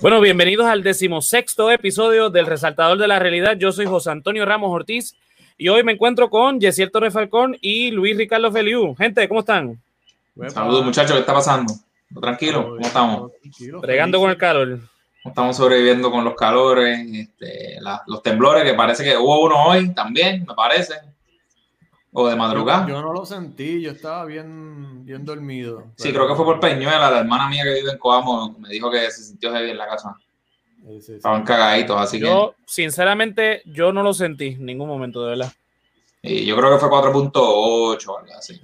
Bueno, 0.00 0.22
bienvenidos 0.22 0.66
al 0.66 0.82
decimosexto 0.82 1.70
episodio 1.70 2.30
del 2.30 2.46
Resaltador 2.46 2.96
de 2.96 3.06
la 3.06 3.18
Realidad. 3.18 3.58
Yo 3.58 3.70
soy 3.70 3.84
José 3.84 4.10
Antonio 4.10 4.46
Ramos 4.46 4.70
Ortiz 4.72 5.14
y 5.58 5.68
hoy 5.68 5.84
me 5.84 5.92
encuentro 5.92 6.30
con 6.30 6.58
Yesiel 6.58 6.90
Torres 6.90 7.12
Falcón 7.12 7.58
y 7.60 7.90
Luis 7.90 8.16
Ricardo 8.16 8.50
Feliu. 8.50 8.94
Gente, 8.94 9.28
¿cómo 9.28 9.40
están? 9.40 9.78
Saludos 10.48 10.86
muchachos, 10.86 11.12
¿qué 11.12 11.20
está 11.20 11.34
pasando? 11.34 11.74
¿Tranquilo? 12.18 12.70
¿Cómo 12.70 12.80
estamos? 12.80 13.32
Bregando 13.82 14.18
con 14.18 14.30
el 14.30 14.38
calor. 14.38 14.80
Estamos 15.24 15.56
sobreviviendo 15.56 16.10
con 16.10 16.24
los 16.24 16.34
calores, 16.34 17.06
este, 17.12 17.78
los 18.06 18.22
temblores, 18.22 18.64
que 18.64 18.74
parece 18.74 19.04
que 19.04 19.16
hubo 19.16 19.44
uno 19.44 19.66
hoy 19.66 19.92
también, 19.92 20.44
me 20.46 20.54
parece. 20.54 20.94
O 22.12 22.28
de 22.28 22.34
madrugada. 22.34 22.88
Yo, 22.88 23.00
no 23.02 23.12
lo 23.12 23.24
sentí, 23.24 23.80
yo 23.80 23.92
estaba 23.92 24.24
bien, 24.24 25.04
bien 25.04 25.24
dormido. 25.24 25.84
Sí, 25.96 26.12
creo 26.12 26.26
que 26.26 26.34
fue 26.34 26.44
por 26.44 26.58
Peñuela, 26.58 27.10
la 27.10 27.20
hermana 27.20 27.48
mía 27.48 27.62
que 27.62 27.74
vive 27.74 27.92
en 27.92 27.98
Coamo 27.98 28.56
me 28.58 28.70
dijo 28.70 28.90
que 28.90 29.10
se 29.10 29.22
sintió 29.22 29.52
heavy 29.52 29.70
en 29.70 29.78
la 29.78 29.86
casa. 29.86 30.16
Estaban 30.88 31.44
cagaditos, 31.44 32.00
así 32.00 32.18
que. 32.18 32.24
Yo, 32.26 32.54
sinceramente, 32.66 33.62
yo 33.66 33.92
no 33.92 34.02
lo 34.02 34.14
sentí 34.14 34.48
en 34.48 34.64
ningún 34.64 34.88
momento, 34.88 35.22
de 35.22 35.30
verdad. 35.30 35.52
Y 36.22 36.44
yo 36.46 36.56
creo 36.56 36.72
que 36.72 36.78
fue 36.78 36.88
4.8 36.88 37.32
o 37.32 38.18
algo 38.18 38.34
así. 38.36 38.60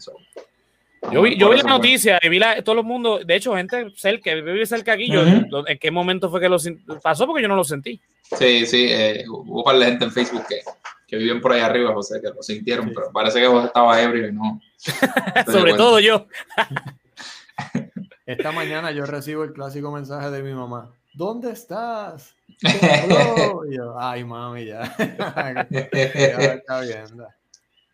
Yo 1.13 1.23
vi, 1.23 1.37
yo 1.37 1.51
vi 1.51 1.57
la 1.59 1.63
noticia 1.65 2.19
y 2.23 2.29
vi 2.29 2.39
la, 2.39 2.63
todo 2.63 2.81
el 2.81 2.87
mundo, 2.87 3.21
de 3.25 3.37
hecho, 3.37 3.55
gente 3.55 3.93
cerca, 3.97 4.25
que 4.25 4.43
vive 4.43 4.67
cerca 4.67 4.93
aquí, 4.93 5.11
yo, 5.11 5.23
¿en 5.23 5.79
qué 5.79 5.91
momento 5.91 6.31
fue 6.31 6.41
que 6.41 6.49
lo 6.49 6.59
pasó? 7.03 7.27
Porque 7.27 7.43
yo 7.43 7.49
no 7.49 7.57
lo 7.57 7.65
sentí. 7.65 8.01
Sí, 8.23 8.67
sí, 8.67 8.87
eh, 8.89 9.25
hubo 9.29 9.63
par 9.63 9.79
de 9.79 9.87
gente 9.87 10.05
en 10.05 10.13
Facebook 10.13 10.45
que, 10.49 10.61
que 11.07 11.17
viven 11.17 11.41
por 11.41 11.53
ahí 11.53 11.61
arriba, 11.61 11.93
José, 11.93 12.21
que 12.21 12.29
lo 12.29 12.43
sintieron, 12.43 12.93
pero 12.95 13.13
parece 13.13 13.41
que 13.41 13.47
José 13.47 13.67
estaba 13.69 14.03
ebrio 14.03 14.29
y 14.29 14.33
no. 14.33 14.61
Sobre 15.47 15.75
todo 15.75 16.01
yo. 16.01 16.27
Esta 18.27 18.51
mañana 18.51 18.91
yo 18.91 19.07
recibo 19.07 19.45
el 19.45 19.53
clásico 19.53 19.93
mensaje 19.93 20.31
de 20.31 20.43
mi 20.43 20.53
mamá. 20.53 20.93
¿Dónde 21.15 21.53
estás? 21.53 22.35
ay, 23.99 24.25
mami, 24.25 24.67
ya. 24.67 24.95
ya 24.99 26.55
está 26.55 26.81
viendo. 26.81 27.29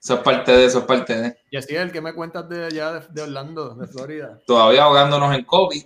Eso 0.02 0.14
es 0.14 0.20
parte 0.20 0.50
de 0.50 0.64
eso, 0.64 0.80
es 0.80 0.84
parte 0.84 1.14
de. 1.14 1.36
Y 1.48 1.56
así 1.56 1.76
el 1.76 1.92
que 1.92 2.00
me 2.00 2.12
cuentas 2.12 2.48
de 2.48 2.64
allá 2.66 3.06
de, 3.08 3.22
Orlando, 3.22 3.76
de 3.76 3.86
Florida. 3.86 4.40
Todavía 4.44 4.82
ahogándonos 4.82 5.32
en 5.32 5.44
COVID, 5.44 5.84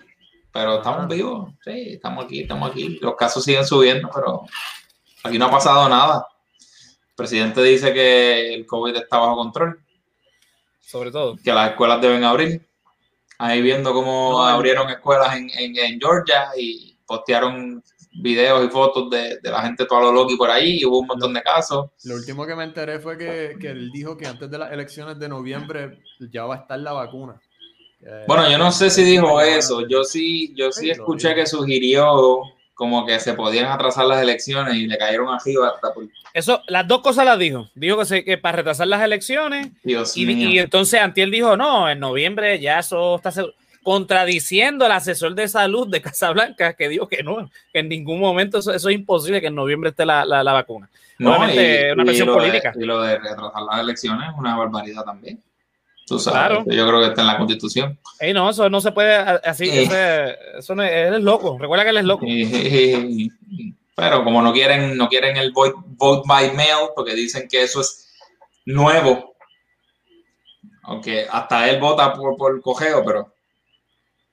pero 0.51 0.77
estamos 0.79 1.05
ah. 1.05 1.07
vivos. 1.07 1.53
Sí, 1.63 1.93
estamos 1.93 2.25
aquí, 2.25 2.41
estamos 2.41 2.71
aquí. 2.71 2.99
Los 3.03 3.15
casos 3.15 3.45
siguen 3.45 3.67
subiendo, 3.67 4.09
pero 4.15 4.47
aquí 5.23 5.39
no 5.39 5.45
ha 5.45 5.51
pasado 5.51 5.87
nada. 5.91 6.27
El 7.11 7.15
presidente 7.15 7.63
dice 7.63 7.93
que 7.93 8.55
el 8.55 8.65
COVID 8.65 8.97
está 8.97 9.19
bajo 9.19 9.37
control. 9.37 9.85
Sobre 10.81 11.11
todo. 11.11 11.37
Que 11.37 11.53
las 11.53 11.73
escuelas 11.73 12.01
deben 12.01 12.25
abrir. 12.25 12.67
Ahí 13.37 13.61
viendo 13.61 13.93
cómo 13.93 14.43
abrieron 14.43 14.89
escuelas 14.89 15.37
en, 15.37 15.51
en, 15.51 15.77
en 15.77 16.01
Georgia 16.01 16.53
y 16.57 16.97
postearon 17.07 17.85
videos 18.19 18.65
y 18.65 18.69
fotos 18.69 19.11
de, 19.11 19.39
la 19.43 19.63
gente 19.63 19.87
todo 19.87 20.01
lo 20.01 20.13
loco 20.13 20.33
y 20.33 20.37
por 20.37 20.51
ahí, 20.51 20.79
y 20.81 20.85
hubo 20.85 21.01
un 21.01 21.07
montón 21.07 21.35
de 21.35 21.43
casos. 21.43 21.91
Lo 22.05 22.15
último 22.15 22.47
que 22.47 22.55
me 22.55 22.65
enteré 22.65 22.99
fue 22.99 23.19
que, 23.19 23.57
él 23.69 23.91
dijo 23.93 24.17
que 24.17 24.27
antes 24.27 24.51
de 24.51 24.59
las 24.59 24.73
elecciones 24.73 25.19
de 25.19 25.29
noviembre 25.29 25.99
ya 26.31 26.45
va 26.45 26.57
a 26.57 26.59
estar 26.59 26.79
la 26.79 26.93
vacuna. 26.93 27.41
Bueno, 28.27 28.49
yo 28.51 28.59
no 28.59 28.71
sé 28.71 28.91
si 28.91 29.03
dijo 29.03 29.41
eso, 29.41 29.87
yo 29.89 30.05
sí, 30.05 30.53
yo 30.55 30.71
sí 30.71 30.91
escuché 30.91 31.35
que 31.35 31.47
sugirió 31.47 32.43
como 32.75 33.07
que 33.07 33.19
se 33.19 33.33
podían 33.33 33.67
atrasar 33.67 34.05
las 34.07 34.23
elecciones 34.23 34.75
y 34.77 34.87
le 34.87 34.99
cayeron 34.99 35.29
arriba 35.31 35.73
hasta 35.75 35.93
Eso, 36.35 36.61
las 36.69 36.87
dos 36.87 37.01
cosas 37.01 37.25
las 37.25 37.39
dijo. 37.39 37.71
Dijo 37.75 37.99
que, 37.99 38.05
se, 38.05 38.23
que 38.25 38.37
para 38.37 38.59
retrasar 38.59 38.87
las 38.87 39.03
elecciones 39.03 39.69
y, 39.83 39.97
y, 40.31 40.59
entonces 40.59 41.01
Antiel 41.01 41.31
dijo, 41.31 41.57
no, 41.57 41.89
en 41.89 41.99
noviembre 41.99 42.61
ya 42.61 42.79
eso 42.79 43.17
está 43.17 43.33
seguro 43.33 43.55
contradiciendo 43.87 44.85
al 44.85 44.91
asesor 44.91 45.37
de 45.37 45.47
salud 45.47 45.87
de 45.87 46.03
Casablanca 46.03 46.73
que 46.73 46.89
dijo 46.89 47.07
que 47.07 47.23
no, 47.23 47.49
que 47.73 47.79
en 47.79 47.89
ningún 47.89 48.19
momento 48.19 48.59
eso, 48.59 48.73
es 48.73 48.85
imposible 48.87 49.41
que 49.41 49.47
en 49.47 49.55
noviembre 49.55 49.91
esté 49.91 50.05
la, 50.05 50.25
la, 50.25 50.53
vacuna. 50.53 50.91
No, 51.21 51.37
y, 51.49 51.93
una 51.93 52.05
presión 52.05 52.27
política. 52.27 52.73
y 52.75 52.85
lo 52.85 53.01
de 53.01 53.17
retrasar 53.17 53.63
las 53.63 53.81
elecciones 53.81 54.29
es 54.29 54.35
una 54.37 54.57
barbaridad 54.57 55.05
también. 55.05 55.41
Tú 56.05 56.19
sabes, 56.19 56.65
yo 56.67 56.85
creo 56.85 56.99
que 56.99 57.07
está 57.07 57.21
en 57.21 57.27
la 57.29 57.39
constitución. 57.39 57.97
Ey, 58.19 58.35
no, 58.35 58.51
eso 58.51 58.69
no 58.69 58.81
se 58.81 58.91
puede 58.91 59.15
así, 59.15 59.71
eh. 59.71 60.37
eso 60.59 60.75
no, 60.75 60.83
él 60.83 61.15
es 61.15 61.23
loco, 61.23 61.57
recuerda 61.57 61.85
que 61.85 61.91
él 61.91 61.99
es 61.99 62.05
loco. 62.05 62.27
pero 63.95 64.25
como 64.25 64.43
no 64.43 64.53
quieren, 64.53 64.97
no 64.97 65.09
quieren 65.09 65.37
el 65.37 65.53
vote, 65.53 65.75
vote 65.91 66.23
by 66.27 66.51
mail, 66.57 66.89
porque 66.97 67.15
dicen 67.15 67.47
que 67.49 67.63
eso 67.63 67.83
es 67.83 68.13
nuevo. 68.65 69.37
Aunque 70.83 71.29
hasta 71.31 71.71
él 71.71 71.79
vota 71.79 72.13
por, 72.15 72.37
por 72.37 72.61
cogeo, 72.61 73.05
pero 73.05 73.36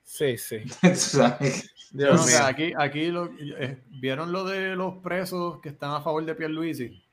Sí, 0.04 0.38
sí. 0.38 0.58
aquí, 2.44 2.74
aquí 2.78 3.08
lo, 3.08 3.26
eh, 3.40 3.82
¿vieron 3.90 4.32
lo 4.32 4.44
de 4.44 4.76
los 4.76 4.96
presos 4.98 5.60
que 5.62 5.70
están 5.70 5.92
a 5.92 6.02
favor 6.02 6.26
de 6.26 6.36
Pierluisi? 6.36 7.04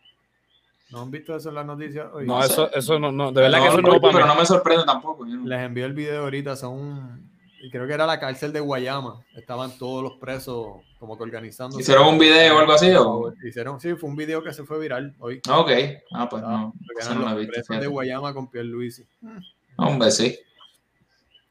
¿No 0.90 1.02
han 1.02 1.10
visto 1.10 1.36
eso 1.36 1.50
en 1.50 1.54
las 1.54 1.66
noticias 1.66 2.08
hoy? 2.12 2.26
No, 2.26 2.42
eso, 2.42 2.72
eso 2.72 2.98
no, 2.98 3.12
no, 3.12 3.30
de 3.30 3.42
verdad 3.42 3.62
que 3.62 3.68
eso 3.68 3.80
no, 3.80 3.92
no 3.92 4.00
Pero 4.00 4.26
no 4.26 4.34
me 4.34 4.44
sorprende 4.44 4.84
tampoco. 4.84 5.24
Les 5.24 5.60
envié 5.60 5.84
el 5.84 5.92
video 5.92 6.24
ahorita, 6.24 6.56
son, 6.56 7.30
creo 7.70 7.86
que 7.86 7.92
era 7.92 8.06
la 8.06 8.18
cárcel 8.18 8.52
de 8.52 8.60
Guayama, 8.60 9.24
estaban 9.36 9.78
todos 9.78 10.02
los 10.02 10.14
presos 10.14 10.78
como 10.98 11.16
que 11.16 11.22
organizando. 11.22 11.78
¿Hicieron 11.78 12.08
un 12.08 12.18
video 12.18 12.56
o 12.56 12.58
algo 12.58 12.72
así? 12.72 12.90
O? 12.90 13.32
Hicieron, 13.44 13.80
sí, 13.80 13.94
fue 13.94 14.10
un 14.10 14.16
video 14.16 14.42
que 14.42 14.52
se 14.52 14.64
fue 14.64 14.80
viral 14.80 15.14
hoy. 15.20 15.40
Ok, 15.48 15.70
ah, 16.12 16.28
pues 16.28 16.42
no. 16.42 16.74
no 17.14 17.34
los 17.34 17.46
presos 17.46 17.80
de 17.80 17.86
Guayama 17.86 18.34
con 18.34 18.50
Pierluisi. 18.50 19.06
Hombre, 19.76 20.10
sí. 20.10 20.36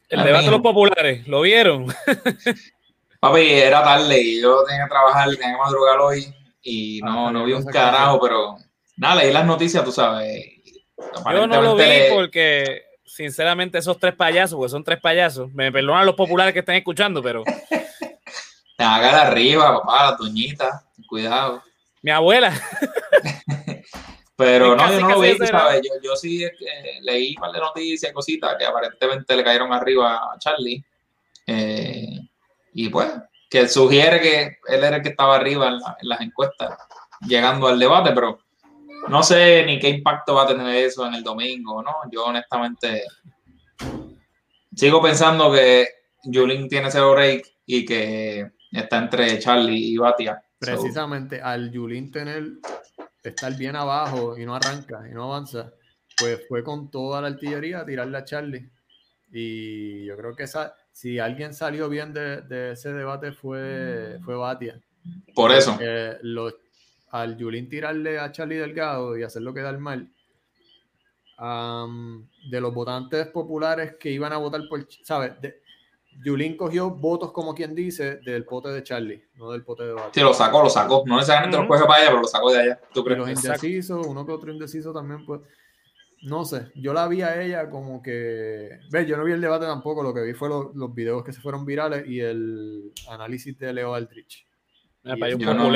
El 0.09 0.24
debate 0.24 0.46
de 0.46 0.52
los 0.52 0.62
populares, 0.62 1.28
¿lo 1.28 1.42
vieron? 1.42 1.86
Papi, 3.20 3.50
era 3.52 3.84
tarde 3.84 4.22
y 4.22 4.42
yo 4.42 4.64
tenía 4.64 4.86
que 4.86 4.90
trabajar, 4.90 5.30
tenía 5.30 5.52
que 5.52 5.58
madrugar 5.58 6.00
hoy 6.00 6.34
y 6.64 7.00
no, 7.02 7.28
ah, 7.28 7.31
no 7.31 7.44
vi 7.44 7.53
un 7.53 7.66
carajo, 7.66 8.19
pero 8.19 8.58
nada, 8.98 9.22
leí 9.22 9.31
las 9.31 9.46
noticias, 9.46 9.84
tú 9.84 9.92
sabes. 9.92 10.46
Yo 11.31 11.48
no 11.48 11.62
lo 11.62 11.75
vi 11.75 11.84
porque, 12.12 12.84
sinceramente, 13.06 13.78
esos 13.78 14.00
tres 14.00 14.16
payasos, 14.16 14.58
porque 14.58 14.72
son 14.72 14.84
tres 14.84 15.00
payasos, 15.00 15.52
me 15.53 15.72
perdonan 15.72 16.06
los 16.06 16.16
populares 16.16 16.53
que 16.53 16.59
están 16.59 16.75
escuchando, 16.75 17.22
pero. 17.22 17.44
Te 18.78 18.84
haga 18.84 19.09
de 19.09 19.22
arriba, 19.22 19.80
papá, 19.80 20.12
la 20.12 20.18
doñita, 20.18 20.86
cuidado. 21.08 21.62
Mi 22.02 22.12
abuela. 22.12 22.53
Pero 24.39 24.73
no, 24.73 24.89
yo 24.89 25.01
no 25.01 25.09
lo 25.09 25.19
vi, 25.19 25.35
¿sabes? 25.35 25.81
Yo, 25.83 25.91
yo 26.01 26.16
sí 26.16 26.45
eh, 26.45 26.51
leí 27.01 27.35
un 27.35 27.41
par 27.41 27.51
de 27.51 27.59
noticias 27.59 28.13
cositas 28.13 28.55
que 28.57 28.66
aparentemente 28.66 29.35
le 29.35 29.44
cayeron 29.44 29.73
arriba 29.73 30.16
a 30.16 30.39
Charlie. 30.39 30.81
Eh, 31.45 32.22
y 32.73 32.88
pues, 32.88 33.11
que 33.50 33.67
sugiere 33.67 34.22
que 34.22 34.44
él 34.73 34.81
era 34.81 34.95
el 34.95 35.01
que 35.01 35.09
estaba 35.09 35.35
arriba 35.35 35.67
en, 35.67 35.79
las 36.07 36.22
encuestas, 36.22 36.77
llegando 37.27 37.67
al 37.67 37.77
debate, 37.77 38.11
pero 38.13 38.39
no 39.09 39.23
sé 39.23 39.66
ni 39.66 39.77
qué 39.77 39.89
impacto 39.89 40.35
va 40.35 40.44
a 40.44 40.47
tener 40.47 40.73
eso 40.85 41.06
en 41.06 41.16
el 41.16 41.23
domingo, 41.23 41.83
¿no? 41.83 41.95
Yo 42.09 42.23
honestamente 42.23 43.03
sigo 44.73 45.01
pensando 45.01 45.51
que 45.51 45.85
Julín 46.23 46.69
tiene 46.69 46.89
cero 46.89 47.11
break 47.11 47.45
y 47.66 47.83
que 47.83 48.51
está 48.71 49.00
entre 49.00 49.38
Charlie 49.38 49.95
y 49.95 49.97
Batia. 49.97 50.41
Precisamente 50.57 51.41
al 51.41 51.75
Julín 51.75 52.09
tener 52.09 52.45
estar 53.29 53.56
bien 53.57 53.75
abajo 53.75 54.38
y 54.38 54.45
no 54.45 54.56
arranca 54.56 55.07
y 55.09 55.13
no 55.13 55.23
avanza, 55.23 55.73
pues 56.17 56.41
fue 56.47 56.63
con 56.63 56.91
toda 56.91 57.22
la 57.22 57.28
artillería 57.28 57.79
a 57.79 57.85
tirarle 57.85 58.17
a 58.17 58.25
Charlie. 58.25 58.69
Y 59.31 60.06
yo 60.06 60.17
creo 60.17 60.35
que 60.35 60.44
esa, 60.44 60.75
si 60.91 61.19
alguien 61.19 61.53
salió 61.53 61.88
bien 61.89 62.13
de, 62.13 62.72
ese 62.72 62.94
debate 62.94 63.31
fue, 63.31 64.19
fue 64.23 64.35
Batia. 64.35 64.81
Por 65.34 65.51
eso. 65.51 65.77
al 67.12 67.38
Yulín 67.38 67.69
tirarle 67.69 68.19
a 68.19 68.31
Charlie 68.31 68.57
Delgado 68.57 69.18
y 69.18 69.24
hacerlo 69.24 69.54
quedar 69.54 69.77
mal, 69.80 70.12
de 71.39 72.62
los 72.62 72.74
votantes 72.74 73.27
populares 73.27 73.95
que 74.00 74.12
iban 74.12 74.33
a 74.33 74.38
votar 74.38 74.62
por, 74.68 74.88
¿sabes? 75.04 75.33
Yulín 76.24 76.57
cogió 76.57 76.89
votos, 76.89 77.31
como 77.31 77.56
quien 77.56 77.74
dice, 77.74 78.18
del 78.18 78.45
pote 78.45 78.69
de 78.69 78.83
Charlie, 78.83 79.24
no 79.36 79.51
del 79.51 79.63
pote 79.63 79.83
de 79.83 79.94
Batman. 79.94 80.12
Sí, 80.13 80.21
lo 80.21 80.33
sacó, 80.33 80.62
lo 80.62 80.69
sacó. 80.69 81.04
No 81.06 81.16
necesariamente 81.16 81.57
lo 81.57 81.68
coge 81.68 81.86
para 81.86 81.95
allá, 81.95 82.07
pero 82.07 82.21
lo 82.21 82.27
sacó 82.27 82.51
de 82.51 82.60
allá. 82.60 82.81
¿Tú 82.94 83.04
crees? 83.04 83.19
los 83.19 83.30
indecisos, 83.30 84.06
uno 84.06 84.25
que 84.25 84.31
otro 84.31 84.51
indeciso 84.51 84.94
también, 84.94 85.25
pues. 85.25 85.42
No 86.21 86.44
sé, 86.44 86.69
yo 86.75 86.94
la 86.94 87.07
vi 87.07 87.21
a 87.21 87.42
ella 87.42 87.69
como 87.69 88.01
que. 88.01 88.80
Ve, 88.92 89.06
yo 89.06 89.16
no 89.16 89.24
vi 89.24 89.31
el 89.31 89.39
debate 89.39 89.66
tampoco, 89.66 90.04
lo 90.04 90.13
que 90.13 90.21
vi 90.21 90.33
fue 90.33 90.50
los 90.50 90.94
videos 90.94 91.24
que 91.24 91.31
se 91.31 91.39
fueron 91.39 91.66
virales 91.66 92.06
y 92.07 92.19
el 92.19 92.92
análisis 93.10 93.57
de 93.57 93.71
Leo 93.71 93.94
Aldrich. 93.94 94.45
yo, 95.04 95.54
no, 95.54 95.71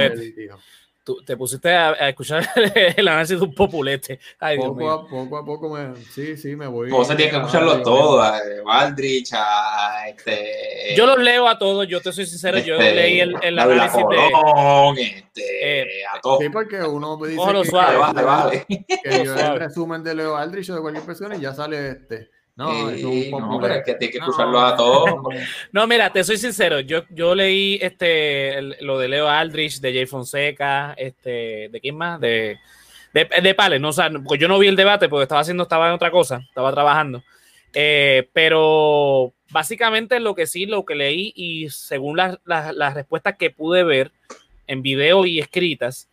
Tú 1.04 1.22
te 1.26 1.36
pusiste 1.36 1.70
a, 1.70 1.92
escuchar 2.08 2.48
el 2.96 3.08
análisis 3.08 3.38
de 3.38 3.44
un 3.44 3.54
populete. 3.54 4.20
poco, 4.58 4.90
a, 4.90 5.08
poco 5.08 5.38
a 5.38 5.46
poco 5.46 5.70
me. 5.70 5.96
Sí, 6.12 6.38
sí, 6.38 6.56
me 6.56 6.66
voy. 6.68 6.90
Vos 6.90 7.08
se 7.08 7.16
tiene 7.16 7.32
que 7.32 7.38
escucharlo 7.38 7.82
todo. 7.82 8.22
A 8.22 8.40
Waldrich, 8.64 9.34
a 9.34 10.08
este. 10.08 10.96
Yo 10.96 11.06
los 11.06 11.20
leo 11.20 11.50
a 11.50 11.58
todos, 11.58 11.88
yo 11.90 12.00
te 12.00 12.14
soy 12.14 12.26
sincero. 12.26 12.58
yo 12.60 12.76
este, 12.76 12.96
leí 12.96 13.20
el, 13.20 13.36
el 13.42 13.60
análisis 13.60 14.02
Colón, 14.02 14.96
de. 14.96 15.02
Este, 15.04 15.82
eh, 15.82 16.06
a 16.06 16.22
todos. 16.22 16.40
Sí, 16.40 16.50
porque 16.50 16.82
uno 16.82 17.18
me 17.18 17.28
dice. 17.28 17.42
Que, 17.52 17.66
suave, 17.66 17.98
vale, 17.98 18.24
vale. 18.24 18.66
Que 18.68 19.26
yo 19.26 19.36
el 19.38 19.60
resumen 19.60 20.04
de 20.04 20.16
Leo 20.16 20.38
Aldrich 20.38 20.70
o 20.70 20.76
de 20.76 20.82
cualquier 20.82 21.06
persona 21.06 21.36
y 21.36 21.42
ya 21.42 21.54
sale 21.54 21.90
este. 21.90 22.30
No, 22.56 22.92
es 22.92 23.04
un 23.04 23.32
no, 23.32 23.60
pero 23.60 23.74
es 23.74 23.84
que 23.84 23.96
tienes 23.96 24.16
que 24.16 24.20
escucharlo 24.20 24.60
a 24.62 24.76
todos. 24.76 25.10
No, 25.72 25.88
mira, 25.88 26.12
te 26.12 26.24
soy 26.24 26.38
sincero. 26.38 26.80
Yo, 26.82 27.04
yo 27.10 27.34
leí 27.34 27.80
este 27.82 28.62
lo 28.82 29.00
de 29.00 29.08
Leo 29.08 29.28
Aldrich, 29.28 29.80
de 29.80 29.94
Jay 29.94 30.06
Fonseca, 30.06 30.94
este, 30.96 31.70
¿de 31.70 31.80
quién 31.82 31.98
más? 31.98 32.20
De, 32.20 32.60
de, 33.14 33.28
de 33.42 33.54
Pales, 33.56 33.82
no, 33.82 33.90
o 33.90 33.94
sea, 33.94 34.10
porque 34.10 34.42
yo 34.42 34.48
no 34.48 34.60
vi 34.60 34.68
el 34.68 34.76
debate 34.76 35.10
porque 35.10 35.24
estaba 35.24 35.42
haciendo, 35.42 35.64
estaba 35.64 35.88
en 35.88 35.94
otra 35.94 36.12
cosa, 36.12 36.42
estaba 36.48 36.72
trabajando. 36.72 37.24
Eh, 37.74 38.30
pero 38.34 39.34
básicamente 39.50 40.20
lo 40.20 40.36
que 40.36 40.46
sí, 40.46 40.68
lo 40.68 40.86
que 40.86 40.94
leí 40.94 41.34
y 41.36 41.70
según 41.70 42.18
las, 42.18 42.38
las, 42.46 42.76
las 42.76 42.94
respuestas 42.94 43.36
que 43.38 43.50
pude 43.50 43.84
ver 43.84 44.12
en 44.68 44.84
video 44.84 45.26
y 45.26 45.40
escritas, 45.40 46.08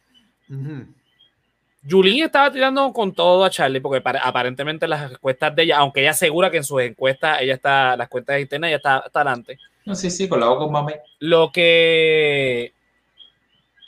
Julín 1.89 2.25
estaba 2.25 2.53
tirando 2.53 2.93
con 2.93 3.13
todo 3.13 3.45
a 3.45 3.51
Charlie 3.51 3.81
porque 3.81 4.03
aparentemente 4.23 4.87
las 4.87 5.13
encuestas 5.13 5.55
de 5.57 5.63
ella, 5.63 5.79
aunque 5.79 6.01
ella 6.01 6.11
asegura 6.11 6.51
que 6.51 6.59
en 6.59 6.65
sus 6.65 6.83
encuestas, 6.83 7.41
ella 7.41 7.55
está, 7.55 7.97
las 7.97 8.09
cuentas 8.09 8.41
internas, 8.41 8.69
ella 8.69 8.77
está, 8.77 9.03
está 9.07 9.21
adelante. 9.21 9.59
No, 9.87 9.95
sí, 9.95 10.11
sí, 10.11 10.29
con 10.29 10.41
la 10.41 10.47
con 10.47 10.71
mami. 10.71 10.93
Lo 11.21 11.51
que. 11.51 12.75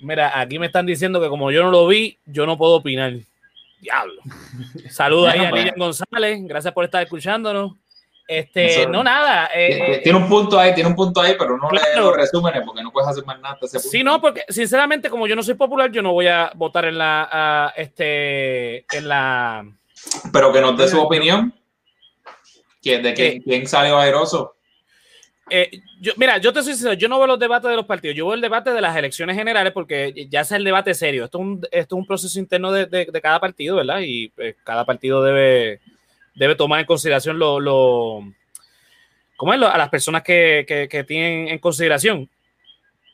Mira, 0.01 0.41
aquí 0.41 0.59
me 0.59 0.67
están 0.67 0.87
diciendo 0.87 1.21
que 1.21 1.29
como 1.29 1.51
yo 1.51 1.63
no 1.63 1.71
lo 1.71 1.87
vi, 1.87 2.19
yo 2.25 2.47
no 2.47 2.57
puedo 2.57 2.77
opinar. 2.77 3.15
Diablo. 3.81 4.23
Saludos 4.91 5.29
ahí 5.29 5.41
a 5.41 5.51
Lilian 5.51 5.75
González. 5.77 6.41
Gracias 6.45 6.73
por 6.73 6.85
estar 6.85 7.03
escuchándonos. 7.03 7.73
Este, 8.27 8.87
no, 8.87 9.03
nada. 9.03 9.51
Eh, 9.55 10.01
tiene 10.03 10.19
un 10.19 10.29
punto 10.29 10.59
ahí, 10.59 10.75
tiene 10.75 10.89
un 10.89 10.97
punto 10.97 11.21
ahí, 11.21 11.35
pero 11.39 11.59
no 11.59 11.71
le 11.71 11.81
los 11.97 12.17
resúmenes 12.17 12.63
porque 12.65 12.83
no 12.83 12.93
puedes 12.93 13.11
hacer 13.11 13.25
más 13.25 13.41
nada. 13.41 13.59
Sí, 13.67 14.03
no, 14.03 14.21
porque 14.21 14.45
sinceramente, 14.49 15.11
como 15.11 15.27
yo 15.27 15.37
no 15.37 15.43
soy 15.43 15.55
popular, 15.55 15.91
yo 15.91 16.03
no 16.03 16.13
voy 16.13 16.29
a 16.29 16.53
votar 16.55 16.85
en 16.87 16.99
la, 16.99 17.73
este, 17.77 18.87
en 18.97 19.09
la. 19.09 19.67
Pero 20.33 20.53
que 20.53 20.61
nos 20.61 20.77
dé 20.79 20.89
su 20.89 21.01
opinión. 21.01 21.55
¿Quién, 22.81 23.03
de 23.03 23.15
quién, 23.15 23.65
valeroso? 23.71 24.57
Eh, 25.51 25.71
yo, 26.01 26.13
mira, 26.17 26.39
yo 26.39 26.53
te 26.53 26.63
soy 26.63 26.73
sincero, 26.73 26.95
yo 26.95 27.09
no 27.09 27.19
veo 27.19 27.27
los 27.27 27.39
debates 27.39 27.69
de 27.69 27.77
los 27.77 27.85
partidos, 27.85 28.17
yo 28.17 28.25
veo 28.27 28.35
el 28.35 28.41
debate 28.41 28.73
de 28.73 28.81
las 28.81 28.97
elecciones 28.97 29.37
generales 29.37 29.73
porque 29.73 30.27
ya 30.31 30.41
es 30.41 30.51
el 30.53 30.65
debate 30.65 30.95
serio. 30.95 31.27
Esto 31.27 31.39
es 31.39 31.43
un, 31.43 31.61
esto 31.71 31.97
es 31.97 31.99
un 31.99 32.07
proceso 32.07 32.39
interno 32.39 32.73
de, 32.73 32.87
de, 32.87 33.05
de 33.05 33.21
cada 33.21 33.39
partido, 33.39 33.77
¿verdad? 33.77 34.01
Y 34.01 34.31
pues, 34.31 34.57
cada 34.65 34.87
partido 34.87 35.23
debe 35.23 35.82
debe 36.35 36.55
tomar 36.55 36.81
en 36.81 36.87
consideración 36.87 37.39
lo, 37.39 37.61
lo 37.61 38.33
¿cómo 39.37 39.55
es? 39.55 39.63
a 39.63 39.79
las 39.79 39.89
personas 39.89 40.23
que, 40.23 40.65
que, 40.91 41.05
tienen 41.05 41.49
en 41.49 41.59
consideración. 41.59 42.29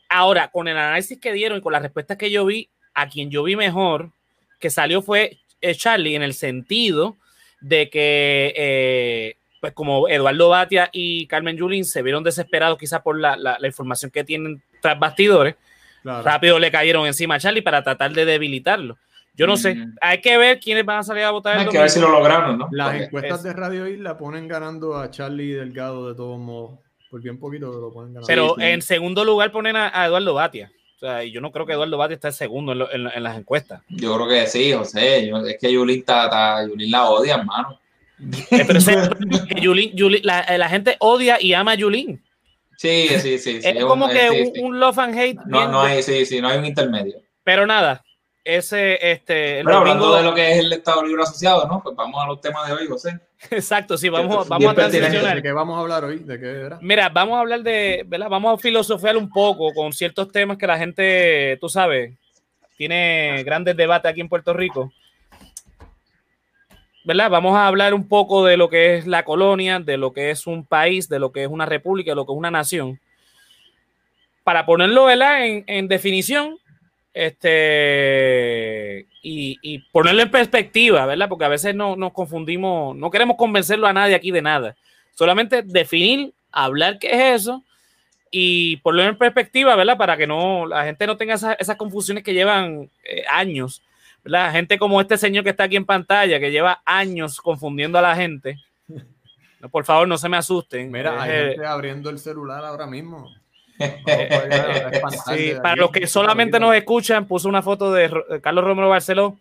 Ahora, 0.09 0.49
con 0.49 0.67
el 0.67 0.77
análisis 0.77 1.19
que 1.19 1.33
dieron 1.33 1.59
y 1.59 1.61
con 1.61 1.73
las 1.73 1.81
respuestas 1.81 2.17
que 2.17 2.31
yo 2.31 2.45
vi, 2.45 2.69
a 2.93 3.07
quien 3.07 3.29
yo 3.29 3.43
vi 3.43 3.55
mejor 3.55 4.11
que 4.59 4.69
salió 4.69 5.01
fue 5.01 5.37
eh, 5.61 5.75
Charlie 5.75 6.15
en 6.15 6.23
el 6.23 6.33
sentido 6.33 7.17
de 7.61 7.89
que, 7.89 8.53
eh, 8.55 9.35
pues 9.61 9.73
como 9.73 10.07
Eduardo 10.07 10.49
Batia 10.49 10.89
y 10.91 11.27
Carmen 11.27 11.57
Yulín 11.57 11.85
se 11.85 12.01
vieron 12.01 12.23
desesperados 12.23 12.77
quizás 12.77 13.01
por 13.01 13.19
la, 13.19 13.35
la, 13.35 13.57
información 13.67 14.11
que 14.11 14.23
tienen 14.23 14.61
tras 14.81 14.97
bastidores, 14.97 15.55
rápido 16.03 16.59
le 16.59 16.71
cayeron 16.71 17.05
encima 17.05 17.35
a 17.35 17.39
Charlie 17.39 17.61
para 17.61 17.83
tratar 17.83 18.13
de 18.13 18.25
debilitarlo. 18.25 18.97
Yo 19.35 19.47
no 19.47 19.55
sé, 19.55 19.77
hay 20.01 20.19
que 20.19 20.37
ver 20.37 20.59
quiénes 20.59 20.85
van 20.85 20.99
a 20.99 21.03
salir 21.03 21.23
a 21.23 21.31
votar. 21.31 21.57
Hay 21.57 21.67
que 21.67 21.77
ver 21.77 21.89
si 21.89 21.99
lo 21.99 22.09
lograron, 22.09 22.57
¿no? 22.57 22.67
Las 22.71 23.01
encuestas 23.01 23.43
de 23.43 23.53
Radio 23.53 23.87
Isla 23.87 24.17
ponen 24.17 24.47
ganando 24.47 24.97
a 24.97 25.09
Charlie 25.11 25.53
Delgado 25.53 26.09
de 26.09 26.15
todos 26.15 26.39
modos. 26.39 26.79
Por 27.09 27.21
bien 27.21 27.39
poquito 27.39 27.71
lo 27.71 27.91
ponen 27.91 28.13
ganando. 28.13 28.27
Pero 28.27 28.59
en 28.59 28.81
segundo 28.81 29.23
lugar 29.23 29.51
ponen 29.51 29.75
a, 29.75 30.05
Eduardo 30.05 30.33
Batia. 30.33 30.71
O 30.95 30.99
sea, 30.99 31.23
yo 31.23 31.39
no 31.39 31.51
creo 31.51 31.65
que 31.65 31.73
Eduardo 31.73 31.97
Batia 31.97 32.15
esté 32.15 32.27
en 32.27 32.33
segundo 32.33 32.73
en, 32.91 33.23
las 33.23 33.37
encuestas. 33.37 33.81
Yo 33.87 34.13
creo 34.15 34.27
que 34.27 34.47
sí, 34.47 34.73
José. 34.73 35.29
es 35.29 35.57
que 35.59 35.71
Yulín, 35.71 35.99
está, 35.99 36.67
Yulín 36.67 36.91
la 36.91 37.09
odia, 37.09 37.35
hermano. 37.35 37.79
Eh, 38.51 38.65
pero 38.67 38.81
Yulín, 39.61 39.95
Yulín, 39.95 40.19
la, 40.25 40.45
la, 40.57 40.67
gente 40.67 40.97
odia 40.99 41.37
y 41.39 41.53
ama 41.53 41.71
a 41.71 41.75
Yulín. 41.75 42.21
Sí, 42.79 43.09
sí, 43.19 43.37
sí. 43.37 43.59
Es 43.61 43.83
como 43.83 44.07
que 44.07 44.53
un, 44.61 44.79
love 44.79 44.99
and 44.99 45.17
hate. 45.17 45.39
No, 45.45 45.67
no 45.67 45.81
hay, 45.81 46.01
sí, 46.01 46.25
sí, 46.25 46.39
no 46.39 46.47
hay 46.47 46.59
un 46.59 46.65
intermedio. 46.65 47.21
Pero 47.43 47.67
nada, 47.67 48.01
ese, 48.57 49.11
este, 49.11 49.61
Pero 49.63 49.77
hablando 49.77 50.15
de 50.15 50.23
lo 50.23 50.33
que 50.33 50.51
es 50.51 50.57
el 50.59 50.73
Estado 50.73 51.03
Libre 51.03 51.23
Asociado, 51.23 51.67
¿no? 51.67 51.81
Pues 51.81 51.95
vamos 51.95 52.23
a 52.23 52.27
los 52.27 52.41
temas 52.41 52.67
de 52.67 52.73
hoy, 52.73 52.87
José. 52.87 53.19
Exacto, 53.51 53.97
sí, 53.97 54.09
vamos, 54.09 54.47
vamos 54.47 54.71
a 54.71 54.75
transicionar. 54.75 55.35
¿De 55.35 55.41
qué 55.41 55.51
vamos 55.51 55.77
a 55.77 55.81
hablar 55.81 56.03
hoy? 56.03 56.19
¿De 56.19 56.39
qué 56.39 56.51
era? 56.65 56.79
Mira, 56.81 57.09
vamos 57.09 57.37
a 57.37 57.41
hablar 57.41 57.61
de, 57.61 58.03
¿verdad? 58.07 58.29
Vamos 58.29 58.53
a 58.53 58.61
filosofear 58.61 59.17
un 59.17 59.29
poco 59.29 59.73
con 59.73 59.93
ciertos 59.93 60.31
temas 60.31 60.57
que 60.57 60.67
la 60.67 60.77
gente, 60.77 61.57
tú 61.61 61.69
sabes, 61.69 62.17
tiene 62.77 63.43
grandes 63.43 63.75
debates 63.77 64.11
aquí 64.11 64.21
en 64.21 64.29
Puerto 64.29 64.53
Rico. 64.53 64.91
¿verdad? 67.05 67.29
Vamos 67.31 67.55
a 67.55 67.65
hablar 67.65 67.93
un 67.93 68.07
poco 68.07 68.45
de 68.45 68.55
lo 68.55 68.69
que 68.69 68.97
es 68.97 69.07
la 69.07 69.23
colonia, 69.23 69.79
de 69.79 69.97
lo 69.97 70.13
que 70.13 70.29
es 70.29 70.45
un 70.45 70.63
país, 70.65 71.09
de 71.09 71.17
lo 71.17 71.31
que 71.31 71.43
es 71.43 71.49
una 71.49 71.65
república, 71.65 72.11
de 72.11 72.15
lo 72.15 72.25
que 72.25 72.33
es 72.33 72.37
una 72.37 72.51
nación. 72.51 72.99
Para 74.43 74.65
ponerlo, 74.65 75.05
¿verdad? 75.05 75.45
En, 75.45 75.63
en 75.65 75.87
definición, 75.87 76.59
este, 77.13 79.07
y, 79.21 79.79
ponerlo 79.91 80.21
en 80.21 80.31
perspectiva, 80.31 81.05
¿verdad? 81.05 81.29
Porque 81.29 81.45
a 81.45 81.49
veces 81.49 81.75
no, 81.75 81.95
nos 81.95 82.13
confundimos, 82.13 82.95
no 82.95 83.09
queremos 83.09 83.37
convencerlo 83.37 83.87
a 83.87 83.93
nadie 83.93 84.15
aquí 84.15 84.31
de 84.31 84.41
nada. 84.41 84.75
Solamente 85.13 85.61
definir, 85.63 86.33
hablar 86.51 86.99
qué 86.99 87.11
es 87.11 87.41
eso 87.41 87.63
y 88.31 88.77
ponerlo 88.77 89.11
en 89.11 89.17
perspectiva, 89.17 89.75
¿verdad? 89.75 89.97
Para 89.97 90.17
que 90.17 90.27
no 90.27 90.65
la 90.65 90.85
gente 90.85 91.07
no 91.07 91.17
tenga 91.17 91.33
esas, 91.33 91.75
confusiones 91.77 92.23
que 92.23 92.33
llevan 92.33 92.89
eh, 93.03 93.23
años, 93.29 93.81
¿verdad? 94.23 94.51
Gente 94.51 94.77
como 94.77 95.01
este 95.01 95.17
señor 95.17 95.43
que 95.43 95.49
está 95.49 95.63
aquí 95.63 95.75
en 95.75 95.85
pantalla, 95.85 96.39
que 96.39 96.51
lleva 96.51 96.81
años 96.85 97.41
confundiendo 97.41 97.97
a 97.97 98.03
la 98.03 98.15
gente. 98.15 98.57
por 99.71 99.83
favor, 99.83 100.07
no 100.07 100.17
se 100.17 100.29
me 100.29 100.37
asusten. 100.37 100.91
Mira, 100.91 101.21
hay 101.21 101.49
gente 101.49 101.65
abriendo 101.65 102.09
el 102.09 102.19
celular 102.19 102.63
ahora 102.63 102.87
mismo. 102.87 103.29
para 105.61 105.75
los 105.77 105.91
que 105.91 106.05
solamente 106.07 106.59
nos 106.59 106.75
escuchan, 106.75 107.25
puso 107.25 107.47
una 107.47 107.61
foto 107.61 107.93
de 107.93 108.11
Carlos 108.41 108.63
Romero 108.63 108.89
Barceló 108.89 109.37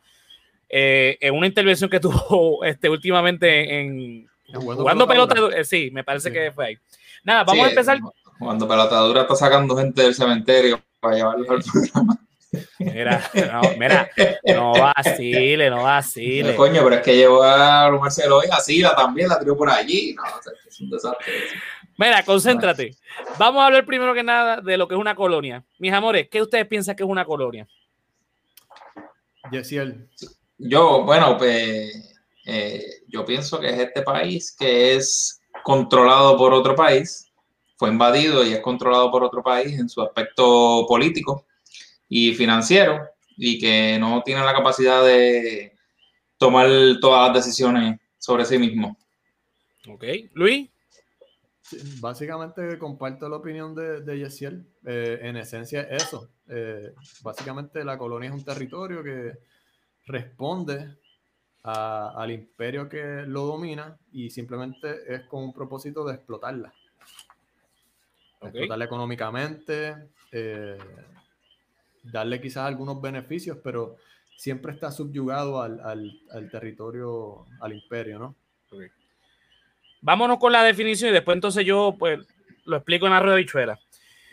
eh, 0.69 1.17
en 1.20 1.35
una 1.35 1.46
intervención 1.46 1.88
que 1.90 2.00
tuvo 2.00 2.64
este, 2.64 2.88
últimamente 2.88 3.81
en 3.81 4.29
jugando, 4.52 5.06
pelota. 5.06 5.35
Eh, 5.56 5.64
sí, 5.64 5.90
me 5.93 6.05
parece 6.05 6.32
que 6.32 6.52
fue 6.52 6.67
ahí. 6.67 6.79
Nada, 7.25 7.44
vamos 7.44 7.67
a 7.67 7.70
empezar. 7.70 7.99
Cuando 8.38 8.69
Pelotadura 8.69 9.23
está 9.23 9.35
sacando 9.35 9.76
gente 9.76 10.02
del 10.02 10.14
cementerio 10.14 10.81
para 11.00 11.17
llevarlos 11.17 11.50
al 11.50 11.62
programa. 11.62 12.19
Mira, 12.79 13.31
no, 13.35 13.61
mira, 13.76 14.11
no 14.47 14.73
vacile, 14.73 15.68
no 15.68 15.83
vacile. 15.83 16.54
coño, 16.57 16.83
pero 16.85 16.97
es 16.97 17.02
que 17.02 17.16
llevó 17.16 17.42
a 17.42 17.90
Marcelo 17.90 18.40
y 18.42 18.50
así 18.50 18.80
la 18.80 18.95
también 18.95 19.28
la 19.28 19.38
tiró 19.38 19.57
por 19.57 19.68
allí. 19.68 20.14
No, 20.14 20.23
es 20.66 20.80
un 20.80 20.88
desastre. 20.88 21.26
Mira, 21.99 22.25
concéntrate. 22.25 22.97
Vamos 23.40 23.61
a 23.61 23.67
hablar 23.67 23.85
primero 23.85 24.14
que 24.14 24.23
nada 24.23 24.61
de 24.61 24.76
lo 24.76 24.87
que 24.87 24.95
es 24.95 25.00
una 25.00 25.17
colonia. 25.17 25.64
Mis 25.81 25.93
amores, 25.93 26.28
¿qué 26.31 26.40
ustedes 26.40 26.67
piensan 26.69 26.95
que 26.95 27.02
es 27.02 27.09
una 27.09 27.25
colonia? 27.25 27.67
Yesiel. 29.50 30.09
Yo, 30.59 31.02
bueno, 31.05 31.37
pues 31.37 32.17
eh, 32.47 32.85
yo 33.09 33.25
pienso 33.25 33.59
que 33.59 33.69
es 33.71 33.78
este 33.81 34.02
país 34.02 34.55
que 34.57 34.95
es 34.95 35.40
controlado 35.64 36.37
por 36.37 36.55
otro 36.55 36.76
país, 36.76 37.33
fue 37.76 37.88
invadido 37.88 38.47
y 38.47 38.52
es 38.52 38.61
controlado 38.61 39.11
por 39.11 39.25
otro 39.25 39.43
país 39.43 39.76
en 39.76 39.88
su 39.88 40.00
aspecto 40.00 40.87
político 40.88 41.47
y 42.09 42.33
financiero 42.33 43.09
y 43.37 43.59
que 43.59 43.99
no 43.99 44.23
tiene 44.25 44.45
la 44.45 44.52
capacidad 44.52 45.05
de 45.05 45.76
tomar 46.37 46.69
todas 47.00 47.26
las 47.26 47.45
decisiones 47.45 47.99
sobre 48.19 48.45
sí 48.45 48.57
mismo. 48.57 48.97
Ok, 49.88 50.05
Luis. 50.35 50.69
Básicamente 52.00 52.78
comparto 52.78 53.28
la 53.28 53.37
opinión 53.37 53.75
de, 53.75 54.00
de 54.00 54.18
Yesiel. 54.18 54.66
Eh, 54.84 55.18
en 55.22 55.37
esencia 55.37 55.82
eso. 55.82 56.30
Eh, 56.48 56.94
básicamente 57.22 57.84
la 57.84 57.98
colonia 57.98 58.30
es 58.30 58.34
un 58.34 58.44
territorio 58.44 59.02
que 59.02 59.38
responde 60.06 60.96
al 61.62 62.30
imperio 62.30 62.88
que 62.88 63.25
lo 63.26 63.44
domina 63.44 63.98
y 64.12 64.30
simplemente 64.30 65.02
es 65.06 65.22
con 65.25 65.42
un 65.42 65.52
propósito 65.52 66.04
de 66.04 66.14
explotarla. 66.14 66.72
Explotarla 68.40 68.84
económicamente, 68.87 69.94
eh, 70.32 70.78
darle 72.02 72.40
quizás 72.40 72.66
algunos 72.66 73.02
beneficios, 73.02 73.58
pero 73.62 73.96
siempre 74.37 74.72
está 74.72 74.90
subyugado 74.90 75.60
al, 75.60 75.80
al, 76.30 76.50
territorio, 76.50 77.44
al 77.60 77.75
imperio, 77.75 78.18
¿no? 78.18 78.34
Vámonos 80.00 80.38
con 80.38 80.52
la 80.52 80.62
definición 80.62 81.11
y 81.11 81.12
después 81.12 81.37
entonces 81.37 81.64
yo 81.64 81.97
pues 81.99 82.21
lo 82.64 82.76
explico 82.76 83.07
en 83.07 83.12
la 83.12 83.21
rueda 83.21 83.37
de 83.37 83.43
bichuela. 83.43 83.78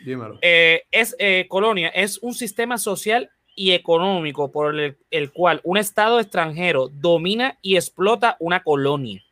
Dímelo. 0.04 0.38
Eh, 0.42 0.82
es 0.90 1.16
eh, 1.18 1.46
colonia, 1.48 1.88
es 1.88 2.18
un 2.18 2.34
sistema 2.34 2.78
social 2.78 3.30
y 3.54 3.72
económico 3.72 4.52
por 4.52 4.78
el, 4.78 4.98
el, 5.10 5.32
cual 5.32 5.60
un 5.64 5.78
Estado 5.78 6.20
extranjero 6.20 6.88
domina 6.88 7.58
y 7.62 7.76
explota 7.76 8.36
una 8.38 8.62
colonia. 8.62 9.22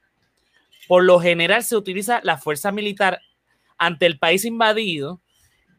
Por 0.88 1.04
lo 1.04 1.20
general 1.20 1.62
se 1.62 1.76
utiliza 1.76 2.20
la 2.24 2.38
fuerza 2.38 2.72
militar 2.72 3.20
ante 3.76 4.06
el 4.06 4.18
país 4.18 4.44
invadido 4.44 5.20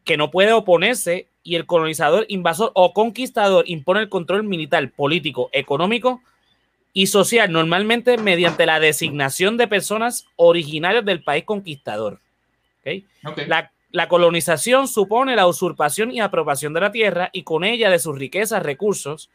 que 0.04 0.16
no 0.16 0.30
puede 0.30 0.52
oponerse 0.52 1.28
y 1.42 1.56
el 1.56 1.66
colonizador, 1.66 2.26
invasor 2.28 2.70
o 2.74 2.92
conquistador 2.92 3.64
impone 3.68 4.00
el 4.00 4.08
control 4.08 4.44
militar, 4.44 4.90
político, 4.92 5.50
económico 5.52 6.22
y 6.96 7.08
social, 7.08 7.52
normalmente 7.52 8.16
mediante 8.16 8.64
la 8.64 8.80
designación 8.80 9.58
de 9.58 9.68
personas 9.68 10.28
originarias 10.36 11.04
del 11.04 11.22
país 11.22 11.44
conquistador. 11.44 12.22
La, 13.90 14.08
colonización 14.08 14.88
supone 14.88 15.36
la 15.36 15.46
usurpación 15.46 16.10
y 16.10 16.20
apropiación 16.20 16.72
de 16.72 16.80
la 16.80 16.92
tierra 16.92 17.28
y 17.34 17.42
con 17.42 17.64
ella 17.64 17.90
de 17.90 17.98
sus 17.98 18.18
riquezas, 18.18 18.62
recursos, 18.62 19.28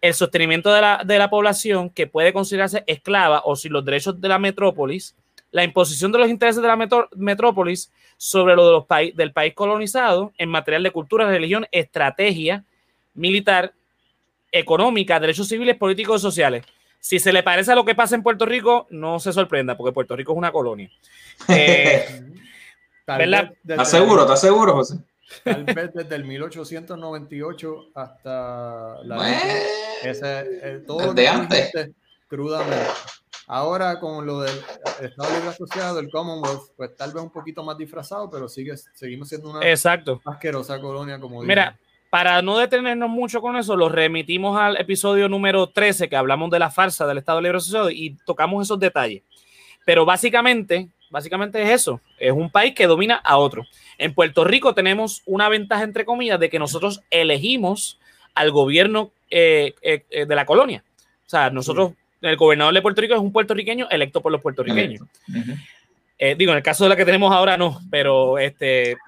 el 0.00 0.14
sostenimiento 0.14 0.72
de 0.72 0.80
la, 0.80 1.02
de 1.04 1.18
la 1.18 1.28
población 1.28 1.90
que 1.90 2.06
puede 2.06 2.32
considerarse 2.32 2.84
esclava 2.86 3.42
o 3.44 3.56
sin 3.56 3.72
los 3.72 3.84
derechos 3.84 4.20
de 4.20 4.28
la 4.28 4.38
metrópolis, 4.38 5.16
la 5.50 5.64
imposición 5.64 6.12
de 6.12 6.18
los 6.18 6.28
intereses 6.28 6.62
de 6.62 6.68
la 6.68 7.10
metrópolis 7.16 7.92
sobre 8.16 8.54
lo 8.54 8.64
de 8.64 8.72
los 8.72 9.16
del 9.16 9.32
país 9.32 9.54
colonizado 9.54 10.32
en 10.38 10.50
material 10.50 10.84
de 10.84 10.92
cultura, 10.92 11.26
religión, 11.26 11.66
estrategia 11.72 12.64
militar, 13.12 13.74
económica, 14.52 15.18
derechos 15.18 15.48
civiles, 15.48 15.76
políticos 15.76 16.20
y 16.20 16.22
sociales. 16.22 16.64
Si 17.06 17.20
se 17.20 17.32
le 17.32 17.44
parece 17.44 17.70
a 17.70 17.76
lo 17.76 17.84
que 17.84 17.94
pasa 17.94 18.16
en 18.16 18.24
Puerto 18.24 18.44
Rico, 18.46 18.88
no 18.90 19.20
se 19.20 19.32
sorprenda, 19.32 19.76
porque 19.76 19.92
Puerto 19.92 20.16
Rico 20.16 20.32
es 20.32 20.38
una 20.38 20.50
colonia. 20.50 20.90
Eh, 21.48 22.04
¿Estás 23.06 23.90
seguro? 23.90 24.22
¿Estás 24.22 24.40
seguro, 24.40 24.72
José? 24.72 24.96
Tal 25.44 25.62
vez 25.62 25.94
desde 25.94 26.16
el 26.16 26.24
1898 26.24 27.90
hasta 27.94 28.96
la... 29.04 29.32
ese, 30.02 30.40
eh, 30.40 30.82
todo 30.84 31.14
de 31.14 31.28
antes. 31.28 31.70
Crudamente. 32.26 32.90
Ahora 33.46 34.00
con 34.00 34.26
lo 34.26 34.40
del 34.40 34.58
Estado 35.00 35.32
Libre 35.34 35.50
Asociado, 35.50 36.00
el 36.00 36.10
Commonwealth, 36.10 36.72
pues 36.76 36.96
tal 36.96 37.12
vez 37.12 37.22
un 37.22 37.30
poquito 37.30 37.62
más 37.62 37.78
disfrazado, 37.78 38.28
pero 38.28 38.48
sigue, 38.48 38.76
seguimos 38.76 39.28
siendo 39.28 39.50
una 39.50 39.60
Exacto. 39.64 40.20
asquerosa 40.24 40.80
colonia 40.80 41.20
como 41.20 41.40
Mira, 41.42 41.78
para 42.16 42.40
no 42.40 42.56
detenernos 42.56 43.10
mucho 43.10 43.42
con 43.42 43.56
eso, 43.56 43.76
lo 43.76 43.90
remitimos 43.90 44.58
al 44.58 44.78
episodio 44.78 45.28
número 45.28 45.66
13 45.66 46.08
que 46.08 46.16
hablamos 46.16 46.50
de 46.50 46.58
la 46.58 46.70
farsa 46.70 47.06
del 47.06 47.18
Estado 47.18 47.42
Libre 47.42 47.58
Asociado 47.58 47.90
y 47.90 48.16
tocamos 48.24 48.66
esos 48.66 48.80
detalles. 48.80 49.22
Pero 49.84 50.06
básicamente, 50.06 50.88
básicamente 51.10 51.60
es 51.60 51.68
eso, 51.68 52.00
es 52.18 52.32
un 52.32 52.48
país 52.50 52.74
que 52.74 52.86
domina 52.86 53.16
a 53.16 53.36
otro. 53.36 53.66
En 53.98 54.14
Puerto 54.14 54.44
Rico 54.44 54.74
tenemos 54.74 55.20
una 55.26 55.50
ventaja, 55.50 55.82
entre 55.82 56.06
comillas, 56.06 56.40
de 56.40 56.48
que 56.48 56.58
nosotros 56.58 57.02
elegimos 57.10 57.98
al 58.34 58.50
gobierno 58.50 59.10
eh, 59.30 59.74
eh, 59.82 60.06
eh, 60.08 60.24
de 60.24 60.34
la 60.34 60.46
colonia. 60.46 60.84
O 61.26 61.28
sea, 61.28 61.50
nosotros 61.50 61.92
el 62.22 62.38
gobernador 62.38 62.72
de 62.72 62.80
Puerto 62.80 63.02
Rico 63.02 63.12
es 63.12 63.20
un 63.20 63.30
puertorriqueño 63.30 63.90
electo 63.90 64.22
por 64.22 64.32
los 64.32 64.40
puertorriqueños. 64.40 65.02
Eh, 66.18 66.34
digo, 66.34 66.52
en 66.52 66.58
el 66.58 66.62
caso 66.62 66.84
de 66.84 66.90
la 66.90 66.96
que 66.96 67.04
tenemos 67.04 67.32
ahora 67.32 67.58
no, 67.58 67.80
pero 67.90 68.38
este 68.38 68.96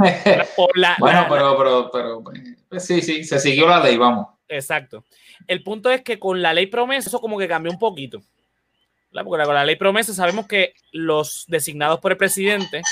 bueno, 0.98 1.26
pero, 1.28 1.90
pero, 1.90 2.22
pues, 2.68 2.84
sí, 2.84 3.00
sí, 3.00 3.24
se 3.24 3.38
siguió 3.38 3.66
la 3.66 3.82
ley, 3.82 3.96
vamos. 3.96 4.26
Exacto. 4.48 5.04
El 5.46 5.62
punto 5.62 5.90
es 5.90 6.02
que 6.02 6.18
con 6.18 6.42
la 6.42 6.52
ley 6.52 6.66
promesa 6.66 7.08
eso 7.08 7.20
como 7.20 7.38
que 7.38 7.48
cambió 7.48 7.72
un 7.72 7.78
poquito. 7.78 8.20
Porque 9.10 9.44
con 9.44 9.54
la 9.54 9.64
ley 9.64 9.76
promesa 9.76 10.12
sabemos 10.12 10.46
que 10.46 10.74
los 10.92 11.44
designados 11.48 11.98
por 12.00 12.12
el 12.12 12.18
presidente 12.18 12.82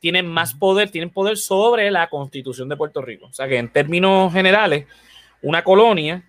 tienen 0.00 0.26
más 0.26 0.54
poder, 0.54 0.90
tienen 0.90 1.10
poder 1.10 1.36
sobre 1.36 1.90
la 1.90 2.08
constitución 2.08 2.68
de 2.68 2.76
Puerto 2.76 3.02
Rico. 3.02 3.26
O 3.26 3.32
sea 3.32 3.48
que 3.48 3.56
en 3.56 3.72
términos 3.72 4.32
generales, 4.32 4.86
una 5.42 5.62
colonia 5.62 6.24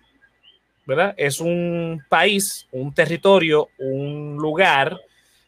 es 1.16 1.40
un 1.40 2.02
país, 2.08 2.66
un 2.72 2.92
territorio, 2.92 3.68
un 3.78 4.36
lugar 4.36 5.00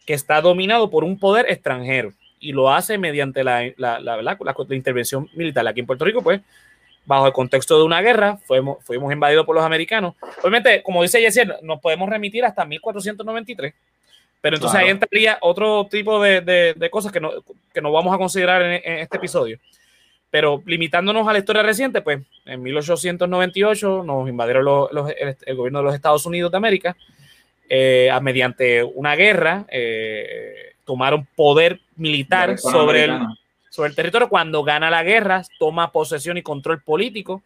que 0.07 0.15
está 0.15 0.41
dominado 0.41 0.91
por 0.91 1.05
un 1.05 1.19
poder 1.19 1.47
extranjero 1.51 2.13
y 2.41 2.53
lo 2.53 2.73
hace 2.73 2.99
mediante 2.99 3.45
la, 3.45 3.73
la, 3.77 4.01
la, 4.01 4.39
intervención 4.71 5.29
militar. 5.35 5.67
Aquí 5.67 5.81
en 5.81 5.87
Puerto 5.87 6.05
Rico, 6.05 6.23
pues, 6.23 6.41
bajo 7.07 7.27
el 7.27 7.33
contexto 7.33 7.79
de 7.79 7.85
una 7.85 8.03
guerra, 8.03 8.39
fuimos, 8.45 8.85
fuimos 8.85 9.13
invadidos 9.13 9.47
por 9.47 9.55
los 9.55 9.65
americanos. 9.65 10.15
Obviamente, 10.41 10.83
como 10.83 11.03
dice 11.03 11.21
Yesiel, 11.21 11.55
nos 11.63 11.81
podemos 11.81 12.09
remitir 12.09 12.45
hasta 12.45 12.65
1493, 12.65 13.75
pero 14.41 14.57
entonces 14.57 14.81
ahí 14.81 14.91
entraría 14.91 15.39
otro 15.41 15.87
tipo 15.89 16.21
de, 16.21 16.41
de, 16.41 16.91
cosas 16.91 17.13
que 17.13 17.21
no, 17.21 17.31
que 17.73 17.81
no 17.81 17.93
vamos 17.93 18.13
a 18.13 18.19
considerar 18.19 18.61
en 18.63 18.99
este 18.99 19.19
episodio. 19.19 19.59
Pero 20.33 20.63
limitándonos 20.65 21.29
a 21.29 21.33
la 21.35 21.39
historia 21.39 21.63
reciente, 21.63 22.01
pues 22.01 22.21
en 22.47 22.63
1898 22.63 24.03
nos 24.03 24.29
invadieron 24.29 24.89
el, 25.47 25.57
gobierno 25.57 25.81
de 25.81 25.85
los 25.85 25.95
Estados 25.95 26.25
Unidos 26.25 26.51
de 26.51 26.57
América 26.57 26.97
eh, 27.75 28.11
mediante 28.21 28.85
una 28.85 29.17
guerra, 29.17 29.65
eh, 29.71 30.75
tomaron 30.85 31.27
poder 31.35 31.81
militar 31.97 32.59
sobre 32.59 33.05
el, 33.05 33.19
sobre 33.71 33.89
el 33.89 33.97
territorio. 33.97 34.29
Cuando 34.29 34.63
gana 34.63 34.91
la 34.91 35.03
guerra, 35.03 35.43
toma 35.59 35.91
posesión 35.91 36.37
y 36.37 36.43
control 36.43 36.83
político, 36.83 37.43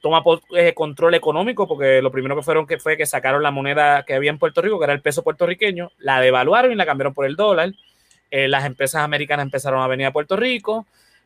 toma 0.00 0.24
eh, 0.56 0.74
control 0.74 1.14
económico, 1.14 1.68
porque 1.68 2.02
lo 2.02 2.10
primero 2.10 2.34
que 2.34 2.42
fueron 2.42 2.66
que 2.66 2.78
fue 2.80 2.96
que 2.96 3.06
sacaron 3.06 3.44
la 3.44 3.52
moneda 3.52 4.02
que 4.02 4.14
había 4.14 4.30
en 4.30 4.38
Puerto 4.38 4.60
Rico, 4.60 4.78
que 4.78 4.84
era 4.86 4.92
el 4.92 5.02
peso 5.02 5.22
puertorriqueño, 5.22 5.92
la 5.98 6.20
devaluaron 6.20 6.72
y 6.72 6.74
la 6.74 6.84
cambiaron 6.84 7.14
por 7.14 7.26
el 7.26 7.36
dólar. 7.36 7.72
las 8.32 8.64
empresas 8.64 9.02
americanas 9.02 9.44
empezaron 9.44 9.82
a 9.82 9.86
venir 9.86 10.06
a 10.06 10.12
Puerto 10.12 10.36
Rico. 10.36 10.84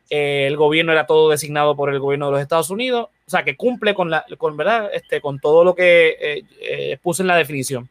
Eh, 0.09 0.45
el 0.45 0.55
gobierno 0.55 0.91
era 0.91 1.07
todo 1.07 1.31
designado 1.31 1.75
por 1.75 1.89
el 1.89 1.99
gobierno 1.99 2.27
de 2.27 2.33
los 2.33 2.41
Estados 2.41 2.69
Unidos, 2.69 3.07
o 3.25 3.29
sea, 3.29 3.43
que 3.43 3.55
cumple 3.55 3.95
con, 3.95 4.11
la, 4.11 4.23
con, 4.37 4.55
¿verdad? 4.55 4.91
Este, 4.93 5.19
con 5.19 5.39
todo 5.39 5.63
lo 5.63 5.73
que 5.73 6.15
eh, 6.19 6.43
eh, 6.61 6.97
puse 7.01 7.23
en 7.23 7.27
la 7.27 7.37
definición. 7.37 7.89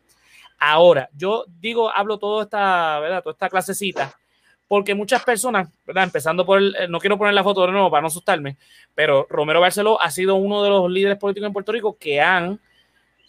Ahora, 0.67 1.11
yo 1.15 1.45
digo, 1.61 1.91
hablo 1.95 2.19
toda 2.19 2.45
esta, 2.45 2.99
¿verdad? 2.99 3.23
Toda 3.23 3.35
esta 3.35 3.51
clasecita, 3.51 4.19
porque 4.67 4.95
muchas 4.95 5.23
personas, 5.23 5.69
¿verdad? 5.87 6.05
Empezando 6.05 6.47
por 6.47 6.59
el, 6.59 6.75
no 6.89 7.01
quiero 7.01 7.19
poner 7.19 7.35
la 7.35 7.45
foto 7.45 7.67
de 7.67 7.73
nuevo 7.73 7.91
para 7.91 8.01
no 8.01 8.07
asustarme, 8.07 8.57
pero 8.95 9.27
Romero 9.29 9.61
Barceló 9.61 10.01
ha 10.01 10.11
sido 10.11 10.37
uno 10.37 10.63
de 10.63 10.71
los 10.71 10.91
líderes 10.91 11.19
políticos 11.19 11.49
en 11.49 11.53
Puerto 11.53 11.71
Rico 11.71 11.99
que 12.01 12.19
han 12.19 12.59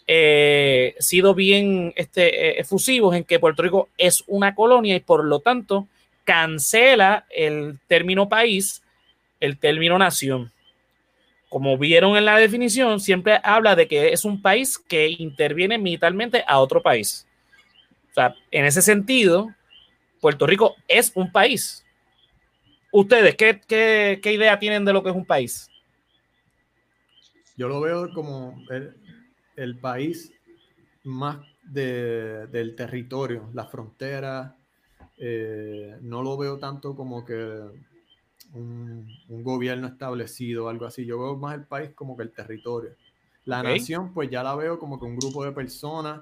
sido 0.08 1.34
bien 1.34 1.92
este, 1.98 2.58
efusivos 2.62 3.14
en 3.16 3.26
que 3.26 3.40
Puerto 3.40 3.64
Rico 3.64 3.90
es 3.98 4.24
una 4.28 4.56
colonia 4.56 4.96
y 4.96 5.02
por 5.02 5.26
lo 5.26 5.40
tanto 5.42 5.88
cancela 6.24 7.26
el 7.30 7.80
término 7.88 8.30
país, 8.30 8.82
el 9.42 9.58
término 9.58 9.98
nación. 9.98 10.54
Como 11.50 11.78
vieron 11.78 12.16
en 12.16 12.26
la 12.26 12.38
definición, 12.38 13.00
siempre 13.00 13.40
habla 13.44 13.76
de 13.76 13.88
que 13.88 14.14
es 14.14 14.26
un 14.26 14.42
país 14.42 14.78
que 14.78 15.10
interviene 15.18 15.78
militarmente 15.78 16.44
a 16.48 16.60
otro 16.60 16.82
país. 16.82 17.25
O 18.16 18.22
sea, 18.22 18.34
en 18.50 18.64
ese 18.64 18.82
sentido, 18.82 19.54
Puerto 20.22 20.48
Rico 20.48 20.76
es 20.88 21.12
un 21.16 21.34
país. 21.34 21.86
Ustedes, 22.94 23.36
¿qué, 23.36 23.60
qué, 23.68 24.32
idea 24.32 24.58
tienen 24.58 24.86
de 24.86 24.94
lo 24.94 25.04
que 25.04 25.10
es 25.10 25.16
un 25.18 25.26
país? 25.26 25.70
Yo 27.58 27.68
lo 27.68 27.82
veo 27.82 28.14
como 28.14 28.58
el, 29.58 29.78
país 29.80 30.32
más 31.04 31.40
del 31.62 32.74
territorio, 32.78 33.50
la 33.54 33.66
frontera, 33.66 34.56
eh, 35.18 35.98
no 36.00 36.24
lo 36.24 36.38
veo 36.38 36.58
tanto 36.58 36.96
como 36.96 37.26
que 37.26 37.36
un, 38.54 39.10
gobierno 39.28 39.88
establecido 39.88 40.68
o 40.68 40.70
algo 40.70 40.86
así. 40.86 41.06
Yo 41.06 41.20
veo 41.20 41.36
más 41.36 41.56
el 41.56 41.66
país 41.66 41.90
como 41.94 42.16
que 42.16 42.24
el 42.24 42.32
territorio. 42.32 42.92
La 43.44 43.62
nación, 43.62 44.14
pues 44.14 44.30
ya 44.30 44.42
la 44.42 44.56
veo 44.56 44.80
como 44.80 44.98
que 44.98 45.06
un 45.06 45.18
grupo 45.18 45.44
de 45.44 45.52
personas 45.52 46.22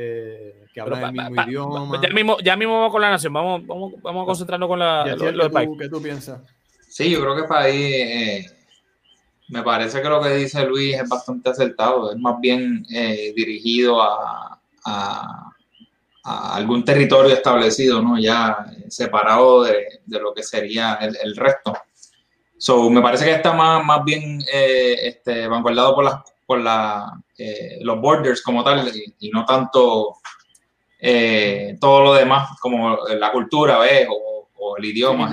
eh, 0.00 0.66
que 0.72 0.80
hablan 0.80 1.04
el 1.04 1.12
mismo 1.12 1.42
idioma. 1.42 2.00
ya, 2.02 2.08
mismo, 2.10 2.38
ya 2.40 2.56
mismo 2.56 2.74
vamos 2.74 2.92
con 2.92 3.00
la 3.00 3.10
nación, 3.10 3.32
vamos, 3.32 3.66
vamos, 3.66 3.92
vamos 4.02 4.22
a 4.22 4.26
concentrarnos 4.26 4.68
con 4.68 4.78
la, 4.78 5.16
lo, 5.16 5.50
país. 5.50 5.70
¿Qué 5.78 5.88
tú 5.88 6.02
piensas? 6.02 6.40
Sí, 6.88 7.10
yo 7.10 7.20
creo 7.20 7.36
que 7.36 7.44
país, 7.44 7.76
eh, 7.76 8.46
me 9.48 9.62
parece 9.62 10.00
que 10.00 10.08
lo 10.08 10.20
que 10.20 10.30
dice 10.30 10.64
Luis 10.64 10.94
es 10.94 11.08
bastante 11.08 11.50
acertado, 11.50 12.12
es 12.12 12.18
más 12.18 12.40
bien 12.40 12.84
dirigido 13.34 14.00
a 14.02 14.60
algún 16.28 16.84
territorio 16.84 17.32
establecido, 17.32 18.02
¿no? 18.02 18.18
Ya 18.18 18.66
separado 18.88 19.64
de, 19.64 20.00
de 20.04 20.20
lo 20.20 20.34
que 20.34 20.42
sería 20.42 20.94
el, 21.00 21.16
el, 21.22 21.36
resto. 21.36 21.74
So, 22.58 22.90
me 22.90 23.00
parece 23.00 23.24
que 23.24 23.32
está 23.32 23.52
más, 23.52 23.84
más 23.84 24.04
bien 24.04 24.40
eh, 24.52 24.96
este, 25.02 25.46
vanguardado 25.46 25.94
por, 25.94 26.04
las, 26.04 26.22
por 26.48 26.60
la, 26.60 27.12
eh, 27.36 27.78
los 27.82 28.00
borders 28.00 28.40
como 28.40 28.64
tal 28.64 28.90
y, 29.18 29.28
no 29.28 29.44
tanto 29.44 30.16
eh, 30.98 31.76
todo 31.78 32.04
lo 32.04 32.14
demás 32.14 32.58
como 32.58 32.96
la 33.06 33.30
cultura 33.30 33.78
¿ves? 33.80 34.08
O, 34.10 34.48
o 34.56 34.76
el 34.78 34.86
idioma, 34.86 35.30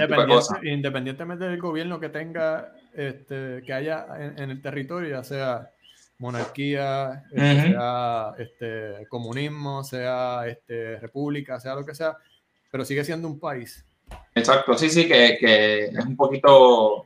Independientemente 0.62 1.46
del 1.46 1.62
gobierno 1.62 2.02
que 2.02 2.10
tenga, 2.10 2.74
este, 2.94 3.64
que 3.66 3.74
haya 3.74 4.06
en, 4.20 4.44
en 4.44 4.52
el 4.52 4.62
territorio, 4.62 5.10
ya 5.10 5.24
sea 5.24 5.72
monarquía, 6.18 7.24
este, 7.32 7.62
sea 7.62 8.34
este, 8.38 9.08
comunismo, 9.08 9.86
sea 9.86 10.46
este, 10.48 11.00
república, 11.00 11.62
sea 11.62 11.76
lo 11.76 11.86
que 11.86 11.96
sea, 11.96 12.18
pero 12.70 12.84
sigue 12.84 13.06
siendo 13.06 13.30
un 13.30 13.40
país. 13.40 13.86
Exacto, 14.36 14.78
sí, 14.78 14.90
sí, 14.90 15.08
que, 15.08 15.38
que 15.40 15.86
es 15.86 16.06
un 16.06 16.18
poquito 16.18 17.06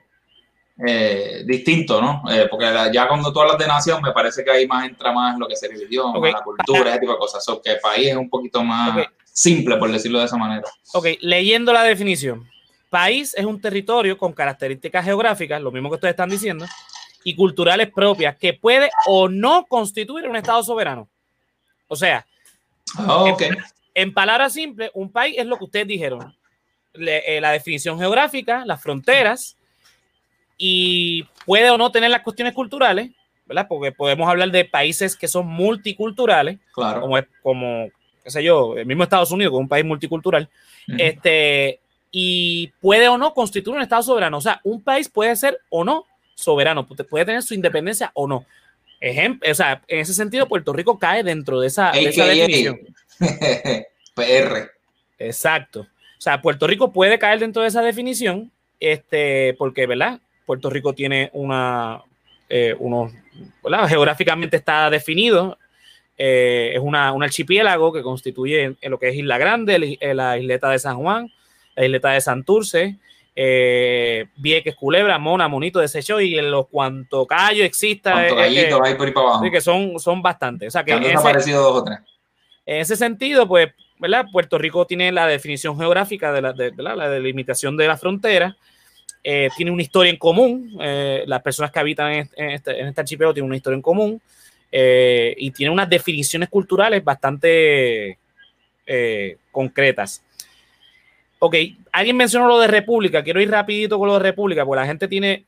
eh, 0.86 1.44
distinto, 1.46 2.02
¿no? 2.02 2.24
Eh, 2.32 2.48
porque 2.50 2.66
ya 2.94 3.08
cuando 3.08 3.34
tú 3.34 3.42
hablas 3.42 3.58
de 3.58 3.68
nación, 3.68 4.02
me 4.02 4.14
parece 4.14 4.44
que 4.44 4.52
ahí 4.52 4.68
más 4.68 4.88
entra 4.88 5.12
más 5.12 5.38
lo 5.38 5.48
que 5.48 5.54
es 5.54 5.64
el 5.64 5.82
idioma, 5.82 6.30
la 6.30 6.42
cultura, 6.42 6.92
ese 6.92 7.00
tipo 7.00 7.12
de 7.12 7.18
cosas. 7.18 7.48
O 7.50 7.62
que 7.62 7.72
el 7.72 7.80
país 7.80 8.08
es 8.08 8.16
un 8.16 8.30
poquito 8.30 8.64
más 8.64 9.08
simple, 9.26 9.76
por 9.78 9.92
decirlo 9.92 10.20
de 10.20 10.26
esa 10.26 10.38
manera. 10.38 10.64
Ok, 10.94 11.08
leyendo 11.22 11.74
la 11.74 11.84
definición. 11.84 12.50
País 12.90 13.34
es 13.38 13.46
un 13.46 13.60
territorio 13.62 14.18
con 14.18 14.32
características 14.32 15.04
geográficas, 15.04 15.62
lo 15.62 15.72
mismo 15.72 15.90
que 15.90 15.96
ustedes 15.96 16.14
están 16.14 16.30
diciendo, 16.30 16.66
y 17.24 17.36
culturales 17.36 17.92
propias, 17.92 18.38
que 18.38 18.54
puede 18.54 18.90
o 19.06 19.28
no 19.28 19.66
constituir 19.66 20.28
un 20.28 20.38
Estado 20.38 20.64
soberano. 20.64 21.10
O 21.88 21.96
sea, 21.96 22.26
ah, 22.98 23.36
en, 23.94 24.14
palabras 24.14 24.54
simples, 24.54 24.92
un 24.94 25.12
país 25.12 25.36
es 25.38 25.46
lo 25.46 25.58
que 25.58 25.66
ustedes 25.66 25.88
dijeron. 25.88 26.36
Eh, 26.94 27.40
la 27.42 27.52
definición 27.52 28.00
geográfica, 28.00 28.64
las 28.66 28.82
fronteras, 28.82 29.58
y 30.60 31.24
puede 31.46 31.72
o 31.72 31.78
no 31.78 31.92
tener 31.92 32.12
las 32.12 32.22
cuestiones 32.22 32.54
culturales, 32.54 33.10
¿verdad? 33.48 33.66
Porque 33.68 33.92
podemos 33.92 34.30
hablar 34.30 34.51
de 34.51 34.66
países 34.66 35.16
que 35.16 35.28
son 35.28 35.48
multiculturales, 35.48 36.60
claro. 36.74 37.01
como, 37.01 37.18
como 37.42 37.89
qué 38.24 38.30
sé 38.30 38.44
yo, 38.44 38.78
el 38.78 38.86
mismo 38.86 39.04
Estados 39.04 39.32
Unidos, 39.32 39.51
que 39.51 39.56
es 39.56 39.62
un 39.62 39.70
país 39.70 39.86
multicultural, 39.86 40.50
este, 40.98 41.80
y 42.12 42.68
puede 42.82 43.08
o 43.08 43.18
no 43.18 43.34
constituir 43.34 43.78
un 43.78 43.82
Estado 43.82 44.04
soberano. 44.04 44.38
O 44.38 44.42
sea, 44.42 44.60
un 44.63 44.82
país 44.84 45.08
puede 45.08 45.36
ser 45.36 45.60
o 45.70 45.84
no 45.84 46.06
soberano, 46.36 46.86
puede 46.86 47.25
tener 47.25 47.42
su 47.42 47.54
independencia 47.54 48.12
o 48.13 48.28
no. 48.28 48.46
Ejemplo, 49.00 49.50
o 49.50 49.54
sea, 49.56 49.82
en 49.88 50.00
ese 50.00 50.13
sentido, 50.13 50.48
Puerto 50.48 50.74
Rico 50.74 51.00
cae 51.00 51.24
dentro 51.24 51.62
de 51.62 51.68
esa, 51.68 51.92
de 51.92 52.04
esa 52.04 52.25
definición. 52.25 52.80
PR. 54.13 54.72
Exacto. 55.18 55.82
O 55.82 56.22
sea, 56.22 56.42
Puerto 56.42 56.68
Rico 56.68 56.92
puede 56.92 57.18
caer 57.18 57.39
dentro 57.39 57.62
de 57.62 57.70
esa 57.70 57.82
definición, 57.82 58.51
este, 58.82 59.56
porque, 59.58 59.88
¿verdad? 59.88 60.20
Puerto 60.50 60.72
Rico 60.72 60.94
tiene 60.94 61.29
una, 61.34 62.01
eh, 62.50 62.75
unos, 62.79 63.12
geográficamente 63.88 64.58
está 64.58 64.89
definido, 64.89 65.60
eh, 66.18 66.72
es 66.74 66.79
una, 66.82 67.13
un 67.13 67.22
archipiélago 67.22 67.94
que 67.94 68.01
constituye 68.01 68.75
lo 68.82 68.98
que 68.98 69.10
es 69.10 69.15
Isla 69.15 69.38
Grande, 69.38 70.00
eh, 70.01 70.13
la 70.15 70.39
isleta 70.39 70.72
de 70.72 70.79
San 70.79 70.98
Juan, 70.98 71.32
la 71.75 71.86
isleta 71.86 72.10
de 72.10 72.22
Santurce, 72.22 72.98
eh, 73.36 74.25
Vieques, 74.38 74.75
Culebra, 74.75 75.20
Mona, 75.20 75.48
Monito, 75.48 75.82
Desecho 75.82 76.20
y 76.20 76.39
en 76.39 76.50
los 76.50 76.68
cuanto 76.68 77.27
callo 77.27 77.63
exista. 77.63 78.25
que, 78.25 78.29
por 78.29 78.39
ahí 78.88 78.96
para 78.96 79.12
abajo. 79.12 79.51
que 79.51 79.62
son, 79.62 80.00
son 80.00 80.24
bastantes. 80.24 80.70
O 80.70 80.72
sea, 80.72 80.84
que 80.84 80.94
en 80.94 81.03
ese, 81.03 81.51
dos 81.51 81.75
o 81.75 81.84
tres. 81.84 82.00
En 82.65 82.77
ese 82.77 82.96
sentido, 82.96 83.48
pues, 83.48 83.70
¿verdad? 84.00 84.25
Puerto 84.32 84.58
Rico 84.58 84.88
tiene 84.88 85.12
la 85.12 85.27
definición 85.27 85.77
geográfica 85.77 86.34
de 86.34 86.41
la, 86.41 86.53
de, 86.53 86.74
la 86.75 87.08
delimitación 87.08 87.77
de 87.77 87.88
la 87.88 87.98
frontera 87.98 88.58
eh, 89.24 89.50
tiene 89.56 89.72
una 89.72 89.82
historia 89.82 90.10
en 90.10 90.18
común, 90.18 90.78
eh, 90.80 91.24
las 91.28 91.42
personas 91.42 91.72
que 91.72 91.80
habitan 91.80 92.12
en 92.12 92.30
este, 92.52 92.80
en 92.80 92.88
este, 92.88 93.02
archipiélago 93.02 93.34
tienen 93.34 93.48
una 93.48 93.58
historia 93.58 93.76
en 93.76 93.82
común 93.82 94.22
eh, 94.72 95.36
y 95.38 95.52
tiene 95.52 95.72
unas 95.72 95.90
definiciones 95.90 96.50
culturales 96.50 97.04
bastante 97.04 98.18
concretas. 99.52 100.24
Ok, 101.38 101.56
alguien 101.92 102.18
mencionó 102.18 102.48
lo 102.48 102.58
de 102.60 102.68
república, 102.68 103.24
quiero 103.24 103.40
ir 103.40 103.52
rapidito 103.52 104.00
con 104.00 104.08
lo 104.08 104.16
de 104.16 104.24
república, 104.24 104.66
porque 104.66 104.82
la 104.82 104.88
gente 104.88 105.08
tiene, 105.08 105.46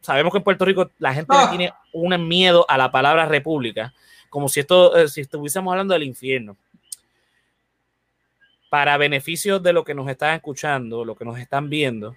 sabemos 0.00 0.32
que 0.32 0.38
en 0.38 0.44
Puerto 0.44 0.64
Rico 0.64 0.90
la 0.98 1.14
gente 1.14 1.32
ah. 1.36 1.46
tiene 1.50 1.72
un 1.92 2.26
miedo 2.26 2.66
a 2.68 2.76
la 2.76 2.90
palabra 2.90 3.26
república, 3.26 3.94
como 4.28 4.48
si 4.48 4.58
esto, 4.58 5.06
si 5.06 5.20
estuviésemos 5.20 5.70
hablando 5.70 5.94
del 5.94 6.02
infierno 6.02 6.56
para 8.74 8.96
beneficio 8.96 9.60
de 9.60 9.72
lo 9.72 9.84
que 9.84 9.94
nos 9.94 10.08
están 10.08 10.34
escuchando, 10.34 11.04
lo 11.04 11.14
que 11.14 11.24
nos 11.24 11.38
están 11.38 11.70
viendo, 11.70 12.16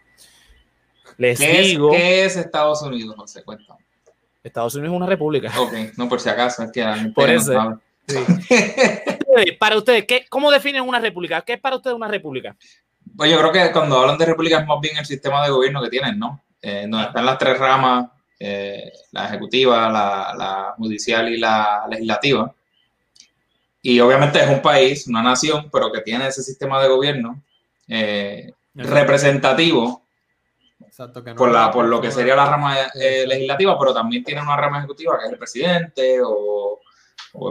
les 1.17 1.39
¿Qué 1.39 1.61
digo. 1.61 1.93
Es, 1.93 1.97
¿Qué 1.97 2.25
es 2.25 2.37
Estados 2.37 2.81
Unidos, 2.81 3.15
José? 3.15 3.43
Cuéntame. 3.43 3.79
Estados 4.43 4.75
Unidos 4.75 4.93
es 4.93 4.97
una 4.97 5.07
república. 5.07 5.51
Ok, 5.59 5.73
no 5.97 6.07
por 6.07 6.19
si 6.19 6.29
acaso, 6.29 6.63
es 6.63 6.71
que 6.71 6.83
Por 7.13 7.29
eso. 7.29 7.81
para 9.59 9.77
ustedes, 9.77 10.05
¿qué, 10.05 10.25
¿cómo 10.29 10.49
definen 10.49 10.83
una 10.83 10.99
república? 10.99 11.41
¿Qué 11.41 11.53
es 11.53 11.59
para 11.59 11.75
ustedes 11.75 11.95
una 11.95 12.07
república? 12.07 12.55
Pues 13.15 13.31
yo 13.31 13.37
creo 13.37 13.51
que 13.51 13.71
cuando 13.71 13.99
hablan 13.99 14.17
de 14.17 14.25
república 14.25 14.59
es 14.59 14.65
más 14.65 14.79
bien 14.79 14.97
el 14.97 15.05
sistema 15.05 15.43
de 15.43 15.51
gobierno 15.51 15.81
que 15.81 15.89
tienen, 15.89 16.17
¿no? 16.17 16.41
Eh, 16.61 16.85
donde 16.87 17.07
están 17.07 17.25
las 17.25 17.37
tres 17.37 17.57
ramas, 17.57 18.09
eh, 18.39 18.91
la 19.11 19.27
ejecutiva, 19.27 19.89
la, 19.89 20.33
la, 20.37 20.73
judicial 20.77 21.27
y 21.33 21.37
la 21.37 21.85
legislativa. 21.89 22.53
Y 23.81 23.99
obviamente 23.99 24.39
es 24.39 24.49
un 24.49 24.61
país, 24.61 25.07
una 25.07 25.21
nación, 25.21 25.69
pero 25.71 25.91
que 25.91 26.01
tiene 26.01 26.27
ese 26.27 26.43
sistema 26.43 26.81
de 26.81 26.89
gobierno 26.89 27.41
eh, 27.87 28.53
representativo 28.75 30.03
por, 31.35 31.51
la, 31.51 31.71
por 31.71 31.85
lo 31.85 32.01
que 32.01 32.11
sería 32.11 32.35
la 32.35 32.49
rama 32.49 32.75
eh, 32.95 33.25
legislativa, 33.27 33.77
pero 33.77 33.93
también 33.93 34.23
tiene 34.23 34.41
una 34.41 34.55
rama 34.55 34.79
ejecutiva 34.79 35.17
que 35.19 35.25
es 35.25 35.31
el 35.31 35.37
presidente 35.37 36.19
o, 36.23 36.79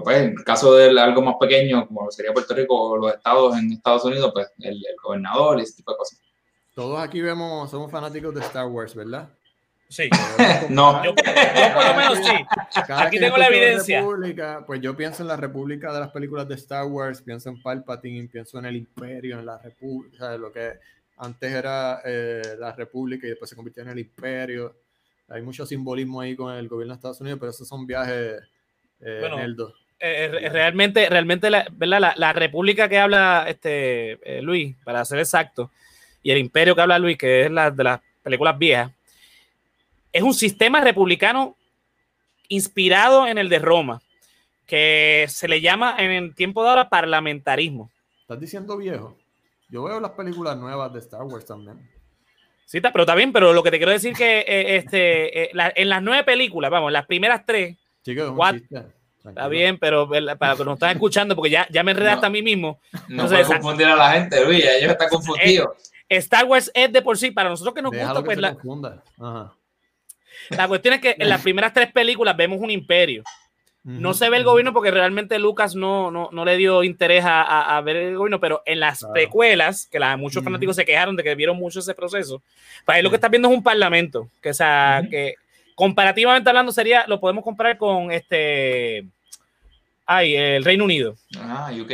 pues, 0.03 0.17
en 0.17 0.31
el 0.39 0.45
caso 0.45 0.75
de 0.75 1.01
algo 1.01 1.23
más 1.23 1.37
pequeño, 1.39 1.87
como 1.87 2.11
sería 2.11 2.33
Puerto 2.33 2.55
Rico 2.55 2.75
o 2.75 2.97
los 2.97 3.15
estados 3.15 3.57
en 3.57 3.73
Estados 3.73 4.05
Unidos, 4.05 4.31
pues 4.35 4.53
el, 4.59 4.83
gobernador 5.03 5.61
y 5.61 5.63
ese 5.63 5.77
tipo 5.77 5.93
de 5.93 5.99
cosas. 5.99 6.21
Todos 6.75 7.01
aquí 7.01 7.21
vemos, 7.21 7.71
somos 7.71 7.91
fanáticos 7.91 8.35
de 8.35 8.41
Star 8.41 8.67
Wars, 8.67 8.95
¿verdad? 8.95 9.29
Sí. 9.89 10.11
no. 10.69 11.05
Yo, 11.05 11.15
por 11.15 11.87
lo 11.87 11.95
menos 11.95 12.19
sí. 12.19 12.33
Aquí 12.89 13.21
tengo 13.21 13.37
la 13.37 13.47
evidencia. 13.47 14.05
pues 14.67 14.81
yo 14.81 14.97
pienso 14.97 15.23
en 15.23 15.29
la 15.29 15.37
República 15.37 15.93
de 15.93 16.01
las 16.01 16.11
películas 16.11 16.49
de 16.49 16.57
Star 16.57 16.87
Wars, 16.87 17.23
pienso 17.23 17.49
en 17.49 17.63
Palpatine, 17.63 18.29
pienso 18.29 18.59
en 18.59 18.67
el 18.67 18.77
Imperio, 18.77 19.39
en 19.39 19.47
la 19.47 19.59
República, 19.59 20.37
lo 20.37 20.51
que 20.51 20.81
antes 21.17 21.51
era 21.51 22.01
eh, 22.05 22.57
la 22.59 22.73
República 22.73 23.27
y 23.27 23.31
después 23.31 23.49
se 23.49 23.57
convirtió 23.57 23.83
en 23.83 23.91
el 23.91 23.99
Imperio. 23.99 24.75
Hay 25.29 25.43
mucho 25.43 25.67
simbolismo 25.67 26.21
ahí 26.21 26.37
con 26.37 26.55
el 26.55 26.69
gobierno 26.69 26.95
de 26.95 26.99
Estados 26.99 27.21
Unidos, 27.21 27.39
pero 27.41 27.51
esos 27.51 27.67
son 27.67 27.87
viajes 27.87 28.43
eh, 29.01 29.19
bueno, 29.21 29.39
eh, 29.99 30.49
realmente, 30.51 31.09
realmente 31.09 31.51
la, 31.51 31.67
¿verdad? 31.73 32.15
La, 32.17 32.33
República 32.33 32.89
que 32.89 32.99
habla 32.99 33.47
este, 33.49 34.19
Luis, 34.43 34.77
para 34.85 35.05
ser 35.05 35.19
exacto, 35.19 35.71
y 36.23 36.31
el 36.31 36.39
Imperio 36.39 36.75
que 36.75 36.83
habla 36.83 36.99
Luis, 36.99 37.17
que 37.17 37.43
es 37.43 37.51
la 37.51 37.71
de 37.71 37.85
las 37.85 38.01
películas 38.23 38.59
viejas, 38.59 38.93
es 40.13 40.23
un 40.23 40.35
sistema 40.35 40.81
republicano 40.81 41.57
inspirado 42.49 43.27
en 43.27 43.39
el 43.39 43.49
de 43.49 43.59
Roma, 43.59 44.03
que 44.67 45.27
se 45.29 45.49
le 45.49 45.61
llama 45.61 45.97
en 45.99 46.11
el 46.11 46.35
tiempo 46.35 46.63
de 46.63 46.71
ahora 46.71 46.89
parlamentarismo. 46.89 47.91
¿Estás 48.23 48.41
diciendo 48.41 48.77
viejo? 48.77 49.17
Yo 49.69 49.85
veo 49.85 50.01
las 50.01 50.13
películas 50.13 50.57
nuevas 50.57 50.93
de 50.93 51.01
Star 51.01 51.23
Wars 51.23 51.45
también. 51.45 51.79
Sí, 52.67 52.79
está, 52.79 52.93
pero 52.93 53.03
está 53.03 53.15
bien, 53.15 53.33
pero 53.33 53.53
lo 53.53 53.63
que 53.63 53.71
te 53.71 53.79
quiero 53.79 53.93
decir 53.93 54.13
que 54.15 54.41
eh, 54.41 54.77
este, 54.77 55.45
eh, 55.45 55.51
en 55.53 55.89
las 55.89 56.03
nueve 56.03 56.25
películas, 56.25 56.71
vamos, 56.71 56.91
las 56.91 57.07
primeras 57.07 57.47
tres, 57.47 57.77
está 59.25 59.49
bien, 59.49 59.79
pero 59.79 60.09
para 60.39 60.57
que 60.57 60.65
nos 60.65 60.75
están 60.75 60.91
escuchando, 60.91 61.37
porque 61.37 61.51
ya, 61.51 61.67
ya 61.71 61.83
me 61.83 61.93
enredaste 61.93 62.27
a 62.27 62.31
mí 62.31 62.43
mismo. 62.43 62.81
No 63.09 63.25
Entonces, 63.25 63.47
confundir 63.47 63.87
a 63.87 63.97
la 63.97 64.13
gente, 64.13 64.45
Luis, 64.45 64.65
ellos 64.65 64.93
están 64.93 65.09
confundidos. 65.09 65.69
Eh, 66.09 66.17
Star 66.19 66.45
Wars 66.45 66.71
es 66.75 66.93
de 66.93 67.03
por 67.03 67.19
sí, 67.19 67.31
para 67.31 67.49
nosotros 67.49 67.75
que 67.75 67.83
nos 67.83 67.93
gusta, 67.93 68.23
pues 68.23 68.39
la, 68.39 68.57
la 70.51 70.69
cuestión 70.69 70.95
es 70.95 71.01
que 71.01 71.17
en 71.19 71.29
las 71.29 71.43
primeras 71.43 71.73
tres 71.73 71.93
películas 71.93 72.37
vemos 72.37 72.61
un 72.61 72.71
imperio. 72.71 73.23
No 73.87 74.14
se 74.14 74.29
ve 74.29 74.37
el 74.38 74.42
gobierno 74.42 74.72
porque 74.72 74.90
realmente 74.90 75.38
Lucas 75.38 75.77
no, 75.77 76.11
no, 76.11 76.44
le 76.44 76.57
dio 76.57 76.83
interés 76.83 77.22
a, 77.25 77.81
ver 77.85 77.94
el 77.94 78.16
gobierno, 78.16 78.40
pero 78.40 78.61
en 78.66 78.81
las 78.81 79.07
precuelas, 79.12 79.87
que 79.87 80.01
la, 80.01 80.16
muchos 80.16 80.42
fanáticos 80.42 80.75
se 80.75 80.85
quejaron 80.85 81.14
de 81.14 81.22
que 81.22 81.37
vieron 81.37 81.57
mucho 81.57 81.79
ese 81.79 81.94
proceso, 81.94 82.42
pues 82.85 82.96
ahí 82.96 83.03
lo 83.03 83.11
que 83.11 83.14
estás 83.14 83.31
viendo 83.31 83.49
es 83.49 83.55
un 83.55 83.62
parlamento, 83.62 84.29
que, 84.42 84.53
sea, 84.53 85.03
que 85.09 85.37
comparativamente 85.77 86.51
hablando 86.51 86.72
sería, 86.72 87.07
lo 87.07 87.20
podemos 87.20 87.44
comparar 87.44 87.79
con 87.79 88.11
este, 88.11 89.07
ay, 90.05 90.35
el 90.35 90.64
Reino 90.64 90.85
Unido. 90.85 91.14
Ah, 91.38 91.70
UK. 91.72 91.92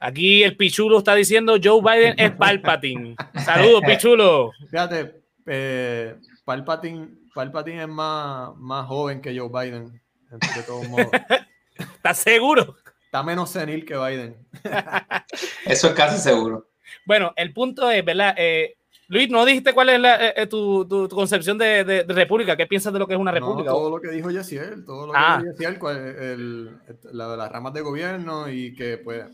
Aquí 0.00 0.42
el 0.42 0.56
Pichulo 0.56 0.96
está 0.96 1.14
diciendo 1.14 1.56
Joe 1.62 1.82
Biden 1.82 2.14
es 2.16 2.30
Palpatine. 2.32 3.16
Saludos, 3.44 3.82
Pichulo. 3.86 4.50
Fíjate, 4.70 5.20
eh, 5.44 6.16
Palpatine, 6.46 7.08
Palpatine 7.34 7.82
es 7.82 7.88
más, 7.88 8.56
más 8.56 8.86
joven 8.86 9.20
que 9.20 9.38
Joe 9.38 9.50
Biden 9.50 10.01
de 10.40 10.62
todos 10.62 10.88
modos. 10.88 11.08
¿Estás 11.76 12.18
seguro? 12.18 12.76
Está 13.04 13.22
menos 13.22 13.50
senil 13.50 13.84
que 13.84 13.96
Biden. 13.96 14.36
Eso 15.66 15.88
es 15.88 15.94
casi 15.94 16.18
seguro. 16.18 16.68
Bueno, 17.04 17.32
el 17.36 17.52
punto 17.52 17.90
es, 17.90 18.04
¿verdad? 18.04 18.34
Eh, 18.38 18.76
Luis, 19.08 19.28
¿no 19.28 19.44
dijiste 19.44 19.74
cuál 19.74 19.90
es 19.90 19.98
eh, 19.98 20.34
eh, 20.36 20.46
tu, 20.46 20.86
tu, 20.86 21.08
concepción 21.08 21.58
de, 21.58 21.84
de, 21.84 22.04
república? 22.04 22.56
¿Qué 22.56 22.66
piensas 22.66 22.92
de 22.92 22.98
lo 22.98 23.06
que 23.06 23.14
es 23.14 23.20
una 23.20 23.32
república? 23.32 23.70
todo 23.70 23.90
lo 23.90 24.00
que 24.00 24.08
dijo 24.08 24.30
Yesiel, 24.30 24.84
todo 24.84 25.08
lo 25.08 25.12
que 25.12 25.18
ah. 25.20 25.42
dijo 25.42 25.52
Yesiel, 25.52 25.78
el, 26.18 26.78
la, 27.12 27.36
las 27.36 27.52
ramas 27.52 27.74
de 27.74 27.80
gobierno 27.82 28.48
y 28.48 28.74
que 28.74 28.98
pues 28.98 29.26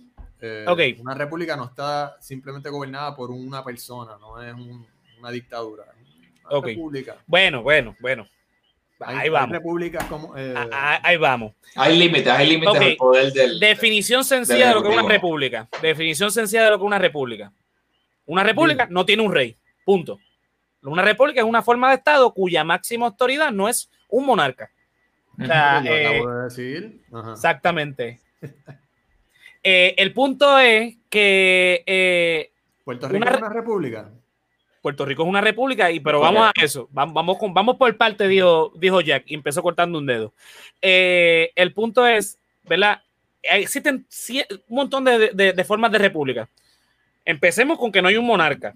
una 0.99 1.15
república 1.15 1.57
no 1.57 1.67
está 1.67 2.17
simplemente 2.21 2.71
gobernada 2.71 3.15
por 3.15 3.31
una 3.31 3.63
persona, 3.65 4.17
no 4.19 4.43
es 4.43 4.55
una 5.19 5.31
dictadura. 5.31 5.85
Una 6.51 6.61
república. 6.67 7.17
Bueno, 7.27 7.63
bueno, 7.63 7.95
bueno. 8.01 8.27
Ahí 9.01 9.29
vamos. 9.29 9.51
repúblicas 9.51 10.05
como. 10.05 10.37
Eh, 10.37 10.55
ahí 10.73 11.17
vamos. 11.17 11.55
Hay 11.77 11.97
límites, 11.97 12.29
hay 12.29 12.49
límites 12.49 12.81
al 12.81 12.97
poder 12.97 13.33
del. 13.33 13.61
Definición 13.61 14.25
sencilla 14.25 14.69
de, 14.69 14.75
lo 14.75 14.83
que 14.83 14.89
es 14.89 14.99
una 14.99 15.09
república. 15.09 15.69
Definición 15.81 16.31
sencilla 16.33 16.65
de 16.65 16.71
lo 16.71 16.79
que 16.79 16.85
es 16.85 16.87
una 16.87 16.99
república. 16.99 17.53
Una 18.27 18.43
república 18.43 18.87
no 18.91 19.07
tiene 19.07 19.23
un 19.23 19.33
rey. 19.33 19.57
Punto. 19.85 20.19
Una 20.83 21.03
república 21.03 21.41
es 21.41 21.47
una 21.47 21.63
forma 21.63 21.89
de 21.89 21.97
Estado 21.97 22.33
cuya 22.33 22.65
máxima 22.65 23.07
autoridad 23.07 23.51
no 23.53 23.69
es 23.69 23.91
un 24.09 24.27
monarca. 24.27 24.71
Eh, 25.41 26.23
exactamente. 27.33 28.21
Eh, 29.63 29.95
el 29.99 30.13
punto 30.13 30.59
es 30.59 30.97
que 31.11 31.83
eh, 31.85 32.53
Puerto 32.85 33.09
Rico 33.09 33.29
es 33.29 33.39
una 33.39 33.49
república. 33.49 34.09
Puerto 34.81 35.05
Rico 35.05 35.23
es 35.23 35.29
una 35.29 35.41
república, 35.41 35.91
y, 35.91 36.01
pero 36.01 36.21
vamos 36.21 36.47
a 36.47 36.53
eso. 36.63 36.89
Vamos, 36.93 37.39
vamos, 37.53 37.77
por 37.77 37.97
parte, 37.97 38.29
dijo, 38.29 38.73
dijo 38.77 39.01
Jack, 39.01 39.25
y 39.27 39.35
empezó 39.35 39.63
cortando 39.63 39.99
un 39.99 40.07
dedo. 40.07 40.33
el 40.81 41.73
punto 41.73 42.07
es, 42.07 42.39
¿verdad? 42.65 43.03
Existen 43.43 44.07
un 44.69 44.77
montón 44.77 45.05
de, 45.05 45.65
formas 45.67 45.93
de 45.93 45.99
república. 45.99 46.49
Empecemos 47.25 47.79
con 47.79 47.93
que 47.93 48.03
no 48.03 48.09
hay 48.09 48.17
un 48.17 48.27
monarca. 48.27 48.75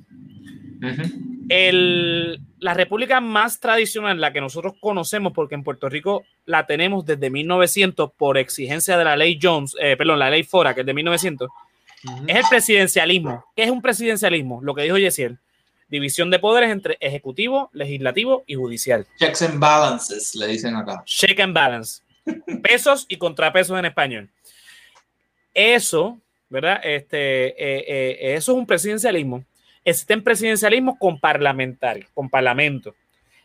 la 2.59 2.75
república 2.75 3.21
más 3.21 3.61
tradicional, 3.61 4.21
la 4.21 4.33
que 4.33 4.41
nosotros 4.41 4.75
conocemos, 4.81 5.33
porque 5.33 5.55
en 5.55 5.65
Puerto 5.65 5.89
Rico 5.89 6.25
la 6.47 6.67
tenemos 6.67 7.05
desde 7.05 7.31
1900 7.31 8.13
por 8.17 8.39
exigencia 8.39 8.97
de 8.97 9.05
la 9.05 9.17
ley 9.17 9.39
Jones, 9.41 9.77
eh, 9.81 9.97
perdón, 9.97 10.19
la 10.19 10.31
ley 10.31 10.43
Fora, 10.43 10.75
que 10.75 10.81
es 10.81 10.87
de 10.87 10.95
1900, 10.95 11.49
es 12.27 12.37
el 12.37 12.45
presidencialismo. 12.49 13.45
¿Qué 13.55 13.65
es 13.65 13.71
un 13.71 13.81
presidencialismo? 13.81 14.61
Lo 14.63 14.75
que 14.75 14.83
dijo 14.83 14.99
Yesiel. 14.99 15.39
División 15.93 16.31
de 16.31 16.39
poderes 16.39 16.71
entre 16.71 16.97
ejecutivo, 17.01 17.69
legislativo 17.75 18.45
y 18.47 18.55
judicial. 18.55 19.07
Checks 19.19 19.43
and 19.43 19.59
balances, 19.59 20.35
le 20.35 20.47
dicen 20.47 20.75
acá. 20.75 21.03
Check 21.05 21.39
and 21.39 21.53
balance. 21.53 22.01
Pesos 22.63 23.05
y 23.11 23.19
contrapesos 23.19 23.79
en 23.79 23.85
español. 23.85 24.31
Eso, 25.53 26.19
¿verdad? 26.49 26.81
Este, 26.83 27.49
eh, 27.49 27.85
eh, 27.87 28.35
eso 28.37 28.53
es 28.53 28.59
un 28.59 28.67
presidencialismo. 28.67 29.45
Existen 29.85 30.25
presidencialismos 30.25 30.97
con 30.99 31.21
parlamentarios, 31.21 32.09
con 32.15 32.31
parlamento. 32.31 32.95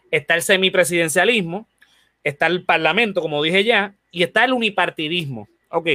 Está 0.10 0.36
el 0.36 0.42
semipresidencialismo, 0.42 1.68
está 2.24 2.48
el 2.48 2.64
parlamento, 2.64 3.22
como 3.22 3.44
dije 3.44 3.66
ya, 3.66 3.94
y 4.10 4.24
está 4.24 4.46
el 4.46 4.54
unipartidismo. 4.54 5.50
Ok. 5.68 5.90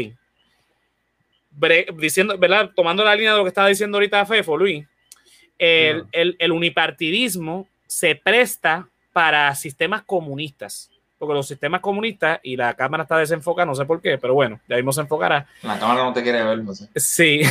diciendo, 1.99 2.37
¿verdad? 2.37 2.73
Tomando 2.77 3.03
la 3.03 3.17
línea 3.17 3.33
de 3.33 3.39
lo 3.39 3.45
que 3.45 3.49
estaba 3.49 3.69
diciendo 3.69 3.97
ahorita 3.97 4.27
Fefo, 4.27 4.55
Luis, 4.59 4.87
el, 5.59 6.07
el 6.13 6.53
unipartidismo 6.53 7.69
se 7.87 8.17
presta 8.17 8.89
para 9.13 9.55
sistemas 9.55 10.03
comunistas 10.03 10.91
porque 11.23 11.35
los 11.35 11.47
sistemas 11.47 11.81
comunistas 11.81 12.41
y 12.43 12.57
la 12.57 12.75
cámara 12.75 13.05
está 13.05 13.17
desenfocada, 13.17 13.65
no 13.65 13.77
sé 13.77 13.85
por 13.85 14.03
qué, 14.03 14.19
pero 14.19 14.35
bueno, 14.35 14.59
ya 14.69 14.75
mismo 14.75 14.93
se 14.93 15.03
enfocará. 15.03 15.47
La 15.63 15.79
cámara 15.79 16.03
no 16.03 16.13
te 16.13 16.21
quiere 16.21 16.43
ver, 16.43 16.59
no 16.59 16.75
sé. 16.75 16.89
Sí, 16.97 17.43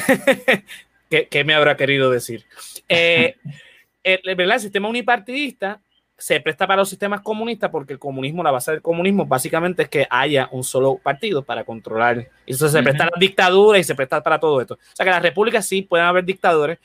¿Qué, 1.30 1.44
me 1.46 1.54
habrá 1.54 1.78
querido 1.78 2.12
decir? 2.12 2.44
Eh, 2.90 3.38
el, 4.04 4.36
¿verdad? 4.36 4.56
el 4.56 4.62
sistema 4.62 4.90
unipartidista 4.90 5.80
se 6.18 6.42
presta 6.42 6.68
para 6.68 6.82
los 6.82 6.90
sistemas 6.90 7.22
comunistas 7.22 7.70
porque 7.70 7.94
el 7.94 8.00
comunismo, 8.00 8.44
la 8.44 8.52
base 8.52 8.72
del 8.72 8.82
comunismo 8.82 9.26
básicamente 9.26 9.84
es 9.84 9.90
que 9.90 10.06
haya 10.10 10.50
un 10.52 10.66
solo 10.66 11.00
partido 11.02 11.42
para 11.42 11.64
controlar. 11.64 12.28
Y 12.46 12.52
eso 12.52 12.68
se 12.68 12.84
presta 12.84 13.06
a 13.06 13.08
la 13.08 13.20
dictadura 13.20 13.80
y 13.80 13.86
se 13.86 13.96
presta 13.96 14.22
para 14.22 14.38
todo 14.38 14.60
esto. 14.60 14.74
O 14.74 14.96
sea 14.96 15.06
que 15.06 15.12
las 15.12 15.22
repúblicas 15.22 15.66
sí 15.66 15.82
pueden 15.82 16.08
haber 16.08 16.26
dictadores, 16.26 16.78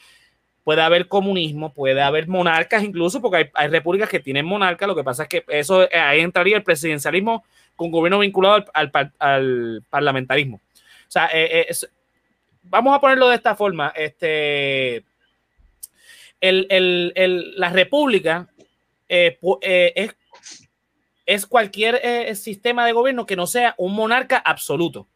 puede 0.67 0.83
haber 0.83 1.07
comunismo, 1.07 1.73
puede 1.73 2.03
haber 2.03 2.27
monarcas 2.27 2.83
incluso, 2.83 3.23
porque 3.23 3.53
hay, 3.55 3.69
repúblicas 3.69 4.09
que 4.09 4.19
tienen 4.19 4.45
monarcas, 4.45 4.89
lo 4.89 4.97
que 4.97 5.05
pasa 5.05 5.23
es 5.23 5.29
que 5.29 5.45
eso 5.47 5.85
eh, 5.85 5.97
ahí 5.97 6.19
entraría 6.19 6.57
el 6.57 6.65
presidencialismo 6.65 7.45
con 7.77 7.93
gobierno 7.93 8.19
vinculado 8.19 8.65
al, 8.75 9.85
parlamentarismo. 9.89 10.57
O 10.57 10.61
sea, 11.07 11.31
eh, 11.33 11.69
eh, 11.71 11.75
vamos 12.65 12.97
a 12.97 13.01
ponerlo 13.01 13.29
de 13.29 13.37
esta 13.37 13.55
forma, 13.55 13.93
este, 13.95 15.05
la 16.41 17.71
república 17.71 18.49
es, 19.07 19.39
es, 21.27 21.47
cualquier 21.47 22.35
sistema 22.35 22.85
de 22.85 22.93
gobierno 22.93 23.25
que 23.25 23.37
no 23.37 23.47
sea 23.47 23.77
un 23.79 23.95
monarca 23.95 24.39
absoluto. 24.39 25.07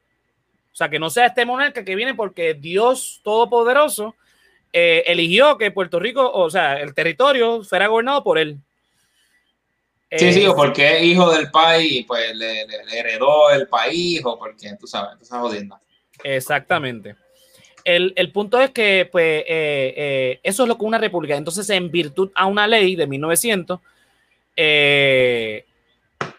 O 0.73 0.77
sea, 0.77 0.89
que 0.89 1.01
no 1.01 1.11
sea 1.11 1.27
este 1.27 1.45
monarca 1.45 1.85
que 1.85 1.97
viene 1.97 2.15
porque 2.15 2.55
Dios 2.55 3.21
Todopoderoso 3.25 4.15
eh, 4.73 5.03
eligió 5.07 5.59
que 5.59 5.71
Puerto 5.71 5.99
Rico, 5.99 6.31
o 6.31 6.49
sea, 6.49 6.81
el 6.81 6.95
territorio 6.95 7.65
fuera 7.65 7.89
gobernado 7.89 8.23
por 8.23 8.39
él. 8.39 8.59
Sí, 10.13 10.33
sí, 10.33 10.47
o 10.47 10.53
eh, 10.53 10.55
porque 10.57 10.99
es 10.99 11.05
hijo 11.05 11.31
del 11.31 11.51
país, 11.51 12.05
pues 12.07 12.35
le, 12.37 12.63
heredó 12.93 13.51
el 13.51 13.69
país, 13.69 14.21
o 14.25 14.39
porque 14.39 14.77
tú 14.79 14.87
sabes, 14.87 15.19
tú 15.19 15.25
sabes 15.25 15.49
jodiendo. 15.49 15.79
Exactamente. 16.23 17.17
El, 17.85 18.31
punto 18.33 18.61
es 18.61 18.71
que, 18.71 19.09
pues, 19.11 19.45
eh, 19.49 20.39
eso 20.43 20.63
es 20.63 20.69
lo 20.69 20.77
que 20.79 20.85
una 20.85 20.99
república. 20.99 21.37
Entonces, 21.37 21.69
en 21.71 21.91
virtud 21.91 22.31
a 22.35 22.47
una 22.47 22.67
ley 22.69 22.95
de 22.95 23.07
1900, 23.07 23.81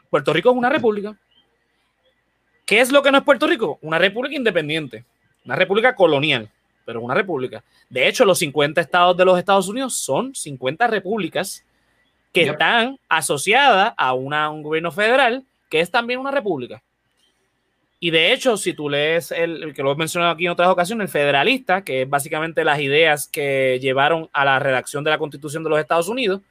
Puerto 0.10 0.34
Rico 0.34 0.52
es 0.52 0.56
una 0.56 0.70
república. 0.70 1.18
¿Qué 2.66 2.80
es 2.80 2.92
lo 2.92 3.02
que 3.02 3.12
no 3.12 3.18
es 3.18 3.24
Puerto 3.24 3.48
Rico? 3.48 3.80
Una 3.82 3.98
república 3.98 4.36
independiente, 4.36 5.04
una 5.44 5.56
república 5.56 5.96
colonial 5.96 6.50
pero 6.86 7.00
es 7.00 7.06
una 7.06 7.14
república. 7.14 7.64
De 7.90 8.08
hecho, 8.08 8.26
los 8.26 8.40
50 8.40 8.82
estados 8.82 9.16
de 9.18 9.26
los 9.26 9.38
Estados 9.38 9.68
Unidos 9.68 9.98
son 9.98 10.34
50 10.34 10.88
repúblicas 10.88 11.66
que 12.32 12.44
están 12.44 12.98
asociadas 13.10 13.94
a 13.98 14.14
una, 14.14 14.50
un 14.50 14.64
gobierno 14.64 14.92
federal 14.92 15.44
que 15.70 15.80
es 15.80 15.92
también 15.92 16.20
una 16.20 16.32
república. 16.32 16.82
Y 18.00 18.10
de 18.10 18.34
hecho, 18.34 18.58
si 18.58 18.74
tú 18.74 18.90
lees 18.90 19.32
el, 19.32 19.74
que 19.76 19.84
lo 19.84 19.92
he 19.92 19.96
mencionado 19.96 20.32
aquí 20.32 20.46
en 20.46 20.52
otras 20.52 20.70
ocasiones, 20.70 21.06
el 21.06 21.12
federalista, 21.12 21.84
que 21.84 22.02
es 22.02 22.10
básicamente 22.10 22.64
las 22.66 22.80
ideas 22.80 23.28
que 23.28 23.78
llevaron 23.80 24.28
a 24.34 24.44
la 24.44 24.58
redacción 24.58 25.04
de 25.04 25.12
la 25.12 25.20
Constitución 25.20 25.64
de 25.64 25.70
los 25.70 25.80
Estados 25.80 26.10
Unidos, 26.10 26.42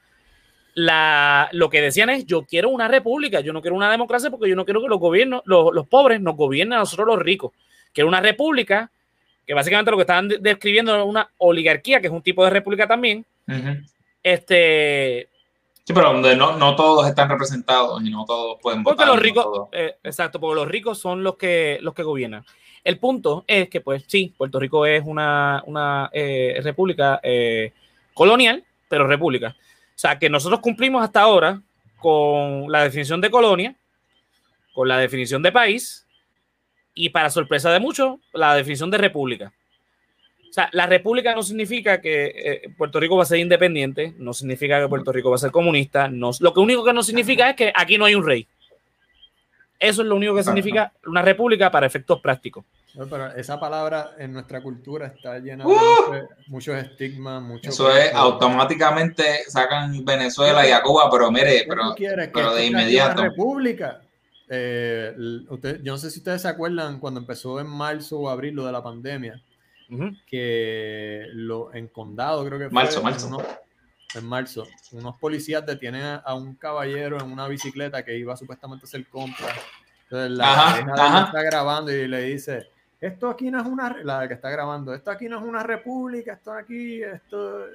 la, 0.73 1.49
lo 1.51 1.69
que 1.69 1.81
decían 1.81 2.09
es, 2.09 2.25
yo 2.25 2.45
quiero 2.45 2.69
una 2.69 2.87
república, 2.87 3.41
yo 3.41 3.51
no 3.51 3.61
quiero 3.61 3.75
una 3.75 3.91
democracia 3.91 4.31
porque 4.31 4.49
yo 4.49 4.55
no 4.55 4.63
quiero 4.63 4.81
que 4.81 4.87
los 4.87 4.99
gobiernos, 4.99 5.41
los, 5.43 5.73
los 5.73 5.87
pobres 5.87 6.21
nos 6.21 6.37
gobiernen 6.37 6.77
a 6.77 6.79
nosotros 6.79 7.05
los 7.05 7.19
ricos. 7.19 7.51
Quiero 7.93 8.07
una 8.07 8.21
república 8.21 8.89
que 9.45 9.53
básicamente 9.53 9.91
lo 9.91 9.97
que 9.97 10.01
estaban 10.01 10.27
describiendo 10.27 10.95
es 10.95 11.05
una 11.05 11.29
oligarquía, 11.37 11.99
que 11.99 12.07
es 12.07 12.13
un 12.13 12.21
tipo 12.21 12.43
de 12.43 12.51
república 12.51 12.87
también. 12.87 13.25
Este. 14.23 15.29
Sí, 15.83 15.93
pero 15.93 16.13
donde 16.13 16.35
no, 16.35 16.57
no, 16.57 16.75
todos 16.75 17.07
están 17.07 17.27
representados 17.27 18.03
y 18.03 18.09
no 18.11 18.23
todos 18.25 18.59
pueden 18.61 18.83
porque 18.83 19.05
Los 19.05 19.19
ricos, 19.19 19.67
eh, 19.71 19.95
exacto, 20.03 20.39
porque 20.39 20.55
los 20.55 20.67
ricos 20.67 20.99
son 20.99 21.23
los 21.23 21.35
que, 21.37 21.79
los 21.81 21.93
que 21.93 22.03
gobiernan. 22.03 22.45
El 22.83 22.99
punto 22.99 23.43
es 23.47 23.67
que, 23.69 23.81
pues 23.81 24.03
sí, 24.07 24.33
Puerto 24.37 24.59
Rico 24.59 24.85
es 24.85 25.03
una, 25.05 25.63
una 25.65 26.09
eh, 26.13 26.59
república 26.63 27.19
eh, 27.23 27.73
colonial, 28.13 28.63
pero 28.87 29.07
república. 29.07 29.55
O 29.57 29.99
sea, 30.01 30.17
que 30.17 30.29
nosotros 30.29 30.61
cumplimos 30.61 31.03
hasta 31.03 31.21
ahora 31.21 31.61
con 31.97 32.71
la 32.71 32.83
definición 32.83 33.21
de 33.21 33.29
colonia, 33.29 33.75
con 34.73 34.87
la 34.87 34.97
definición 34.97 35.43
de 35.43 35.51
país 35.51 36.07
y 36.93 37.09
para 37.09 37.29
sorpresa 37.29 37.71
de 37.71 37.79
muchos, 37.79 38.19
la 38.33 38.55
definición 38.55 38.91
de 38.91 38.97
república. 38.97 39.53
O 40.49 40.53
sea, 40.53 40.69
la 40.73 40.85
república 40.85 41.33
no 41.33 41.43
significa 41.43 42.01
que 42.01 42.25
eh, 42.35 42.69
Puerto 42.77 42.99
Rico 42.99 43.15
va 43.15 43.23
a 43.23 43.25
ser 43.25 43.39
independiente, 43.39 44.13
no 44.17 44.33
significa 44.33 44.81
que 44.81 44.89
Puerto 44.89 45.13
Rico 45.13 45.29
va 45.29 45.37
a 45.37 45.39
ser 45.39 45.51
comunista, 45.51 46.09
no, 46.09 46.31
lo 46.41 46.53
que 46.53 46.59
único 46.59 46.83
que 46.83 46.91
no 46.91 47.03
significa 47.03 47.49
es 47.49 47.55
que 47.55 47.71
aquí 47.73 47.97
no 47.97 48.03
hay 48.03 48.15
un 48.15 48.25
rey. 48.25 48.45
Eso 49.79 50.01
es 50.01 50.07
lo 50.09 50.15
único 50.15 50.35
que 50.35 50.43
significa 50.43 50.91
una 51.07 51.21
república 51.21 51.71
para 51.71 51.87
efectos 51.87 52.19
prácticos. 52.19 52.65
pero 53.09 53.33
esa 53.33 53.59
palabra 53.59 54.11
en 54.19 54.33
nuestra 54.33 54.61
cultura 54.61 55.07
está 55.07 55.39
llena 55.39 55.63
de 55.65 55.71
¡Uh! 55.71 56.27
muchos, 56.47 56.77
estigmas, 56.77 57.41
muchos. 57.41 57.73
Eso 57.73 57.89
es, 57.89 58.13
automáticamente 58.13 59.23
sacan 59.47 60.05
Venezuela 60.05 60.67
y 60.67 60.71
a 60.71 60.83
Cuba, 60.83 61.09
pero 61.09 61.31
mire, 61.31 61.65
pero, 61.67 61.95
pero 62.31 62.53
de 62.53 62.65
inmediato. 62.65 63.23
república. 63.23 64.01
Eh, 64.53 65.15
yo 65.81 65.93
no 65.93 65.97
sé 65.97 66.11
si 66.11 66.19
ustedes 66.19 66.41
se 66.41 66.49
acuerdan 66.49 66.99
cuando 66.99 67.21
empezó 67.21 67.61
en 67.61 67.67
marzo 67.67 68.19
o 68.19 68.29
abril 68.29 68.55
lo 68.55 68.65
de 68.65 68.73
la 68.73 68.83
pandemia, 68.83 69.41
que 70.27 71.25
lo, 71.31 71.73
en 71.73 71.87
condado 71.87 72.45
creo 72.45 72.59
que 72.59 72.65
fue. 72.65 72.73
Marzo, 72.73 73.01
marzo. 73.01 73.43
en 74.13 74.25
marzo, 74.25 74.67
unos 74.91 75.17
policías 75.19 75.65
detienen 75.65 76.19
a, 76.21 76.35
un 76.35 76.55
caballero 76.55 77.17
en 77.21 77.31
una 77.31 77.47
bicicleta 77.47 78.03
que 78.03 78.17
iba 78.17 78.35
supuestamente 78.35 78.83
a 78.83 78.87
hacer 78.87 79.07
compras. 79.07 79.57
Entonces 80.03 80.31
la 80.31 81.23
está 81.27 81.43
grabando 81.43 81.89
y 81.89 82.05
le 82.09 82.23
dice, 82.23 82.67
esto 82.99 83.29
aquí 83.29 83.49
no 83.49 83.61
es 83.61 83.65
una, 83.65 84.03
la 84.03 84.27
que 84.27 84.33
está 84.33 84.49
grabando, 84.49 84.93
esto 84.93 85.11
aquí 85.11 85.29
no 85.29 85.39
es 85.39 85.45
una 85.45 85.63
república, 85.63 86.33
esto 86.33 86.51
aquí, 86.51 87.01
esto... 87.01 87.67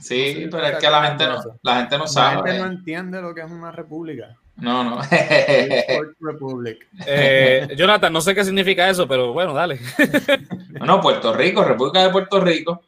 Sí, 0.00 0.46
pero 0.48 0.64
es 0.64 0.78
que 0.78 0.90
la 0.90 1.06
gente 1.08 1.26
no, 1.26 1.58
la 1.62 1.76
gente 1.78 1.98
no 1.98 2.06
sabe. 2.06 2.36
La 2.36 2.42
gente 2.42 2.58
no 2.60 2.66
entiende 2.66 3.20
lo 3.20 3.34
que 3.34 3.40
es 3.40 3.50
una 3.50 3.72
república. 3.72 4.36
No, 4.58 4.84
no. 4.84 5.00
Eh, 7.06 7.68
Jonathan, 7.76 8.12
no 8.12 8.20
sé 8.20 8.34
qué 8.34 8.44
significa 8.44 8.88
eso, 8.90 9.06
pero 9.06 9.32
bueno, 9.32 9.54
dale. 9.54 9.78
no, 10.84 11.00
Puerto 11.00 11.32
Rico, 11.32 11.64
República 11.64 12.02
de 12.02 12.10
Puerto 12.10 12.40
Rico. 12.40 12.82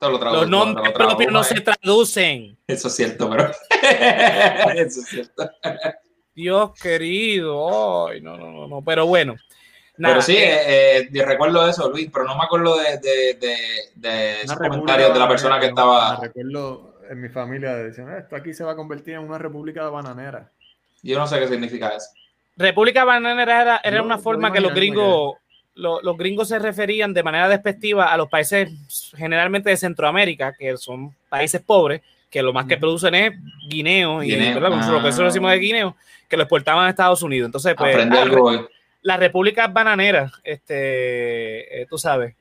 Los 0.00 0.48
nombres 0.48 0.92
propios 0.92 1.32
no 1.32 1.42
se 1.42 1.60
traducen. 1.60 2.56
Eso 2.66 2.88
es 2.88 2.94
cierto, 2.94 3.28
pero. 3.28 3.50
eso 4.76 5.00
es 5.00 5.06
cierto. 5.06 5.50
Dios 6.34 6.72
querido. 6.80 8.06
Ay, 8.08 8.20
no, 8.20 8.36
no, 8.36 8.68
no, 8.68 8.82
pero 8.82 9.06
bueno. 9.06 9.36
pero 9.96 10.22
sí, 10.22 10.36
eh, 10.36 11.08
eh, 11.12 11.24
recuerdo 11.24 11.68
eso, 11.68 11.90
Luis, 11.90 12.10
pero 12.12 12.26
no 12.26 12.36
me 12.36 12.44
acuerdo 12.44 12.78
de, 12.78 12.98
de, 12.98 13.34
de, 13.34 13.56
de 13.96 14.42
esos 14.42 14.56
comentarios 14.56 15.12
de 15.12 15.18
la 15.18 15.28
persona 15.28 15.58
que 15.58 15.66
estaba. 15.66 16.20
Recuerdo 16.20 16.98
en 17.08 17.20
mi 17.20 17.28
familia 17.28 17.74
decían, 17.74 18.10
esto 18.16 18.36
aquí 18.36 18.52
se 18.52 18.64
va 18.64 18.72
a 18.72 18.76
convertir 18.76 19.14
en 19.14 19.20
una 19.20 19.38
república 19.38 19.84
de 19.84 19.90
bananera. 19.90 20.52
Yo 21.02 21.18
no 21.18 21.26
sé 21.26 21.38
qué 21.38 21.48
significa 21.48 21.88
eso. 21.90 22.08
República 22.56 23.04
bananera 23.04 23.80
era, 23.84 24.02
una 24.02 24.18
forma 24.18 24.52
que 24.52 24.60
los 24.60 24.74
gringos, 24.74 25.36
los, 25.74 26.02
los, 26.02 26.16
gringos 26.16 26.48
se 26.48 26.58
referían 26.58 27.14
de 27.14 27.22
manera 27.22 27.48
despectiva 27.48 28.12
a 28.12 28.16
los 28.16 28.28
países 28.28 28.68
generalmente 29.16 29.70
de 29.70 29.76
Centroamérica, 29.76 30.52
que 30.58 30.76
son 30.76 31.14
países 31.28 31.62
pobres, 31.62 32.02
que 32.30 32.42
lo 32.42 32.52
más 32.52 32.66
que 32.66 32.76
producen 32.76 33.14
es 33.14 33.32
guineo, 33.68 34.22
y 34.22 34.34
¿verdad? 34.34 34.70
lo 34.70 34.70
que 34.70 34.76
nosotros 34.76 35.32
decimos 35.32 35.50
de 35.50 35.58
guineo, 35.58 35.96
que 36.28 36.36
lo 36.36 36.42
exportaban 36.42 36.86
a 36.86 36.90
Estados 36.90 37.22
Unidos. 37.22 37.46
Entonces, 37.46 37.74
pues, 37.76 37.96
la, 39.02 39.16
República 39.16 39.68
bananera, 39.68 40.30
este, 40.44 41.82
eh, 41.82 41.86
tú 41.88 41.96
sabes. 41.96 42.34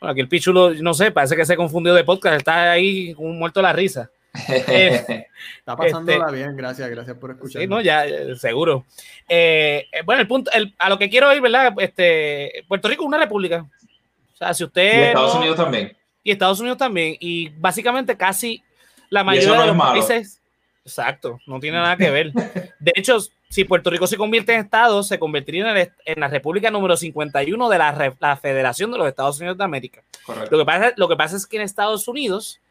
Bueno, 0.00 0.12
aquí 0.12 0.20
el 0.20 0.28
pichulo, 0.28 0.74
no 0.74 0.92
sé, 0.92 1.12
parece 1.12 1.36
que 1.36 1.46
se 1.46 1.56
confundió 1.56 1.94
de 1.94 2.04
podcast, 2.04 2.36
está 2.36 2.72
ahí 2.72 3.14
un 3.16 3.38
muerto 3.38 3.62
la 3.62 3.72
risa. 3.72 4.10
Eh, 4.48 5.26
está 5.58 5.76
pasándola 5.76 6.26
este, 6.26 6.36
bien, 6.36 6.56
gracias, 6.56 6.88
gracias 6.88 7.16
por 7.18 7.32
escuchar. 7.32 7.62
Sí, 7.62 7.68
no, 7.68 7.80
ya, 7.80 8.06
eh, 8.06 8.34
seguro. 8.36 8.86
bueno, 10.04 10.22
el 10.22 10.26
punto, 10.26 10.50
a 10.78 10.88
lo 10.88 10.98
que 10.98 11.10
quiero 11.10 11.34
ir, 11.34 11.40
¿verdad? 11.40 11.74
Este, 11.78 12.64
Puerto 12.66 12.88
Rico 12.88 13.02
es 13.02 13.08
una 13.08 13.18
república. 13.18 13.66
O 14.32 14.36
sea, 14.36 14.54
si 14.54 14.64
usted. 14.64 14.92
Y 14.92 15.08
Estados 15.08 15.34
Unidos 15.34 15.56
también. 15.56 15.96
Y 16.24 16.30
Estados 16.30 16.60
Unidos 16.60 16.78
también. 16.78 17.16
Y 17.20 17.50
básicamente 17.50 18.16
casi 18.16 18.62
la 19.10 19.22
mayoría 19.22 19.60
de 19.60 19.66
los 19.66 19.76
países. 19.76 20.40
Exacto, 20.84 21.38
no 21.46 21.60
tiene 21.60 21.76
nada 21.76 21.96
que 21.96 22.10
ver. 22.10 22.32
De 22.32 22.92
hecho, 22.96 23.18
si 23.52 23.64
Puerto 23.64 23.90
Rico 23.90 24.06
se 24.06 24.16
convierte 24.16 24.54
en 24.54 24.60
Estado, 24.60 25.02
se 25.02 25.18
convertiría 25.18 25.90
en, 26.06 26.20
la 26.20 26.28
República 26.28 26.70
número 26.70 26.96
51 26.96 27.68
de 27.68 27.78
la, 27.78 28.38
Federación 28.40 28.90
de 28.90 28.96
los 28.96 29.06
Estados 29.06 29.38
Unidos 29.38 29.58
de 29.58 29.64
América. 29.64 30.02
Lo 30.50 30.58
que, 30.58 30.64
pasa, 30.64 30.94
lo 30.96 31.06
que 31.06 31.16
pasa 31.16 31.36
es 31.36 31.46
que 31.46 31.58
en 31.58 31.62
Estados 31.62 32.08
Unidos, 32.08 32.61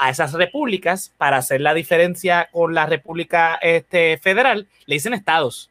a 0.00 0.08
esas 0.08 0.32
repúblicas, 0.32 1.12
para 1.18 1.36
hacer 1.36 1.60
la 1.60 1.74
diferencia 1.74 2.48
con 2.50 2.74
la 2.74 2.86
República 2.86 3.56
este, 3.60 4.16
Federal, 4.16 4.66
le 4.86 4.94
dicen 4.94 5.12
estados. 5.12 5.70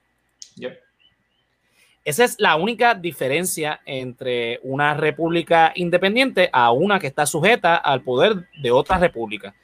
Esa 2.06 2.24
es 2.24 2.36
la 2.40 2.56
única 2.56 2.94
diferencia 2.94 3.82
entre 3.86 4.60
una 4.62 4.94
república 4.94 5.72
independiente 5.76 6.48
a 6.54 6.72
una 6.72 7.00
que 7.00 7.08
está 7.08 7.26
sujeta 7.26 7.76
al 7.76 8.02
poder 8.02 8.48
de 8.62 8.70
otra 8.70 9.00
república. 9.00 9.56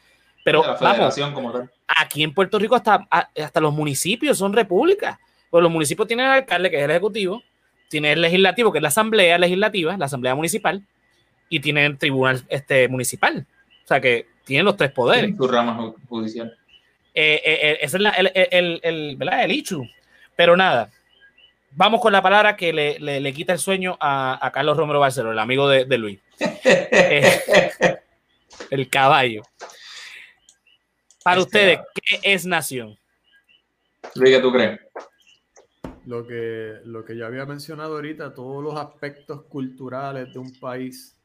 Pero 0.44 0.64
vamos, 0.82 1.16
aquí 1.88 2.24
en 2.24 2.34
Puerto 2.34 2.58
Rico 2.58 2.76
hasta, 2.76 3.08
hasta 3.10 3.62
los 3.62 3.74
municipios 3.74 4.38
son 4.38 4.52
repúblicas. 4.52 5.20
Pues 5.52 5.62
los 5.62 5.72
municipios 5.72 6.08
tienen 6.08 6.26
el 6.26 6.32
alcalde, 6.32 6.72
que 6.72 6.78
es 6.78 6.84
el 6.84 6.92
ejecutivo, 6.92 7.44
tiene 7.88 8.14
el 8.14 8.22
legislativo, 8.22 8.72
que 8.72 8.80
es 8.80 8.84
la 8.84 8.90
asamblea 8.90 9.38
legislativa, 9.38 9.96
la 9.96 10.06
asamblea 10.06 10.34
municipal, 10.34 10.84
y 11.50 11.60
tiene 11.60 11.86
el 11.86 12.00
tribunal 12.00 12.44
este, 12.50 12.88
municipal. 12.88 13.46
O 13.86 13.88
sea 13.88 14.02
que 14.02 14.28
tienen 14.44 14.66
los 14.66 14.76
tres 14.76 14.92
poderes. 14.92 15.38
Su 15.38 15.48
rama 15.48 15.94
judicial. 16.10 16.58
Eh, 17.14 17.40
eh, 17.46 17.60
eh, 17.62 17.78
ese 17.82 17.98
es 17.98 18.04
el, 18.18 18.32
el, 18.52 18.80
el, 18.84 19.16
¿verdad? 19.16 19.44
el 19.44 19.52
issue. 19.52 19.88
Pero 20.36 20.58
nada, 20.58 20.90
vamos 21.72 22.02
con 22.02 22.12
la 22.12 22.24
palabra 22.24 22.58
que 22.58 22.74
le, 22.74 23.00
le, 23.00 23.34
quita 23.34 23.54
el 23.54 23.60
sueño 23.60 23.96
a, 24.00 24.44
a, 24.46 24.52
Carlos 24.52 24.76
Romero 24.76 25.00
Barceló, 25.00 25.32
el 25.32 25.40
amigo 25.40 25.70
de, 25.70 25.86
de 25.86 25.98
Luis. 26.00 26.20
el 28.72 28.90
caballo. 28.90 29.44
Para 31.24 31.42
este, 31.42 31.48
ustedes, 31.48 31.80
¿qué 31.94 32.20
es 32.24 32.46
nación? 32.46 32.98
Luis, 34.16 34.36
¿qué 34.36 34.42
tú 34.42 34.52
crees? 34.52 34.80
Lo 36.08 36.26
que, 36.26 36.80
lo 36.86 37.06
que 37.06 37.16
yo 37.16 37.28
había 37.28 37.46
mencionado 37.46 37.96
ahorita, 37.96 38.34
todos 38.34 38.64
los 38.64 38.76
aspectos 38.76 39.44
culturales 39.44 40.34
de 40.34 40.40
un 40.40 40.60
país, 40.60 41.16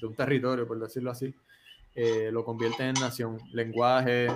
de 0.00 0.06
un 0.06 0.14
territorio, 0.14 0.66
por 0.66 0.80
decirlo 0.80 1.10
así, 1.10 1.34
eh, 1.94 2.30
lo 2.32 2.44
convierten 2.44 2.88
en 2.88 2.94
nación. 2.94 3.38
Lenguaje, 3.52 4.28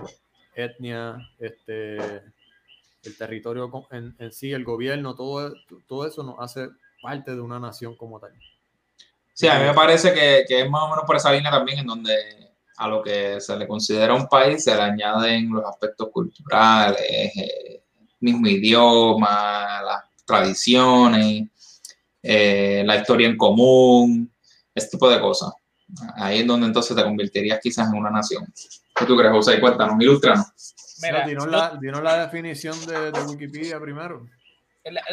etnia, 0.55 1.19
este, 1.39 1.97
el 1.97 3.17
territorio 3.17 3.71
en, 3.91 4.33
sí, 4.33 4.53
el 4.53 4.65
gobierno, 4.65 5.15
todo, 5.15 5.53
todo 5.87 6.07
eso 6.07 6.23
nos 6.23 6.37
hace 6.39 6.69
parte 7.03 7.35
de 7.35 7.41
una 7.41 7.59
nación 7.59 7.97
como 7.97 8.19
tal. 8.19 8.33
Sí, 9.35 9.47
a 9.47 9.59
mí 9.59 9.67
me 9.67 9.75
parece 9.75 10.13
que, 10.13 10.45
que 10.49 10.63
es 10.63 10.71
más 10.71 10.83
o 10.83 10.91
menos 10.91 11.05
por 11.07 11.17
esa 11.17 11.33
línea 11.33 11.51
también 11.51 11.79
en 11.79 11.87
donde 11.87 12.15
a 12.79 12.89
lo 12.89 13.03
que 13.03 13.41
se 13.41 13.57
le 13.57 13.67
considera 13.67 14.15
un 14.15 14.29
país 14.29 14.65
se 14.65 14.75
le 14.75 14.81
añaden 14.81 15.51
los 15.53 15.65
aspectos 15.65 16.09
culturales, 16.11 17.01
eh, 17.37 17.83
mismo 18.21 18.47
idioma, 18.47 19.83
las 19.83 20.05
tradiciones, 20.25 21.49
eh, 22.23 22.83
la 22.87 22.97
historia 22.97 23.29
en 23.29 23.37
común, 23.37 24.33
este 24.75 24.93
tipo 24.93 25.09
de 25.09 25.21
cosas. 25.21 25.53
Ahí 26.17 26.41
es 26.41 26.47
donde 26.47 26.67
entonces 26.67 26.97
te 26.97 27.03
convertirías 27.03 27.61
quizás 27.63 27.89
en 27.89 27.99
una 27.99 28.11
nación. 28.11 28.47
¿Qué 28.95 29.05
tú 29.05 29.17
crees, 29.17 29.33
José? 29.33 29.61
Cuéntanos, 29.61 29.97
ilústranos. 30.01 30.47
Mira, 31.03 31.27
dinos, 31.27 31.47
la, 31.47 31.79
la, 32.03 32.27
definición 32.27 32.77
de, 32.87 33.13
Wikipedia 33.23 33.81
primero. 33.81 34.27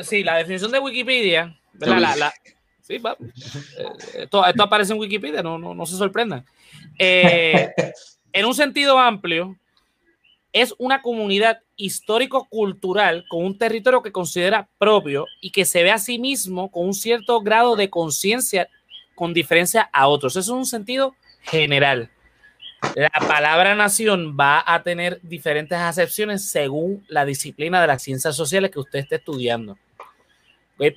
sí, 0.02 0.24
la 0.24 0.38
definición 0.38 0.72
de 0.72 0.80
Wikipedia, 0.80 1.56
la, 1.74 2.34
sí, 2.82 2.98
va. 2.98 3.16
Eh, 3.20 4.24
esto, 4.24 4.44
aparece 4.44 4.94
en 4.94 5.00
Wikipedia, 5.00 5.44
no, 5.44 5.60
no, 5.60 5.76
no 5.76 5.86
se 5.86 5.96
sorprendan. 5.96 6.44
Eh, 6.98 7.72
en 8.34 8.46
un 8.46 8.56
sentido 8.56 8.98
amplio, 8.98 9.56
es 10.52 10.74
una 10.78 11.02
comunidad 11.02 11.60
histórico-cultural 11.76 13.26
con 13.30 13.44
un 13.44 13.58
territorio 13.58 14.02
que 14.02 14.14
considera 14.14 14.70
propio 14.78 15.26
y 15.42 15.52
que 15.52 15.66
se 15.66 15.84
ve 15.84 15.92
a 15.92 15.98
sí 15.98 16.18
mismo 16.18 16.72
con 16.72 16.86
un 16.86 16.94
cierto 16.94 17.42
grado 17.42 17.76
de 17.76 17.90
conciencia 17.90 18.70
con 19.16 19.34
diferencia 19.34 19.90
a 19.92 20.08
otros. 20.08 20.36
Eso 20.36 20.52
es 20.54 20.58
un 20.58 20.66
sentido 20.66 21.16
general. 21.42 22.10
La 22.94 23.10
palabra 23.28 23.74
nación 23.74 24.38
va 24.40 24.64
a 24.66 24.84
tener 24.84 25.20
diferentes 25.24 25.78
acepciones 25.78 26.50
según 26.50 27.04
la 27.08 27.26
disciplina 27.26 27.82
de 27.82 27.88
las 27.88 28.04
ciencias 28.04 28.36
sociales 28.36 28.70
que 28.70 28.80
usted 28.80 29.00
esté 29.00 29.16
estudiando. 29.16 29.78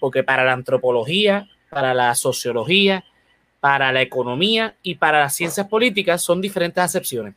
Porque 0.01 0.23
para 0.23 0.45
la 0.45 0.53
antropología, 0.53 1.49
para 1.71 1.95
la 1.95 2.15
sociología, 2.15 3.05
para 3.61 3.93
la 3.93 4.03
economía 4.03 4.77
y 4.83 4.97
para 4.97 5.21
las 5.21 5.35
ciencias 5.35 5.67
políticas 5.67 6.23
son 6.23 6.41
diferentes 6.41 6.83
acepciones. 6.83 7.35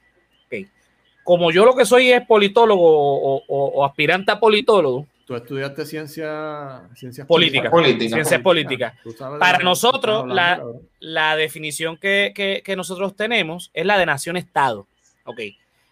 Como 1.23 1.51
yo 1.51 1.65
lo 1.65 1.75
que 1.75 1.85
soy 1.85 2.11
es 2.11 2.25
politólogo 2.25 3.43
o, 3.47 3.85
aspirante 3.85 4.31
a 4.31 4.39
politólogo. 4.39 5.05
Tú 5.31 5.37
estudiaste 5.37 5.85
ciencia, 5.85 6.89
ciencias 6.93 7.25
políticas. 7.25 7.71
Política, 7.71 8.15
ciencias 8.15 8.41
políticas. 8.41 8.93
Para 9.39 9.59
nosotros, 9.59 10.27
la, 10.27 10.61
la, 10.99 11.37
definición 11.37 11.95
que, 11.95 12.33
que, 12.35 12.61
que, 12.65 12.75
nosotros 12.75 13.15
tenemos 13.15 13.71
es 13.73 13.85
la 13.85 13.97
de 13.97 14.05
nación-estado. 14.05 14.87
Ok. 15.23 15.39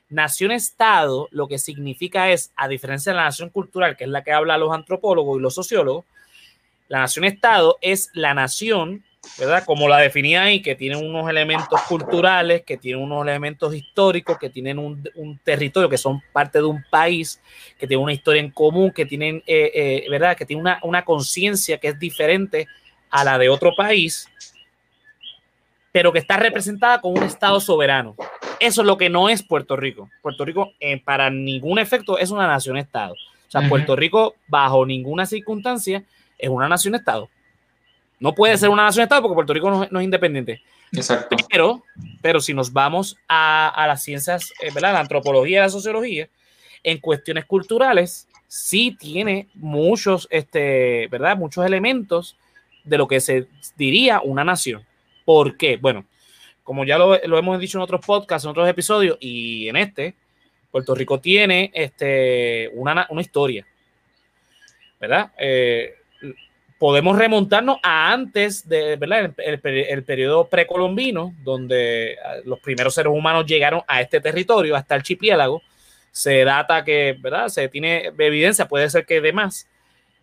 Nación-estado 0.09 1.29
lo 1.31 1.47
que 1.47 1.57
significa 1.57 2.29
es, 2.31 2.51
a 2.57 2.67
diferencia 2.67 3.13
de 3.13 3.15
la 3.15 3.23
nación 3.23 3.47
cultural, 3.49 3.95
que 3.95 4.03
es 4.03 4.09
la 4.09 4.25
que 4.25 4.33
hablan 4.33 4.59
los 4.59 4.73
antropólogos 4.73 5.39
y 5.39 5.41
los 5.41 5.55
sociólogos, 5.55 6.03
la 6.89 6.99
nación-estado 6.99 7.77
es 7.79 8.09
la 8.13 8.33
nación 8.33 9.05
¿verdad? 9.37 9.63
Como 9.65 9.87
la 9.87 9.97
definía 9.97 10.43
ahí, 10.43 10.61
que 10.61 10.75
tiene 10.75 10.97
unos 10.97 11.29
elementos 11.29 11.81
culturales, 11.83 12.63
que 12.63 12.77
tiene 12.77 13.01
unos 13.01 13.21
elementos 13.23 13.73
históricos, 13.73 14.37
que 14.37 14.49
tienen 14.49 14.79
un, 14.79 15.03
territorio, 15.43 15.89
que 15.89 15.97
son 15.97 16.21
parte 16.33 16.59
de 16.59 16.65
un 16.65 16.83
país, 16.89 17.41
que 17.77 17.87
tienen 17.87 18.03
una 18.03 18.13
historia 18.13 18.41
en 18.41 18.51
común, 18.51 18.91
que 18.91 19.05
tienen, 19.05 19.43
eh, 19.45 19.71
eh, 19.73 20.05
¿verdad? 20.09 20.35
Que 20.35 20.45
tiene 20.45 20.63
una, 20.81 21.05
conciencia 21.05 21.77
que 21.77 21.89
es 21.89 21.99
diferente 21.99 22.67
a 23.09 23.23
la 23.23 23.37
de 23.37 23.49
otro 23.49 23.73
país, 23.75 24.27
pero 25.91 26.11
que 26.11 26.19
está 26.19 26.37
representada 26.37 27.01
con 27.01 27.17
un 27.17 27.23
Estado 27.23 27.59
soberano. 27.59 28.15
Eso 28.59 28.81
es 28.81 28.87
lo 28.87 28.97
que 28.97 29.09
no 29.09 29.29
es 29.29 29.41
Puerto 29.41 29.75
Rico. 29.75 30.09
Puerto 30.21 30.43
Rico, 30.43 30.73
eh, 30.79 31.01
para 31.01 31.29
ningún 31.29 31.79
efecto, 31.79 32.17
es 32.17 32.29
una 32.29 32.47
nación-estado. 32.47 33.13
O 33.13 33.51
sea, 33.51 33.67
Puerto 33.67 33.95
Rico, 33.95 34.35
bajo 34.47 34.85
ninguna 34.85 35.25
circunstancia, 35.25 36.03
es 36.37 36.49
una 36.49 36.67
nación-estado. 36.67 37.29
No 38.19 38.35
puede 38.35 38.57
ser 38.57 38.69
una 38.69 38.83
nación-estado 38.83 39.21
porque 39.21 39.35
Puerto 39.35 39.53
Rico 39.53 39.87
no, 39.89 39.99
es 39.99 40.03
independiente. 40.03 40.61
Exacto. 40.91 41.37
Pero, 41.49 41.83
pero 42.21 42.41
si 42.41 42.53
nos 42.53 42.73
vamos 42.73 43.15
a, 43.27 43.85
las 43.87 44.03
ciencias, 44.03 44.51
eh, 44.61 44.71
¿verdad? 44.73 44.93
La 44.93 44.99
antropología 44.99 45.59
y 45.59 45.61
la 45.61 45.69
sociología, 45.69 46.27
en 46.83 46.97
cuestiones 46.97 47.45
culturales, 47.45 48.27
sí 48.47 48.95
tiene 48.99 49.47
muchos, 49.53 50.27
este, 50.31 51.07
¿verdad? 51.07 51.37
Muchos 51.37 51.65
elementos 51.65 52.35
de 52.83 52.97
lo 52.97 53.07
que 53.07 53.21
se 53.21 53.47
diría 53.77 54.21
una 54.21 54.43
nación. 54.43 54.85
¿Por 55.23 55.55
qué? 55.55 55.77
Bueno, 55.77 56.05
como 56.63 56.83
ya 56.83 56.97
lo, 56.97 57.15
hemos 57.15 57.59
dicho 57.59 57.77
en 57.77 57.83
otros 57.83 58.05
podcasts, 58.05 58.45
en 58.45 58.51
otros 58.51 58.67
episodios 58.67 59.17
y 59.21 59.69
en 59.69 59.77
este, 59.77 60.15
Puerto 60.71 60.93
Rico 60.93 61.19
tiene 61.19 61.71
este, 61.73 62.69
una, 62.73 63.07
una 63.09 63.21
historia, 63.21 63.65
¿verdad? 64.99 65.31
Eh, 65.37 65.98
podemos 66.79 67.17
remontarnos 67.17 67.77
a 67.83 68.11
antes 68.11 68.67
de 68.67 68.95
¿verdad? 68.95 69.33
El, 69.37 70.03
periodo 70.03 70.47
precolombino, 70.47 71.35
donde 71.43 72.17
ah, 72.25 72.35
los 72.45 72.59
primeros 72.59 72.95
seres 72.95 73.13
humanos 73.13 73.45
llegaron 73.45 73.81
a 73.85 74.01
este 74.01 74.21
territorio, 74.21 74.75
hasta 74.75 74.95
el 74.95 74.99
archipiélago. 75.01 75.61
Se 76.11 76.43
data 76.43 76.83
que, 76.83 77.15
¿verdad? 77.19 77.49
Se 77.49 77.67
tiene 77.67 78.11
evidencia, 78.17 78.67
puede 78.67 78.89
ser 78.89 79.05
que 79.05 79.21
de 79.21 79.33
más, 79.33 79.67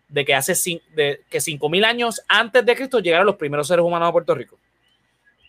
de 0.09 0.25
que 0.25 0.33
hace 0.33 0.81
de, 0.95 1.21
que 1.29 1.37
5.000 1.37 1.85
años 1.85 2.21
antes 2.27 2.65
de 2.65 2.75
Cristo 2.75 2.99
llegaron 2.99 3.27
los 3.27 3.35
primeros 3.35 3.67
seres 3.67 3.85
humanos 3.85 4.09
a 4.09 4.11
Puerto 4.11 4.35
Rico. 4.35 4.57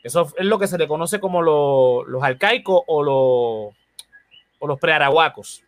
Eso 0.02 0.32
es 0.36 0.46
lo 0.46 0.58
que 0.58 0.68
se 0.68 0.78
le 0.78 0.86
conoce 0.86 1.18
como 1.18 1.42
los 1.42 2.22
arcaicos 2.22 2.82
o 2.86 3.02
los 3.02 3.74
o 4.60 4.66
los 4.66 4.78
prearahuacos. 4.78 5.62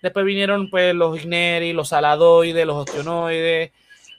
Después 0.00 0.24
vinieron 0.24 0.70
pues 0.70 0.94
los 0.94 1.16
igneri, 1.18 1.72
los 1.72 1.88
saladoides, 1.90 2.66
los 2.66 2.76
ostionoides, 2.76 3.70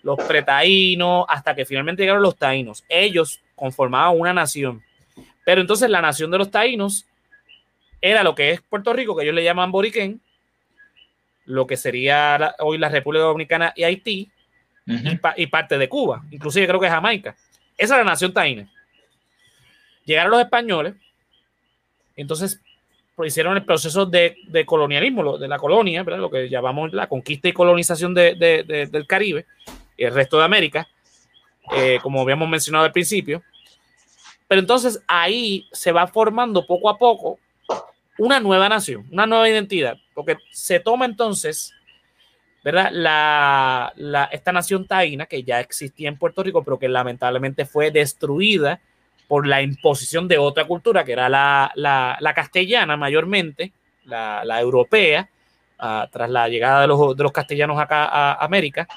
los 0.04 0.18
pretaínos, 0.18 1.26
hasta 1.28 1.56
que 1.56 1.66
finalmente 1.66 2.04
llegaron 2.04 2.22
los 2.22 2.36
taínos. 2.36 2.84
Ellos 2.90 3.42
conformaban 3.56 4.20
una 4.20 4.34
nación. 4.34 4.84
Pero 5.46 5.62
entonces 5.62 5.90
la 5.90 6.02
nación 6.02 6.30
de 6.30 6.38
los 6.38 6.52
taínos 6.52 7.08
era 8.02 8.22
lo 8.22 8.36
que 8.36 8.52
es 8.52 8.62
Puerto 8.62 8.94
Rico, 8.94 9.16
que 9.16 9.24
ellos 9.24 9.34
le 9.34 9.44
llaman 9.44 9.72
Boriquén, 9.72 10.22
lo 11.46 11.66
que 11.66 11.78
sería 11.78 12.54
hoy 12.60 12.78
la 12.78 12.90
República 12.90 13.24
Dominicana 13.24 13.74
y 13.76 13.84
Haití, 13.84 14.30
y, 15.38 15.48
parte 15.48 15.78
de 15.78 15.88
Cuba, 15.88 16.24
inclusive 16.30 16.68
creo 16.68 16.80
que 16.80 16.90
Jamaica. 16.90 17.38
Esa 17.78 17.96
era 17.96 18.04
la 18.04 18.12
nación 18.12 18.34
taína. 18.34 18.70
Llegaron 20.04 20.32
los 20.32 20.42
españoles, 20.42 20.96
entonces 22.18 22.60
pues, 23.16 23.32
hicieron 23.32 23.56
el 23.56 23.64
proceso 23.64 24.06
de, 24.06 24.36
colonialismo, 24.66 25.38
de 25.38 25.48
la 25.48 25.58
colonia, 25.58 26.04
lo 26.04 26.30
que 26.30 26.50
llamamos 26.50 26.92
la 26.92 27.08
conquista 27.08 27.48
y 27.48 27.54
colonización 27.54 28.14
del 28.14 29.06
Caribe 29.08 29.46
el 29.98 30.14
resto 30.14 30.38
de 30.38 30.46
América, 30.46 30.88
eh, 31.76 32.00
como 32.02 32.22
habíamos 32.22 32.50
mencionado 32.50 32.86
al 32.86 32.92
principio. 32.92 33.42
Pero 34.48 34.62
entonces 34.62 35.02
ahí 35.08 35.68
se 35.72 35.92
va 35.92 36.08
formando 36.08 36.66
poco 36.66 36.90
a 36.90 36.98
poco 36.98 37.40
una 38.18 38.40
nueva 38.40 38.70
nación, 38.70 39.08
una 39.12 39.26
nueva 39.26 39.50
identidad, 39.50 39.98
porque 40.14 40.38
se 40.52 40.80
toma 40.80 41.06
entonces, 41.06 41.74
¿verdad? 42.64 42.90
La, 42.92 44.30
esta 44.32 44.52
nación 44.52 44.86
taína 44.86 45.26
que 45.26 45.44
ya 45.44 45.60
existía 45.60 46.10
en 46.10 46.18
Puerto 46.18 46.44
Rico, 46.44 46.64
pero 46.64 46.78
que 46.78 46.88
lamentablemente 46.88 47.66
fue 47.66 47.92
destruida 47.92 48.80
por 49.28 49.48
la 49.48 49.62
imposición 49.62 50.28
de 50.28 50.38
otra 50.38 50.66
cultura, 50.66 51.04
que 51.04 51.14
era 51.14 51.30
la, 51.30 52.34
castellana 52.36 52.98
mayormente, 52.98 53.72
la, 54.06 54.60
europea, 54.60 55.30
ah, 55.80 56.08
tras 56.12 56.30
la 56.30 56.48
llegada 56.48 56.82
de 56.82 56.88
los, 56.88 57.18
de 57.18 57.24
los, 57.24 57.32
castellanos 57.32 57.80
acá 57.80 58.06
a 58.06 58.34
América. 58.46 58.88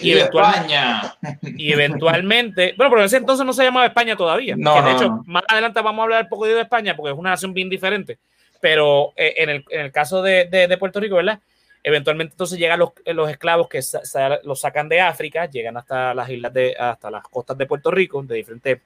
Y, 0.00 0.12
España. 0.12 1.16
Y 1.42 1.72
eventualmente, 1.72 2.74
bueno, 2.76 2.90
pero 2.90 3.02
en 3.02 3.06
ese 3.06 3.16
entonces 3.18 3.44
no 3.46 3.52
se 3.52 3.64
llamaba 3.64 3.86
España 3.86 4.16
todavía. 4.16 4.54
No, 4.56 4.82
de 4.82 4.92
hecho, 4.92 5.22
más 5.26 5.44
adelante 5.48 5.80
vamos 5.80 6.00
a 6.00 6.04
hablar 6.04 6.22
un 6.24 6.28
poco 6.28 6.46
de 6.46 6.60
España 6.60 6.96
porque 6.96 7.12
es 7.12 7.18
una 7.18 7.30
nación 7.30 7.54
bien 7.54 7.68
diferente. 7.68 8.18
Pero 8.60 9.12
eh, 9.16 9.34
en, 9.38 9.50
el, 9.50 9.64
en, 9.70 9.80
el, 9.82 9.92
caso 9.92 10.22
de, 10.22 10.46
de, 10.46 10.78
Puerto 10.78 11.00
Rico, 11.00 11.16
¿verdad? 11.16 11.40
Eventualmente 11.82 12.32
entonces 12.32 12.58
llegan 12.58 12.78
los, 12.78 12.90
los 13.06 13.30
esclavos 13.30 13.68
que 13.68 13.80
los 14.44 14.60
sacan 14.60 14.88
de 14.88 15.00
África, 15.00 15.46
llegan 15.46 15.76
hasta 15.76 16.14
las 16.14 16.28
islas 16.28 16.52
de, 16.52 16.74
hasta 16.78 17.10
las 17.10 17.22
costas 17.24 17.56
de 17.58 17.66
Puerto 17.66 17.90
Rico, 17.90 18.22
de 18.22 18.36
diferentes 18.36 18.80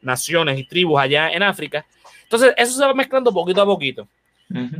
naciones 0.00 0.58
y 0.58 0.64
tribus 0.64 1.00
allá 1.00 1.30
en 1.30 1.42
África. 1.42 1.86
Entonces, 2.24 2.54
eso 2.56 2.72
se 2.78 2.84
va 2.84 2.94
mezclando 2.94 3.32
poquito 3.32 3.62
a 3.62 3.66
poquito. 3.66 4.08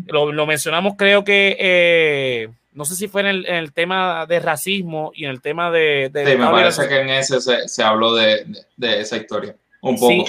Lo, 0.06 0.32
lo, 0.32 0.46
mencionamos, 0.46 0.94
creo 0.96 1.24
que 1.24 1.56
eh, 1.58 2.48
no 2.72 2.84
sé 2.84 2.94
si 2.94 3.08
fue 3.08 3.22
en 3.22 3.44
el, 3.46 3.72
tema 3.72 4.26
de 4.26 4.40
racismo 4.40 5.12
y 5.14 5.24
en 5.24 5.30
el 5.30 5.40
tema 5.40 5.70
de... 5.70 6.10
sí, 6.12 6.36
me 6.36 6.46
parece 6.46 6.88
que 6.88 7.00
en 7.00 7.08
ese 7.10 7.40
se, 7.40 7.82
habló 7.82 8.14
de, 8.14 8.46
esa 8.80 9.16
historia, 9.16 9.56
un 9.80 9.98
poco. 9.98 10.24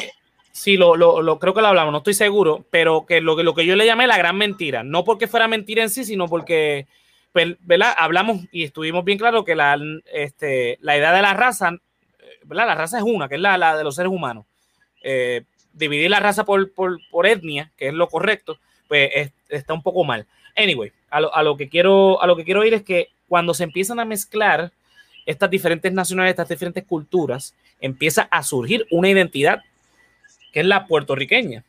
Sí, 0.52 0.78
lo, 0.78 0.96
lo, 0.96 1.40
creo 1.40 1.54
que 1.54 1.62
lo 1.62 1.68
hablamos, 1.68 1.92
no 1.92 1.98
estoy 1.98 2.14
seguro, 2.14 2.64
pero 2.70 3.06
que 3.08 3.22
lo, 3.22 3.42
lo 3.42 3.56
que 3.56 3.66
yo 3.66 3.76
le 3.76 3.88
llamé 3.88 4.06
la 4.06 4.18
gran 4.18 4.38
mentira, 4.38 4.84
no 4.84 5.04
porque 5.04 5.28
fuera 5.28 5.48
mentira 5.48 5.82
en 5.82 5.90
sí, 5.90 6.06
sino 6.06 6.28
porque, 6.28 6.86
pues, 7.32 7.56
¿verdad? 7.62 7.96
Hablamos 7.98 8.42
y 8.52 8.64
estuvimos 8.64 9.04
bien 9.04 9.18
claros 9.18 9.46
que 9.46 9.56
la, 9.56 9.80
este, 10.14 10.78
la 10.82 10.96
idea 10.96 11.12
de 11.12 11.24
la 11.24 11.34
raza, 11.34 11.72
¿verdad? 12.44 12.68
La 12.68 12.76
raza 12.76 12.98
es 12.98 13.04
una, 13.04 13.28
que 13.28 13.36
es 13.36 13.42
la, 13.42 13.58
la 13.58 13.76
de 13.76 13.84
los 13.84 13.96
seres 13.96 14.12
humanos. 14.12 14.46
Eh, 15.02 15.44
dividir 15.74 16.10
la 16.10 16.20
raza 16.20 16.46
por, 16.46 16.72
por, 16.72 17.00
por, 17.10 17.26
etnia, 17.26 17.72
que 17.76 17.88
es 17.88 17.94
lo 17.94 18.08
correcto, 18.08 18.60
pues 18.94 19.32
está 19.50 19.74
un 19.74 19.82
poco 19.82 20.04
mal. 20.04 20.28
Anyway, 20.56 20.92
a 21.10 21.42
lo, 21.42 21.58
que 21.58 21.68
quiero, 21.68 22.22
a 22.22 22.28
lo 22.28 22.36
que 22.36 22.44
quiero 22.44 22.64
ir 22.64 22.76
es 22.76 22.84
que 22.84 23.10
cuando 23.28 23.56
se 23.56 23.64
empiezan 23.64 24.00
a 24.00 24.06
mezclar 24.06 24.72
estas 25.26 25.50
diferentes 25.50 25.92
nacionalidades, 25.92 26.34
estas 26.34 26.50
diferentes 26.50 26.84
culturas, 26.86 27.56
empieza 27.82 28.28
a 28.30 28.44
surgir 28.44 28.86
una 28.92 29.10
identidad 29.10 29.64
que 30.52 30.60
es 30.60 30.66
la 30.68 30.86
puertorriqueña. 30.86 31.64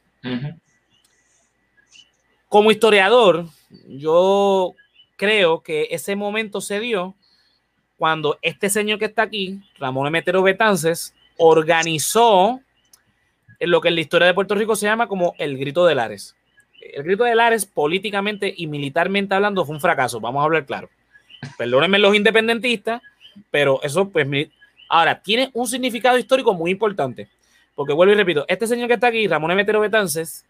Como 2.50 2.70
historiador, 2.70 3.46
yo 3.88 4.74
creo 5.16 5.62
que 5.62 5.88
ese 5.92 6.14
momento 6.16 6.60
se 6.60 6.78
dio 6.78 7.14
cuando 7.96 8.38
este 8.42 8.68
señor 8.68 8.98
que 8.98 9.06
está 9.06 9.22
aquí, 9.22 9.60
Ramón 9.78 10.06
Emetero 10.06 10.42
Betances, 10.42 11.14
organizó 11.38 12.60
lo 13.60 13.80
que 13.80 13.88
en 13.88 13.94
la 13.94 14.00
historia 14.02 14.26
de 14.26 14.34
Puerto 14.34 14.54
Rico 14.54 14.76
se 14.76 14.84
llama 14.84 15.06
como 15.06 15.34
el 15.38 15.56
grito 15.56 15.86
de 15.86 15.94
Lares 15.94 16.36
el 16.92 17.02
grito 17.02 17.24
de 17.24 17.34
Lares, 17.34 17.64
políticamente 17.66 18.52
y 18.56 18.66
militarmente 18.66 19.34
hablando, 19.34 19.64
fue 19.64 19.74
un 19.74 19.80
fracaso, 19.80 20.20
vamos 20.20 20.40
a 20.40 20.44
hablar 20.44 20.66
claro. 20.66 20.88
Perdónenme 21.56 21.98
los 21.98 22.14
independentistas, 22.14 23.02
pero 23.50 23.80
eso, 23.82 24.08
pues, 24.08 24.26
ahora, 24.88 25.20
tiene 25.20 25.50
un 25.52 25.66
significado 25.66 26.18
histórico 26.18 26.54
muy 26.54 26.70
importante, 26.70 27.28
porque 27.74 27.92
vuelvo 27.92 28.12
y 28.12 28.16
repito, 28.16 28.44
este 28.48 28.66
señor 28.66 28.88
que 28.88 28.94
está 28.94 29.08
aquí, 29.08 29.26
Ramón 29.26 29.50
Emetero 29.50 29.80
Betances, 29.80 30.44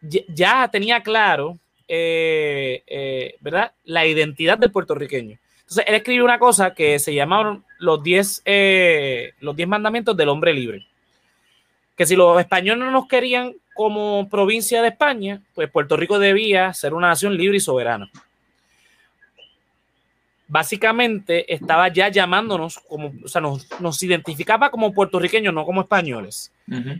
ya 0.00 0.68
tenía 0.68 1.02
claro, 1.02 1.58
eh, 1.88 2.82
eh, 2.86 3.34
¿verdad?, 3.40 3.72
la 3.84 4.06
identidad 4.06 4.58
del 4.58 4.70
puertorriqueño. 4.70 5.38
Entonces, 5.60 5.84
él 5.86 5.94
escribió 5.94 6.24
una 6.24 6.38
cosa 6.38 6.74
que 6.74 6.98
se 6.98 7.14
llamaron 7.14 7.64
los 7.78 8.02
10 8.02 8.42
eh, 8.44 9.34
diez 9.54 9.68
mandamientos 9.68 10.16
del 10.16 10.28
hombre 10.28 10.52
libre. 10.52 10.86
Que 11.96 12.06
si 12.06 12.16
los 12.16 12.40
españoles 12.40 12.84
no 12.84 12.90
nos 12.90 13.06
querían 13.06 13.54
como 13.74 14.28
provincia 14.28 14.82
de 14.82 14.88
España, 14.88 15.42
pues 15.54 15.70
Puerto 15.70 15.96
Rico 15.96 16.18
debía 16.18 16.72
ser 16.74 16.94
una 16.94 17.08
nación 17.08 17.36
libre 17.36 17.58
y 17.58 17.60
soberana. 17.60 18.10
Básicamente 20.48 21.52
estaba 21.52 21.88
ya 21.88 22.08
llamándonos 22.08 22.78
como, 22.78 23.12
o 23.24 23.28
sea, 23.28 23.40
nos, 23.40 24.02
identificaba 24.02 24.70
como 24.70 24.92
puertorriqueños, 24.92 25.54
no 25.54 25.64
como 25.64 25.82
españoles. 25.82 26.52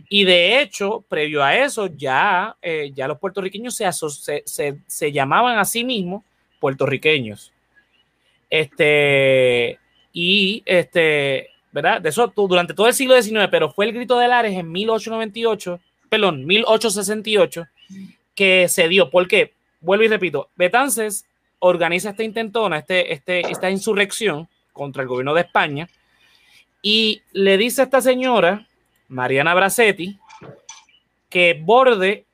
Y 0.09 0.23
de 0.23 0.61
hecho, 0.61 1.03
previo 1.07 1.43
a 1.43 1.55
eso, 1.55 1.87
ya, 1.87 2.55
eh, 2.61 2.91
ya 2.93 3.07
los 3.07 3.19
puertorriqueños 3.19 3.75
se, 3.75 3.89
se, 4.45 4.77
se, 4.85 5.11
llamaban 5.11 5.59
a 5.59 5.65
sí 5.65 5.83
mismos 5.83 6.23
puertorriqueños. 6.59 7.51
Este, 8.49 9.79
y 10.13 10.63
este, 10.65 11.49
¿verdad? 11.71 12.01
De 12.01 12.09
eso 12.09 12.31
durante 12.35 12.73
todo 12.73 12.87
el 12.87 12.93
siglo 12.93 13.21
XIX, 13.21 13.47
pero 13.49 13.71
fue 13.71 13.85
el 13.85 13.93
grito 13.93 14.17
de 14.17 14.27
Lares 14.27 14.57
en 14.57 14.71
1898 14.71 15.79
perdón, 16.11 16.45
1868, 16.45 17.67
que 18.35 18.67
se 18.67 18.89
dio. 18.89 19.09
¿Por 19.09 19.29
qué? 19.29 19.53
Vuelvo 19.79 20.03
y 20.03 20.09
repito, 20.09 20.49
Betances 20.57 21.25
organiza 21.59 22.09
esta 22.09 22.23
intentona, 22.23 22.79
este, 22.79 23.13
este, 23.13 23.49
esta 23.49 23.71
insurrección 23.71 24.49
contra 24.73 25.03
el 25.03 25.07
gobierno 25.07 25.33
de 25.33 25.41
España 25.41 25.87
y 26.81 27.21
le 27.31 27.57
dice 27.57 27.81
a 27.81 27.85
esta 27.85 28.01
señora, 28.01 28.67
Mariana 29.07 29.53
Bracetti, 29.53 30.19
que 31.29 31.57
borde 31.63 32.25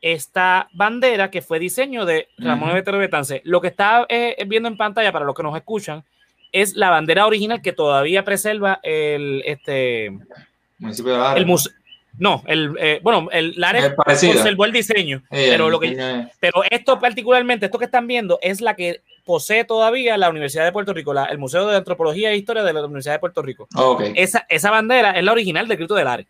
esta 0.00 0.70
bandera 0.72 1.30
que 1.30 1.42
fue 1.42 1.58
diseño 1.58 2.06
de 2.06 2.28
Ramón 2.38 2.70
uh 2.70 2.98
Betances. 2.98 3.42
Lo 3.44 3.60
que 3.60 3.68
está 3.68 4.06
eh, 4.08 4.42
viendo 4.46 4.70
en 4.70 4.78
pantalla 4.78 5.12
para 5.12 5.26
los 5.26 5.34
que 5.34 5.42
nos 5.42 5.54
escuchan 5.56 6.04
es 6.52 6.74
la 6.74 6.88
bandera 6.88 7.26
original 7.26 7.60
que 7.60 7.74
todavía 7.74 8.24
preserva 8.24 8.80
el, 8.82 9.42
este, 9.44 10.06
el, 10.06 11.46
museo 11.46 11.72
no, 12.18 12.42
el, 12.46 12.76
eh, 12.78 13.00
bueno, 13.02 13.28
el 13.32 13.54
Lares 13.56 13.94
conservó 13.96 14.64
el 14.64 14.72
diseño, 14.72 15.22
pero, 15.30 15.70
lo 15.70 15.80
que, 15.80 16.28
pero 16.40 16.62
esto 16.68 16.98
particularmente, 16.98 17.66
esto 17.66 17.78
que 17.78 17.84
están 17.86 18.06
viendo, 18.06 18.38
es 18.42 18.60
la 18.60 18.74
que 18.76 19.02
posee 19.24 19.64
todavía 19.64 20.16
la 20.18 20.28
Universidad 20.28 20.64
de 20.64 20.72
Puerto 20.72 20.92
Rico, 20.92 21.12
el 21.12 21.38
Museo 21.38 21.66
de 21.66 21.76
Antropología 21.76 22.30
e 22.30 22.36
Historia 22.36 22.62
de 22.62 22.72
la 22.72 22.84
Universidad 22.84 23.14
de 23.14 23.20
Puerto 23.20 23.42
Rico. 23.42 23.68
esa, 24.14 24.46
esa 24.48 24.70
bandera 24.70 25.12
es 25.12 25.24
la 25.24 25.32
original 25.32 25.68
del 25.68 25.78
grito 25.78 25.94
de 25.94 26.04
Lares. 26.04 26.26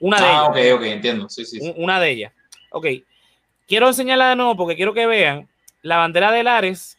Una 0.00 0.18
de 0.18 0.26
ah, 0.26 0.50
ellas. 0.54 0.74
ok, 0.74 0.78
ok, 0.78 0.86
entiendo. 0.86 1.28
Sí, 1.28 1.44
sí, 1.44 1.74
Una 1.76 2.00
de 2.00 2.10
ellas. 2.10 2.32
Ok. 2.70 2.86
Quiero 3.66 3.88
enseñarla 3.88 4.30
de 4.30 4.36
nuevo 4.36 4.56
porque 4.56 4.76
quiero 4.76 4.94
que 4.94 5.06
vean. 5.06 5.48
La 5.82 5.96
bandera 5.96 6.30
de 6.32 6.42
Lares 6.42 6.98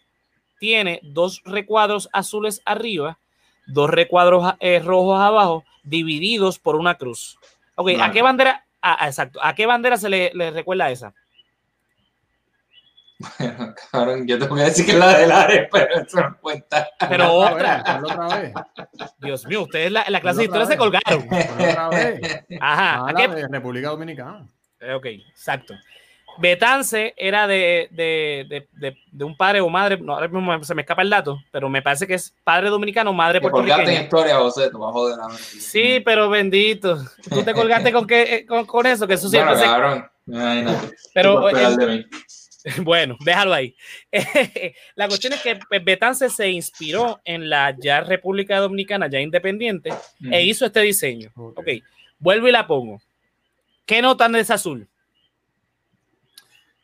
tiene 0.59 0.99
dos 1.03 1.41
recuadros 1.45 2.09
azules 2.11 2.61
arriba, 2.65 3.19
dos 3.67 3.89
recuadros 3.89 4.53
eh, 4.59 4.79
rojos 4.79 5.19
abajo, 5.19 5.63
divididos 5.83 6.59
por 6.59 6.75
una 6.75 6.95
cruz. 6.95 7.37
Ok, 7.79 7.91
¿a 8.01 8.11
qué 8.11 8.21
bandera? 8.21 8.65
Ah, 8.81 9.07
exacto. 9.07 9.39
¿A 9.41 9.55
qué 9.55 9.65
bandera 9.65 9.95
se 9.95 10.09
le, 10.09 10.51
recuerda 10.51 10.91
esa? 10.91 11.13
Bueno, 13.37 13.73
cabrón, 13.91 14.27
yo 14.27 14.37
te 14.37 14.47
voy 14.47 14.59
a 14.59 14.65
decir 14.65 14.85
que 14.85 14.91
es 14.91 14.97
la 14.97 15.17
de 15.17 15.31
Ares, 15.31 15.69
pero 15.71 16.01
eso 16.01 16.19
no 16.19 16.37
cuenta. 16.41 16.89
Pero 17.07 17.31
otra. 17.31 18.01
otra 18.03 18.37
vez. 18.37 18.53
Dios 19.19 19.45
mío, 19.47 19.63
ustedes 19.63 19.93
la, 19.93 20.03
la 20.09 20.19
clase 20.19 20.39
de 20.39 20.43
historia 20.45 20.65
se 20.65 20.75
colgaron. 20.75 21.25
Otra 21.25 21.87
vez. 21.87 22.21
Ajá. 22.59 22.95
Ah, 22.95 23.05
¿A 23.07 23.13
qué? 23.13 23.27
República 23.49 23.89
Dominicana. 23.89 24.45
Eh, 24.81 24.93
ok, 24.93 25.05
exacto. 25.05 25.73
Betance 26.39 27.13
era 27.17 27.47
de, 27.47 28.67
un 29.19 29.35
padre 29.35 29.61
o 29.61 29.69
madre, 29.69 29.97
no, 29.97 30.13
ahora 30.13 30.27
mismo 30.27 30.63
se 30.63 30.73
me 30.73 30.83
escapa 30.83 31.01
el 31.01 31.09
dato, 31.09 31.39
pero 31.51 31.69
me 31.69 31.81
parece 31.81 32.07
que 32.07 32.13
es 32.13 32.33
padre 32.43 32.69
dominicano, 32.69 33.11
madre 33.13 33.41
puertorriqueña. 33.41 34.03
historia, 34.03 34.37
José, 34.37 34.69
tú 34.69 34.79
vas 34.79 34.89
a 34.89 34.93
joder 34.93 35.19
Sí, 35.37 36.01
pero 36.03 36.29
bendito. 36.29 36.97
Tú 37.29 37.43
te 37.43 37.53
colgaste 37.53 37.91
con, 37.91 38.07
que, 38.07 38.45
con, 38.45 38.85
eso, 38.85 39.05
que 39.05 39.15
eso 39.15 39.29
siempre 39.29 39.55
bueno, 40.25 40.71
Pero, 41.13 41.41
bueno, 42.83 43.17
déjalo 43.19 43.53
ahí. 43.53 43.75
la 44.95 45.07
cuestión 45.07 45.33
es 45.33 45.41
que 45.41 45.59
Betance 45.79 46.29
se 46.29 46.49
inspiró 46.49 47.19
en 47.25 47.49
la 47.49 47.75
ya 47.77 48.01
República 48.01 48.59
Dominicana, 48.59 49.07
ya 49.07 49.19
independiente, 49.19 49.89
e 50.31 50.43
hizo 50.43 50.65
este 50.65 50.81
diseño. 50.81 51.31
Ok, 51.35 51.67
vuelvo 52.19 52.47
y 52.47 52.51
la 52.51 52.67
pongo. 52.67 53.01
¿Qué 53.85 54.01
notan 54.01 54.33
de 54.33 54.41
ese 54.41 54.53
azul? 54.53 54.87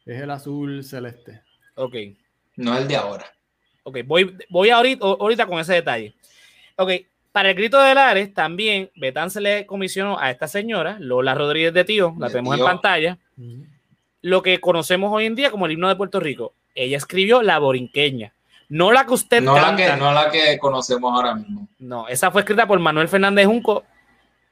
Es 0.06 0.22
el 0.22 0.30
azul 0.30 0.84
celeste. 0.84 1.42
Ok. 1.76 1.96
No 2.58 2.78
el 2.78 2.88
de 2.88 2.96
ahora. 2.96 3.26
Ok, 3.84 4.00
voy, 4.06 4.36
voy 4.50 4.70
ahorita, 4.70 5.06
ahorita 5.06 5.46
con 5.46 5.60
ese 5.60 5.74
detalle. 5.74 6.16
Ok, 6.76 6.92
para 7.32 7.50
el 7.50 7.56
grito 7.56 7.82
de 7.82 7.94
Lares 7.94 8.34
también 8.34 8.90
Betán 8.96 9.30
se 9.30 9.42
le 9.42 9.66
comisionó 9.66 10.18
a 10.18 10.32
esta 10.32 10.48
señora, 10.48 10.98
Lola 11.00 11.36
Rodríguez 11.36 11.74
de 11.74 11.84
Tío, 11.84 12.16
la 12.18 12.30
tenemos 12.30 12.58
en 12.58 12.64
pantalla, 12.64 13.18
lo 14.22 14.42
que 14.42 14.60
conocemos 14.60 15.12
hoy 15.12 15.26
en 15.26 15.36
día 15.36 15.52
como 15.52 15.66
el 15.66 15.74
himno 15.74 15.90
de 15.90 15.96
Puerto 15.96 16.20
Rico. 16.20 16.54
Ella 16.74 16.98
escribió 16.98 17.42
La 17.42 17.60
Borinqueña. 17.60 18.34
No 18.70 18.92
la 18.92 19.06
que 19.06 19.14
usted 19.14 19.42
no 19.42 19.56
La 19.56 19.76
que, 19.76 19.96
no 19.96 20.12
la 20.12 20.32
que 20.32 20.58
conocemos 20.58 21.14
ahora 21.14 21.36
mismo. 21.36 21.68
No, 21.78 22.08
esa 22.08 22.32
fue 22.32 22.42
escrita 22.42 22.66
por 22.66 22.80
Manuel 22.80 23.08
Fernández 23.08 23.46
Junco 23.46 23.84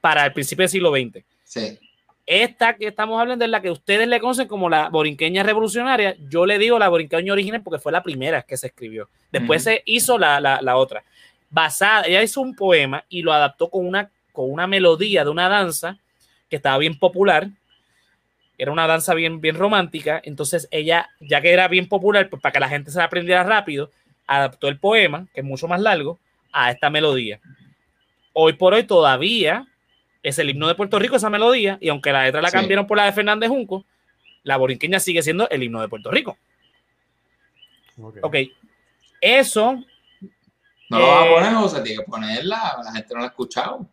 para 0.00 0.26
el 0.26 0.32
principio 0.32 0.62
del 0.62 0.68
siglo 0.68 0.92
XX. 0.92 1.24
Sí. 1.42 1.78
Esta 2.26 2.76
que 2.76 2.86
estamos 2.86 3.20
hablando 3.20 3.44
es 3.44 3.50
la 3.50 3.60
que 3.60 3.70
ustedes 3.70 4.08
le 4.08 4.18
conocen 4.18 4.48
como 4.48 4.70
la 4.70 4.88
borinqueña 4.88 5.42
revolucionaria. 5.42 6.16
Yo 6.30 6.46
le 6.46 6.58
digo 6.58 6.78
la 6.78 6.88
borinqueña 6.88 7.32
original 7.32 7.62
porque 7.62 7.78
fue 7.78 7.92
la 7.92 8.02
primera 8.02 8.42
que 8.42 8.56
se 8.56 8.68
escribió. 8.68 9.10
Después 9.30 9.62
se 9.62 9.82
hizo 9.84 10.16
la, 10.16 10.40
la, 10.40 10.76
otra. 10.76 11.04
Basada, 11.50 12.04
ella 12.06 12.22
hizo 12.22 12.40
un 12.40 12.56
poema 12.56 13.04
y 13.10 13.22
lo 13.22 13.32
adaptó 13.32 13.68
con 13.68 13.86
una, 13.86 14.10
con 14.32 14.50
una 14.50 14.66
melodía 14.66 15.22
de 15.22 15.30
una 15.30 15.50
danza 15.50 15.98
que 16.48 16.56
estaba 16.56 16.78
bien 16.78 16.98
popular. 16.98 17.48
Era 18.56 18.72
una 18.72 18.86
danza 18.86 19.12
bien, 19.12 19.42
bien 19.42 19.56
romántica. 19.56 20.22
Entonces 20.24 20.66
ella, 20.70 21.10
ya 21.20 21.42
que 21.42 21.52
era 21.52 21.68
bien 21.68 21.88
popular, 21.88 22.30
pues 22.30 22.40
para 22.40 22.54
que 22.54 22.60
la 22.60 22.70
gente 22.70 22.90
se 22.90 22.98
la 22.98 23.04
aprendiera 23.04 23.42
rápido, 23.42 23.90
adaptó 24.26 24.68
el 24.68 24.78
poema, 24.78 25.26
que 25.34 25.40
es 25.40 25.46
mucho 25.46 25.68
más 25.68 25.80
largo, 25.80 26.18
a 26.52 26.70
esta 26.70 26.88
melodía. 26.88 27.38
Hoy 28.32 28.54
por 28.54 28.72
hoy 28.72 28.84
todavía 28.84 29.66
es 30.24 30.38
el 30.38 30.50
himno 30.50 30.66
de 30.66 30.74
Puerto 30.74 30.98
Rico, 30.98 31.16
esa 31.16 31.30
melodía, 31.30 31.76
y 31.80 31.90
aunque 31.90 32.10
la 32.10 32.24
letra 32.24 32.40
la 32.40 32.50
cambiaron 32.50 32.86
por 32.86 32.96
la 32.96 33.04
de 33.04 33.12
Fernández 33.12 33.50
Junco, 33.50 33.84
la 34.42 34.56
borinqueña 34.56 34.98
sigue 34.98 35.22
siendo 35.22 35.48
el 35.50 35.62
himno 35.62 35.82
de 35.82 35.88
Puerto 35.88 36.10
Rico. 36.10 36.38
Ok. 38.22 38.36
Eso. 39.20 39.84
No 40.88 40.98
lo 40.98 41.06
vas 41.06 41.26
a 41.26 41.30
poner, 41.30 41.54
o 41.56 41.68
se 41.68 41.80
tiene 41.82 42.02
que 42.02 42.10
ponerla, 42.10 42.78
la 42.82 42.92
gente 42.92 43.14
no 43.14 43.20
la 43.20 43.26
ha 43.26 43.28
escuchado. 43.28 43.86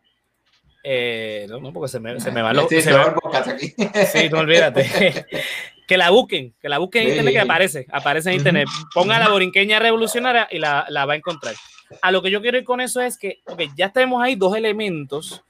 Eh, 0.82 1.46
no, 1.48 1.60
no, 1.60 1.72
porque 1.72 1.88
se 1.88 2.00
me, 2.00 2.18
se 2.18 2.32
me 2.32 2.42
va 2.42 2.52
lo 2.52 2.66
sí, 2.66 2.80
se 2.80 2.90
aquí. 2.92 3.74
sí, 4.12 4.28
no 4.30 4.38
olvídate. 4.38 5.26
que 5.86 5.96
la 5.98 6.10
busquen, 6.10 6.54
que 6.60 6.68
la 6.68 6.78
busquen 6.78 7.02
en 7.02 7.08
internet, 7.10 7.34
que 7.34 7.40
aparece, 7.40 7.86
aparece 7.92 8.30
en 8.30 8.36
internet. 8.36 8.68
Ponga 8.94 9.18
la 9.18 9.28
borinqueña 9.28 9.78
revolucionaria 9.78 10.48
y 10.50 10.58
la, 10.58 10.86
la, 10.88 11.04
va 11.04 11.12
a 11.12 11.16
encontrar. 11.16 11.54
A 12.00 12.10
lo 12.10 12.22
que 12.22 12.30
yo 12.30 12.40
quiero 12.40 12.56
ir 12.56 12.64
con 12.64 12.80
eso 12.80 13.02
es 13.02 13.18
que, 13.18 13.42
ok, 13.46 13.62
ya 13.76 13.90
tenemos 13.90 14.22
ahí 14.22 14.34
dos 14.34 14.56
elementos 14.56 15.44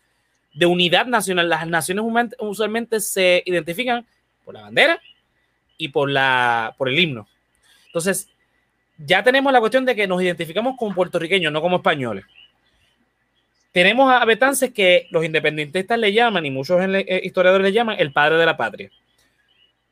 de 0.54 0.66
unidad 0.66 1.06
nacional. 1.06 1.48
Las 1.48 1.66
naciones 1.66 2.04
usualmente 2.38 3.00
se 3.00 3.42
identifican 3.46 4.06
por 4.44 4.54
la 4.54 4.62
bandera 4.62 5.00
y 5.76 5.88
por, 5.88 6.10
la, 6.10 6.74
por 6.76 6.88
el 6.88 6.98
himno. 6.98 7.26
Entonces, 7.86 8.28
ya 8.98 9.22
tenemos 9.22 9.52
la 9.52 9.60
cuestión 9.60 9.84
de 9.84 9.94
que 9.94 10.06
nos 10.06 10.22
identificamos 10.22 10.76
como 10.78 10.94
puertorriqueños, 10.94 11.52
no 11.52 11.60
como 11.60 11.76
españoles. 11.76 12.24
Tenemos 13.72 14.12
a 14.12 14.24
Betances 14.24 14.72
que 14.72 15.08
los 15.10 15.24
independentistas 15.24 15.98
le 15.98 16.12
llaman, 16.12 16.44
y 16.44 16.50
muchos 16.50 16.78
eh, 16.80 17.20
historiadores 17.24 17.64
le 17.64 17.72
llaman, 17.72 17.96
el 17.98 18.12
padre 18.12 18.36
de 18.36 18.46
la 18.46 18.56
patria. 18.56 18.90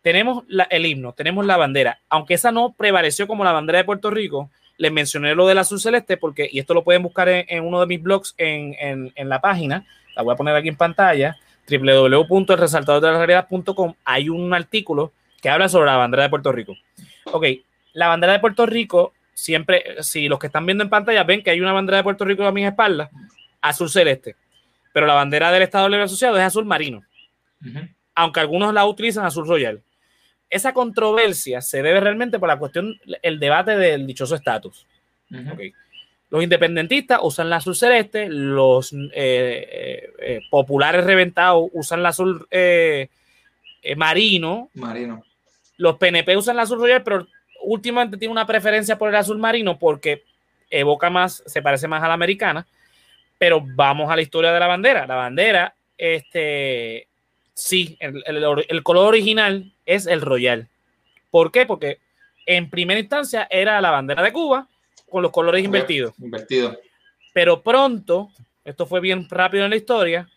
Tenemos 0.02 0.44
el 0.70 0.86
himno, 0.86 1.12
tenemos 1.12 1.44
la 1.44 1.56
bandera, 1.56 2.00
aunque 2.08 2.34
esa 2.34 2.52
no 2.52 2.72
prevaleció 2.72 3.26
como 3.26 3.44
la 3.44 3.52
bandera 3.52 3.78
de 3.78 3.84
Puerto 3.84 4.10
Rico, 4.10 4.50
les 4.78 4.90
mencioné 4.90 5.34
lo 5.34 5.46
del 5.46 5.58
azul 5.58 5.78
celeste 5.78 6.16
porque, 6.16 6.48
y 6.50 6.58
esto 6.58 6.72
lo 6.72 6.84
pueden 6.84 7.02
buscar 7.02 7.28
en, 7.28 7.64
uno 7.64 7.80
de 7.80 7.86
mis 7.86 8.02
blogs 8.02 8.34
en, 8.38 8.74
en, 8.80 9.12
en 9.14 9.28
la 9.28 9.40
página, 9.42 9.84
la 10.14 10.22
voy 10.22 10.34
a 10.34 10.36
poner 10.36 10.54
aquí 10.54 10.68
en 10.68 10.76
pantalla, 10.76 11.36
www.elresaltadordelalrealidad.com, 11.68 13.94
hay 14.04 14.28
un 14.28 14.54
artículo 14.54 15.12
que 15.40 15.48
habla 15.48 15.68
sobre 15.68 15.86
la 15.86 15.96
bandera 15.96 16.24
de 16.24 16.28
Puerto 16.28 16.52
Rico. 16.52 16.76
Ok, 17.24 17.46
la 17.92 18.08
bandera 18.08 18.32
de 18.34 18.40
Puerto 18.40 18.66
Rico, 18.66 19.14
siempre, 19.32 20.02
si 20.02 20.28
los 20.28 20.38
que 20.38 20.48
están 20.48 20.66
viendo 20.66 20.84
en 20.84 20.90
pantalla 20.90 21.24
ven 21.24 21.42
que 21.42 21.50
hay 21.50 21.60
una 21.60 21.72
bandera 21.72 21.96
de 21.98 22.04
Puerto 22.04 22.24
Rico 22.24 22.44
a 22.44 22.52
mis 22.52 22.66
espaldas, 22.66 23.10
azul 23.60 23.90
celeste, 23.90 24.36
pero 24.92 25.06
la 25.06 25.14
bandera 25.14 25.52
del 25.52 25.62
Estado 25.62 25.88
Libre 25.88 26.04
Asociado 26.04 26.36
es 26.36 26.42
azul 26.42 26.64
marino, 26.64 27.04
aunque 28.14 28.40
algunos 28.40 28.74
la 28.74 28.84
utilizan 28.86 29.24
azul 29.24 29.46
royal. 29.46 29.82
Esa 30.48 30.72
controversia 30.72 31.60
se 31.60 31.80
debe 31.82 32.00
realmente 32.00 32.40
por 32.40 32.48
la 32.48 32.58
cuestión, 32.58 32.98
el 33.22 33.38
debate 33.38 33.76
del 33.76 34.06
dichoso 34.06 34.34
estatus. 34.34 34.86
Los 36.30 36.44
independentistas 36.44 37.18
usan 37.22 37.50
la 37.50 37.56
azul 37.56 37.74
celeste, 37.74 38.28
los 38.28 38.92
eh, 38.92 38.98
eh, 39.12 40.10
eh, 40.20 40.40
populares 40.48 41.04
reventados 41.04 41.68
usan 41.72 42.04
la 42.04 42.10
azul 42.10 42.46
marino. 43.96 44.70
Marino. 44.74 45.24
Los 45.76 45.96
PNP 45.96 46.36
usan 46.36 46.56
la 46.56 46.62
azul 46.62 46.78
royal, 46.78 47.02
pero 47.02 47.26
últimamente 47.64 48.16
tiene 48.16 48.30
una 48.30 48.46
preferencia 48.46 48.96
por 48.96 49.08
el 49.08 49.16
azul 49.16 49.38
marino 49.38 49.76
porque 49.76 50.22
evoca 50.70 51.10
más, 51.10 51.42
se 51.46 51.62
parece 51.62 51.88
más 51.88 52.02
a 52.02 52.08
la 52.08 52.14
americana. 52.14 52.64
Pero 53.36 53.60
vamos 53.64 54.08
a 54.08 54.14
la 54.14 54.22
historia 54.22 54.52
de 54.52 54.60
la 54.60 54.68
bandera. 54.68 55.06
La 55.08 55.16
bandera, 55.16 55.74
este, 55.98 57.08
sí, 57.54 57.96
el, 57.98 58.22
el 58.68 58.82
color 58.84 59.08
original 59.08 59.72
es 59.84 60.06
el 60.06 60.20
royal. 60.20 60.68
¿Por 61.32 61.50
qué? 61.50 61.66
Porque 61.66 61.98
en 62.46 62.70
primera 62.70 63.00
instancia 63.00 63.48
era 63.50 63.80
la 63.80 63.90
bandera 63.90 64.22
de 64.22 64.32
Cuba 64.32 64.68
con 65.10 65.22
los 65.22 65.30
colores 65.30 65.64
invertidos. 65.64 66.14
Invertido. 66.18 66.78
Pero 67.32 67.62
pronto, 67.62 68.30
esto 68.64 68.86
fue 68.86 69.00
bien 69.00 69.28
rápido 69.28 69.64
en 69.64 69.70
la 69.70 69.76
historia, 69.76 70.28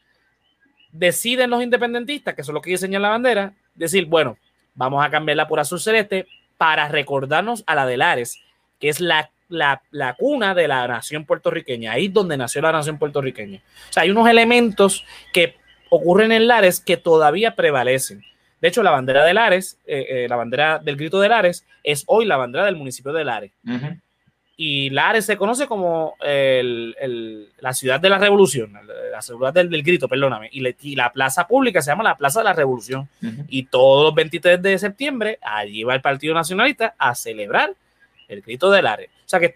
deciden 0.92 1.50
los 1.50 1.64
independentistas, 1.64 2.36
que 2.36 2.44
son 2.44 2.56
los 2.56 2.64
que 2.64 2.72
diseñan 2.72 3.02
la 3.02 3.10
bandera, 3.10 3.54
decir, 3.76 4.06
bueno, 4.06 4.38
vamos 4.76 5.04
a 5.04 5.10
cambiarla 5.10 5.48
por 5.48 5.60
azul 5.60 5.80
celeste 5.80 6.28
para 6.58 6.88
recordarnos 6.88 7.64
a 7.66 7.76
la 7.76 7.86
de 7.86 7.98
Lares, 7.98 8.40
que 8.80 8.90
es 8.90 9.00
la, 9.00 9.32
la, 9.50 9.82
la, 9.92 10.14
cuna 10.14 10.54
de 10.54 10.68
la 10.68 10.88
nación 10.88 11.26
puertorriqueña, 11.26 11.94
ahí 11.94 12.06
es 12.06 12.14
donde 12.14 12.38
nació 12.38 12.62
la 12.62 12.72
nación 12.72 12.98
puertorriqueña. 12.98 13.60
O 13.90 13.94
sea, 13.94 14.04
hay 14.04 14.12
unos 14.12 14.30
elementos 14.30 15.04
que 15.34 15.56
ocurren 15.90 16.32
en 16.32 16.48
Lares 16.48 16.80
que 16.80 16.98
todavía 16.98 17.56
prevalecen. 17.56 18.24
De 18.62 18.70
hecho, 18.70 18.82
la 18.82 18.92
bandera 18.92 19.26
de 19.26 19.34
Lares, 19.34 19.78
eh, 19.86 20.06
eh, 20.10 20.28
la 20.30 20.38
bandera 20.38 20.80
del 20.80 20.96
grito 20.96 21.20
de 21.20 21.28
Lares, 21.28 21.66
es 21.84 22.04
hoy 22.08 22.26
la 22.26 22.38
bandera 22.38 22.66
del 22.66 22.78
municipio 22.78 23.12
de 23.12 23.26
Lares 23.26 23.52
y 24.56 24.92
Lares 24.92 25.26
se 25.26 25.36
conoce 25.36 25.68
como 25.68 26.16
la 26.20 27.74
ciudad 27.74 28.00
de 28.00 28.10
la 28.10 28.20
revolución, 28.20 28.74
la 29.12 29.22
ciudad 29.22 29.54
del, 29.54 29.70
grito, 29.82 30.08
perdóname, 30.08 30.50
y, 30.52 30.96
la 30.96 31.12
plaza 31.12 31.48
pública 31.48 31.82
se 31.82 31.92
llama 31.92 32.04
la 32.04 32.18
Plaza 32.18 32.40
de 32.40 32.46
la 32.46 32.54
Revolución. 32.54 33.10
Y 33.48 33.64
todos 33.64 34.06
los 34.06 34.16
23 34.16 34.62
de 34.62 34.78
septiembre 34.78 35.40
allí 35.42 35.84
va 35.84 35.96
el 35.96 36.02
Partido 36.02 36.36
Nacionalista 36.36 36.94
a 36.98 37.16
celebrar 37.16 37.74
el 38.28 38.42
grito 38.42 38.70
de 38.70 38.82
Lares. 38.82 39.10
O 39.26 39.30
sea 39.30 39.40
que 39.40 39.56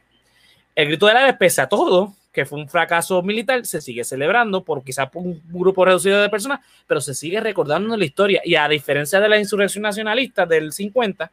el 0.75 0.87
grito 0.87 1.05
de 1.05 1.13
Lares, 1.13 1.35
pese 1.37 1.61
a 1.61 1.69
todo, 1.69 2.15
que 2.31 2.45
fue 2.45 2.59
un 2.59 2.67
fracaso 2.67 3.21
militar, 3.21 3.65
se 3.65 3.81
sigue 3.81 4.03
celebrando 4.03 4.63
por 4.63 4.83
quizás 4.83 5.09
por 5.09 5.23
un 5.23 5.41
grupo 5.45 5.85
reducido 5.85 6.21
de 6.21 6.29
personas, 6.29 6.59
pero 6.87 7.01
se 7.01 7.13
sigue 7.13 7.39
recordando 7.39 7.93
en 7.93 7.99
la 7.99 8.05
historia. 8.05 8.41
Y 8.43 8.55
a 8.55 8.67
diferencia 8.67 9.19
de 9.19 9.29
la 9.29 9.37
insurrección 9.37 9.83
nacionalista 9.83 10.47
del 10.47 10.73
50, 10.73 11.31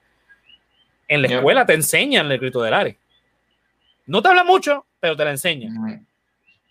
en 1.09 1.23
la 1.23 1.29
escuela 1.29 1.65
te 1.65 1.75
enseñan 1.75 2.31
el 2.31 2.39
grito 2.39 2.63
de 2.63 2.71
Lares. 2.71 2.97
No 4.07 4.23
te 4.23 4.29
habla 4.29 4.45
mucho, 4.45 4.87
pero 5.01 5.17
te 5.17 5.25
la 5.25 5.31
enseña. 5.31 5.71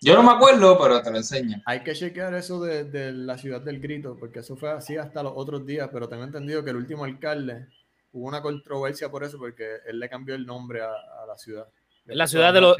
Yo 0.00 0.14
no 0.14 0.22
me 0.22 0.32
acuerdo, 0.32 0.78
pero 0.80 1.02
te 1.02 1.10
lo 1.10 1.16
enseña. 1.16 1.62
Hay 1.64 1.80
que 1.80 1.94
chequear 1.94 2.34
eso 2.34 2.62
de, 2.62 3.12
la 3.12 3.38
ciudad 3.38 3.60
del 3.60 3.80
grito, 3.80 4.16
porque 4.18 4.40
eso 4.40 4.56
fue 4.56 4.70
así 4.70 4.96
hasta 4.96 5.22
los 5.22 5.32
otros 5.34 5.66
días, 5.66 5.88
pero 5.92 6.08
tengo 6.08 6.24
entendido 6.24 6.62
que 6.62 6.70
el 6.70 6.76
último 6.76 7.04
alcalde 7.04 7.66
hubo 8.12 8.28
una 8.28 8.42
controversia 8.42 9.08
por 9.08 9.24
eso, 9.24 9.38
porque 9.38 9.64
él 9.86 9.98
le 9.98 10.08
cambió 10.08 10.34
el 10.34 10.46
nombre 10.46 10.82
a, 10.82 11.26
la 11.26 11.36
ciudad. 11.36 11.66
La 12.04 12.26
ciudad 12.26 12.52
de 12.52 12.60
los 12.60 12.76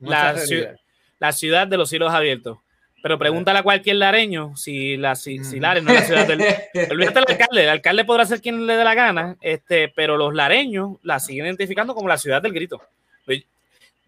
la, 0.00 1.32
ciudad 1.32 1.66
de 1.66 1.76
los 1.76 1.88
cielos 1.88 2.12
abiertos. 2.12 2.58
Pero 3.00 3.16
pregúntale 3.16 3.60
a 3.60 3.62
cualquier 3.62 3.96
lareño 3.96 4.56
si, 4.56 4.96
la, 4.96 5.14
si, 5.14 5.38
mm. 5.38 5.60
Lares 5.60 5.84
no 5.84 5.92
es 5.92 6.00
la 6.00 6.06
ciudad 6.06 6.26
del. 6.26 6.40
Olvídate 6.90 7.20
del 7.20 7.24
alcalde. 7.28 7.62
El 7.62 7.68
alcalde 7.68 8.04
podrá 8.04 8.26
ser 8.26 8.40
quien 8.40 8.66
le 8.66 8.76
dé 8.76 8.82
la 8.82 8.94
gana, 8.94 9.36
este, 9.40 9.88
pero 9.88 10.16
los 10.16 10.34
lareños 10.34 10.96
la 11.04 11.20
siguen 11.20 11.46
identificando 11.46 11.94
como 11.94 12.08
la 12.08 12.18
ciudad 12.18 12.42
del 12.42 12.52
grito 12.52 12.82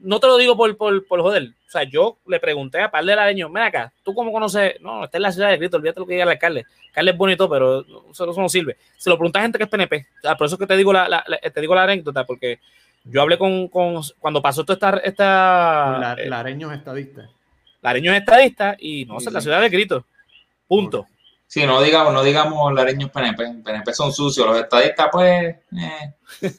no 0.01 0.21
te 0.21 0.27
lo 0.27 0.37
digo 0.37 0.57
por, 0.57 0.77
por, 0.77 1.07
por, 1.07 1.21
joder. 1.21 1.51
O 1.67 1.71
sea, 1.71 1.85
yo 1.85 2.19
le 2.27 2.41
pregunté 2.41 2.81
a 2.81 2.91
par 2.91 3.05
de 3.05 3.15
lareños, 3.15 3.53
ven 3.53 3.63
acá, 3.63 3.93
¿tú 4.03 4.15
cómo 4.15 4.33
conoces? 4.33 4.81
No, 4.81 5.05
está 5.05 5.19
en 5.19 5.23
la 5.23 5.33
ciudad 5.33 5.51
de 5.51 5.59
Cristo, 5.59 5.77
olvídate 5.77 6.01
lo 6.01 6.07
que 6.07 6.15
diga 6.15 6.25
el 6.25 6.31
alcalde. 6.31 6.67
Alcalde 6.89 7.13
es 7.13 7.17
bonito, 7.17 7.49
pero 7.49 7.85
eso, 8.11 8.27
no 8.37 8.49
sirve. 8.49 8.77
Se 8.97 9.09
lo 9.09 9.17
pregunta 9.17 9.39
a 9.39 9.43
gente 9.43 9.59
que 9.59 9.65
es 9.65 9.71
PNP. 9.71 10.07
por 10.37 10.47
eso 10.47 10.57
es 10.57 10.59
que 10.59 10.67
te 10.67 10.77
digo 10.77 10.93
la, 10.93 11.25
te 11.53 11.61
digo 11.61 11.75
la 11.75 11.85
anécdota, 11.85 12.25
porque 12.25 12.59
yo 13.05 13.23
hablé 13.23 13.39
con, 13.39 13.69
con 13.69 14.01
cuando 14.19 14.43
pasó 14.43 14.65
toda 14.65 14.75
esta... 14.75 14.97
esta 14.99 15.99
la, 15.99 16.13
eh, 16.19 16.29
lareños 16.29 16.73
estadistas. 16.73 17.31
Lareños 17.83 18.17
estadistas 18.17 18.77
y 18.79 19.05
no, 19.05 19.21
sé, 19.21 19.31
la 19.31 19.41
ciudad 19.41 19.61
de 19.61 19.71
Cristo. 19.71 20.05
Punto. 20.67 21.07
Sí, 21.51 21.67
no 21.67 21.83
digamos, 21.83 22.13
no 22.13 22.23
digamos 22.23 22.73
lareños 22.73 23.11
PNP. 23.11 23.65
PNP 23.65 23.93
son 23.93 24.13
sucios. 24.13 24.47
Los 24.47 24.61
estadistas, 24.61 25.09
pues. 25.11 25.57
Eh. 25.73 26.15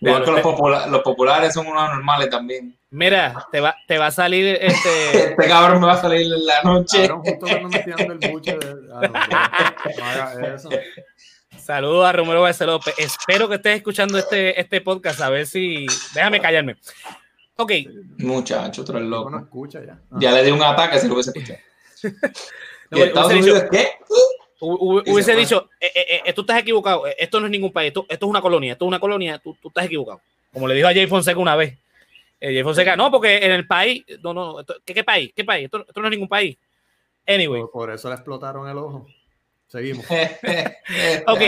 Igual 0.00 0.24
que 0.26 0.30
los, 0.30 0.90
los, 0.90 1.00
populares 1.00 1.54
son 1.54 1.68
unos 1.68 1.88
normales 1.88 2.28
también. 2.28 2.76
Mira, 2.90 3.34
te 3.50 3.60
va, 3.60 3.74
te 3.88 3.96
va 3.96 4.08
a 4.08 4.10
salir 4.10 4.58
este. 4.60 5.30
este 5.30 5.48
cabrón 5.48 5.80
me 5.80 5.86
va 5.86 5.94
a 5.94 6.02
salir 6.02 6.20
en 6.20 6.44
la 6.44 6.62
noche. 6.64 7.08
Saludos 11.56 12.06
a 12.06 12.12
Romero 12.12 12.42
Barceló. 12.42 12.80
Espero 12.98 13.48
que 13.48 13.54
estés 13.54 13.76
escuchando 13.76 14.18
este, 14.18 14.60
este 14.60 14.82
podcast. 14.82 15.22
A 15.22 15.30
ver 15.30 15.46
si. 15.46 15.86
Déjame 16.12 16.42
callarme. 16.42 16.76
Ok. 17.56 17.72
Muchacho, 18.18 18.82
otro 18.82 19.00
loco. 19.00 19.30
No 19.30 19.38
escucha 19.38 19.80
ya. 19.82 19.98
Ya 20.20 20.30
le 20.32 20.44
di 20.44 20.50
un 20.50 20.62
ataque 20.62 20.98
si 20.98 21.08
lo 21.08 21.14
hubiese 21.14 21.30
escuchado. 21.30 21.58
Estados 23.02 23.32
Unidos 23.32 23.64
qué? 23.70 23.88
Hubiese 24.60 25.34
dicho, 25.36 25.68
eh, 25.80 25.92
eh, 25.94 26.22
eh, 26.24 26.32
tú 26.32 26.42
estás 26.42 26.60
equivocado, 26.60 27.04
esto 27.18 27.40
no 27.40 27.46
es 27.46 27.52
ningún 27.52 27.72
país, 27.72 27.88
esto, 27.88 28.06
es 28.08 28.18
una 28.22 28.40
colonia, 28.40 28.72
esto 28.72 28.84
es 28.84 28.88
una 28.88 28.98
colonia, 28.98 29.38
tú, 29.38 29.56
tú, 29.60 29.68
estás 29.68 29.86
equivocado. 29.86 30.20
Como 30.52 30.68
le 30.68 30.74
dijo 30.74 30.88
a 30.88 30.94
Jay 30.94 31.06
Fonseca 31.06 31.38
una 31.38 31.56
vez. 31.56 31.76
Jay 32.40 32.62
Fonseca, 32.62 32.96
no, 32.96 33.10
porque 33.10 33.38
en 33.38 33.52
el 33.52 33.66
país, 33.66 34.04
no, 34.22 34.32
no, 34.32 34.56
¿qué, 34.84 34.94
qué 34.94 35.04
país? 35.04 35.32
¿Qué 35.34 35.44
país? 35.44 35.64
Esto, 35.64 35.84
no 35.96 36.04
es 36.04 36.10
ningún 36.10 36.28
país. 36.28 36.56
Anyway. 37.26 37.62
Por, 37.72 37.90
eso 37.90 38.08
le 38.08 38.14
explotaron 38.14 38.68
el 38.68 38.76
ojo. 38.76 39.06
Seguimos. 39.66 40.04
ok. 41.26 41.40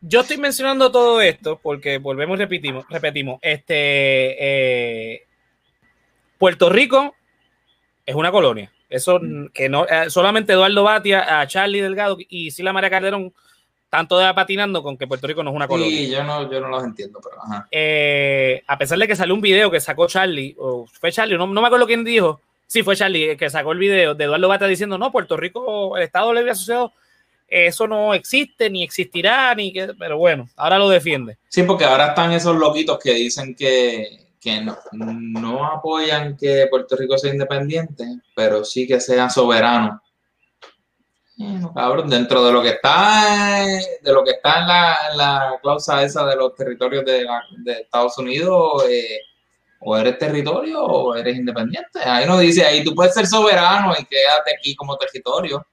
Yo 0.00 0.20
estoy 0.20 0.38
mencionando 0.38 0.90
todo 0.90 1.20
esto 1.20 1.58
porque 1.62 1.98
volvemos 1.98 2.36
y 2.36 2.38
repetimos, 2.38 2.84
repetimos. 2.88 3.38
Este 3.42 5.26
Puerto 6.38 6.70
Rico 6.70 7.14
es 8.06 8.14
una 8.14 8.30
colonia. 8.30 8.71
Eso 8.92 9.20
que 9.54 9.68
no, 9.68 9.86
eh, 9.86 10.10
solamente 10.10 10.52
Eduardo 10.52 10.84
Batia, 10.84 11.40
a 11.40 11.46
Charlie 11.46 11.80
Delgado 11.80 12.18
y 12.28 12.50
Sila 12.50 12.74
María 12.74 12.90
Calderón, 12.90 13.32
tanto 13.88 14.18
de 14.18 14.32
patinando 14.34 14.82
con 14.82 14.98
que 14.98 15.06
Puerto 15.06 15.26
Rico 15.26 15.42
no 15.42 15.50
es 15.50 15.56
una 15.56 15.66
colonia. 15.66 15.96
Sí, 15.96 16.10
yo 16.10 16.22
no, 16.22 16.50
yo 16.50 16.60
no 16.60 16.68
los 16.68 16.84
entiendo, 16.84 17.18
pero 17.22 17.36
eh, 17.70 18.62
a 18.66 18.76
pesar 18.76 18.98
de 18.98 19.08
que 19.08 19.16
salió 19.16 19.34
un 19.34 19.40
video 19.40 19.70
que 19.70 19.80
sacó 19.80 20.06
Charlie, 20.06 20.54
o 20.58 20.86
fue 20.86 21.10
Charlie, 21.10 21.38
no, 21.38 21.46
me 21.46 21.66
acuerdo 21.66 21.86
quién 21.86 22.04
dijo, 22.04 22.40
sí 22.66 22.82
fue 22.82 22.96
Charlie 22.96 23.36
que 23.36 23.48
sacó 23.48 23.72
el 23.72 23.78
video 23.78 24.14
de 24.14 24.24
Eduardo 24.24 24.48
Batia 24.48 24.66
diciendo, 24.66 24.98
no, 24.98 25.10
Puerto 25.10 25.36
Rico, 25.38 25.96
el 25.96 26.02
Estado 26.02 26.34
Libre 26.34 26.50
Asociado, 26.50 26.92
eso 27.48 27.86
no 27.86 28.12
existe, 28.12 28.68
ni 28.68 28.82
existirá, 28.82 29.54
ni 29.54 29.72
que, 29.72 29.94
pero 29.98 30.18
bueno, 30.18 30.48
ahora 30.56 30.78
lo 30.78 30.88
defiende. 30.88 31.38
Sí, 31.48 31.62
porque 31.62 31.84
ahora 31.84 32.08
están 32.08 32.32
esos 32.32 32.56
loquitos 32.56 32.98
que 32.98 33.12
dicen 33.14 33.54
que, 33.54 34.20
que 34.42 34.60
no, 34.60 34.76
no 34.90 35.64
apoyan 35.64 36.36
que 36.36 36.66
Puerto 36.68 36.96
Rico 36.96 37.16
sea 37.16 37.32
independiente, 37.32 38.04
pero 38.34 38.64
sí 38.64 38.88
que 38.88 38.98
sea 38.98 39.30
soberano. 39.30 40.02
cabrón, 41.72 42.10
dentro 42.10 42.44
de 42.44 42.52
lo 42.52 42.60
que 42.60 42.70
está 42.70 43.64
de 44.02 44.12
lo 44.12 44.24
que 44.24 44.32
está 44.32 44.60
en 44.60 44.66
la, 44.66 44.96
en 45.12 45.18
la 45.18 45.58
cláusula 45.62 46.02
esa 46.02 46.26
de 46.26 46.34
los 46.34 46.56
territorios 46.56 47.04
de, 47.04 47.24
de 47.64 47.72
Estados 47.72 48.18
Unidos, 48.18 48.84
eh, 48.90 49.20
o 49.78 49.96
eres 49.96 50.18
territorio 50.18 50.82
o 50.82 51.14
eres 51.14 51.36
independiente. 51.36 52.00
Ahí 52.04 52.26
nos 52.26 52.40
dice, 52.40 52.64
ahí 52.64 52.82
tú 52.82 52.94
puedes 52.96 53.14
ser 53.14 53.26
soberano 53.28 53.92
y 53.96 54.04
quédate 54.04 54.56
aquí 54.56 54.74
como 54.74 54.96
territorio. 54.96 55.64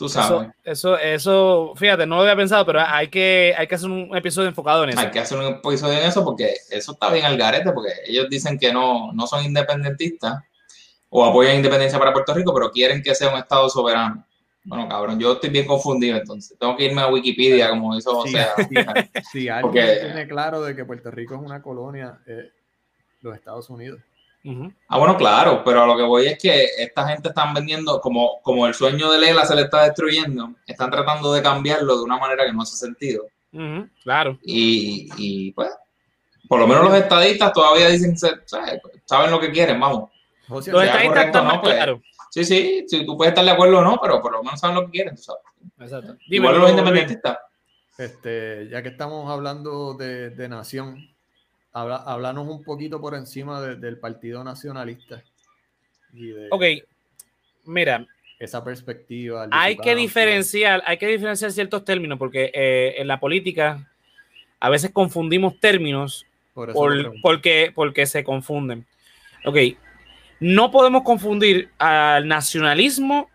Tú 0.00 0.08
sabes. 0.08 0.48
Eso, 0.64 0.96
eso, 0.96 1.74
fíjate, 1.76 2.06
no 2.06 2.16
lo 2.16 2.22
había 2.22 2.34
pensado, 2.34 2.64
pero 2.64 2.80
hay 2.80 3.08
que, 3.08 3.54
hay 3.54 3.66
que 3.66 3.74
hacer 3.74 3.90
un 3.90 4.16
episodio 4.16 4.48
enfocado 4.48 4.84
en 4.84 4.90
eso. 4.90 4.98
Hay 4.98 5.10
que 5.10 5.18
hacer 5.18 5.36
un 5.36 5.44
episodio 5.44 5.98
en 5.98 6.06
eso 6.06 6.24
porque 6.24 6.54
eso 6.70 6.92
está 6.92 7.12
bien 7.12 7.26
al 7.26 7.36
garete, 7.36 7.70
porque 7.70 7.90
ellos 8.06 8.26
dicen 8.30 8.58
que 8.58 8.72
no, 8.72 9.12
no 9.12 9.26
son 9.26 9.44
independentistas 9.44 10.42
o 11.10 11.22
apoyan 11.22 11.56
independencia 11.56 11.98
para 11.98 12.14
Puerto 12.14 12.32
Rico, 12.32 12.54
pero 12.54 12.70
quieren 12.70 13.02
que 13.02 13.14
sea 13.14 13.28
un 13.28 13.36
Estado 13.36 13.68
soberano. 13.68 14.26
Bueno, 14.64 14.88
cabrón, 14.88 15.20
yo 15.20 15.34
estoy 15.34 15.50
bien 15.50 15.66
confundido 15.66 16.16
entonces. 16.16 16.56
Tengo 16.58 16.74
que 16.78 16.86
irme 16.86 17.02
a 17.02 17.08
Wikipedia, 17.08 17.68
como 17.68 17.94
hizo 17.94 18.14
José. 18.14 18.46
Si 19.30 19.48
alguien 19.50 20.00
tiene 20.00 20.26
claro 20.26 20.62
de 20.62 20.74
que 20.74 20.86
Puerto 20.86 21.10
Rico 21.10 21.34
es 21.34 21.42
una 21.42 21.60
colonia, 21.60 22.20
eh, 22.26 22.52
los 23.20 23.34
Estados 23.34 23.68
Unidos. 23.68 24.00
Ah, 24.88 24.98
bueno, 24.98 25.16
claro, 25.16 25.62
pero 25.64 25.82
a 25.82 25.86
lo 25.86 25.96
que 25.96 26.02
voy 26.02 26.26
es 26.26 26.38
que 26.38 26.64
esta 26.78 27.06
gente 27.08 27.28
están 27.28 27.52
vendiendo, 27.52 28.00
como, 28.00 28.40
como 28.42 28.66
el 28.66 28.74
sueño 28.74 29.10
de 29.10 29.18
Lela 29.18 29.44
se 29.44 29.54
le 29.54 29.62
está 29.62 29.84
destruyendo, 29.84 30.54
están 30.66 30.90
tratando 30.90 31.32
de 31.32 31.42
cambiarlo 31.42 31.98
de 31.98 32.04
una 32.04 32.18
manera 32.18 32.46
que 32.46 32.52
no 32.52 32.62
hace 32.62 32.76
sentido. 32.76 33.26
claro. 34.02 34.38
Y, 34.42 35.52
pues, 35.52 35.70
por 36.48 36.58
lo 36.58 36.66
menos 36.66 36.84
los 36.84 36.94
estadistas 36.94 37.52
todavía 37.52 37.88
dicen, 37.88 38.16
saben 38.16 39.30
lo 39.30 39.40
que 39.40 39.50
quieren, 39.50 39.78
vamos. 39.78 40.10
los 40.48 40.66
estadistas 40.66 41.26
están 41.26 41.60
pues, 41.60 41.74
claro. 41.74 42.02
Sí, 42.30 42.44
sí, 42.44 42.84
sí, 42.88 43.04
tú 43.04 43.16
puedes 43.16 43.32
estar 43.32 43.44
de 43.44 43.50
acuerdo 43.50 43.80
o 43.80 43.82
no, 43.82 43.98
pero 44.00 44.22
por 44.22 44.32
lo 44.32 44.42
menos 44.42 44.58
saben 44.58 44.76
lo 44.76 44.86
que 44.86 44.92
quieren, 44.92 45.16
tú 45.16 45.22
sabes. 45.22 45.42
Exacto. 45.80 46.16
Igual 46.28 46.58
los 46.58 46.70
independentistas. 46.70 47.38
Este, 47.98 48.68
ya 48.70 48.82
que 48.82 48.88
estamos 48.88 49.30
hablando 49.30 49.92
de, 49.94 50.30
de 50.30 50.48
nación, 50.48 51.09
Habla, 51.72 52.32
un 52.32 52.64
poquito 52.64 53.00
por 53.00 53.14
encima 53.14 53.60
del 53.60 53.98
Partido 53.98 54.42
Nacionalista. 54.42 55.22
ok, 56.50 56.64
mira. 57.64 58.06
Esa 58.38 58.64
perspectiva. 58.64 59.46
Hay 59.50 59.76
que 59.76 59.94
diferenciar, 59.94 60.82
hay 60.86 60.96
que 60.96 61.06
diferenciar 61.06 61.52
ciertos 61.52 61.84
términos, 61.84 62.18
porque 62.18 62.50
eh, 62.54 62.94
en 62.96 63.06
la 63.06 63.20
política 63.20 63.86
a 64.58 64.68
veces 64.68 64.90
confundimos 64.90 65.60
términos 65.60 66.26
por 66.54 67.20
porque, 67.20 67.72
porque 67.74 68.06
se 68.06 68.24
confunden. 68.24 68.86
Ok, 69.44 69.56
no 70.40 70.70
podemos 70.70 71.02
confundir 71.02 71.70
al 71.78 72.26
nacionalismo 72.26 73.30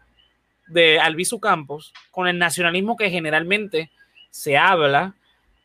de 0.68 1.00
Albizu 1.00 1.40
Campos 1.40 1.94
con 2.12 2.28
el 2.28 2.38
nacionalismo 2.38 2.98
que 2.98 3.10
generalmente 3.10 3.92
se 4.30 4.58
habla 4.58 5.16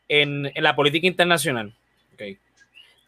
en, 0.07 0.51
en 0.53 0.63
la 0.63 0.75
política 0.75 1.07
internacional. 1.07 1.73
Okay. 2.13 2.37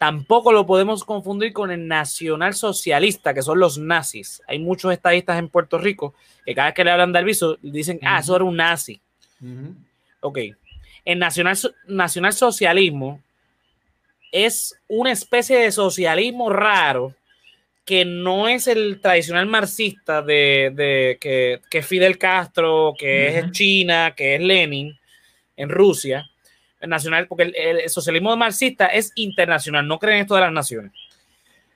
Tampoco 0.04 0.52
lo 0.52 0.66
podemos 0.66 1.02
confundir 1.02 1.54
con 1.54 1.70
el 1.70 1.88
nacional 1.88 2.52
socialista, 2.52 3.32
que 3.32 3.40
son 3.40 3.58
los 3.58 3.78
nazis. 3.78 4.42
Hay 4.46 4.58
muchos 4.58 4.92
estadistas 4.92 5.38
en 5.38 5.48
Puerto 5.48 5.78
Rico 5.78 6.12
que 6.44 6.54
cada 6.54 6.68
vez 6.68 6.74
que 6.74 6.84
le 6.84 6.90
hablan 6.90 7.10
de 7.10 7.20
Alviso 7.20 7.56
dicen, 7.62 7.98
ah, 8.02 8.18
eso 8.18 8.36
era 8.36 8.44
un 8.44 8.54
nazi. 8.54 9.00
Ok. 10.20 10.40
El 11.06 11.18
nacional, 11.18 11.56
nacional 11.86 12.34
socialismo 12.34 13.22
es 14.30 14.78
una 14.88 15.10
especie 15.10 15.56
de 15.56 15.72
socialismo 15.72 16.50
raro 16.50 17.14
que 17.86 18.04
no 18.04 18.46
es 18.46 18.68
el 18.68 19.00
tradicional 19.00 19.46
marxista 19.46 20.20
de, 20.20 21.16
que, 21.18 21.62
que, 21.70 21.80
Fidel 21.80 22.18
Castro, 22.18 22.92
que 22.98 23.38
es 23.38 23.52
China, 23.52 24.12
que 24.14 24.34
es 24.34 24.42
Lenin 24.42 24.98
en 25.56 25.70
Rusia, 25.70 26.28
nacional, 26.86 27.26
porque 27.26 27.52
el, 27.56 27.88
socialismo 27.88 28.36
marxista 28.36 28.86
es 28.86 29.12
internacional, 29.14 29.86
no 29.86 29.98
creen 29.98 30.20
esto 30.20 30.34
de 30.34 30.42
las 30.42 30.52
naciones. 30.52 30.92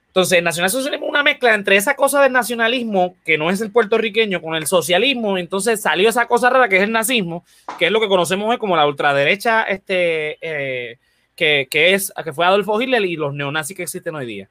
Entonces, 0.09 0.39
el 0.39 0.45
nacionalsocialismo 0.45 1.07
es 1.07 1.11
una 1.11 1.23
mezcla 1.23 1.55
entre 1.55 1.77
esa 1.77 1.95
cosa 1.95 2.23
del 2.23 2.33
nacionalismo, 2.33 3.15
que 3.25 3.39
no 3.39 3.51
es 3.51 3.61
el 3.61 3.71
puertorriqueño, 3.71 4.41
con 4.41 4.55
el 4.55 4.67
socialismo. 4.67 5.39
Entonces 5.39 5.83
salió 5.83 6.09
esa 6.09 6.27
cosa 6.27 6.51
rara 6.51 6.69
que 6.69 6.79
es 6.79 6.83
el 6.83 6.91
nazismo, 6.91 7.45
que 7.79 7.87
es 7.87 7.93
lo 7.93 8.01
que 8.01 8.09
conocemos 8.09 8.51
hoy 8.51 8.59
como 8.59 8.75
la 8.75 8.87
ultraderecha, 8.87 9.63
este, 9.63 10.39
eh, 10.41 10.99
que, 11.37 11.69
que, 11.71 11.95
es, 11.95 12.13
que 12.25 12.33
fue 12.33 12.47
Adolfo 12.47 12.81
Hitler 12.81 13.05
y 13.05 13.17
los 13.17 13.33
neonazis 13.33 13.77
que 13.77 13.85
existen 13.85 14.15
hoy 14.15 14.27
día. 14.27 14.49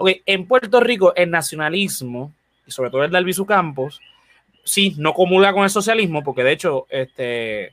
en 0.00 0.48
Puerto 0.48 0.80
Rico, 0.80 1.14
el 1.14 1.30
nacionalismo, 1.30 2.32
y 2.66 2.72
sobre 2.72 2.90
todo 2.90 3.04
el 3.04 3.10
de 3.12 3.18
Albizu 3.18 3.46
Campos, 3.46 4.00
sí, 4.64 4.94
no 4.98 5.14
comulga 5.14 5.52
con 5.52 5.64
el 5.64 5.70
socialismo, 5.70 6.24
porque 6.24 6.42
de 6.42 6.52
hecho, 6.52 6.86
este, 6.90 7.72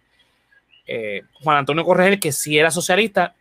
eh, 0.88 1.24
Juan 1.42 1.58
Antonio 1.58 1.84
Corregel, 1.84 2.20
que 2.20 2.32
sí 2.32 2.58
era 2.58 2.72
socialista, 2.72 3.34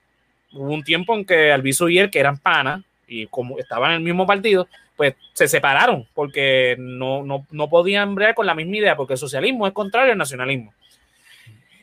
hubo 0.52 0.72
un 0.72 0.84
tiempo 0.84 1.14
en 1.14 1.24
que 1.24 1.52
Alviso 1.52 1.88
y 1.88 1.98
él, 1.98 2.10
que 2.10 2.20
eran 2.20 2.38
panas, 2.38 2.82
y 3.06 3.26
como 3.26 3.58
estaban 3.58 3.90
en 3.90 3.96
el 3.98 4.02
mismo 4.02 4.26
partido, 4.26 4.68
pues 4.96 5.14
se 5.32 5.48
separaron 5.48 6.06
porque 6.14 6.76
no, 6.78 7.22
no, 7.22 7.46
no 7.50 7.68
podían 7.68 8.14
bregar 8.14 8.34
con 8.34 8.46
la 8.46 8.54
misma 8.54 8.76
idea, 8.76 8.96
porque 8.96 9.14
el 9.14 9.18
socialismo 9.18 9.66
es 9.66 9.72
contrario 9.72 10.12
al 10.12 10.18
nacionalismo. 10.18 10.72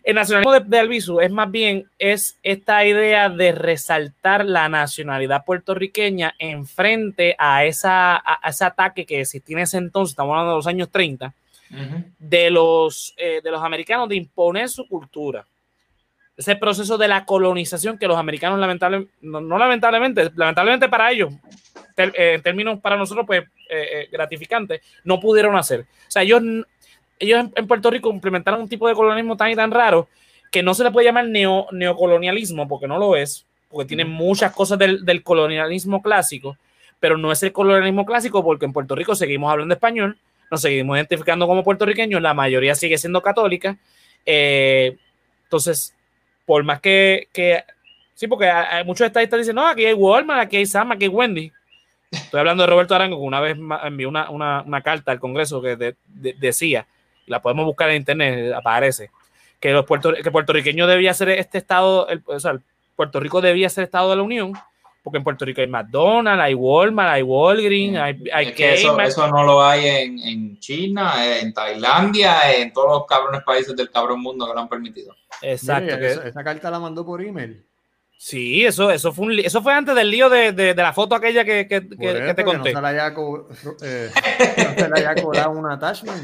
El 0.04 0.16
nacionalismo 0.16 0.54
de, 0.54 0.62
de 0.62 0.80
Albizu 0.80 1.20
es 1.20 1.30
más 1.30 1.52
bien 1.52 1.86
es 2.00 2.40
esta 2.42 2.86
idea 2.86 3.30
de 3.30 3.52
resaltar 3.52 4.46
la 4.46 4.70
nacionalidad 4.70 5.44
puertorriqueña 5.46 6.34
en 6.40 6.66
frente 6.66 7.36
a, 7.38 7.66
esa, 7.66 8.16
a 8.16 8.50
ese 8.50 8.66
ataque 8.66 9.06
que 9.06 9.22
existía 9.22 9.58
en 9.58 9.64
ese 9.64 9.78
entonces, 9.78 10.14
estamos 10.14 10.32
hablando 10.32 10.52
de 10.52 10.58
los 10.58 10.68
años 10.68 10.90
30, 10.90 11.34
de, 12.18 12.50
los, 12.50 13.14
eh, 13.18 13.42
de 13.44 13.52
los 13.52 13.62
americanos 13.62 14.10
de 14.10 14.16
imponer 14.16 14.70
su 14.70 14.88
cultura. 14.88 15.46
ese 16.36 16.56
proceso 16.56 16.98
de 16.98 17.08
la 17.08 17.26
colonización 17.26 17.98
que 17.98 18.08
los 18.08 18.18
americanos 18.18 18.60
lamentablemente, 18.60 19.12
no, 19.22 19.58
lamentablemente, 19.58 20.32
lamentablemente 20.36 20.90
para 20.90 21.12
ellos, 21.12 21.34
eh, 21.98 22.34
en 22.36 22.42
términos 22.42 22.80
para 22.80 22.96
nosotros, 22.96 23.26
pues 23.26 23.44
eh, 23.70 23.88
eh, 23.92 24.10
gratificantes, 24.12 24.82
no 25.04 25.20
pudieron 25.20 25.56
hacer. 25.58 25.82
O 25.82 26.12
sea, 26.12 26.24
ellos, 26.24 26.42
ellos 27.20 27.46
en, 27.56 27.68
Puerto 27.68 27.92
Rico 27.92 28.10
implementaron 28.10 28.62
un 28.62 28.70
tipo 28.70 28.88
de 28.88 28.96
colonialismo 28.96 29.36
tan 29.36 29.52
y 29.52 29.56
tan 29.56 29.72
raro 29.72 30.08
que 30.52 30.64
no 30.64 30.74
se 30.74 30.84
le 30.84 30.92
puede 30.92 31.08
llamar 31.08 31.28
neo, 31.28 31.68
neocolonialismo, 31.72 32.68
porque 32.68 32.88
no 32.88 32.98
lo 32.98 33.16
es, 33.16 33.46
porque 33.70 33.88
tiene 33.88 34.06
muchas 34.06 34.54
cosas 34.54 34.80
del, 34.80 35.06
del 35.06 35.24
colonialismo 35.24 36.02
clásico, 36.02 36.58
pero 37.00 37.18
no 37.18 37.32
es 37.32 37.44
el 37.44 37.52
colonialismo 37.52 38.06
clásico 38.06 38.44
porque 38.44 38.66
en 38.66 38.74
Puerto 38.74 38.96
Rico 38.96 39.14
seguimos 39.14 39.52
hablando 39.52 39.74
español, 39.74 40.18
nos 40.50 40.62
seguimos 40.62 40.98
identificando 40.98 41.48
como 41.48 41.64
puertorriqueños, 41.64 42.22
la 42.22 42.34
mayoría 42.34 42.76
sigue 42.76 42.98
siendo 42.98 43.22
católica. 43.22 43.78
entonces, 44.26 45.96
por 46.46 46.64
más 46.64 46.82
que, 46.82 47.28
que 47.32 47.64
sí, 48.16 48.28
porque 48.28 48.50
hay, 48.50 48.84
muchos 48.84 49.08
estadistas 49.08 49.40
dicen, 49.40 49.56
no, 49.56 49.68
aquí 49.68 49.86
hay 49.86 49.94
Walmart, 49.94 50.42
aquí 50.42 50.58
hay 50.58 50.66
Sam, 50.66 50.92
aquí 50.92 51.06
hay 51.06 51.10
Wendy. 51.10 51.52
Estoy 52.12 52.40
hablando 52.40 52.64
de 52.64 52.68
Roberto 52.68 52.96
Arango, 52.96 53.18
que 53.18 53.24
una 53.24 53.40
vez 53.40 53.56
envió 53.84 54.10
una, 54.10 54.30
una, 54.32 54.64
una 54.64 54.82
carta 54.82 55.12
al 55.12 55.20
Congreso 55.20 55.62
que 55.62 55.96
decía, 56.08 56.88
la 57.28 57.42
podemos 57.42 57.66
buscar 57.66 57.90
en 57.92 57.98
internet, 57.98 58.54
aparece, 58.54 59.12
que 59.60 59.72
los 59.72 59.86
puerto, 59.86 60.14
que 60.14 60.32
puertorriqueño 60.32 60.88
debía 60.88 61.14
ser 61.14 61.30
este 61.30 61.60
estado, 61.60 62.08
o 62.26 62.40
sea, 62.40 62.60
Puerto 62.96 63.20
Rico 63.20 63.42
debía 63.42 63.70
ser 63.70 63.86
estado 63.86 64.10
de 64.10 64.16
la 64.18 64.24
Unión, 64.24 64.54
porque 65.04 65.18
en 65.18 65.24
Puerto 65.24 65.46
Rico 65.46 65.62
hay 65.62 65.68
McDonald's, 65.68 66.44
hay 66.44 66.54
Walmart, 66.54 67.14
hay 67.14 67.24
Walgreens, 67.24 67.98
hay, 67.98 68.24
hay 68.34 68.54
eso, 68.58 69.00
eso, 69.00 69.28
no 69.28 69.44
lo 69.44 69.64
hay 69.64 69.88
en, 69.88 70.20
en, 70.20 70.60
China, 70.60 71.14
en 71.40 71.54
Tailandia, 71.54 72.56
en 72.56 72.74
todos 72.74 72.90
los 72.90 73.06
cabrones 73.06 73.42
países 73.44 73.76
del 73.76 73.90
cabrón 73.90 74.22
mundo 74.22 74.48
que 74.48 74.54
lo 74.54 74.60
han 74.60 74.70
permitido. 74.70 75.16
Exacto. 75.42 75.96
esa, 75.96 76.44
carta 76.44 76.70
la 76.70 76.80
mandó 76.80 77.06
por 77.06 77.22
email. 77.22 77.66
Sí, 78.22 78.66
eso, 78.66 78.92
eso, 78.92 79.14
fue 79.14 79.28
un, 79.28 79.40
eso 79.40 79.62
fue 79.62 79.72
antes 79.74 79.96
del 79.96 80.12
lío 80.12 80.30
de, 80.30 80.52
de, 80.52 80.76
la 80.76 80.92
foto 80.92 81.16
aquella 81.16 81.46
que, 81.46 81.70
que, 81.70 81.88
que, 81.88 82.34
te 82.36 82.44
conté. 82.44 82.74
no 82.74 82.80
se 82.80 82.82
la 82.82 82.88
haya, 82.90 83.14
eh, 83.82 84.10
no 84.58 84.76
se 84.76 84.92
haya 84.94 85.16
cobrado 85.16 85.52
un 85.52 85.72
attachment, 85.72 86.22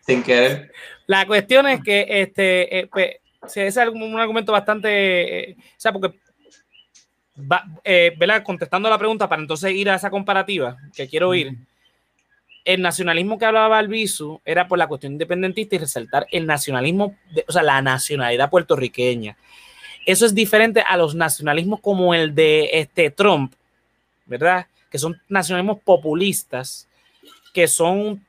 Sin 0.00 0.22
querer. 0.22 0.72
La 1.06 1.26
cuestión 1.26 1.68
es 1.68 1.82
que 1.82 2.06
este, 2.08 2.78
eh, 2.78 2.88
pues, 2.90 3.10
ese 3.42 3.66
es 3.66 3.76
un 3.76 4.18
argumento 4.18 4.52
bastante. 4.52 5.50
Eh, 5.50 5.56
o 5.58 5.74
sea, 5.76 5.92
porque 5.92 6.18
va, 7.38 7.64
eh, 7.84 8.16
contestando 8.44 8.88
la 8.88 8.98
pregunta 8.98 9.28
para 9.28 9.42
entonces 9.42 9.72
ir 9.72 9.90
a 9.90 9.96
esa 9.96 10.10
comparativa 10.10 10.76
que 10.94 11.08
quiero 11.08 11.34
ir, 11.34 11.56
el 12.64 12.82
nacionalismo 12.82 13.38
que 13.38 13.44
hablaba 13.44 13.78
Albizu 13.78 14.40
era 14.44 14.66
por 14.66 14.78
la 14.78 14.88
cuestión 14.88 15.12
independentista 15.12 15.76
y 15.76 15.78
resaltar 15.78 16.26
el 16.32 16.46
nacionalismo, 16.46 17.16
o 17.46 17.52
sea, 17.52 17.62
la 17.62 17.80
nacionalidad 17.80 18.50
puertorriqueña. 18.50 19.36
Eso 20.04 20.26
es 20.26 20.34
diferente 20.34 20.80
a 20.80 20.96
los 20.96 21.14
nacionalismos 21.14 21.80
como 21.80 22.12
el 22.12 22.34
de 22.34 22.70
este 22.72 23.10
Trump, 23.10 23.54
¿verdad? 24.24 24.66
Que 24.90 24.98
son 24.98 25.20
nacionalismos 25.28 25.78
populistas, 25.82 26.88
que 27.54 27.68
son 27.68 28.24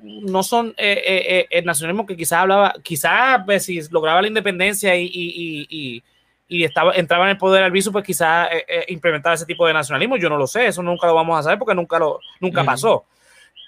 no 0.00 0.44
son 0.44 0.74
eh, 0.76 1.02
eh, 1.04 1.46
el 1.50 1.64
nacionalismo 1.64 2.06
que 2.06 2.16
quizás 2.16 2.40
hablaba, 2.40 2.74
quizás 2.82 3.42
pues, 3.44 3.64
si 3.64 3.80
lograba 3.90 4.22
la 4.22 4.28
independencia 4.28 4.94
y 4.94 5.10
y 5.12 6.02
estaba, 6.48 6.92
entraba 6.94 7.24
en 7.24 7.30
el 7.30 7.38
poder 7.38 7.62
al 7.62 7.70
viso, 7.70 7.92
pues 7.92 8.04
quizás 8.04 8.48
eh, 8.50 8.64
eh, 8.66 8.84
implementaba 8.88 9.34
ese 9.34 9.46
tipo 9.46 9.66
de 9.66 9.72
nacionalismo. 9.72 10.16
Yo 10.16 10.28
no 10.28 10.36
lo 10.36 10.46
sé, 10.46 10.66
eso 10.66 10.82
nunca 10.82 11.06
lo 11.06 11.14
vamos 11.14 11.38
a 11.38 11.42
saber 11.42 11.58
porque 11.58 11.74
nunca, 11.74 11.98
lo, 11.98 12.20
nunca 12.40 12.64
pasó. 12.64 13.04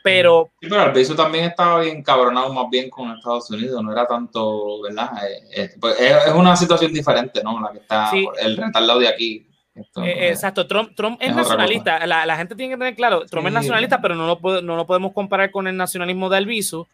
Pero. 0.02 0.50
Sí, 0.60 0.68
pero 0.68 0.82
Albizu 0.82 1.14
también 1.14 1.44
estaba 1.44 1.80
bien 1.80 2.02
cabronado 2.02 2.52
más 2.54 2.70
bien 2.70 2.88
con 2.88 3.10
Estados 3.10 3.50
Unidos, 3.50 3.82
no 3.82 3.92
era 3.92 4.06
tanto, 4.06 4.80
¿verdad? 4.80 5.10
Eh, 5.54 5.70
pues, 5.78 6.00
es, 6.00 6.32
una 6.34 6.56
situación 6.56 6.92
diferente, 6.92 7.42
¿no? 7.44 7.60
La 7.60 7.70
que 7.70 7.78
está 7.78 8.10
el 8.40 8.56
retardado 8.56 8.98
de 8.98 9.08
aquí. 9.08 9.46
exacto, 9.96 10.66
Trump, 10.66 10.92
Trump 10.96 11.18
es, 11.20 11.34
nacionalista. 11.34 12.06
La, 12.06 12.24
la, 12.24 12.36
gente 12.36 12.54
tiene 12.54 12.74
que 12.74 12.78
tener 12.78 12.94
claro, 12.94 13.26
Trump 13.26 13.46
es 13.48 13.52
nacionalista, 13.52 14.00
pero 14.00 14.14
no 14.14 14.26
lo, 14.26 14.62
no 14.62 14.76
lo 14.76 14.86
podemos 14.86 15.12
comparar 15.12 15.50
con 15.50 15.66
el 15.66 15.76
nacionalismo 15.76 16.30
de 16.30 16.38
Albizu 16.38 16.86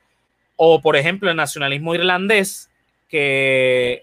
o, 0.56 0.80
por 0.80 0.96
ejemplo, 0.96 1.30
el 1.30 1.36
nacionalismo 1.36 1.94
irlandés, 1.94 2.70
que 3.08 4.02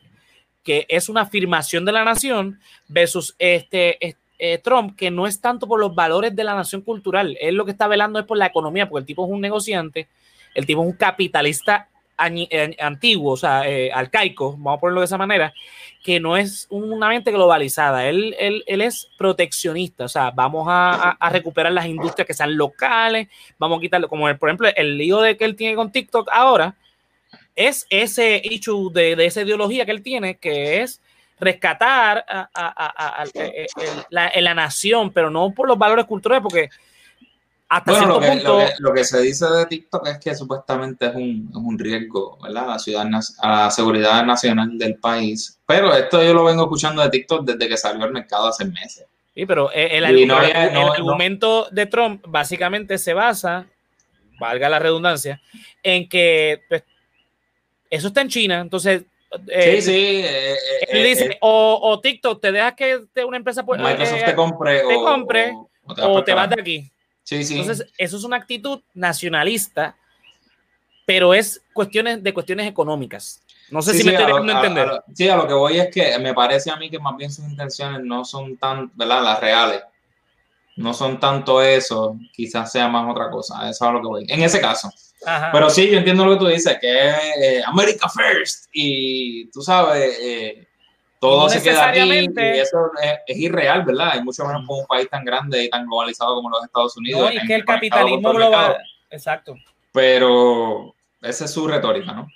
que 0.63 0.85
es 0.89 1.09
una 1.09 1.21
afirmación 1.21 1.85
de 1.85 1.91
la 1.91 2.03
nación, 2.03 2.59
versus 2.87 3.35
este, 3.37 3.97
eh, 4.39 4.57
Trump, 4.57 4.97
que 4.97 5.11
no 5.11 5.27
es 5.27 5.39
tanto 5.39 5.67
por 5.67 5.79
los 5.79 5.93
valores 5.93 6.35
de 6.35 6.43
la 6.43 6.55
nación 6.55 6.81
cultural, 6.81 7.37
él 7.39 7.55
lo 7.55 7.65
que 7.65 7.71
está 7.71 7.87
velando 7.87 8.19
es 8.19 8.25
por 8.25 8.37
la 8.37 8.47
economía, 8.47 8.89
porque 8.89 9.01
el 9.01 9.05
tipo 9.05 9.25
es 9.25 9.31
un 9.31 9.41
negociante, 9.41 10.07
el 10.55 10.65
tipo 10.65 10.81
es 10.81 10.87
un 10.87 10.97
capitalista 10.97 11.89
eh, 12.25 12.75
antiguo, 12.79 13.33
o 13.33 13.37
sea, 13.37 13.67
eh, 13.67 13.91
arcaico, 13.91 14.51
vamos 14.53 14.77
a 14.77 14.79
ponerlo 14.79 15.01
de 15.01 15.05
esa 15.05 15.17
manera, 15.17 15.53
que 16.03 16.19
no 16.19 16.37
es 16.37 16.67
una 16.69 17.09
mente 17.09 17.31
globalizada, 17.31 18.07
él, 18.07 18.35
él, 18.39 18.63
él 18.67 18.81
es 18.81 19.09
proteccionista, 19.17 20.05
o 20.05 20.09
sea, 20.09 20.31
vamos 20.31 20.67
a, 20.69 21.11
a, 21.11 21.29
recuperar 21.29 21.71
las 21.71 21.85
industrias 21.85 22.27
que 22.27 22.33
sean 22.33 22.55
locales, 22.55 23.27
vamos 23.57 23.77
a 23.77 23.81
quitarlo, 23.81 24.07
como 24.07 24.29
el, 24.29 24.37
por 24.37 24.49
ejemplo 24.49 24.69
el 24.75 24.97
lío 24.97 25.21
de 25.21 25.37
que 25.37 25.45
él 25.45 25.55
tiene 25.55 25.75
con 25.75 25.91
TikTok 25.91 26.29
ahora, 26.31 26.75
es 27.55 27.85
ese 27.89 28.41
issue 28.43 28.91
de, 28.91 29.13
esa 29.25 29.41
ideología 29.41 29.85
que 29.85 29.91
él 29.91 30.01
tiene, 30.01 30.37
que 30.37 30.81
es 30.81 31.01
rescatar 31.39 32.25
a, 32.27 33.25
eh, 33.33 33.67
eh, 33.67 34.41
la, 34.41 34.53
nación, 34.53 35.11
pero 35.11 35.29
no 35.29 35.51
por 35.51 35.67
los 35.67 35.77
valores 35.77 36.05
culturales, 36.05 36.43
porque 36.43 36.69
hasta 37.69 37.91
bueno, 37.91 38.07
lo 38.07 38.19
que, 38.19 38.27
punto... 38.27 38.59
lo, 38.79 38.93
que, 38.93 39.03
se 39.03 39.21
dice 39.21 39.47
de 39.47 39.65
TikTok 39.65 40.07
es 40.07 40.19
que 40.19 40.35
supuestamente 40.35 41.07
es 41.07 41.15
un, 41.15 41.49
es 41.49 41.55
un 41.55 41.79
riesgo 41.79 42.37
¿verdad? 42.41 42.65
A, 42.65 42.67
la 42.67 42.79
ciudad, 42.79 43.09
a 43.39 43.49
la 43.49 43.71
seguridad 43.71 44.23
nacional 44.23 44.77
del 44.77 44.95
país. 44.97 45.59
Pero 45.65 45.93
esto 45.93 46.23
yo 46.23 46.33
lo 46.33 46.43
vengo 46.43 46.63
escuchando 46.63 47.01
de 47.01 47.09
TikTok 47.09 47.45
desde 47.45 47.67
que 47.67 47.77
salió 47.77 48.03
al 48.03 48.11
mercado 48.11 48.47
hace 48.47 48.65
meses. 48.65 49.07
Sí, 49.33 49.47
pero 49.47 49.71
el, 49.71 50.05
argumento 50.05 51.67
de 51.71 51.87
Trump 51.87 52.23
básicamente 52.27 52.99
se 52.99 53.15
basa, 53.15 53.65
valga 54.39 54.69
la 54.69 54.77
redundancia, 54.77 55.41
en 55.81 56.07
que 56.07 56.61
pues, 56.69 56.83
eso 57.93 58.07
está 58.07 58.21
en 58.21 58.29
China, 58.29 58.59
entonces 58.59 59.03
sí, 59.47 59.81
sí. 59.81 59.91
Eh, 59.91 60.53
eh, 60.53 60.57
él 60.89 61.03
dice, 61.03 61.25
eh, 61.25 61.37
o, 61.41 61.99
TikTok 62.01 62.41
te 62.41 62.51
deja 62.51 62.75
que 62.75 63.05
una 63.25 63.37
empresa 63.37 63.63
pues, 63.63 63.79
te 63.81 64.35
compre, 64.35 64.79
te 64.79 64.95
compre 64.95 65.53
o, 65.85 66.23
te, 66.23 66.33
vas 66.33 66.49
de 66.49 66.61
aquí. 66.61 66.91
Sí, 67.23 67.43
sí. 67.43 67.59
Entonces, 67.59 67.87
eso 67.97 68.17
es 68.17 68.23
una 68.23 68.37
actitud 68.37 68.81
nacionalista, 68.93 69.95
pero 71.05 71.33
es 71.33 71.61
cuestiones 71.73 72.23
de 72.23 72.33
cuestiones 72.33 72.67
económicas. 72.67 73.41
No 73.69 73.81
sé 73.81 73.93
si 73.93 74.03
me 74.03 74.11
estoy 74.11 74.27
dejando 74.27 74.51
entender. 74.51 75.03
sí, 75.13 75.29
a 75.29 75.35
lo 75.35 75.47
que 75.47 75.53
voy 75.53 75.79
es 75.79 75.89
que 75.89 76.17
me 76.19 76.33
parece 76.33 76.69
a 76.69 76.75
mí 76.75 76.89
que 76.89 76.99
más 76.99 77.15
bien 77.17 77.31
sus 77.31 77.45
intenciones 77.45 78.01
no 78.03 78.23
son 78.25 78.57
tan, 78.57 78.91
¿verdad? 78.95 79.23
Las 79.23 79.39
reales. 79.39 79.81
No 80.75 80.93
son 80.93 81.19
tanto 81.19 81.61
eso, 81.61 82.17
quizás 82.33 82.71
sea 82.71 82.87
más 82.87 83.09
otra 83.09 83.29
cosa. 83.29 83.69
Eso 83.69 83.69
es 83.69 83.81
a 83.81 83.91
lo 83.91 84.01
que 84.01 84.07
voy. 84.07 84.25
En 84.27 84.41
ese 84.41 84.59
caso. 84.59 84.91
Pero 85.51 85.69
sí, 85.69 85.89
yo 85.89 85.97
entiendo 85.97 86.25
lo 86.25 86.33
que 86.33 86.39
tú 86.39 86.47
dices, 86.47 86.77
que 86.79 87.09
es 87.09 87.15
eh, 87.41 87.63
America 87.65 88.07
First 88.09 88.69
y 88.73 89.49
tú 89.51 89.61
sabes, 89.61 90.17
eh, 90.21 90.67
todo 91.19 91.47
se 91.49 91.61
queda 91.63 91.89
aquí 91.89 91.99
y 91.99 92.59
eso 92.59 92.91
es, 93.25 93.37
irreal, 93.37 93.83
¿verdad? 93.85 94.11
Hay 94.13 94.23
mucho 94.23 94.45
menos 94.45 94.65
como 94.65 94.81
un 94.81 94.87
país 94.87 95.09
tan 95.09 95.23
grande 95.23 95.63
y 95.63 95.69
tan 95.69 95.85
globalizado 95.85 96.35
como 96.35 96.49
los 96.49 96.63
Estados 96.65 96.97
Unidos. 96.97 97.21
No, 97.21 97.31
y 97.31 97.47
que 97.47 97.55
el 97.55 97.65
capitalismo 97.65 98.33
global, 98.33 98.77
exacto. 99.09 99.55
Pero 99.93 100.93
esa 101.21 101.45
es 101.45 101.51
su 101.51 101.67
retórica, 101.67 102.11
¿no? 102.11 102.27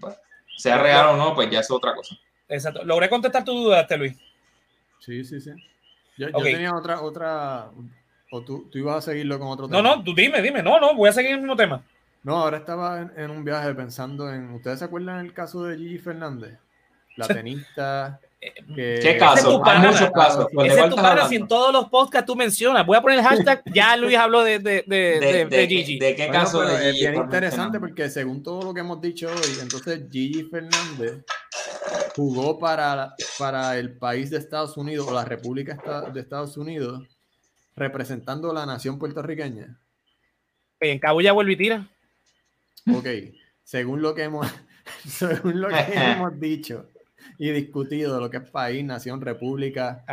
Pues, 0.00 0.16
sea 0.56 0.78
real 0.78 1.08
o 1.08 1.16
no, 1.16 1.34
pues 1.34 1.50
ya 1.50 1.60
es 1.60 1.70
otra 1.70 1.94
cosa. 1.94 2.14
Exacto. 2.48 2.84
¿Logré 2.84 3.08
contestar 3.08 3.44
tu 3.44 3.52
duda, 3.52 3.80
este 3.80 3.96
Luis? 3.96 4.16
Sí, 5.00 5.24
sí, 5.24 5.40
sí. 5.40 5.50
Yo, 6.16 6.28
yo 6.28 6.42
tenía 6.42 6.76
otra, 6.76 7.00
otra, 7.00 7.70
o 8.30 8.42
tú, 8.42 8.68
tú, 8.70 8.78
ibas 8.78 8.96
a 8.98 9.10
seguirlo 9.10 9.38
con 9.38 9.48
otro 9.48 9.66
tema. 9.66 9.82
No, 9.82 9.96
no, 9.96 10.04
tú 10.04 10.14
dime, 10.14 10.42
dime. 10.42 10.62
No, 10.62 10.78
no, 10.78 10.94
voy 10.94 11.08
a 11.08 11.12
seguir 11.12 11.32
el 11.32 11.38
mismo 11.38 11.56
tema. 11.56 11.82
No, 12.22 12.36
ahora 12.36 12.58
estaba 12.58 13.10
en, 13.16 13.30
un 13.30 13.44
viaje 13.44 13.74
pensando 13.74 14.32
en. 14.32 14.50
¿Ustedes 14.50 14.78
se 14.80 14.84
acuerdan 14.84 15.24
el 15.24 15.32
caso 15.32 15.64
de 15.64 15.76
Gigi 15.76 15.98
Fernández? 15.98 16.58
La 17.16 17.26
tenista. 17.26 18.20
Eh, 18.40 19.00
¿Qué 19.02 19.16
caso? 19.18 19.62
Hay 19.64 19.78
muchos 19.80 20.10
casos. 20.10 20.46
Ese 20.64 20.80
es 20.80 20.90
tu 20.90 20.96
pana 20.96 21.28
si 21.28 21.36
en 21.36 21.48
todos 21.48 21.72
los 21.72 21.88
podcasts 21.88 22.26
tú 22.26 22.36
mencionas. 22.36 22.86
Voy 22.86 22.96
a 22.96 23.02
poner 23.02 23.18
el 23.18 23.24
hashtag. 23.24 23.62
Ya 23.74 23.96
Luis 23.96 24.16
habló 24.16 24.42
de, 24.42 24.58
de, 24.58 24.84
de, 24.86 25.46
de, 25.48 25.66
Gigi. 25.66 25.98
¿De 25.98 26.14
qué 26.14 26.28
caso 26.28 26.62
Es 26.62 26.94
bien 26.94 27.16
interesante 27.16 27.78
porque 27.78 28.08
según 28.08 28.42
todo 28.42 28.62
lo 28.62 28.74
que 28.74 28.80
hemos 28.80 29.00
dicho 29.00 29.28
hoy, 29.28 29.58
entonces 29.60 30.04
Gigi 30.10 30.44
Fernández 30.44 31.24
jugó 32.16 32.58
para, 32.58 33.14
para 33.38 33.78
el 33.78 33.96
país 33.96 34.30
de 34.30 34.38
Estados 34.38 34.76
Unidos 34.76 35.06
o 35.08 35.14
la 35.14 35.24
República 35.24 35.78
de 36.12 36.20
Estados 36.20 36.56
Unidos 36.56 37.02
representando 37.76 38.52
la 38.52 38.66
nación 38.66 38.98
puertorriqueña. 38.98 39.78
En 40.80 40.98
Cabo 40.98 41.20
ya 41.20 41.32
vuelve 41.32 41.52
y 41.52 41.56
tira. 41.56 41.88
Ok, 42.92 43.06
según 43.62 44.02
lo 44.02 44.14
que 44.14 44.24
hemos, 44.24 44.46
según 45.06 45.60
lo 45.60 45.68
que 45.68 45.94
hemos 45.94 46.38
dicho 46.38 46.88
y 47.38 47.50
discutido 47.50 48.14
de 48.14 48.20
lo 48.20 48.30
que 48.30 48.38
es 48.38 48.50
país, 48.50 48.84
nación, 48.84 49.20
república, 49.20 50.04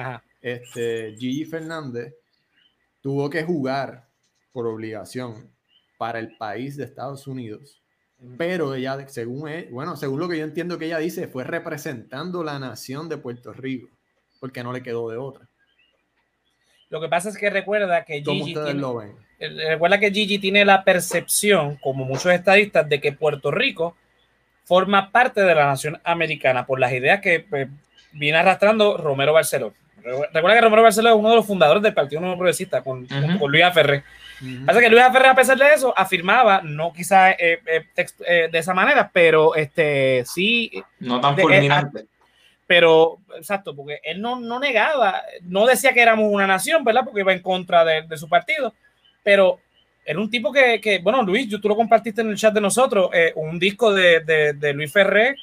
este 0.42 1.16
Gigi 1.18 1.46
Fernández 1.46 2.16
tuvo 3.02 3.30
que 3.30 3.44
jugar 3.44 4.08
por 4.52 4.68
obligación 4.68 5.52
para 5.98 6.20
el 6.20 6.38
país 6.38 6.78
de 6.78 6.86
Estados 6.86 7.28
Unidos 7.28 7.82
pero 8.38 8.74
ella, 8.74 9.08
según 9.08 9.48
él, 9.48 9.68
bueno, 9.72 9.96
según 9.96 10.20
lo 10.20 10.28
que 10.28 10.38
yo 10.38 10.44
entiendo 10.44 10.80
que 10.80 10.86
ella 10.86 10.98
dice, 10.98 11.28
fue 11.28 11.44
representando 11.44 12.44
la 12.44 12.58
nación 12.58 13.10
de 13.10 13.18
Puerto 13.18 13.54
Rico, 13.54 13.90
porque 14.40 14.64
no 14.64 14.74
le 14.74 14.82
quedó 14.82 15.10
de 15.10 15.18
otra. 15.18 15.48
Lo 16.90 17.00
que 17.00 17.10
pasa 17.10 17.30
es 17.30 17.38
que 17.38 17.50
recuerda 17.50 18.06
que 18.06 18.24
Gigi 18.24 18.54
tiene, 18.54 18.82
recuerda 19.40 20.00
que 20.00 20.12
Gigi 20.12 20.40
tiene 20.40 20.66
la 20.66 20.84
percepción, 20.84 21.78
como 21.78 22.06
muchos 22.06 22.32
estadistas, 22.32 22.88
de 22.88 23.00
que 23.00 23.12
Puerto 23.12 23.52
Rico 23.52 23.96
forma 24.66 25.12
parte 25.12 25.42
de 25.42 25.56
la 25.56 25.66
nación 25.66 26.00
americana 26.04 26.66
por 26.66 26.80
las 26.80 26.92
ideas 26.92 27.22
que 27.22 27.40
pues, 27.40 27.70
viene 28.12 28.38
arrastrando 28.38 28.98
Romero 28.98 29.34
Barceló. 29.34 29.74
Recuerda 30.04 30.56
que 30.56 30.62
Romero 30.62 30.84
Barceló 30.84 31.10
es 31.10 31.16
uno 31.16 31.30
de 31.30 31.36
los 31.36 31.46
fundadores 31.46 31.84
del 31.84 31.94
Partido 31.94 32.22
Nuevo 32.22 32.38
Progresista 32.38 32.82
con, 32.82 33.06
con 33.06 33.52
Luis 33.52 33.64
Aferré. 33.64 34.04
Pasa 34.66 34.80
que 34.80 34.90
Luis 34.90 35.04
Aferré, 35.04 35.28
a 35.28 35.36
pesar 35.36 35.58
de 35.58 35.74
eso, 35.74 35.94
afirmaba, 35.98 36.62
no 36.62 36.94
quizá 36.94 37.32
eh, 37.32 37.60
eh, 37.66 37.86
eh, 38.26 38.50
de 38.52 38.58
esa 38.58 38.74
manera, 38.74 39.10
pero 39.12 39.56
este 39.56 40.24
sí. 40.26 40.72
No 41.00 41.20
tan 41.20 41.38
fulminante. 41.38 42.06
pero, 42.66 43.18
exacto, 43.36 43.76
porque 43.76 44.00
él 44.04 44.22
no, 44.22 44.40
no, 44.40 44.60
negaba, 44.60 45.24
no 45.42 45.66
decía 45.66 45.94
que 45.94 46.02
éramos 46.02 46.32
una 46.32 46.48
nación, 46.48 46.84
¿verdad? 46.84 47.02
Porque 47.04 47.22
iba 47.22 47.34
en 47.34 47.42
contra 47.42 47.84
de, 47.84 48.04
de 48.04 48.18
su 48.18 48.30
partido, 48.30 48.74
pero 49.28 49.60
era 50.06 50.22
un 50.22 50.30
tipo 50.30 50.54
que, 50.54 50.80
que, 50.80 51.00
bueno, 51.00 51.22
Luis, 51.22 51.50
tú 51.50 51.68
lo 51.68 51.76
compartiste 51.76 52.22
en 52.22 52.30
el 52.30 52.38
chat 52.38 52.54
de 52.54 52.62
nosotros, 52.62 53.10
un 53.36 53.60
disco 53.60 53.94
de, 53.94 54.22
de, 54.22 54.54
de 54.54 54.74
Luis 54.74 54.90
Ferré 54.90 55.36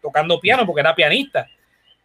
tocando 0.00 0.40
piano, 0.40 0.64
porque 0.64 0.80
era 0.80 0.94
pianista. 0.94 1.46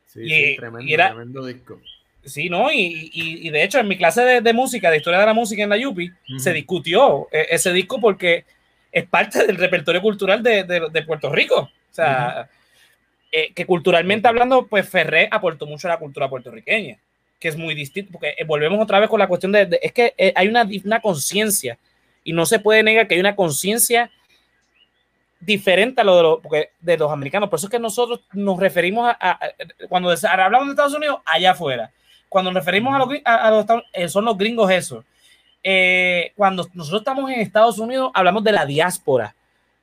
Sí, 0.06 0.20
y, 0.26 0.58
tremendo, 0.58 0.94
tremendo 0.94 1.46
disco. 1.46 1.80
Sí, 2.26 2.50
¿no? 2.50 2.70
Y, 2.70 3.12
y, 3.14 3.50
de 3.50 3.64
hecho, 3.64 3.80
en 3.80 3.88
mi 3.88 3.96
clase 3.96 4.24
de, 4.24 4.42
de, 4.42 4.52
música, 4.52 4.92
de 4.92 4.98
historia 4.98 5.22
de 5.22 5.26
la 5.26 5.34
música 5.34 5.64
en 5.64 5.70
la 5.70 5.78
Yupi, 5.78 6.12
se 6.38 6.52
discutió 6.52 7.30
eh, 7.32 7.48
ese 7.52 7.72
disco 7.72 8.02
porque 8.02 8.44
es 8.92 9.08
parte 9.08 9.48
del 9.48 9.56
repertorio 9.56 10.02
cultural 10.02 10.44
de, 10.44 10.66
de, 10.66 11.04
Puerto 11.04 11.32
Rico. 11.32 11.62
O 11.62 11.94
sea, 11.94 12.50
eh, 13.32 13.54
que 13.56 13.66
culturalmente 13.66 14.28
hablando, 14.28 14.68
pues 14.68 14.90
Ferré 14.90 15.30
aportó 15.32 15.66
mucho 15.66 15.88
a 15.88 15.92
la 15.92 15.98
cultura 15.98 16.28
puertorriqueña, 16.28 16.98
que 17.40 17.48
es 17.48 17.58
muy 17.58 17.76
distinto, 17.76 18.14
porque 18.14 18.36
eh, 18.38 18.44
volvemos 18.46 18.82
otra 18.82 19.00
vez 19.00 19.10
con 19.10 19.20
la 19.20 19.28
cuestión 19.28 19.52
de, 19.52 19.80
es 19.82 19.92
que 19.92 20.14
hay 20.36 20.48
una, 20.48 20.68
una 20.84 21.02
conciencia 21.02 21.78
y 22.24 22.34
no 22.34 22.46
se 22.46 22.60
puede 22.60 22.84
negar 22.84 23.08
que 23.08 23.16
hay 23.16 23.20
una 23.20 23.36
conciencia 23.36 24.12
diferente 25.40 26.02
a 26.02 26.04
lo 26.04 26.18
de 26.18 26.24
los, 26.24 26.40
porque 26.42 26.72
de 26.80 26.98
los 26.98 27.12
americanos. 27.12 27.50
Por 27.50 27.58
eso 27.58 27.68
es 27.68 27.72
que 27.72 27.80
nosotros 27.80 28.22
nos 28.34 28.60
referimos 28.60 29.14
a, 29.20 29.40
cuando 29.88 30.10
hablamos 30.10 30.68
de 30.68 30.72
Estados 30.72 30.96
Unidos, 30.96 31.20
allá 31.26 31.52
afuera. 31.52 31.92
Cuando 32.30 32.52
nos 32.52 32.66
referimos 32.66 32.96
a 32.96 33.00
los, 33.00 33.10
a, 33.24 33.52
los 33.52 33.66
eh, 33.94 34.10
son 34.10 34.26
los 34.26 34.38
gringos 34.38 34.70
eso. 34.72 35.06
Eh, 35.64 36.32
cuando 36.36 36.68
nosotros 36.74 37.02
estamos 37.02 37.30
en 37.30 37.40
Estados 37.40 37.80
Unidos, 37.80 38.12
hablamos 38.14 38.44
de 38.44 38.52
la 38.52 38.66
diáspora. 38.66 39.36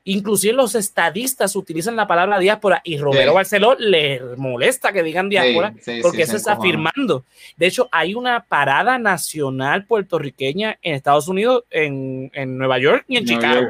Inclusive 0.05 0.53
los 0.53 0.75
estadistas 0.75 1.55
utilizan 1.55 1.95
la 1.95 2.09
palabra 2.09 2.41
diáspora 2.41 2.81
y 2.83 2.99
Romero 2.99 3.35
Barceló 3.35 3.77
le 3.79 4.21
molesta 4.37 4.93
que 4.93 5.03
digan 5.05 5.29
diáspora 5.29 5.73
porque 6.03 6.23
eso 6.23 6.37
está 6.37 6.55
afirmando. 6.55 7.25
De 7.57 7.67
hecho, 7.67 7.89
hay 7.93 8.15
una 8.15 8.43
parada 8.43 8.99
nacional 8.99 9.85
puertorriqueña 9.85 10.77
en 10.83 10.95
Estados 10.95 11.29
Unidos, 11.29 11.65
en, 11.71 12.33
en 12.35 12.59
Nueva 12.59 12.81
York 12.81 13.05
y 13.07 13.17
en 13.17 13.27
Chicago. 13.27 13.69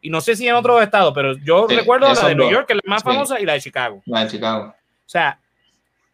Y 0.00 0.08
no 0.08 0.20
sé 0.22 0.36
si 0.36 0.48
en 0.48 0.54
otros 0.54 0.82
estados, 0.82 1.12
pero 1.14 1.36
yo 1.38 1.66
recuerdo 1.66 2.12
la 2.14 2.28
de 2.28 2.34
New 2.34 2.50
York, 2.50 2.66
que 2.66 2.72
es 2.74 2.80
la 2.82 2.90
más 2.90 3.02
famosa, 3.02 3.38
y 3.38 3.44
la 3.44 3.54
de 3.54 3.60
Chicago. 3.60 4.02
La 4.06 4.24
de 4.24 4.30
Chicago. 4.30 4.68
O 4.68 5.10
sea, 5.10 5.38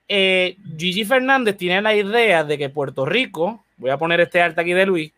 eh, 0.09 0.57
Gigi 0.77 1.05
Fernández 1.05 1.57
tiene 1.57 1.81
la 1.81 1.95
idea 1.95 2.43
de 2.45 2.59
que 2.59 2.71
Puerto 2.71 3.05
Rico, 3.05 3.65
voy 3.77 3.91
a 3.91 3.99
poner 3.99 4.21
este 4.21 4.41
arte 4.41 4.61
aquí 4.61 4.73
de 4.73 4.87
Luis, 4.87 5.13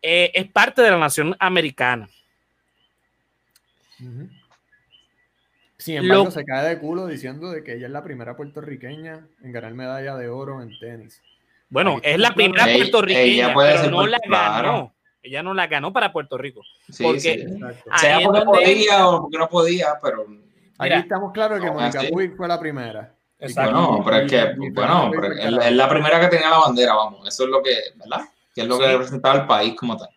eh, 0.00 0.30
es 0.32 0.46
parte 0.48 0.80
de 0.80 0.90
la 0.90 0.98
nación 0.98 1.36
americana. 1.38 2.08
Sin 5.78 5.96
embargo, 5.96 6.30
se 6.30 6.44
cae 6.44 6.68
de 6.68 6.78
culo 6.78 7.06
diciendo 7.06 7.50
de 7.50 7.62
que 7.62 7.74
ella 7.74 7.86
es 7.86 7.92
la 7.92 8.02
primera 8.02 8.36
puertorriqueña 8.36 9.26
en 9.42 9.52
ganar 9.52 9.74
medalla 9.74 10.16
de 10.16 10.28
oro 10.28 10.62
en 10.62 10.78
tenis. 10.78 11.20
Bueno, 11.68 11.98
es 12.02 12.18
la 12.18 12.32
primera 12.32 12.64
puertorriqueña, 12.64 13.54
pero 13.54 13.90
no 13.90 14.06
la 14.06 14.18
ganó. 14.26 14.92
Ella 15.22 15.42
no 15.42 15.54
la 15.54 15.66
ganó 15.66 15.92
para 15.92 16.12
Puerto 16.12 16.38
Rico. 16.38 16.62
porque 17.02 17.46
sea 17.96 18.20
porque 18.20 18.42
podía 18.42 19.08
o 19.08 19.22
porque 19.22 19.38
no 19.38 19.48
podía, 19.48 19.86
pero. 20.00 20.26
Aquí 20.78 20.94
estamos 20.94 21.32
claros 21.32 21.60
que 21.60 21.70
Mónica 21.70 22.02
Puig 22.10 22.36
fue 22.36 22.46
la 22.46 22.60
primera. 22.60 23.12
Bueno, 23.54 24.02
pero 24.04 24.16
es 24.18 24.30
que, 24.30 24.54
bueno, 24.70 25.10
es, 25.34 25.72
la 25.72 25.88
primera 25.88 26.20
que 26.20 26.28
tenía 26.28 26.48
la 26.48 26.58
bandera, 26.58 26.94
vamos. 26.94 27.26
Eso 27.28 27.44
es 27.44 27.50
lo 27.50 27.62
que, 27.62 27.74
¿verdad? 27.96 28.26
Que 28.54 28.62
es 28.62 28.66
lo 28.66 28.78
que 28.78 28.86
representaba 28.86 29.40
el 29.40 29.46
país 29.46 29.74
como 29.76 29.96
tal. 29.96 30.08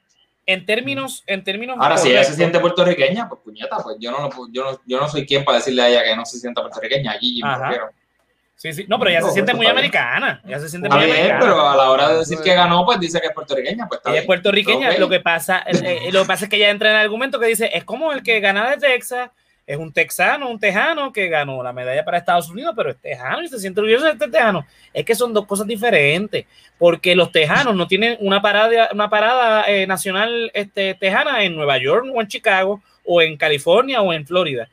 En 0.50 0.66
términos, 0.66 1.24
en 1.28 1.44
términos. 1.44 1.78
Ahora, 1.80 1.96
si 1.96 2.10
ella 2.10 2.24
se 2.24 2.34
siente 2.34 2.60
puertorriqueña, 2.60 3.30
pues 3.30 3.40
puñeta, 3.44 3.78
pues 3.84 3.98
yo 4.00 4.10
no, 4.10 4.32
yo 4.52 4.64
no, 4.64 4.82
yo 4.84 5.00
no 5.00 5.08
soy 5.08 5.24
quien 5.24 5.46
para 5.46 5.60
decirle 5.60 5.84
a 5.84 5.90
ella 5.90 6.04
que 6.04 6.16
no 6.16 6.26
se 6.26 6.40
sienta 6.40 6.62
puertorriqueña. 6.62 7.12
Allí, 7.12 7.40
me 7.44 7.78
Sí, 8.56 8.74
sí. 8.74 8.86
No, 8.88 8.98
pero 8.98 9.12
ella 9.12 9.22
se 9.22 9.30
siente 9.30 9.54
muy 9.54 9.68
americana. 9.68 10.42
Ella 10.44 10.58
se 10.58 10.68
siente 10.68 10.90
muy 10.90 11.04
americana. 11.04 11.40
pero 11.40 11.70
a 11.70 11.76
la 11.76 11.92
hora 11.92 12.10
de 12.10 12.18
decir 12.18 12.40
que 12.44 12.56
ganó, 12.56 12.84
pues 12.84 13.00
dice 13.00 13.22
que 13.22 13.28
es 13.28 13.34
puertorriqueña. 13.34 13.88
Pues 13.88 14.02
ella 14.08 14.22
es 14.22 14.26
puertorriqueña. 14.26 14.98
Lo, 14.98 15.08
que 15.08 15.20
pasa, 15.20 15.60
eh, 15.68 16.00
eh, 16.08 16.12
lo 16.12 16.24
que 16.24 16.28
pasa 16.28 16.46
es 16.46 16.50
que 16.50 16.56
ella 16.56 16.72
entra 16.72 16.90
en 16.90 16.96
el 16.96 17.02
argumento 17.04 17.40
que 17.40 17.46
dice, 17.46 17.70
es 17.72 17.84
como 17.84 18.12
el 18.12 18.24
que 18.24 18.40
gana 18.40 18.72
de 18.72 18.78
Texas, 18.78 19.30
es 19.70 19.78
un 19.78 19.94
texano, 19.94 20.50
un 20.50 20.60
tejano 20.60 21.14
que 21.14 21.30
ganó 21.30 21.62
la 21.62 21.72
medalla 21.72 22.04
para 22.04 22.18
Estados 22.18 22.50
Unidos, 22.50 22.74
pero 22.76 22.90
es 22.90 22.98
tejano 22.98 23.44
y 23.44 23.48
se 23.48 23.60
siente 23.60 23.80
orgulloso 23.80 24.06
de 24.06 24.12
este 24.14 24.28
tejano. 24.28 24.66
Es 24.94 25.06
que 25.06 25.14
son 25.14 25.32
dos 25.32 25.46
cosas 25.46 25.68
diferentes, 25.68 26.46
porque 26.78 27.16
los 27.16 27.32
tejanos 27.32 27.76
no 27.76 27.88
tienen 27.88 28.18
una 28.20 28.42
parada, 28.42 28.90
una 28.92 29.10
parada 29.10 29.64
eh, 29.68 29.86
nacional 29.86 30.50
este, 30.56 30.96
tejana 30.96 31.44
en 31.44 31.56
Nueva 31.56 31.78
York 31.78 32.08
o 32.12 32.20
en 32.20 32.28
Chicago 32.28 32.82
o 33.06 33.22
en 33.22 33.38
California 33.38 34.02
o 34.02 34.12
en 34.12 34.26
Florida 34.26 34.68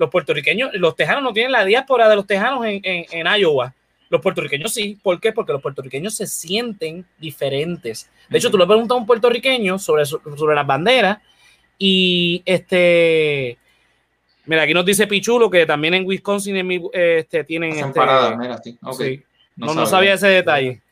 los 0.00 0.08
puertorriqueños, 0.08 0.70
los 0.74 0.96
tejanos 0.96 1.22
no 1.22 1.32
tienen 1.34 1.52
la 1.52 1.62
diáspora 1.62 2.08
de 2.08 2.16
los 2.16 2.26
tejanos 2.26 2.64
en, 2.64 2.80
en, 2.82 3.26
Iowa. 3.38 3.74
Los 4.08 4.22
puertorriqueños 4.22 4.72
sí. 4.72 4.98
¿Por 5.02 5.20
qué? 5.20 5.30
Porque 5.30 5.52
los 5.52 5.60
puertorriqueños 5.60 6.14
se 6.14 6.26
sienten 6.26 7.04
diferentes. 7.18 8.08
De 8.30 8.38
hecho, 8.38 8.50
tú 8.50 8.56
le 8.56 8.66
preguntas 8.66 8.96
a 8.96 8.98
un 8.98 9.04
puertorriqueño 9.04 9.78
sobre, 9.78 10.06
sobre 10.06 10.54
las 10.54 10.66
banderas 10.66 11.18
y 11.78 12.42
este. 12.46 13.58
Mira, 14.50 14.62
aquí 14.62 14.74
nos 14.74 14.84
dice 14.84 15.06
Pichulo 15.06 15.48
que 15.48 15.64
también 15.64 15.94
en 15.94 16.04
Wisconsin 16.04 16.56
este, 16.92 17.44
tienen. 17.44 17.70
Este, 17.70 19.24
No, 19.54 19.74
no, 19.74 19.86
sabía 19.86 20.14
ese 20.14 20.26
detalle. 20.26 20.82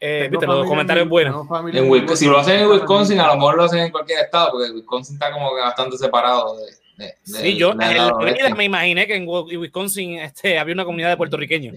Eh, 0.00 0.26
viste, 0.28 0.48
los 0.48 0.66
comentarios 0.66 1.08
buenos. 1.08 1.46
si 2.18 2.26
lo 2.26 2.38
hacen 2.38 2.58
en 2.58 2.70
Wisconsin, 2.70 3.20
a 3.20 3.28
lo 3.28 3.34
mejor 3.36 3.54
lo 3.54 3.62
hacen 3.62 3.78
en 3.78 3.92
cualquier 3.92 4.24
estado, 4.24 4.50
porque 4.50 4.72
Wisconsin 4.72 5.14
está 5.14 5.30
como 5.30 5.54
bastante 5.54 5.96
separado 5.96 6.56
de, 6.56 7.14
sí, 7.22 7.56
yo 7.56 7.72
me 7.76 8.64
imaginé 8.64 9.06
que 9.06 9.14
en 9.14 9.28
Wisconsin 9.28 10.18
este, 10.18 10.58
había 10.58 10.74
una 10.74 10.84
comunidad 10.84 11.10
de 11.10 11.16
puertorriqueños. 11.16 11.76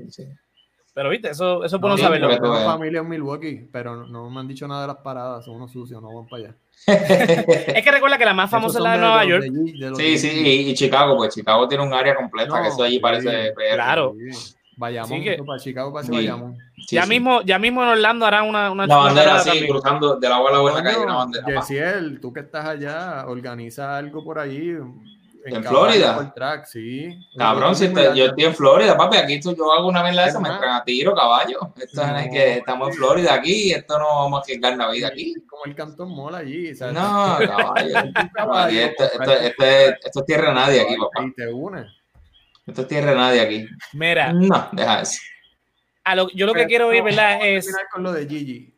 Pero 0.92 1.10
viste, 1.12 1.30
eso, 1.30 1.64
eso 1.64 1.76
es 1.76 1.80
bueno 1.80 2.00
saberlo. 2.00 2.30
Tengo 2.30 2.66
familia 2.66 3.02
en 3.02 3.10
Milwaukee, 3.10 3.70
pero 3.72 4.08
no, 4.08 4.28
me 4.32 4.40
han 4.40 4.48
dicho 4.48 4.68
nada 4.68 4.82
de 4.82 4.88
las 4.88 4.98
paradas, 4.98 5.46
son 5.46 5.58
unos 5.58 5.72
sucios, 5.72 6.02
no 6.02 6.16
van 6.16 6.26
para 6.26 6.46
allá. 6.46 6.56
Es 6.88 7.84
que 7.84 7.92
recuerda 7.92 8.18
que 8.18 8.26
la 8.26 8.34
más 8.34 8.50
famosa 8.50 8.78
es 8.78 8.84
la 8.84 8.92
de, 8.94 8.98
Nueva 9.00 9.26
York. 9.26 9.46
sí, 9.98 10.18
sí, 10.18 10.70
y, 10.70 10.74
Chicago, 10.74 11.18
pues 11.18 11.34
Chicago 11.34 11.68
tiene 11.68 11.84
un 11.84 11.94
área 11.94 12.16
completa, 12.16 12.62
que 12.62 12.68
eso 12.68 12.84
allí 12.84 13.00
parece. 13.00 13.54
Claro. 13.74 14.16
Vayamos 14.78 15.10
para 15.46 15.60
Chicago, 15.60 15.94
para 15.94 16.08
vayamos. 16.08 16.58
ya, 16.90 17.06
mismo, 17.06 17.42
ya 17.44 17.58
mismo 17.58 17.82
en 17.82 17.90
Orlando 17.90 18.26
hará 18.26 18.44
una, 18.44 18.70
una 18.72 18.86
la 18.86 18.98
bandera 18.98 19.36
así, 19.38 19.66
cruzando 19.68 20.18
de 20.18 20.28
la 20.28 20.40
bola 20.40 20.60
a 20.60 20.74
la 20.76 20.84
calle 20.84 20.98
una 20.98 21.16
bandera. 21.16 21.48
Yesiel, 21.48 22.20
tú 22.20 22.34
que 22.34 22.42
estás 22.42 22.66
allá, 22.66 23.26
organiza 23.26 23.98
algo 23.98 24.24
por 24.24 24.38
allí 24.38 24.76
en, 25.46 25.64
Florida. 25.64 26.34
sí. 26.66 27.20
Cabrón, 27.38 27.76
si 27.76 27.88
yo 27.94 28.26
estoy 28.26 28.44
en 28.44 28.56
Florida, 28.56 28.98
papi, 28.98 29.18
aquí 29.18 29.40
yo 29.40 29.72
hago 29.72 29.88
una 29.88 30.02
vez 30.02 30.16
la 30.16 30.28
esa, 30.28 30.40
me 30.40 30.50
entran 30.50 30.78
a 30.78 30.84
tiro, 30.84 31.14
caballo. 31.14 31.72
Esto 31.78 32.02
es 32.02 32.30
que 32.30 32.54
estamos 32.58 32.90
en 32.90 32.96
Florida 32.96 33.34
aquí, 33.36 33.72
esto 33.72 34.00
no 34.00 34.24
vamos 34.24 34.40
a 34.40 34.44
arriesgar 34.44 34.76
la 34.76 34.90
vida 34.90 35.08
aquí. 35.08 35.36
Como 35.48 35.66
el 35.66 35.76
Cantón 35.76 36.10
Mola 36.10 36.40
allí. 36.40 36.76
¿sabes? 36.76 36.96
No, 36.96 37.38
caballo. 38.34 38.80
esto, 38.80 39.04
esto, 39.04 39.32
esto, 39.34 40.20
es 40.20 40.26
tierra 40.26 40.50
de 40.50 40.56
nadie 40.56 40.82
aquí, 40.82 40.96
papá. 40.98 41.28
Y 41.28 41.34
te 41.34 41.48
une. 41.52 41.86
Esto 42.66 42.82
es 42.82 42.88
tierra 42.88 43.12
de 43.12 43.18
nadie 43.18 43.42
aquí. 43.42 43.68
Mira. 43.94 44.34
No, 44.34 44.70
deja 44.72 45.02
eso. 45.02 45.20
A 46.06 46.16
lo, 46.16 46.30
yo 46.30 46.46
lo 46.46 46.54
que 46.54 46.68
quiero 46.68 46.88
oír, 46.88 47.02
¿verdad? 47.02 47.40
Es. 47.44 47.68
con 47.92 48.04
lo 48.04 48.14
de 48.14 48.28
Gigi. 48.28 48.72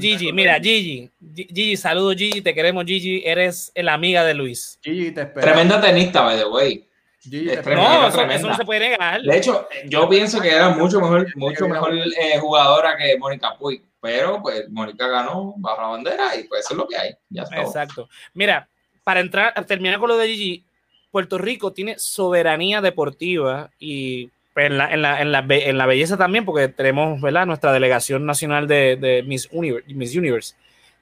Gigi, 0.00 0.32
mira, 0.32 0.58
Gigi, 0.58 1.08
Gigi, 1.32 1.76
saludos 1.76 2.16
Gigi, 2.16 2.40
te 2.40 2.52
queremos 2.52 2.84
Gigi, 2.84 3.22
eres 3.24 3.70
la 3.76 3.94
amiga 3.94 4.24
de 4.24 4.34
Luis. 4.34 4.76
Gigi, 4.82 5.12
te 5.12 5.22
espero. 5.22 5.46
Tremenda 5.46 5.80
tenista, 5.80 6.22
by 6.22 6.36
the 6.36 6.46
way. 6.46 6.88
no, 7.30 8.08
eso, 8.08 8.48
no 8.48 8.56
se 8.56 8.64
puede 8.64 8.80
negar. 8.80 9.22
De 9.22 9.36
hecho, 9.36 9.68
yo 9.86 10.08
pienso 10.08 10.40
que 10.40 10.50
era 10.50 10.70
mucho 10.70 11.00
mejor, 11.00 11.28
mucho 11.36 11.68
mejor 11.68 11.96
eh, 11.96 12.38
jugadora 12.40 12.96
que 12.96 13.16
Mónica 13.16 13.56
Puig, 13.56 13.82
pero 14.00 14.42
pues 14.42 14.68
Mónica 14.68 15.06
ganó 15.06 15.54
bajo 15.58 15.82
la 15.82 15.88
bandera 15.88 16.36
y 16.36 16.44
pues 16.44 16.64
eso 16.64 16.74
es 16.74 16.78
lo 16.78 16.88
que 16.88 16.96
hay. 16.96 17.14
Ya 17.30 17.42
está. 17.42 17.62
Exacto. 17.62 18.08
Mira, 18.34 18.68
para 19.04 19.20
entrar, 19.20 19.54
terminar 19.66 20.00
con 20.00 20.08
lo 20.08 20.16
de 20.16 20.26
Gigi, 20.26 20.64
Puerto 21.12 21.38
Rico 21.38 21.72
tiene 21.72 21.96
soberanía 21.96 22.80
deportiva 22.80 23.70
y 23.78 24.30
en 24.56 24.78
la, 24.78 24.92
en, 24.92 25.02
la, 25.02 25.20
en, 25.20 25.32
la, 25.32 25.44
en 25.48 25.78
la, 25.78 25.86
belleza 25.86 26.16
también, 26.16 26.44
porque 26.44 26.68
tenemos 26.68 27.20
¿verdad? 27.20 27.46
nuestra 27.46 27.72
delegación 27.72 28.24
nacional 28.24 28.66
de, 28.66 28.96
de 28.96 29.22
Miss, 29.22 29.48
Universe, 29.52 29.92
Miss 29.94 30.16
Universe 30.16 30.54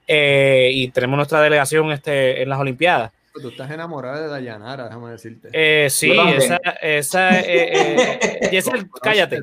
eh, 0.07 0.71
y 0.73 0.89
tenemos 0.89 1.17
nuestra 1.17 1.41
delegación 1.41 1.93
este, 1.93 2.43
en 2.43 2.49
las 2.49 2.59
Olimpiadas. 2.59 3.13
Tú 3.41 3.49
estás 3.49 3.69
enamorada 3.71 4.21
de 4.21 4.29
Dayanara, 4.29 4.85
déjame 4.85 5.11
decirte. 5.11 5.49
Eh, 5.53 5.91
sí, 5.91 6.13
esa, 6.37 6.57
esa, 6.81 7.41
eh, 7.41 8.07
eh, 8.53 8.63
cállate. 9.03 9.41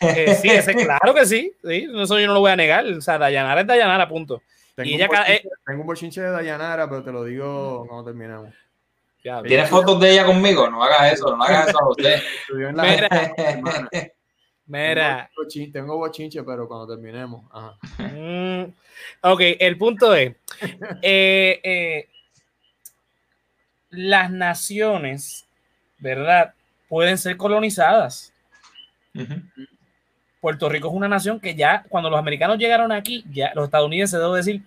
Eh, 0.00 0.34
sí, 0.34 0.48
ese, 0.48 0.74
claro 0.74 1.14
que 1.14 1.24
sí, 1.26 1.52
sí, 1.62 1.88
eso 1.94 2.18
yo 2.18 2.26
no 2.26 2.34
lo 2.34 2.40
voy 2.40 2.50
a 2.50 2.56
negar. 2.56 2.84
O 2.86 3.00
sea, 3.00 3.18
Dayanara 3.18 3.60
es 3.60 3.66
Dayanara, 3.68 4.08
punto. 4.08 4.42
Tengo, 4.74 4.90
un, 4.90 5.06
bochinche, 5.06 5.42
tengo 5.64 5.80
un 5.82 5.86
bochinche 5.86 6.20
de 6.22 6.30
Dayanara, 6.30 6.88
pero 6.88 7.04
te 7.04 7.12
lo 7.12 7.22
digo 7.22 7.84
cuando 7.86 8.04
terminemos. 9.22 9.48
¿Tienes 9.48 9.68
fotos 9.68 10.00
de 10.00 10.12
ella 10.12 10.24
conmigo? 10.24 10.68
No 10.70 10.82
hagas 10.82 11.14
eso, 11.14 11.36
no 11.36 11.42
hagas 11.42 11.68
eso 11.68 11.78
a 11.80 11.90
usted. 11.90 12.20
Mira. 14.70 15.30
Tengo 15.72 15.96
bochinche, 15.96 16.42
pero 16.44 16.68
cuando 16.68 16.86
terminemos. 16.94 17.44
Ajá. 17.52 17.76
Mm, 17.98 18.72
ok, 19.22 19.40
el 19.58 19.76
punto 19.76 20.14
es, 20.14 20.36
eh, 21.02 21.60
eh, 21.62 22.08
las 23.90 24.30
naciones, 24.30 25.44
¿verdad? 25.98 26.54
Pueden 26.88 27.18
ser 27.18 27.36
colonizadas. 27.36 28.32
Puerto 30.40 30.68
Rico 30.68 30.88
es 30.88 30.94
una 30.94 31.08
nación 31.08 31.40
que 31.40 31.54
ya, 31.54 31.84
cuando 31.88 32.08
los 32.08 32.18
americanos 32.18 32.58
llegaron 32.58 32.92
aquí, 32.92 33.24
ya 33.30 33.52
los 33.54 33.64
estadounidenses, 33.64 34.18
debo 34.18 34.34
decir, 34.34 34.62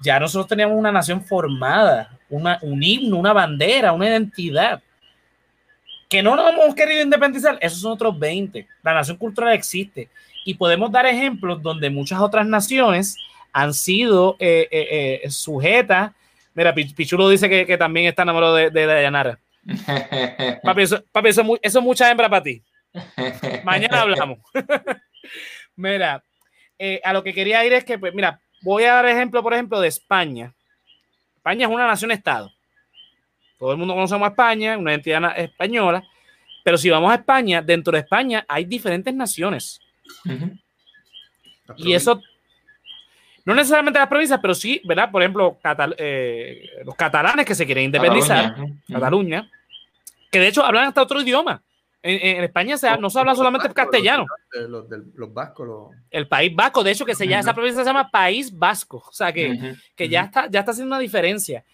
ya 0.00 0.20
nosotros 0.20 0.46
teníamos 0.46 0.78
una 0.78 0.92
nación 0.92 1.22
formada, 1.24 2.16
una, 2.28 2.58
un 2.62 2.82
himno, 2.82 3.16
una 3.16 3.32
bandera, 3.32 3.92
una 3.92 4.08
identidad. 4.08 4.82
Que 6.08 6.22
no 6.22 6.36
nos 6.36 6.52
hemos 6.52 6.74
querido 6.74 7.02
independizar, 7.02 7.58
esos 7.60 7.80
son 7.80 7.92
otros 7.92 8.18
20. 8.18 8.66
La 8.82 8.94
nación 8.94 9.16
cultural 9.16 9.52
existe. 9.52 10.08
Y 10.44 10.54
podemos 10.54 10.90
dar 10.90 11.04
ejemplos 11.04 11.60
donde 11.62 11.90
muchas 11.90 12.20
otras 12.20 12.46
naciones 12.46 13.16
han 13.52 13.74
sido 13.74 14.36
eh, 14.38 14.68
eh, 14.70 15.20
eh, 15.24 15.30
sujetas. 15.30 16.12
Mira, 16.54 16.74
Pichulo 16.74 17.28
dice 17.28 17.48
que, 17.48 17.76
también 17.76 18.06
está 18.06 18.22
enamorado 18.22 18.54
de, 18.54 18.70
de 18.70 18.86
Dayanara. 18.86 19.38
papi, 20.62 20.82
eso, 20.82 21.04
eso, 21.12 21.58
es 21.60 21.84
mucha 21.84 22.10
hembra 22.10 22.28
para 22.28 22.42
ti. 22.42 22.62
Mañana 23.64 24.00
hablamos. 24.00 24.38
mira, 25.76 26.22
a 27.04 27.12
lo 27.12 27.22
que 27.22 27.34
quería 27.34 27.64
ir 27.66 27.74
es 27.74 27.84
que, 27.84 27.98
pues, 27.98 28.14
mira, 28.14 28.40
voy 28.62 28.84
a 28.84 28.94
dar 28.94 29.06
ejemplo, 29.06 29.42
por 29.42 29.54
ejemplo, 29.54 29.80
de 29.80 29.88
España. 29.88 30.54
España 31.36 31.66
es 31.66 31.72
una 31.72 31.86
nación-estado. 31.86 32.52
Todo 33.58 33.72
el 33.72 33.78
mundo 33.78 33.94
conocemos 33.94 34.26
a 34.26 34.30
España, 34.30 34.76
una 34.78 34.94
entidad 34.94 35.36
española, 35.38 36.04
pero 36.62 36.78
si 36.78 36.90
vamos 36.90 37.10
a 37.10 37.16
España, 37.16 37.62
dentro 37.62 37.92
de 37.92 38.00
España 38.00 38.44
hay 38.48 38.64
diferentes 38.64 39.12
naciones. 39.14 39.80
Y 41.76 41.92
eso, 41.92 42.20
no 43.44 43.54
necesariamente 43.54 43.98
las 43.98 44.08
provincias, 44.08 44.38
pero 44.40 44.54
sí, 44.54 44.80
¿verdad? 44.84 45.10
Por 45.10 45.22
ejemplo, 45.22 45.58
eh, 45.96 46.70
los 46.84 46.94
catalanes 46.94 47.46
que 47.46 47.54
se 47.54 47.66
quieren 47.66 47.84
independizar, 47.84 48.54
Cataluña, 48.86 49.50
que 50.30 50.38
de 50.38 50.48
hecho 50.48 50.64
hablan 50.64 50.88
hasta 50.88 51.02
otro 51.02 51.20
idioma. 51.20 51.62
En, 52.00 52.44
España 52.44 52.76
no 53.00 53.10
se 53.10 53.18
habla 53.18 53.34
solamente 53.34 53.68
castellano. 53.74 54.24
Los, 54.68 54.86
vascos. 55.34 55.94
El 56.10 56.28
País 56.28 56.54
Vasco, 56.54 56.84
de 56.84 56.92
hecho, 56.92 57.04
que 57.04 57.14
se 57.14 57.26
llama, 57.26 57.40
esa 57.40 57.54
provincia 57.54 57.82
se 57.82 57.88
llama 57.88 58.10
País 58.10 58.56
Vasco. 58.56 59.02
O 59.06 59.12
sea, 59.12 59.32
que, 59.32 59.74
que 59.96 60.08
ya, 60.08 60.22
está, 60.22 60.48
ya 60.48 60.60
está 60.60 60.70
haciendo 60.70 60.94
una 60.94 61.00
diferencia 61.00 61.64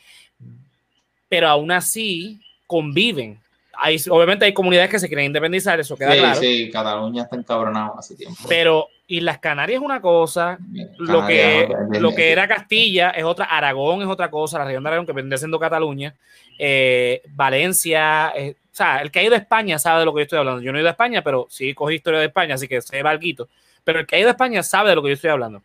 pero 1.35 1.49
aún 1.49 1.73
así 1.73 2.41
conviven. 2.65 3.41
Hay, 3.77 3.97
obviamente 4.09 4.45
hay 4.45 4.55
comunidades 4.55 4.89
que 4.89 5.01
se 5.01 5.09
quieren 5.09 5.27
independizar, 5.27 5.81
eso 5.81 5.97
queda 5.97 6.15
claro. 6.15 6.41
Sí, 6.41 6.71
Cataluña 6.71 7.25
está 7.25 7.35
encabronado 7.35 7.99
hace 7.99 8.15
tiempo. 8.15 8.39
Pero 8.49 8.87
y 9.09 9.21
las 9.21 9.41
Canarias 9.41 9.81
es 9.81 9.85
una 9.85 10.01
cosa, 10.01 10.59
lo 10.99 11.27
que, 11.27 11.69
lo 11.99 12.15
que 12.15 12.31
era 12.31 12.47
Castilla 12.47 13.11
es 13.11 13.25
otra, 13.25 13.47
Aragón 13.47 14.01
es 14.03 14.07
otra 14.07 14.31
cosa, 14.31 14.59
la 14.59 14.67
región 14.67 14.85
de 14.85 14.91
Aragón 14.91 15.07
que 15.07 15.13
vendría 15.13 15.37
siendo 15.37 15.59
Cataluña, 15.59 16.15
eh, 16.57 17.21
Valencia, 17.31 18.33
eh, 18.37 18.55
o 18.75 18.77
sea, 18.77 18.99
el 18.99 19.13
que 19.13 19.21
ha 19.21 19.23
ido 19.23 19.37
a 19.37 19.39
España 19.39 19.79
sabe 19.79 20.01
de 20.01 20.05
lo 20.05 20.13
que 20.13 20.19
yo 20.19 20.23
estoy 20.25 20.41
hablando. 20.41 20.61
Yo 20.61 20.73
no 20.73 20.79
he 20.79 20.81
ido 20.81 20.89
a 20.89 20.91
España, 20.91 21.23
pero 21.23 21.47
sí 21.49 21.73
cogí 21.75 21.95
historia 21.95 22.19
de 22.19 22.27
España, 22.27 22.57
así 22.57 22.67
que 22.67 22.83
sé 22.83 23.05
valguito. 23.05 23.49
Pero 23.85 24.01
el 24.01 24.07
que 24.07 24.17
ha 24.17 24.19
ido 24.19 24.27
a 24.27 24.33
España 24.33 24.65
sabe 24.65 24.91
de 24.91 24.97
lo 24.97 25.03
que 25.05 25.11
yo 25.11 25.15
estoy 25.15 25.31
hablando. 25.31 25.63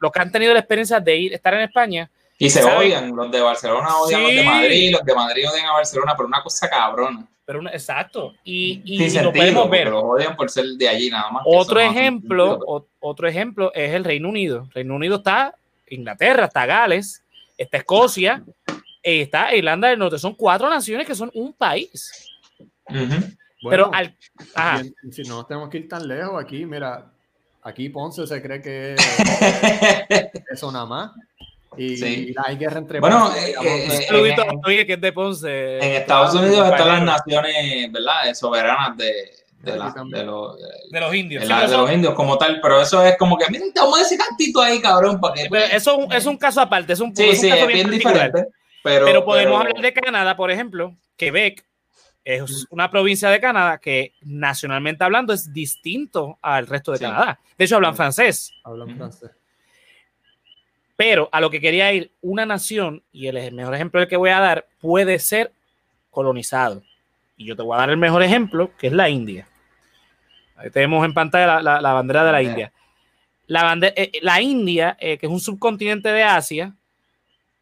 Los 0.00 0.10
que 0.10 0.20
han 0.20 0.32
tenido 0.32 0.52
la 0.52 0.58
experiencia 0.58 0.98
de 0.98 1.16
ir, 1.16 1.34
estar 1.34 1.54
en 1.54 1.60
España, 1.60 2.10
y 2.36 2.50
se 2.50 2.64
odian, 2.64 3.14
los 3.14 3.30
de 3.30 3.40
Barcelona 3.40 3.96
odian 3.96 4.20
a 4.20 4.24
los 4.24 4.34
de 4.34 4.42
Madrid, 4.42 4.92
los 4.92 5.04
de 5.04 5.14
Madrid 5.14 5.48
odian 5.48 5.66
a 5.66 5.72
Barcelona, 5.74 6.14
pero 6.16 6.26
una 6.26 6.42
cosa 6.42 6.68
cabrona. 6.68 7.24
Pero 7.44 7.62
exacto, 7.68 8.34
y, 8.42 8.82
y, 8.84 9.08
lo 9.20 9.32
podemos 9.32 9.70
ver. 9.70 9.88
Los 9.88 10.02
odian 10.02 10.34
por 10.34 10.50
ser 10.50 10.64
de 10.66 10.88
allí 10.88 11.08
nada 11.08 11.30
más. 11.30 11.44
Otro 11.46 11.78
ejemplo, 11.78 12.58
otro 12.98 13.28
ejemplo 13.28 13.72
es 13.72 13.94
el 13.94 14.02
Reino 14.02 14.28
Unido. 14.28 14.68
Reino 14.74 14.96
Unido 14.96 15.18
está 15.18 15.54
Inglaterra, 15.88 16.46
está 16.46 16.66
Gales, 16.66 17.22
está 17.56 17.76
Escocia, 17.76 18.42
está 19.06 19.54
Irlanda 19.54 19.88
del 19.88 19.98
Norte. 19.98 20.18
Son 20.18 20.34
cuatro 20.34 20.68
naciones 20.68 21.06
que 21.06 21.14
son 21.14 21.30
un 21.34 21.52
país. 21.52 22.10
pero 23.62 23.90
al, 23.92 24.16
si, 24.82 25.22
si 25.22 25.28
no 25.28 25.46
tenemos 25.46 25.68
que 25.68 25.78
ir 25.78 25.88
tan 25.88 26.06
lejos 26.06 26.42
aquí, 26.42 26.66
mira, 26.66 27.12
aquí 27.62 27.88
Ponce 27.88 28.26
se 28.26 28.42
cree 28.42 28.60
que 28.60 28.94
es 30.08 30.30
eso 30.50 30.72
nada 30.72 30.86
más. 30.86 31.12
Y, 31.76 31.96
sí. 31.96 32.34
hay 32.42 32.56
guerra 32.56 32.78
entre 32.78 33.00
bueno, 33.00 33.30
eh, 33.36 33.54
eh, 33.60 34.86
que 34.86 34.94
es 34.94 35.00
de 35.00 35.12
Ponce. 35.12 35.76
En 35.76 36.00
Estados 36.00 36.34
Unidos 36.34 36.70
están 36.70 36.88
las 36.88 37.02
naciones, 37.02 37.92
¿verdad? 37.92 38.32
Soberanas 38.34 38.96
de, 38.96 39.30
de, 39.60 39.76
la, 39.76 39.92
de, 40.10 40.24
los, 40.24 40.56
de, 40.90 41.00
los 41.00 41.14
indios. 41.14 41.46
de 41.46 41.76
los 41.76 41.92
indios 41.92 42.14
como 42.14 42.38
tal, 42.38 42.60
pero 42.62 42.80
eso 42.80 43.04
es 43.04 43.18
como 43.18 43.36
que, 43.36 43.50
miren, 43.50 43.72
te 43.72 43.80
vamos 43.80 43.98
a 43.98 44.02
decir 44.02 44.18
cantito 44.18 44.62
ahí, 44.62 44.80
cabrón, 44.80 45.20
para 45.20 45.34
que... 45.34 45.48
Pero 45.50 45.64
eso 45.66 45.98
es 46.10 46.24
un 46.24 46.38
caso 46.38 46.60
aparte, 46.62 46.94
es 46.94 47.00
un, 47.00 47.14
sí, 47.14 47.24
es 47.24 47.42
un 47.42 47.50
caso 47.50 47.66
bien, 47.66 47.90
diferente. 47.90 48.48
Pero, 48.86 49.06
pero 49.06 49.24
podemos 49.24 49.60
hablar 49.60 49.80
de 49.80 49.92
Canadá, 49.92 50.36
por 50.36 50.50
ejemplo, 50.50 50.94
Quebec 51.16 51.64
es 52.26 52.66
una 52.70 52.90
provincia 52.90 53.30
de 53.30 53.40
Canadá 53.40 53.78
que 53.78 54.12
nacionalmente 54.22 55.04
hablando 55.04 55.32
es 55.32 55.52
distinto 55.52 56.38
al 56.42 56.66
resto 56.66 56.90
de 56.90 56.98
Canadá. 56.98 57.38
De 57.56 57.64
hecho, 57.64 57.76
hablan 57.76 57.94
francés. 57.94 58.52
Hablan 58.64 58.96
francés. 58.96 59.30
Pero 60.96 61.28
a 61.30 61.40
lo 61.40 61.50
que 61.50 61.60
quería 61.60 61.92
ir, 61.92 62.10
una 62.22 62.44
nación, 62.44 63.04
y 63.12 63.28
el 63.28 63.52
mejor 63.52 63.76
ejemplo 63.76 64.00
del 64.00 64.08
que 64.08 64.16
voy 64.16 64.30
a 64.30 64.40
dar, 64.40 64.66
puede 64.80 65.20
ser 65.20 65.52
colonizado. 66.10 66.82
Y 67.36 67.44
yo 67.44 67.54
te 67.54 67.62
voy 67.62 67.76
a 67.76 67.80
dar 67.80 67.90
el 67.90 67.96
mejor 67.96 68.24
ejemplo, 68.24 68.72
que 68.76 68.88
es 68.88 68.92
la 68.92 69.08
India. 69.08 69.46
Ahí 70.56 70.70
tenemos 70.70 71.04
en 71.04 71.14
pantalla 71.14 71.60
la, 71.62 71.92
bandera 71.92 72.24
de 72.24 72.32
la 72.32 72.42
India. 72.42 72.72
La, 73.46 73.78
eh, 73.94 74.10
la 74.22 74.40
India, 74.40 74.96
eh, 74.98 75.16
que 75.16 75.26
es 75.26 75.32
un 75.32 75.38
subcontinente 75.38 76.08
de 76.08 76.24
Asia, 76.24 76.74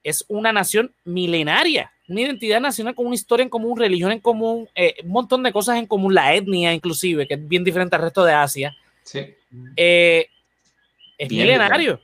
es 0.04 0.24
una 0.28 0.52
nación 0.52 0.92
milenaria, 1.04 1.90
una 2.06 2.20
identidad 2.20 2.60
nacional 2.60 2.94
con 2.94 3.06
una 3.06 3.14
historia 3.16 3.42
en 3.42 3.48
común, 3.48 3.78
religión 3.78 4.12
en 4.12 4.20
común, 4.20 4.68
eh, 4.74 4.94
un 5.02 5.10
montón 5.10 5.42
de 5.42 5.52
cosas 5.52 5.78
en 5.78 5.86
común, 5.86 6.14
la 6.14 6.34
etnia 6.34 6.72
inclusive, 6.72 7.26
que 7.26 7.34
es 7.34 7.48
bien 7.48 7.64
diferente 7.64 7.96
al 7.96 8.02
resto 8.02 8.24
de 8.24 8.34
Asia. 8.34 8.76
Sí. 9.02 9.34
es 9.76 11.30
milenario. 11.30 12.00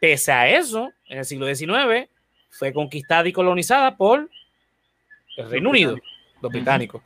Pese 0.00 0.32
a 0.32 0.48
eso, 0.48 0.90
en 1.06 1.18
el 1.18 1.24
siglo 1.24 1.54
XIX 1.54 2.08
fue 2.50 2.72
conquistada 2.72 3.28
y 3.28 3.32
colonizada 3.32 3.96
por 3.96 4.28
el 5.36 5.50
Reino 5.50 5.70
Unido, 5.70 5.96
los 6.40 6.50
británicos. 6.50 7.02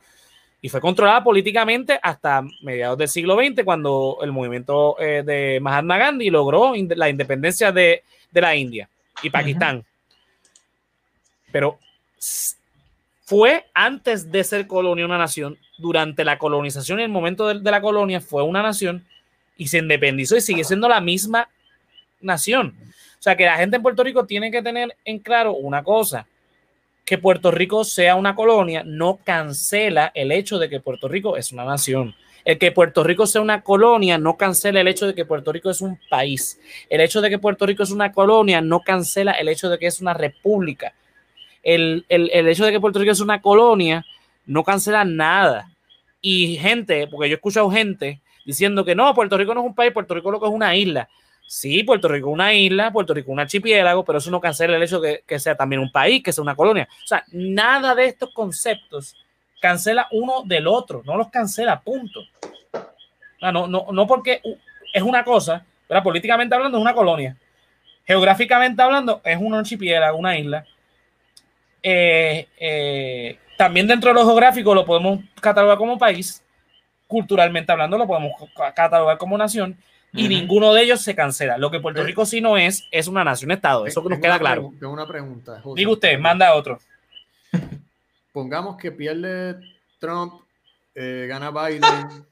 Y 0.61 0.69
fue 0.69 0.79
controlada 0.79 1.23
políticamente 1.23 1.99
hasta 2.01 2.41
mediados 2.61 2.97
del 2.97 3.09
siglo 3.09 3.35
XX, 3.35 3.63
cuando 3.63 4.19
el 4.21 4.31
movimiento 4.31 4.97
eh, 4.99 5.21
de 5.23 5.59
Mahatma 5.61 5.97
Gandhi 5.97 6.29
logró 6.29 6.73
la 6.95 7.09
independencia 7.09 7.71
de, 7.71 8.03
la 8.31 8.55
India 8.55 8.89
y 9.21 9.29
Pakistán. 9.29 9.85
Pero 11.51 11.79
fue 13.25 13.65
antes 13.73 14.31
de 14.31 14.43
ser 14.43 14.67
colonia 14.67 15.05
una 15.05 15.17
nación, 15.17 15.57
durante 15.77 16.23
la 16.23 16.37
colonización 16.37 16.99
y 16.99 17.03
el 17.03 17.09
momento 17.09 17.47
de, 17.47 17.59
de 17.59 17.71
la 17.71 17.81
colonia 17.81 18.21
fue 18.21 18.43
una 18.43 18.61
nación 18.61 19.05
y 19.57 19.67
se 19.67 19.79
independizó 19.79 20.35
y 20.35 20.41
sigue 20.41 20.63
siendo 20.63 20.87
la 20.87 21.01
misma 21.01 21.49
nación. 22.21 22.75
O 23.19 23.23
sea, 23.23 23.37
que 23.37 23.45
la 23.45 23.57
gente 23.57 23.77
en 23.77 23.81
Puerto 23.81 24.03
Rico 24.03 24.25
tiene 24.25 24.51
que 24.51 24.61
tener 24.61 24.95
en 25.05 25.19
claro 25.19 25.53
una 25.53 25.83
cosa, 25.83 26.27
que 27.05 27.17
Puerto 27.17 27.51
Rico 27.51 27.83
sea 27.83 28.15
una 28.15 28.35
colonia 28.35 28.83
no 28.85 29.19
cancela 29.23 30.11
el 30.13 30.31
hecho 30.31 30.57
de 30.57 30.69
que 30.69 30.79
Puerto 30.79 31.07
Rico 31.07 31.37
es 31.37 31.51
una 31.51 31.65
nación. 31.65 32.15
El 32.45 32.57
que 32.57 32.71
Puerto 32.71 33.03
Rico 33.03 33.25
sea 33.25 33.41
una 33.41 33.61
colonia 33.61 34.17
no 34.17 34.35
cancela 34.35 34.81
el 34.81 34.87
hecho 34.87 35.07
de 35.07 35.15
que 35.15 35.25
Puerto 35.25 35.51
Rico 35.51 35.69
es 35.69 35.81
un 35.81 35.99
país. 36.09 36.59
El 36.89 37.01
hecho 37.01 37.21
de 37.21 37.29
que 37.29 37.39
Puerto 37.39 37.65
Rico 37.65 37.83
es 37.83 37.91
una 37.91 38.11
colonia 38.11 38.61
no 38.61 38.81
cancela 38.81 39.31
el 39.33 39.47
hecho 39.47 39.69
de 39.69 39.79
que 39.79 39.87
es 39.87 40.01
una 40.01 40.13
república. 40.13 40.93
El, 41.61 42.05
el 42.09 42.47
hecho 42.47 42.65
de 42.65 42.71
que 42.71 42.79
Puerto 42.81 42.99
Rico 42.99 43.11
es 43.11 43.21
una 43.21 43.41
colonia 43.41 44.05
no 44.45 44.63
cancela 44.63 45.05
nada. 45.05 45.69
Y 46.21 46.57
gente, 46.57 47.07
porque 47.07 47.29
yo 47.29 47.33
he 47.33 47.35
escuchado 47.35 47.69
gente 47.69 48.21
diciendo 48.45 48.83
que 48.85 48.95
no, 48.95 49.13
Puerto 49.13 49.37
Rico 49.37 49.53
no 49.53 49.61
es 49.61 49.67
un 49.67 49.75
país, 49.75 49.91
Puerto 49.91 50.13
Rico 50.13 50.31
lo 50.31 50.39
que 50.39 50.47
es 50.47 50.53
una 50.53 50.75
isla. 50.75 51.09
Sí, 51.45 51.83
Puerto 51.83 52.07
Rico 52.07 52.29
es 52.29 52.33
una 52.33 52.53
isla, 52.53 52.91
Puerto 52.91 53.13
Rico 53.13 53.31
es 53.31 53.33
un 53.33 53.39
archipiélago, 53.39 54.03
pero 54.03 54.17
eso 54.17 54.31
no 54.31 54.41
cancela 54.41 54.75
el 54.75 54.83
hecho 54.83 54.99
de 54.99 55.23
que 55.27 55.39
sea 55.39 55.55
también 55.55 55.81
un 55.81 55.91
país, 55.91 56.23
que 56.23 56.31
sea 56.31 56.41
una 56.41 56.55
colonia. 56.55 56.87
O 57.03 57.07
sea, 57.07 57.23
nada 57.31 57.93
de 57.95 58.05
estos 58.05 58.31
conceptos 58.33 59.15
cancela 59.63 60.09
uno 60.11 60.43
del 60.43 60.67
otro, 60.67 61.03
no 61.05 61.15
los 61.15 61.29
cancela, 61.29 61.79
punto. 61.79 62.19
No, 63.41 63.65
no, 63.65 63.87
no 63.93 64.07
porque 64.07 64.41
es 64.93 65.01
una 65.01 65.23
cosa, 65.23 65.65
pero 65.87 66.03
políticamente 66.03 66.53
hablando 66.53 66.77
es 66.77 66.81
una 66.81 66.93
colonia. 66.93 67.37
Geográficamente 68.05 68.81
hablando 68.81 69.21
es 69.23 69.37
un 69.39 69.53
archipiélago, 69.53 70.17
una 70.17 70.37
isla. 70.37 70.65
eh, 71.81 72.49
eh, 72.59 73.37
también 73.57 73.87
dentro 73.87 74.09
de 74.09 74.15
lo 74.15 74.25
geográfico 74.25 74.75
lo 74.75 74.83
podemos 74.83 75.21
catalogar 75.39 75.77
como 75.77 75.97
país, 75.97 76.43
culturalmente 77.07 77.71
hablando 77.71 77.97
lo 77.97 78.05
podemos 78.05 78.33
catalogar 78.75 79.17
como 79.17 79.37
nación, 79.37 79.77
y 80.11 80.27
ninguno 80.27 80.73
de 80.73 80.83
ellos 80.83 80.99
se 81.01 81.15
cancela. 81.15 81.57
Lo 81.57 81.71
que 81.71 81.79
Puerto 81.79 82.01
eh, 82.01 82.03
Rico 82.03 82.25
sí 82.25 82.41
no 82.41 82.57
es, 82.57 82.85
es 82.91 83.07
una 83.07 83.23
nación-estado. 83.23 83.87
Eso 83.87 84.03
que 84.03 84.09
nos 84.09 84.19
queda 84.19 84.37
claro. 84.39 84.73
Tengo 84.77 84.91
una 84.91 85.07
pregunta. 85.07 85.63
Diga 85.73 85.91
usted, 85.91 86.19
manda 86.19 86.53
otro. 86.53 86.79
Pongamos 88.33 88.77
que 88.77 88.91
pierde 88.91 89.59
Trump, 89.99 90.33
gana 90.95 91.51
Biden. 91.51 92.25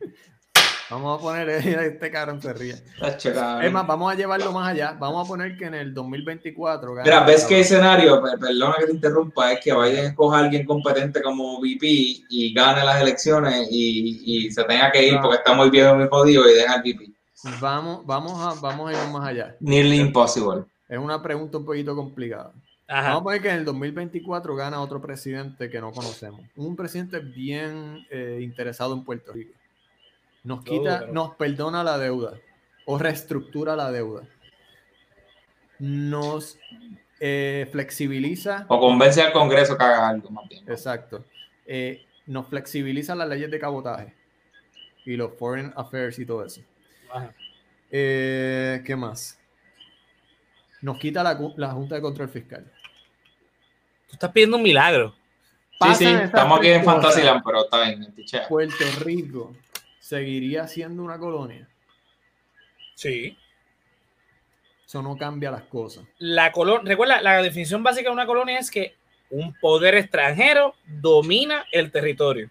Vamos 0.90 1.18
a 1.18 1.22
poner, 1.22 1.50
este 1.50 2.10
cabrón 2.10 2.40
se 2.40 2.50
ríe. 2.54 2.74
Es 3.02 3.70
más, 3.70 3.86
vamos 3.86 4.10
a 4.10 4.16
llevarlo 4.16 4.52
más 4.52 4.68
allá. 4.70 4.96
Vamos 4.98 5.26
a 5.26 5.28
poner 5.28 5.54
que 5.58 5.66
en 5.66 5.74
el 5.74 5.92
2024. 5.92 6.94
Mira, 7.04 7.24
ves 7.24 7.44
qué 7.44 7.60
escenario, 7.60 8.22
perdona 8.22 8.74
que 8.78 8.86
te 8.86 8.92
interrumpa, 8.92 9.52
es 9.52 9.60
que 9.62 9.74
Biden 9.74 10.06
escoja 10.06 10.38
a 10.38 10.40
alguien 10.44 10.64
competente 10.64 11.20
como 11.20 11.60
VP 11.60 11.86
y 12.30 12.54
gane 12.54 12.82
las 12.84 13.02
elecciones 13.02 13.68
y, 13.70 14.46
y 14.46 14.50
se 14.50 14.64
tenga 14.64 14.90
que 14.90 15.08
ir 15.08 15.18
porque 15.20 15.36
está 15.36 15.52
muy 15.52 15.68
viejo 15.68 15.94
y 15.94 15.98
muy 15.98 16.08
jodido 16.08 16.48
y 16.48 16.54
deja 16.54 16.76
el 16.76 16.80
VP. 16.80 17.12
Vamos, 17.60 18.06
vamos, 18.06 18.32
a, 18.40 18.58
vamos 18.58 18.88
a 18.88 18.92
ir 18.92 19.12
más 19.12 19.28
allá. 19.28 19.56
Nearly 19.60 20.00
impossible. 20.00 20.64
Es 20.88 20.98
una 20.98 21.22
pregunta 21.22 21.58
un 21.58 21.66
poquito 21.66 21.94
complicada. 21.94 22.52
Vamos 22.88 23.20
a 23.20 23.22
poner 23.22 23.42
que 23.42 23.50
en 23.50 23.56
el 23.56 23.64
2024 23.64 24.56
gana 24.56 24.80
otro 24.80 25.00
presidente 25.00 25.68
que 25.68 25.80
no 25.80 25.92
conocemos. 25.92 26.40
Un 26.56 26.74
presidente 26.74 27.18
bien 27.20 28.06
eh, 28.10 28.38
interesado 28.42 28.94
en 28.94 29.04
Puerto 29.04 29.32
Rico 29.32 29.52
nos 30.48 30.64
quita, 30.64 31.06
nos 31.12 31.34
perdona 31.34 31.84
la 31.84 31.98
deuda 31.98 32.38
o 32.86 32.98
reestructura 32.98 33.76
la 33.76 33.92
deuda. 33.92 34.22
Nos 35.78 36.58
eh, 37.20 37.68
flexibiliza. 37.70 38.64
O 38.68 38.80
convence 38.80 39.20
al 39.20 39.32
Congreso 39.32 39.76
que 39.76 39.84
haga 39.84 40.08
algo 40.08 40.30
más 40.30 40.48
bien. 40.48 40.64
Exacto. 40.68 41.24
Eh, 41.66 42.06
nos 42.26 42.48
flexibiliza 42.48 43.14
las 43.14 43.28
leyes 43.28 43.50
de 43.50 43.58
cabotaje 43.58 44.14
y 45.04 45.16
los 45.16 45.34
foreign 45.34 45.72
affairs 45.76 46.18
y 46.18 46.26
todo 46.26 46.44
eso. 46.44 46.62
Eh, 47.90 48.82
¿Qué 48.84 48.96
más? 48.96 49.38
Nos 50.80 50.98
quita 50.98 51.22
la, 51.22 51.34
Junta 51.34 51.96
de 51.96 52.00
Control 52.00 52.28
Fiscal. 52.28 52.72
Tú 54.08 54.14
estás 54.14 54.32
pidiendo 54.32 54.56
un 54.56 54.62
milagro. 54.62 55.14
sí, 55.80 55.94
sí, 55.94 56.06
estamos 56.06 56.58
aquí 56.58 56.68
en 56.68 56.84
Fantasyland, 56.84 57.42
pero 57.44 57.64
está 57.64 57.84
bien. 57.84 58.14
Puerto 58.48 58.84
Rico 59.04 59.54
seguiría 60.00 60.66
siendo 60.66 61.02
una 61.02 61.18
colonia. 61.18 61.68
Sí. 62.94 63.36
Eso 64.84 65.02
no 65.02 65.16
cambia 65.16 65.50
las 65.50 65.64
cosas. 65.64 66.04
La 66.18 66.50
colonia, 66.50 66.82
recuerda, 66.84 67.20
la 67.20 67.42
definición 67.42 67.82
básica 67.82 68.08
de 68.08 68.14
una 68.14 68.26
colonia 68.26 68.58
es 68.58 68.70
que 68.70 68.96
un 69.30 69.52
poder 69.54 69.94
extranjero 69.94 70.74
domina 70.86 71.64
el 71.72 71.92
territorio. 71.92 72.50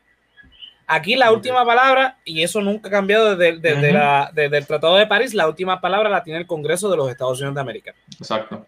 Aquí 0.89 1.15
la 1.15 1.33
última 1.33 1.65
palabra, 1.65 2.17
y 2.23 2.43
eso 2.43 2.61
nunca 2.61 2.87
ha 2.87 2.91
cambiado 2.91 3.35
desde, 3.35 4.55
el 4.55 4.67
Tratado 4.67 4.95
de 4.95 5.05
París, 5.05 5.33
la 5.33 5.47
última 5.47 5.81
palabra 5.81 6.09
la 6.09 6.23
tiene 6.23 6.39
el 6.39 6.47
Congreso 6.47 6.89
de 6.89 6.95
los 6.95 7.09
Estados 7.09 7.39
Unidos 7.39 7.55
de 7.55 7.61
América. 7.61 7.93
Exacto. 8.17 8.65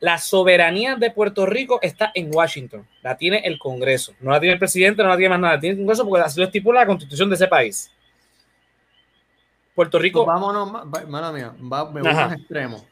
La 0.00 0.16
soberanía 0.16 0.96
de 0.96 1.10
Puerto 1.10 1.44
Rico 1.44 1.78
está 1.82 2.10
en 2.14 2.34
Washington. 2.34 2.86
La 3.02 3.16
tiene 3.16 3.38
el 3.44 3.58
Congreso. 3.58 4.14
No 4.20 4.30
la 4.30 4.40
tiene 4.40 4.54
el 4.54 4.58
presidente, 4.58 5.02
no 5.02 5.10
la 5.10 5.16
tiene 5.16 5.28
más 5.28 5.40
nada. 5.40 5.54
La 5.54 5.60
tiene 5.60 5.74
el 5.74 5.80
Congreso 5.80 6.08
porque 6.08 6.24
así 6.24 6.40
lo 6.40 6.46
estipula 6.46 6.80
la 6.80 6.86
constitución 6.86 7.28
de 7.28 7.34
ese 7.34 7.46
país. 7.46 7.92
Puerto 9.74 9.98
Rico. 9.98 10.24
Pues 10.24 10.34
vámonos, 10.34 11.08
mala 11.08 11.32
mía, 11.32 11.54
va, 11.60 11.90
me 11.90 12.00
voy 12.00 12.12
más 12.12 12.32
extremo. 12.32 12.86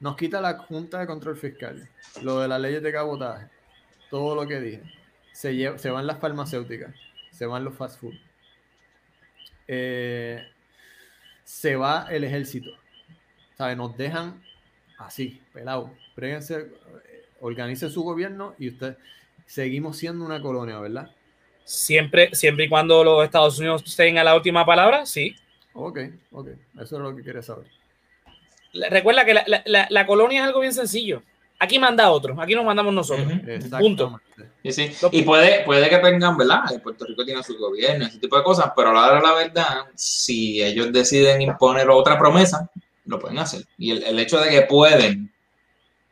Nos 0.00 0.16
quita 0.16 0.40
la 0.40 0.58
Junta 0.58 0.98
de 0.98 1.06
Control 1.06 1.36
Fiscal, 1.36 1.88
lo 2.22 2.40
de 2.40 2.48
las 2.48 2.60
leyes 2.60 2.82
de 2.82 2.92
cabotaje, 2.92 3.46
todo 4.08 4.34
lo 4.34 4.46
que 4.46 4.60
dije. 4.60 4.82
Se, 5.32 5.78
se 5.78 5.90
van 5.90 6.06
las 6.06 6.18
farmacéuticas, 6.18 6.94
se 7.30 7.46
van 7.46 7.64
los 7.64 7.74
fast 7.74 8.00
food. 8.00 8.14
Eh, 9.68 10.42
se 11.44 11.76
va 11.76 12.06
el 12.10 12.24
ejército. 12.24 12.70
¿Sabes? 13.56 13.76
Nos 13.76 13.96
dejan 13.96 14.42
así, 15.06 15.40
pelado 15.52 15.90
Préguense, 16.14 16.66
organicen 17.40 17.90
su 17.90 18.02
gobierno 18.02 18.54
y 18.58 18.68
usted 18.68 18.96
seguimos 19.46 19.96
siendo 19.96 20.24
una 20.24 20.40
colonia, 20.40 20.78
¿verdad? 20.78 21.10
Siempre, 21.64 22.34
siempre 22.34 22.66
y 22.66 22.68
cuando 22.68 23.02
los 23.04 23.24
Estados 23.24 23.58
Unidos 23.58 23.84
tengan 23.96 24.24
la 24.24 24.34
última 24.34 24.66
palabra, 24.66 25.06
sí. 25.06 25.34
Ok, 25.72 26.00
ok. 26.32 26.48
Eso 26.80 26.96
es 26.96 27.02
lo 27.02 27.14
que 27.16 27.22
quería 27.22 27.42
saber. 27.42 27.66
Recuerda 28.90 29.24
que 29.24 29.34
la, 29.34 30.06
colonia 30.06 30.40
es 30.40 30.46
algo 30.46 30.60
bien 30.60 30.72
sencillo. 30.72 31.22
Aquí 31.58 31.78
manda 31.78 32.10
otro, 32.10 32.40
aquí 32.40 32.54
nos 32.54 32.64
mandamos 32.64 32.94
nosotros. 32.94 33.28
Punto. 33.78 34.20
Y, 34.62 34.72
sí. 34.72 34.90
y 35.12 35.22
puede, 35.22 35.64
puede 35.64 35.88
que 35.88 35.98
tengan, 35.98 36.36
¿verdad? 36.36 36.62
Puerto 36.82 37.04
Rico 37.04 37.24
tiene 37.24 37.42
su 37.42 37.56
gobierno, 37.58 38.06
ese 38.06 38.18
tipo 38.18 38.36
de 38.36 38.42
cosas, 38.42 38.72
pero 38.74 38.90
a 38.90 38.94
la 38.94 39.06
hora 39.06 39.16
de 39.16 39.22
la 39.22 39.34
verdad, 39.34 39.86
si 39.94 40.62
ellos 40.62 40.92
deciden 40.92 41.42
imponer 41.42 41.88
otra 41.90 42.18
promesa, 42.18 42.70
lo 43.10 43.18
pueden 43.18 43.38
hacer. 43.38 43.64
Y 43.78 43.90
el, 43.90 44.02
el 44.04 44.18
hecho 44.18 44.40
de 44.40 44.50
que 44.50 44.62
pueden 44.62 45.30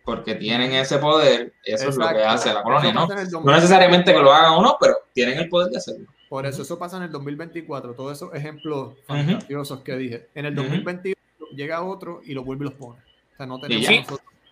porque 0.08 0.36
tienen 0.36 0.72
ese 0.72 0.96
poder, 0.96 1.52
eso 1.62 1.90
es 1.90 1.96
lo 1.98 2.08
que 2.08 2.24
hace 2.24 2.50
la 2.54 2.62
colonia, 2.62 2.94
¿no? 2.94 3.06
No 3.06 3.52
necesariamente 3.52 4.10
que 4.10 4.18
lo 4.18 4.32
hagan 4.32 4.54
o 4.54 4.62
no, 4.62 4.78
pero 4.80 4.94
tienen 5.12 5.38
el 5.38 5.50
poder 5.50 5.70
de 5.70 5.76
hacerlo. 5.76 6.06
Por 6.30 6.46
eso, 6.46 6.62
eso 6.62 6.78
pasa 6.78 6.96
en 6.96 7.02
el 7.02 7.12
2024, 7.12 7.92
todos 7.92 8.16
esos 8.16 8.34
ejemplos 8.34 8.94
fantasiosos 9.06 9.80
que 9.80 9.96
dije. 9.96 10.28
En 10.34 10.46
el 10.46 10.54
2021 10.54 11.14
llega 11.54 11.82
otro 11.82 12.22
y 12.24 12.32
lo 12.32 12.42
vuelve 12.42 12.64
y 12.64 12.68
los 12.70 12.78
pone. 12.78 13.00
O 13.00 13.36
sea, 13.36 13.44
no 13.44 13.60
tenemos... 13.60 13.86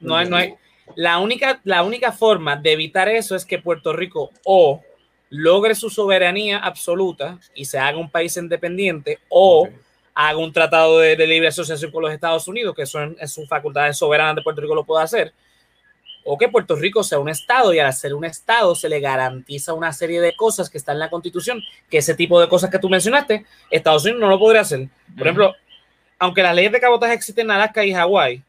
no, 0.00 0.14
hay, 0.14 0.28
no 0.28 0.36
hay. 0.36 0.54
La 0.94 1.20
única, 1.20 1.58
la 1.64 1.82
única 1.84 2.12
forma 2.12 2.56
de 2.56 2.72
evitar 2.72 3.08
eso 3.08 3.34
es 3.34 3.46
que 3.46 3.58
Puerto 3.58 3.94
Rico 3.94 4.32
o 4.44 4.82
logre 5.30 5.74
su 5.74 5.88
soberanía 5.88 6.58
absoluta 6.58 7.38
y 7.54 7.64
se 7.64 7.78
haga 7.78 7.96
un 7.96 8.10
país 8.10 8.36
independiente 8.36 9.20
o 9.30 9.70
haga 10.18 10.38
un 10.38 10.50
tratado 10.50 10.98
de, 11.00 11.14
libre 11.26 11.48
asociación 11.48 11.90
con 11.90 12.02
los 12.02 12.10
Estados 12.10 12.48
Unidos, 12.48 12.74
que 12.74 12.82
eso 12.82 13.02
en, 13.02 13.28
su 13.28 13.46
facultad 13.46 13.92
soberana 13.92 14.32
de 14.32 14.40
Puerto 14.40 14.62
Rico 14.62 14.74
lo 14.74 14.82
puede 14.82 15.04
hacer, 15.04 15.34
o 16.24 16.38
que 16.38 16.48
Puerto 16.48 16.74
Rico 16.74 17.04
sea 17.04 17.18
un 17.18 17.28
Estado 17.28 17.74
y 17.74 17.80
al 17.80 17.92
ser 17.92 18.14
un 18.14 18.24
Estado 18.24 18.74
se 18.74 18.88
le 18.88 18.98
garantiza 18.98 19.74
una 19.74 19.92
serie 19.92 20.22
de 20.22 20.34
cosas 20.34 20.70
que 20.70 20.78
están 20.78 20.96
en 20.96 21.00
la 21.00 21.10
Constitución, 21.10 21.62
que 21.90 21.98
ese 21.98 22.14
tipo 22.14 22.40
de 22.40 22.48
cosas 22.48 22.70
que 22.70 22.78
tú 22.78 22.88
mencionaste, 22.88 23.44
Estados 23.70 24.04
Unidos 24.04 24.22
no 24.22 24.28
lo 24.28 24.38
podría 24.38 24.62
hacer. 24.62 24.88
Por 25.18 25.26
ejemplo, 25.26 25.54
aunque 26.18 26.42
las 26.42 26.54
leyes 26.54 26.72
de 26.72 26.80
cabotaje 26.80 27.12
existen 27.12 27.44
en 27.44 27.50
Alaska 27.50 27.84
y 27.84 27.92
Hawái, 27.92 28.42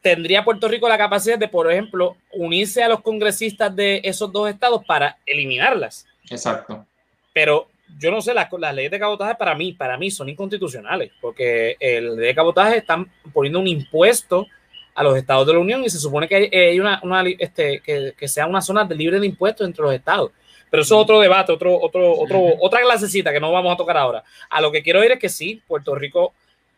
tendría 0.00 0.44
Puerto 0.44 0.66
Rico 0.66 0.88
la 0.88 0.96
capacidad 0.96 1.38
de, 1.38 1.48
por 1.48 1.70
ejemplo, 1.70 2.16
unirse 2.32 2.82
a 2.82 2.88
los 2.88 3.02
congresistas 3.02 3.76
de 3.76 4.00
esos 4.02 4.32
dos 4.32 4.48
estados 4.48 4.82
para 4.86 5.18
eliminarlas. 5.26 6.06
Exacto. 6.30 6.86
Pero 7.34 7.68
yo 7.98 8.10
no 8.10 8.20
sé, 8.20 8.34
las, 8.34 8.48
las, 8.58 8.74
leyes 8.74 8.90
de 8.90 8.98
cabotaje 8.98 9.34
para 9.34 9.54
mí, 9.54 9.72
para 9.72 9.96
mí 9.96 10.10
son 10.10 10.28
inconstitucionales, 10.28 11.12
porque 11.20 11.76
el 11.78 12.16
ley 12.16 12.28
de 12.28 12.34
cabotaje 12.34 12.78
están 12.78 13.10
poniendo 13.32 13.60
un 13.60 13.68
impuesto 13.68 14.46
a 14.94 15.02
los 15.02 15.16
estados 15.16 15.46
de 15.46 15.52
la 15.52 15.58
Unión 15.58 15.82
y 15.84 15.90
se 15.90 15.98
supone 15.98 16.28
que 16.28 16.50
hay, 16.52 16.80
una, 16.80 17.00
este, 17.38 17.80
que, 17.80 18.28
sea 18.28 18.46
una 18.46 18.60
zona 18.60 18.84
de 18.84 18.94
libre 18.94 19.18
de 19.18 19.26
impuestos 19.26 19.66
entre 19.66 19.82
los 19.82 19.92
estados. 19.92 20.30
Pero 20.70 20.82
eso 20.82 20.96
es 20.96 21.02
otro 21.02 21.20
debate, 21.20 21.52
otro, 21.52 21.78
otro, 21.80 22.18
otro, 22.18 22.54
otra 22.60 22.80
clasecita 22.80 23.32
que 23.32 23.40
no 23.40 23.52
vamos 23.52 23.72
a 23.72 23.76
tocar 23.76 23.96
ahora. 23.96 24.24
A 24.50 24.60
lo 24.60 24.72
que 24.72 24.82
quiero 24.82 25.04
ir 25.04 25.12
es 25.12 25.18
que 25.18 25.28
sí, 25.28 25.62
Puerto 25.66 25.94
Rico, 25.94 26.34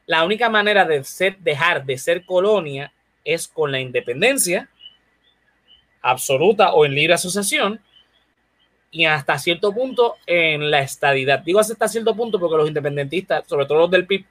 la 0.07 0.25
única 0.25 0.49
manera 0.49 0.85
de 0.85 1.03
ser, 1.05 1.39
dejar 1.39 1.85
de 1.85 1.97
ser 1.99 2.25
colonia 2.25 2.93
es 3.25 3.49
con 3.49 3.73
la 3.73 3.81
independencia 3.81 4.69
absoluta 6.03 6.73
o 6.73 6.85
en 6.85 6.95
libre 6.95 7.15
asociación 7.15 7.81
y 8.91 9.05
hasta 9.05 9.39
cierto 9.39 9.73
punto 9.73 10.17
en 10.27 10.71
la 10.71 10.81
estadidad. 10.81 11.41
Digo 11.41 11.61
hasta 11.61 11.89
cierto 11.89 12.15
punto 12.15 12.39
porque 12.39 12.57
los 12.57 12.69
independentistas, 12.69 13.45
sobre 13.47 13.67
todo 13.67 13.79
los 13.79 13.91
del 13.91 14.07
PIB, 14.07 14.25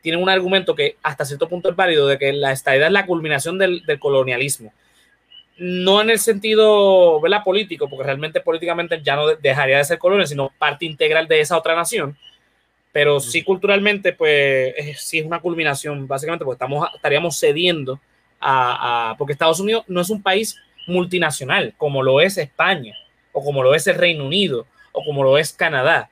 tienen 0.00 0.22
un 0.22 0.28
argumento 0.28 0.74
que 0.74 0.96
hasta 1.02 1.24
cierto 1.24 1.48
punto 1.48 1.70
es 1.70 1.76
válido 1.76 2.06
de 2.06 2.18
que 2.18 2.32
la 2.32 2.52
estadidad 2.52 2.88
es 2.88 2.92
la 2.92 3.06
culminación 3.06 3.58
del, 3.58 3.82
colonialismo. 3.98 4.72
No 5.58 6.00
en 6.00 6.10
el 6.10 6.18
sentido 6.18 7.20
¿verdad? 7.20 7.44
político, 7.44 7.88
porque 7.88 8.04
realmente 8.04 8.40
políticamente 8.40 9.00
ya 9.02 9.16
no 9.16 9.28
dejaría 9.28 9.78
de 9.78 9.84
ser 9.84 9.98
colonia, 9.98 10.26
sino 10.26 10.50
parte 10.58 10.84
integral 10.84 11.28
de 11.28 11.40
esa 11.40 11.56
otra 11.56 11.74
nación. 11.74 12.16
Pero 12.90 13.20
sí 13.20 13.42
culturalmente, 13.42 14.12
pues 14.12 14.74
sí 15.00 15.20
es 15.20 15.24
una 15.24 15.40
culminación, 15.40 16.06
básicamente, 16.06 16.44
porque 16.44 16.56
estamos, 16.56 16.88
estaríamos 16.94 17.38
cediendo 17.38 18.00
a, 18.38 19.10
a, 19.10 19.16
porque 19.16 19.32
Estados 19.32 19.60
Unidos 19.60 19.84
no 19.86 20.00
es 20.00 20.10
un 20.10 20.22
país 20.22 20.58
multinacional 20.86 21.74
como 21.78 22.02
lo 22.02 22.20
es 22.20 22.38
España 22.38 22.96
o 23.32 23.42
como 23.42 23.62
lo 23.62 23.74
es 23.74 23.86
el 23.86 23.96
Reino 23.96 24.26
Unido, 24.26 24.66
o 24.92 25.04
como 25.04 25.24
lo 25.24 25.38
es 25.38 25.52
Canadá. 25.52 26.10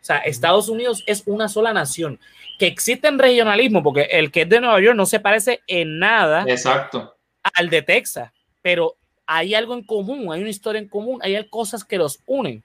O 0.00 0.04
sea, 0.06 0.18
Estados 0.18 0.68
Unidos 0.68 1.02
es 1.06 1.24
una 1.26 1.48
sola 1.48 1.72
nación. 1.72 2.20
Que 2.58 2.68
existe 2.68 3.08
en 3.08 3.18
regionalismo, 3.18 3.82
porque 3.82 4.02
el 4.02 4.30
que 4.30 4.42
es 4.42 4.48
de 4.48 4.60
Nueva 4.60 4.80
York 4.80 4.96
no 4.96 5.04
se 5.04 5.20
parece 5.20 5.60
en 5.66 5.98
nada 5.98 6.44
Exacto. 6.46 7.16
al 7.42 7.68
de 7.68 7.82
Texas, 7.82 8.30
pero 8.62 8.94
hay 9.26 9.54
algo 9.54 9.74
en 9.74 9.82
común, 9.82 10.32
hay 10.32 10.40
una 10.40 10.48
historia 10.48 10.80
en 10.80 10.88
común, 10.88 11.18
hay 11.22 11.46
cosas 11.48 11.84
que 11.84 11.98
los 11.98 12.20
unen. 12.26 12.62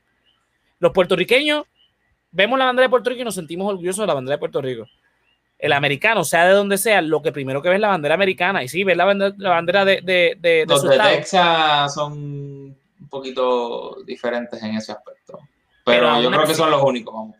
Los 0.79 0.91
puertorriqueños 0.91 1.65
vemos 2.31 2.57
la 2.57 2.65
bandera 2.65 2.85
de 2.85 2.89
Puerto 2.89 3.09
Rico 3.09 3.21
y 3.21 3.25
nos 3.25 3.35
sentimos 3.35 3.67
orgullosos 3.67 4.01
de 4.01 4.07
la 4.07 4.13
bandera 4.13 4.35
de 4.35 4.39
Puerto 4.39 4.61
Rico. 4.61 4.87
el 5.59 5.73
americano, 5.73 6.23
sea 6.23 6.45
de 6.45 6.53
donde 6.53 6.77
sea, 6.77 7.01
lo 7.01 7.21
que 7.21 7.31
primero 7.31 7.61
que 7.61 7.69
ve 7.69 7.75
es 7.75 7.81
la 7.81 7.89
bandera 7.89 8.15
americana. 8.15 8.63
Y 8.63 8.67
sí, 8.67 8.83
ves 8.83 8.97
la 8.97 9.05
bandera, 9.05 9.85
de, 9.85 10.01
de, 10.01 10.37
de, 10.39 10.65
Los 10.67 10.83
de 10.83 10.97
Texas 10.97 11.93
son 11.93 12.75
un 13.01 13.09
poquito 13.09 13.97
diferentes 14.05 14.61
en 14.63 14.75
ese 14.75 14.91
aspecto. 14.91 15.39
Pero, 15.83 16.21
yo 16.21 16.29
creo 16.29 16.45
que 16.45 16.53
son 16.53 16.71
los 16.71 16.81
únicos, 16.83 17.13
vamos. 17.13 17.35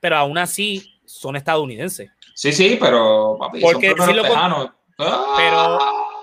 Pero, 0.00 0.16
aún 0.16 0.38
así 0.38 0.94
son 1.04 1.36
estadounidenses. 1.36 2.10
Sí, 2.34 2.52
sí, 2.52 2.78
pero 2.80 3.36
papi, 3.38 3.60
Porque 3.60 3.94
son 3.96 4.16
lo 4.16 4.22
Pero 5.36 5.78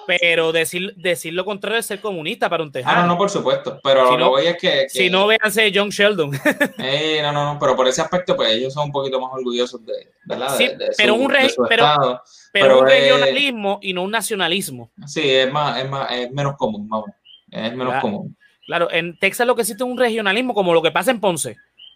pero 0.07 0.53
decir, 0.53 0.95
decir 0.95 1.33
lo 1.33 1.43
contrario 1.43 1.79
es 1.79 1.85
ser 1.85 1.99
comunista 1.99 2.49
para 2.49 2.63
un 2.63 2.71
tejano. 2.71 2.97
Ah, 2.97 3.01
no, 3.01 3.07
no, 3.07 3.17
por 3.17 3.29
supuesto. 3.29 3.79
Pero 3.83 4.17
lo 4.17 4.17
que 4.17 4.23
voy 4.23 4.47
es 4.47 4.57
que, 4.57 4.87
Si 4.87 5.09
no, 5.09 5.27
véanse 5.27 5.69
John 5.75 5.89
Sheldon. 5.89 6.31
eh, 6.79 7.19
no, 7.21 7.33
no, 7.33 7.53
no. 7.53 7.59
Pero 7.59 7.75
por 7.75 7.87
ese 7.89 8.01
aspecto, 8.01 8.35
pues 8.37 8.53
ellos 8.53 8.73
son 8.73 8.85
un 8.85 8.91
poquito 8.93 9.19
más 9.19 9.31
orgullosos 9.33 9.85
de, 9.85 10.13
¿verdad? 10.23 10.55
Sí, 10.57 10.69
pero, 10.97 11.15
un, 11.15 11.27
pero, 11.67 12.23
pero, 12.53 12.79
un 12.79 12.87
regionalismo 12.87 13.79
y 13.81 13.93
no 13.93 14.03
un 14.03 14.11
nacionalismo. 14.11 14.89
Sí, 15.05 15.29
es, 15.29 15.51
más, 15.51 15.77
es, 15.77 15.89
más, 15.89 16.09
es 16.09 16.31
menos 16.31 16.55
común, 16.55 16.87
vamos. 16.87 17.09
Es 17.51 17.75
menos 17.75 18.01
común. 18.01 18.36
Claro, 18.67 18.91
en 18.91 19.17
Texas 19.17 19.47
lo 19.47 19.55
que 19.55 19.61
existe 19.61 19.83
es 19.83 19.89
un 19.89 19.97
regionalismo 19.97 20.53
como 20.53 20.73
lo 20.73 20.83
que 20.83 20.91
pasa 20.91 21.09
en 21.09 21.19
Ponce. 21.19 21.55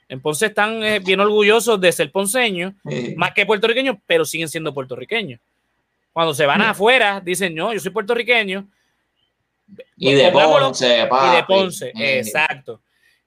En 0.09 0.19
Ponce 0.21 0.47
están 0.47 0.83
eh, 0.83 0.99
bien 0.99 1.19
orgullosos 1.19 1.79
de 1.79 1.91
ser 1.91 2.11
ponceños, 2.11 2.73
más 3.15 3.33
que 3.33 3.45
puertorriqueños, 3.45 3.97
pero 4.07 4.25
siguen 4.25 4.49
siendo 4.49 4.73
puertorriqueños. 4.73 5.39
Cuando 6.11 6.33
se 6.33 6.45
van 6.45 6.61
afuera, 6.61 7.21
dicen, 7.21 7.53
no, 7.53 7.73
yo 7.73 7.79
soy 7.79 7.91
puertorriqueño. 7.91 8.67
Y 9.95 10.13
de 10.13 10.31
Ponce, 10.31 11.07
Y 11.07 11.35
de 11.35 11.43
Ponce, 11.43 11.91
exacto. 11.95 12.81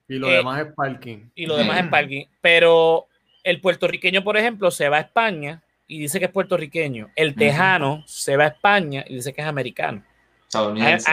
Y 0.07 0.15
lo 0.15 0.27
demás 0.27 0.67
es 0.67 0.73
parking. 0.73 1.29
Y 1.33 1.45
lo 1.45 1.55
demás 1.55 1.79
es 1.79 1.87
parking. 1.87 2.25
Pero 2.41 3.07
el 3.43 3.61
puertorriqueño, 3.61 4.23
por 4.23 4.37
ejemplo, 4.37 4.69
se 4.69 4.89
va 4.89 4.97
a 4.97 5.01
España 5.01 5.61
y 5.87 5.99
dice 5.99 6.19
que 6.19 6.25
es 6.25 6.31
puertorriqueño. 6.31 7.09
El 7.15 7.35
tejano 7.35 8.03
se 8.07 8.37
va 8.37 8.45
a 8.45 8.47
España 8.47 9.05
y 9.07 9.15
dice 9.15 9.33
que 9.33 9.41
es 9.41 9.47
americano. 9.47 10.03
Estadounidense. 10.47 11.11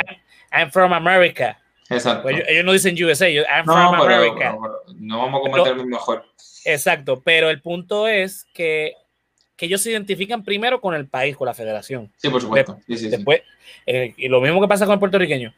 I'm, 0.51 0.70
from 0.70 0.93
America. 0.93 1.59
Exacto. 1.93 2.22
Pues 2.22 2.43
ellos, 2.49 2.64
no 2.64 2.72
dicen 2.72 2.95
USA, 3.03 3.28
I'm 3.28 3.64
from 3.64 3.95
America. 3.95 4.57
no 4.97 5.18
vamos 5.18 5.40
a 5.40 5.51
cometer 5.51 5.78
el 5.78 5.86
mejor. 5.86 6.24
Exacto, 6.64 7.20
pero 7.24 7.51
el 7.51 7.61
punto 7.61 8.09
es 8.09 8.47
que 8.55 8.95
que 9.62 9.66
ellos 9.66 9.80
se 9.80 9.93
identifican 9.93 10.43
primero 10.43 10.80
con 10.80 10.93
el 10.93 11.07
país, 11.07 11.36
con 11.36 11.47
la 11.47 11.55
federación. 11.55 12.11
Sí, 12.16 12.28
por 12.28 12.40
supuesto. 12.40 12.80
después, 12.86 13.43
eh, 13.86 14.12
y 14.16 14.26
lo 14.26 14.40
mismo 14.40 14.61
que 14.61 14.66
pasa 14.66 14.86
con 14.86 14.95
el 14.95 14.99
puertorriqueño. 14.99 15.55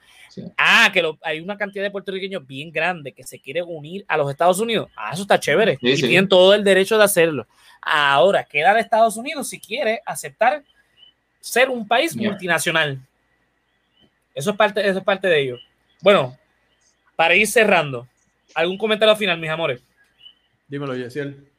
Ah, 0.58 0.90
que 0.92 1.02
hay 1.22 1.40
una 1.40 1.56
cantidad 1.56 1.84
de 1.84 1.90
puertorriqueños 1.90 2.46
bien 2.46 2.70
grande 2.70 3.12
que 3.12 3.22
se 3.22 3.38
quiere 3.38 3.62
unir 3.62 4.04
a 4.08 4.18
los 4.18 4.30
Estados 4.30 4.60
Unidos. 4.60 4.90
Ah, 4.94 5.12
eso 5.14 5.22
está 5.22 5.40
chévere. 5.40 5.78
y 5.80 5.96
tienen 5.96 6.28
todo 6.28 6.52
el 6.52 6.64
derecho 6.64 6.98
de 6.98 7.04
hacerlo. 7.04 7.46
Ahora, 7.80 8.44
queda 8.44 8.74
de 8.74 8.80
Estados 8.80 9.16
Unidos 9.16 9.48
si 9.48 9.58
quiere 9.60 10.02
aceptar 10.04 10.62
ser 11.40 11.70
un 11.70 11.88
país 11.88 12.14
multinacional. 12.16 12.98
Eso 14.34 14.50
es, 14.50 14.56
parte, 14.56 14.86
eso 14.86 14.98
es 14.98 15.04
parte 15.04 15.28
de 15.28 15.40
ello. 15.40 15.56
Bueno, 16.04 16.36
para 17.16 17.34
ir 17.34 17.46
cerrando, 17.46 18.06
¿algún 18.54 18.76
comentario 18.76 19.16
final, 19.16 19.40
mis 19.40 19.48
amores? 19.48 19.80
Dímelo, 20.68 20.94
Yesiel. 20.94 21.50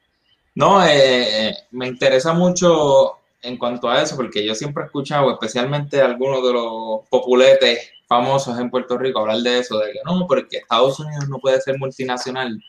No, 0.54 0.86
eh, 0.86 1.52
me 1.72 1.88
interesa 1.88 2.32
mucho 2.32 3.18
en 3.42 3.56
cuanto 3.56 3.90
a 3.90 4.00
eso, 4.00 4.14
porque 4.14 4.46
yo 4.46 4.54
siempre 4.54 4.84
he 4.84 4.86
escuchado, 4.86 5.32
especialmente 5.32 6.00
algunos 6.00 6.46
de 6.46 6.52
los 6.52 7.08
populetes 7.10 7.90
famosos 8.06 8.56
en 8.60 8.70
Puerto 8.70 8.96
Rico, 8.96 9.18
hablar 9.18 9.38
de 9.38 9.58
eso, 9.58 9.80
de 9.80 9.94
que 9.94 9.98
no, 10.04 10.28
porque 10.28 10.58
Estados 10.58 11.00
Unidos 11.00 11.28
no 11.28 11.40
puede 11.40 11.60
ser 11.60 11.76
multinacional. 11.76 12.62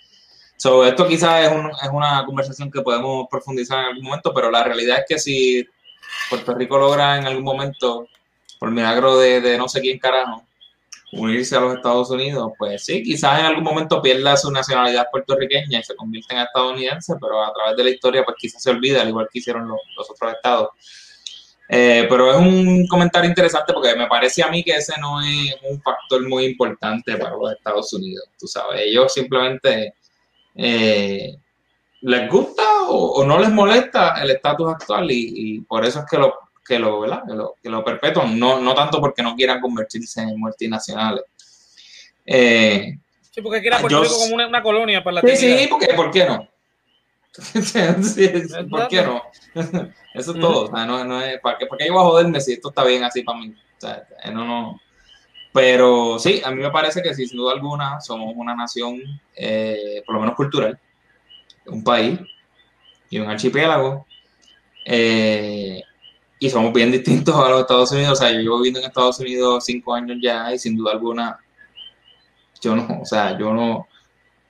So, 0.56 0.84
esto 0.84 1.08
quizás 1.08 1.46
es, 1.46 1.52
es 1.84 1.90
una 1.92 2.26
conversación 2.26 2.72
que 2.72 2.82
podemos 2.82 3.28
profundizar 3.30 3.82
en 3.82 3.86
algún 3.90 4.06
momento, 4.06 4.34
pero 4.34 4.50
la 4.50 4.64
realidad 4.64 5.02
es 5.02 5.06
que 5.08 5.20
si 5.20 5.68
Puerto 6.32 6.56
Rico 6.56 6.80
logra 6.80 7.20
en 7.20 7.28
algún 7.28 7.44
momento, 7.44 8.08
por 8.58 8.72
milagro 8.72 9.20
de, 9.20 9.42
de 9.42 9.60
no 9.60 9.70
sé 9.70 9.80
quién 9.80 10.00
carajo, 10.00 10.47
unirse 11.12 11.56
a 11.56 11.62
los 11.62 11.76
Estados 11.76 12.10
Unidos, 12.10 12.52
pues 12.58 12.84
sí, 12.84 13.02
quizás 13.02 13.40
en 13.40 13.46
algún 13.46 13.64
momento 13.64 14.02
pierda 14.02 14.36
su 14.36 14.52
nacionalidad 14.52 15.08
puertorriqueña 15.12 15.80
y 15.80 15.84
se 15.84 15.96
convierta 15.96 16.36
en 16.36 16.42
estadounidense, 16.42 17.14
pero 17.22 17.44
a 17.44 17.54
través 17.54 17.78
de 17.78 17.84
la 17.84 17.90
historia, 17.92 18.26
pues 18.26 18.36
quizás 18.38 18.62
se 18.62 18.70
olvida, 18.70 19.02
al 19.02 19.10
igual 19.10 19.30
que 19.32 19.40
hicieron 19.40 19.68
los, 19.68 19.80
otros 20.10 20.34
estados. 20.34 20.70
Eh, 21.70 22.06
pero 22.10 22.32
es 22.32 22.38
un 22.38 22.88
comentario 22.88 23.30
interesante 23.30 23.74
porque 23.74 23.96
me 23.96 24.08
parece 24.08 24.42
a 24.42 24.48
mí 24.48 24.64
que 24.64 24.72
ese 24.72 24.94
no 25.02 25.22
es 25.22 25.56
un 25.70 25.82
factor 25.82 26.28
muy 26.28 26.46
importante 26.46 27.18
para 27.18 27.36
los 27.36 27.52
Estados 27.52 27.92
Unidos. 27.94 28.26
Tú 28.40 28.48
sabes, 28.48 28.82
ellos 28.86 29.14
simplemente 29.14 29.94
eh, 30.56 31.38
les 32.02 32.30
gusta 32.30 32.64
o, 32.90 33.26
no 33.26 33.40
les 33.40 33.50
molesta 33.50 34.22
el 34.22 34.32
estatus 34.32 34.72
actual 34.72 35.12
y, 35.12 35.34
y 35.36 35.62
por 35.62 35.86
eso 35.86 36.00
es 36.00 36.06
que 36.10 36.18
lo 36.18 36.47
que 36.68 36.78
lo, 36.80 37.00
¿verdad? 37.00 37.24
Que 37.26 37.34
lo, 37.34 37.56
que 37.62 37.70
lo 37.70 37.84
perpetúan, 37.84 38.38
no, 38.38 38.60
no 38.60 38.74
tanto 38.76 39.00
porque 39.00 39.24
no 39.24 39.36
quieran 39.36 39.62
convertirse 39.62 40.22
en 40.22 40.40
multinacionales. 40.40 41.24
Eh, 42.26 42.98
sí, 43.32 43.42
porque 43.42 43.62
quiera 43.62 43.80
Puerto 43.80 44.04
Rico 44.04 44.18
como 44.20 44.36
una, 44.36 44.62
colonia 44.62 45.04
para 45.04 45.16
la 45.16 45.22
Sí, 45.22 45.38
sí, 45.38 45.68
porque 45.70 45.94
¿por 45.94 46.12
qué 46.12 46.26
no? 46.26 46.48
¿Por 48.70 48.88
qué 48.88 49.02
no? 49.02 49.24
Eso 50.14 50.34
es 50.34 50.40
todo. 50.40 50.70
no, 50.72 51.04
no 51.04 51.22
es, 51.22 51.40
¿para, 51.40 51.58
qué, 51.58 51.68
¿Para 51.68 51.78
qué 51.78 51.88
yo 51.88 51.94
voy 51.94 52.02
a 52.02 52.06
joderme 52.06 52.42
si 52.42 52.54
esto 52.54 52.70
está 52.70 52.84
bien 52.84 53.04
así 53.04 53.22
para 53.24 53.40
mí? 53.40 53.50
O 53.50 53.80
sea, 53.80 54.08
no, 54.32 54.44
no. 54.44 54.82
Pero 55.54 56.20
sí, 56.20 56.42
a 56.44 56.52
mí 56.52 56.62
me 56.62 56.72
parece 56.72 57.02
que 57.02 57.14
sí, 57.14 57.28
sin 57.28 57.38
duda 57.38 57.54
alguna, 57.54 58.02
somos 58.02 58.34
una 58.36 58.56
nación, 58.56 59.02
eh, 59.36 60.04
por 60.06 60.16
lo 60.16 60.22
menos 60.22 60.36
cultural, 60.36 60.78
un 61.68 61.84
país 61.84 62.20
y 63.10 63.20
un 63.20 63.30
archipiélago 63.30 64.06
eh, 64.90 65.84
y 66.40 66.50
somos 66.50 66.74
bien 66.74 66.92
distintos 66.92 67.36
a 67.36 67.50
los 67.50 67.62
Estados 67.62 67.92
Unidos. 67.92 68.14
O 68.14 68.16
sea, 68.16 68.32
yo 68.32 68.40
llevo 68.40 68.58
viviendo 68.58 68.80
en 68.80 68.86
Estados 68.86 69.20
Unidos 69.20 69.66
cinco 69.66 69.94
años 69.94 70.18
ya 70.22 70.54
y 70.54 70.60
sin 70.60 70.76
duda 70.76 70.92
alguna, 70.92 71.38
yo 72.62 72.76
no, 72.76 73.00
o 73.02 73.06
sea, 73.06 73.38
yo 73.38 73.54
no 73.54 73.88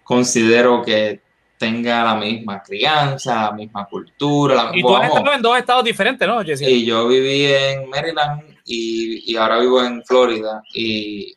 considero 0.04 0.82
que 0.82 1.22
tenga 1.58 2.04
la 2.04 2.16
misma 2.16 2.62
crianza, 2.62 3.44
la 3.44 3.52
misma 3.52 3.86
cultura. 3.86 4.56
La, 4.56 4.72
y 4.74 4.82
tú 4.82 4.96
has 4.96 5.08
estado 5.08 5.34
en 5.34 5.42
dos 5.42 5.58
estados 5.58 5.84
diferentes, 5.84 6.28
¿no, 6.28 6.44
Jessica? 6.44 6.70
Y 6.70 6.86
yo 6.86 7.08
viví 7.08 7.46
en 7.46 7.90
Maryland 7.90 8.58
y, 8.66 9.32
y 9.32 9.36
ahora 9.36 9.60
vivo 9.60 9.82
en 9.82 10.04
Florida. 10.04 10.62
Y, 10.74 11.34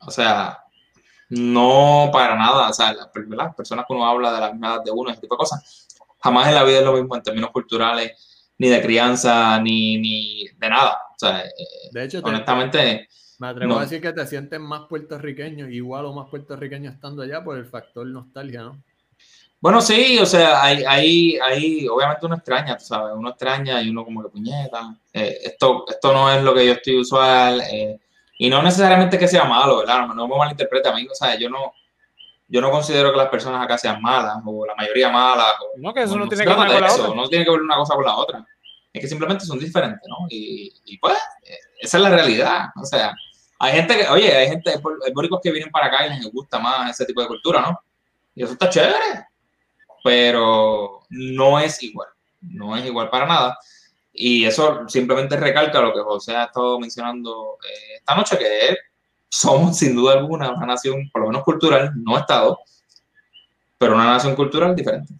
o 0.00 0.10
sea, 0.10 0.58
no 1.28 2.10
para 2.12 2.34
nada, 2.34 2.70
o 2.70 2.72
sea, 2.72 2.92
las, 2.92 3.08
las 3.14 3.54
personas 3.54 3.84
que 3.86 3.94
uno 3.94 4.06
habla 4.06 4.32
de 4.32 4.40
la 4.40 4.50
misma 4.50 4.74
edad 4.74 4.84
de 4.84 4.90
uno, 4.90 5.10
ese 5.10 5.20
tipo 5.20 5.36
de 5.36 5.38
cosas, 5.38 5.86
jamás 6.18 6.48
en 6.48 6.54
la 6.54 6.64
vida 6.64 6.78
es 6.78 6.84
lo 6.84 6.94
mismo 6.94 7.14
en 7.14 7.22
términos 7.22 7.50
culturales 7.50 8.29
ni 8.60 8.68
de 8.68 8.82
crianza, 8.82 9.58
ni, 9.58 9.96
ni 9.96 10.46
de 10.58 10.68
nada. 10.68 10.98
O 11.16 11.18
sea, 11.18 11.46
eh, 11.46 11.54
de 11.92 12.04
hecho, 12.04 12.20
honestamente... 12.22 13.08
me 13.38 13.48
atrevo 13.48 13.78
a 13.78 13.82
decir 13.82 14.02
que 14.02 14.12
te 14.12 14.26
sientes 14.26 14.60
más 14.60 14.82
puertorriqueño, 14.82 15.66
igual 15.70 16.04
o 16.04 16.12
más 16.12 16.28
puertorriqueño 16.28 16.90
estando 16.90 17.22
allá 17.22 17.42
por 17.42 17.56
el 17.56 17.64
factor 17.64 18.06
nostalgia, 18.06 18.60
¿no? 18.64 18.82
Bueno, 19.62 19.80
sí, 19.80 20.18
o 20.18 20.26
sea, 20.26 20.62
hay, 20.62 20.84
hay, 20.86 21.38
hay, 21.42 21.88
obviamente 21.88 22.26
uno 22.26 22.34
extraña, 22.34 22.76
tú 22.76 22.84
sabes, 22.84 23.14
uno 23.16 23.30
extraña 23.30 23.80
y 23.80 23.88
uno 23.88 24.04
como 24.04 24.22
que 24.22 24.28
puñeta. 24.28 24.94
Eh, 25.10 25.38
esto, 25.42 25.86
esto 25.88 26.12
no 26.12 26.30
es 26.30 26.42
lo 26.42 26.52
que 26.52 26.66
yo 26.66 26.72
estoy 26.74 26.98
usual, 26.98 27.62
eh, 27.62 27.98
y 28.36 28.50
no 28.50 28.62
necesariamente 28.62 29.18
que 29.18 29.26
sea 29.26 29.44
malo, 29.44 29.78
¿verdad? 29.78 30.06
No, 30.06 30.14
no 30.14 30.28
me 30.28 30.36
malinterprete 30.36 30.90
a 30.90 30.94
mí, 30.94 31.06
o 31.10 31.14
sea, 31.14 31.34
yo 31.38 31.48
no, 31.48 31.72
yo 32.50 32.60
no 32.60 32.70
considero 32.70 33.12
que 33.12 33.16
las 33.16 33.28
personas 33.28 33.64
acá 33.64 33.78
sean 33.78 34.02
malas 34.02 34.38
o 34.44 34.66
la 34.66 34.74
mayoría 34.74 35.08
malas. 35.08 35.54
no, 35.76 35.94
que 35.94 36.02
eso 36.02 36.18
no, 36.18 36.28
tiene 36.28 36.42
que 36.42 36.50
ver 36.50 36.56
con 36.56 36.68
la 36.68 36.92
otra. 36.92 37.14
No 37.14 37.28
tiene 37.28 37.44
que 37.44 37.50
ver 37.50 37.60
una 37.60 37.76
cosa 37.76 37.94
con 37.94 38.04
la 38.04 38.16
otra. 38.16 38.44
Es 38.92 39.00
que 39.00 39.06
simplemente 39.06 39.44
son 39.44 39.60
diferentes, 39.60 40.02
¿no? 40.08 40.26
Y, 40.28 40.74
y 40.84 40.98
pues, 40.98 41.16
esa 41.80 41.96
es 41.96 42.02
la 42.02 42.10
realidad. 42.10 42.70
O 42.74 42.84
sea, 42.84 43.14
hay 43.60 43.72
gente 43.74 43.96
que, 43.96 44.08
oye, 44.08 44.34
hay 44.34 44.48
gente, 44.48 44.70
hay 44.70 45.12
bóricos 45.12 45.40
que 45.40 45.52
vienen 45.52 45.70
para 45.70 45.86
acá 45.86 46.06
y 46.08 46.10
les 46.10 46.32
gusta 46.32 46.58
más 46.58 46.90
ese 46.90 47.06
tipo 47.06 47.20
de 47.22 47.28
cultura, 47.28 47.60
¿no? 47.60 47.80
Y 48.34 48.42
eso 48.42 48.54
está 48.54 48.68
chévere. 48.68 49.26
Pero 50.02 51.02
no 51.10 51.60
es 51.60 51.80
igual. 51.84 52.08
No 52.40 52.76
es 52.76 52.84
igual 52.84 53.10
para 53.10 53.26
nada. 53.26 53.58
Y 54.12 54.44
eso 54.44 54.88
simplemente 54.88 55.36
recalca 55.36 55.80
lo 55.80 55.92
que 55.92 56.00
José 56.00 56.34
ha 56.34 56.44
estado 56.44 56.80
mencionando 56.80 57.58
eh, 57.62 57.96
esta 57.98 58.16
noche, 58.16 58.36
que 58.36 58.68
es 58.70 58.78
somos 59.30 59.78
sin 59.78 59.94
duda 59.94 60.14
alguna 60.14 60.50
una 60.50 60.66
nación, 60.66 61.08
por 61.12 61.22
lo 61.22 61.28
menos 61.28 61.44
cultural, 61.44 61.92
no 61.94 62.18
Estado, 62.18 62.58
pero 63.78 63.94
una 63.94 64.04
nación 64.04 64.34
cultural 64.34 64.74
diferente. 64.74 65.14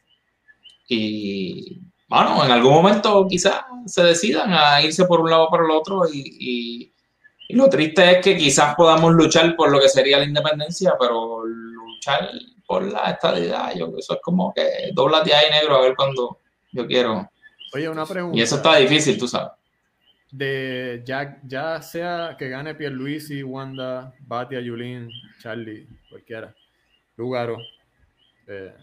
Y 0.89 1.81
bueno, 2.09 2.45
en 2.45 2.51
algún 2.51 2.74
momento 2.74 3.27
quizás 3.28 3.62
se 3.87 4.03
decidan 4.03 4.53
a 4.53 4.82
irse 4.82 5.05
por 5.05 5.20
un 5.20 5.31
lado 5.31 5.45
o 5.45 5.49
por 5.49 5.65
el 5.65 5.70
otro 5.70 6.03
y, 6.12 6.93
lo 7.51 7.69
triste 7.69 8.12
es 8.12 8.24
que 8.24 8.37
quizás 8.37 8.77
podamos 8.77 9.12
luchar 9.12 9.57
por 9.57 9.73
lo 9.73 9.81
que 9.81 9.89
sería 9.89 10.20
la 10.20 10.24
independencia, 10.24 10.95
pero 10.97 11.45
luchar 11.45 12.31
por 12.65 12.85
la 12.85 13.11
estadidad, 13.11 13.74
yo 13.74 13.91
eso 13.99 14.15
es 14.15 14.20
como 14.23 14.55
que 14.55 14.93
doblate 14.93 15.35
ahí 15.35 15.51
negro 15.51 15.74
a 15.74 15.81
ver 15.81 15.97
cuando 15.97 16.39
yo 16.70 16.87
quiero. 16.87 17.28
Oye, 17.74 17.89
una 17.89 18.07
pregunta. 18.07 18.39
Y 18.39 18.43
eso 18.43 18.55
está 18.55 18.77
difícil, 18.77 19.19
tú 19.19 19.27
sabes 19.27 19.51
de 20.32 21.02
ya, 21.05 21.40
ya 21.44 21.82
sea 21.82 22.36
que 22.39 22.48
gane 22.48 22.74
Pierluisi, 22.74 23.43
Wanda, 23.43 24.12
Batia, 24.20 24.61
Yulín, 24.61 25.11
Charlie, 25.40 25.89
cualquiera, 26.09 26.55
Lugaro. 27.16 27.59
Eh, 28.47 28.74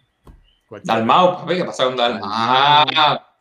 Dalmau, 0.83 1.39
papi, 1.39 1.55
¿qué 1.55 1.65
pasa 1.65 1.85
con 1.85 1.95
Dalmau? 1.95 2.85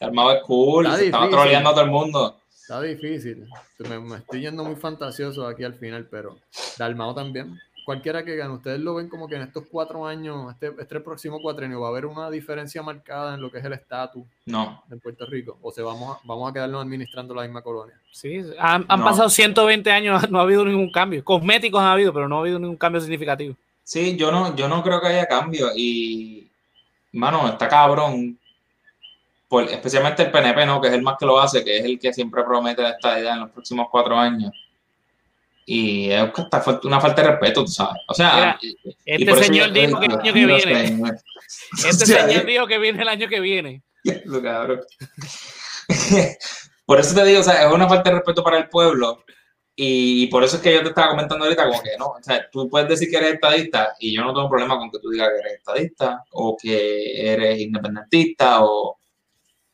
Dalmao 0.00 0.32
es 0.32 0.42
cool, 0.44 0.86
estaba 0.86 1.28
troleando 1.28 1.70
a 1.70 1.72
todo 1.72 1.84
el 1.84 1.90
mundo. 1.90 2.40
Está 2.50 2.80
difícil. 2.80 3.48
Me, 3.78 4.16
estoy 4.16 4.40
yendo 4.40 4.64
muy 4.64 4.76
fantasioso 4.76 5.46
aquí 5.46 5.64
al 5.64 5.74
final, 5.74 6.08
pero 6.10 6.36
Dalmao 6.78 7.14
también. 7.14 7.60
Cualquiera 7.86 8.24
que 8.24 8.34
gane, 8.34 8.52
ustedes 8.52 8.80
lo 8.80 8.96
ven 8.96 9.08
como 9.08 9.28
que 9.28 9.36
en 9.36 9.42
estos 9.42 9.62
cuatro 9.70 10.04
años, 10.04 10.52
este, 10.52 10.74
este 10.76 10.98
próximo 10.98 11.40
cuatrenio, 11.40 11.80
va 11.80 11.86
a 11.86 11.90
haber 11.90 12.06
una 12.06 12.28
diferencia 12.32 12.82
marcada 12.82 13.36
en 13.36 13.40
lo 13.40 13.48
que 13.48 13.58
es 13.58 13.64
el 13.64 13.74
estatus 13.74 14.24
no. 14.44 14.82
de 14.88 14.96
Puerto 14.96 15.24
Rico. 15.24 15.56
O 15.62 15.70
sea, 15.70 15.84
vamos 15.84 16.16
a, 16.16 16.20
vamos 16.24 16.50
a 16.50 16.52
quedarnos 16.52 16.82
administrando 16.82 17.32
la 17.32 17.42
misma 17.42 17.62
colonia. 17.62 17.94
Sí, 18.10 18.42
han, 18.58 18.88
pasado 18.88 19.28
120 19.28 19.88
años, 19.92 20.28
no 20.32 20.40
ha 20.40 20.42
habido 20.42 20.64
ningún 20.64 20.90
cambio. 20.90 21.22
Cosméticos 21.24 21.80
ha 21.80 21.92
habido, 21.92 22.12
pero 22.12 22.28
no 22.28 22.38
ha 22.38 22.40
habido 22.40 22.58
ningún 22.58 22.76
cambio 22.76 23.00
significativo. 23.00 23.54
Sí, 23.84 24.16
yo 24.16 24.32
no, 24.32 24.56
yo 24.56 24.66
no 24.66 24.82
creo 24.82 25.00
que 25.00 25.06
haya 25.06 25.26
cambio. 25.26 25.68
Y, 25.76 26.50
mano, 27.12 27.46
está 27.46 27.68
cabrón 27.68 28.36
especialmente 29.70 30.24
el 30.24 30.32
PNP, 30.32 30.66
¿no? 30.66 30.80
Que 30.80 30.88
es 30.88 30.94
el 30.94 31.02
más 31.02 31.16
que 31.16 31.24
lo 31.24 31.38
hace, 31.38 31.64
que 31.64 31.78
es 31.78 31.84
el 31.84 32.00
que 32.00 32.12
siempre 32.12 32.42
promete 32.42 32.84
esta 32.84 33.20
idea 33.20 33.34
en 33.34 33.40
los 33.42 33.50
próximos 33.50 33.86
cuatro 33.92 34.18
años. 34.18 34.50
Y 35.68 36.12
es 36.12 36.30
una 36.84 37.00
falta 37.00 37.22
de 37.22 37.30
respeto, 37.32 37.64
tú 37.64 37.72
sabes. 37.72 38.00
O 38.06 38.14
sea, 38.14 38.56
este 39.04 39.44
señor 39.44 39.72
dijo 39.72 39.98
que 39.98 40.06
el 40.06 40.12
año 40.12 40.22
que 40.22 40.32
viene. 40.32 41.12
Este 41.88 42.06
señor 42.06 42.44
dijo 42.44 42.66
que 42.66 42.78
viene 42.78 43.02
el 43.02 43.08
año 43.08 43.28
que 43.28 43.38
viene. 43.38 43.84
por 46.86 46.98
eso 46.98 47.14
te 47.14 47.24
digo, 47.24 47.40
o 47.40 47.42
sea, 47.42 47.66
es 47.66 47.72
una 47.72 47.88
falta 47.88 48.10
de 48.10 48.16
respeto 48.16 48.42
para 48.42 48.58
el 48.58 48.68
pueblo. 48.68 49.24
Y 49.76 50.26
por 50.28 50.42
eso 50.42 50.56
es 50.56 50.62
que 50.62 50.72
yo 50.72 50.82
te 50.82 50.88
estaba 50.88 51.10
comentando 51.10 51.44
ahorita, 51.44 51.68
como 51.68 51.82
que 51.82 51.96
no, 51.98 52.06
o 52.06 52.22
sea, 52.22 52.48
tú 52.50 52.68
puedes 52.68 52.88
decir 52.88 53.10
que 53.10 53.18
eres 53.18 53.34
estadista 53.34 53.94
y 54.00 54.16
yo 54.16 54.24
no 54.24 54.32
tengo 54.32 54.48
problema 54.48 54.78
con 54.78 54.90
que 54.90 54.98
tú 54.98 55.10
digas 55.10 55.28
que 55.28 55.40
eres 55.40 55.58
estadista 55.58 56.24
o 56.30 56.56
que 56.56 57.32
eres 57.32 57.60
independentista 57.60 58.64
o 58.64 58.98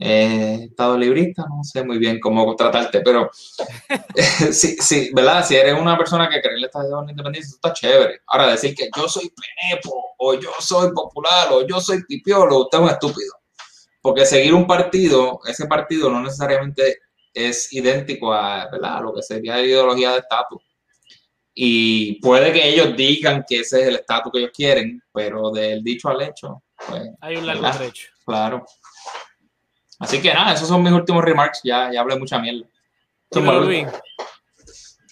eh, 0.05 0.67
estado 0.69 0.99
librista, 0.99 1.45
no 1.49 1.63
sé 1.63 1.85
muy 1.85 1.97
bien 1.99 2.19
cómo 2.19 2.57
tratarte, 2.57 3.03
pero 3.03 3.31
sí, 4.51 4.77
sí, 4.81 5.11
¿verdad? 5.15 5.47
Si 5.47 5.55
eres 5.55 5.79
una 5.81 5.97
persona 5.97 6.29
que 6.29 6.41
cree 6.41 6.55
en 6.55 6.59
el 6.59 6.65
Estado 6.65 7.03
independencia, 7.09 7.47
eso 7.47 7.55
está 7.55 7.73
chévere. 7.73 8.21
Ahora, 8.27 8.49
decir 8.49 8.75
que 8.75 8.91
yo 8.97 9.09
soy 9.09 9.31
penepo, 9.31 10.15
o 10.19 10.35
yo 10.35 10.51
soy 10.59 10.91
popular, 10.93 11.49
o 11.53 11.65
yo 11.65 11.81
soy 11.81 12.03
pipiolo, 12.05 12.63
usted 12.63 12.79
es 12.79 12.85
un 12.85 12.91
estúpido. 12.91 13.33
Porque 14.01 14.27
seguir 14.27 14.55
un 14.55 14.67
partido, 14.67 15.39
ese 15.47 15.67
partido 15.67 16.11
no 16.11 16.21
necesariamente 16.21 16.99
es 17.33 17.73
idéntico 17.73 18.33
a, 18.33 18.69
¿verdad? 18.73 18.97
a 18.97 19.01
lo 19.03 19.15
que 19.15 19.23
sería 19.23 19.57
la 19.57 19.63
ideología 19.63 20.13
de 20.13 20.19
estatus. 20.19 20.63
Y 21.55 22.21
puede 22.21 22.53
que 22.53 22.69
ellos 22.69 22.97
digan 22.97 23.45
que 23.49 23.61
ese 23.61 23.83
es 23.83 23.89
el 23.89 23.97
estatus 23.97 24.33
que 24.33 24.39
ellos 24.41 24.53
quieren, 24.53 25.01
pero 25.13 25.53
del 25.53 25.85
dicho 25.85 26.09
al 26.09 26.23
hecho, 26.23 26.65
pues. 26.89 27.03
Hay 27.21 27.37
un 27.37 27.47
largo 27.47 27.71
trecho. 27.71 28.09
Claro. 28.25 28.65
Así 30.03 30.21
que 30.21 30.35
nada, 30.35 30.55
esos 30.55 30.67
son 30.67 30.83
mis 30.83 30.93
últimos 30.93 31.25
remarks. 31.25 31.61
Ya, 31.63 31.93
ya 31.93 32.01
hablé 32.01 32.19
mucha 32.19 32.41
mierda. 32.41 32.67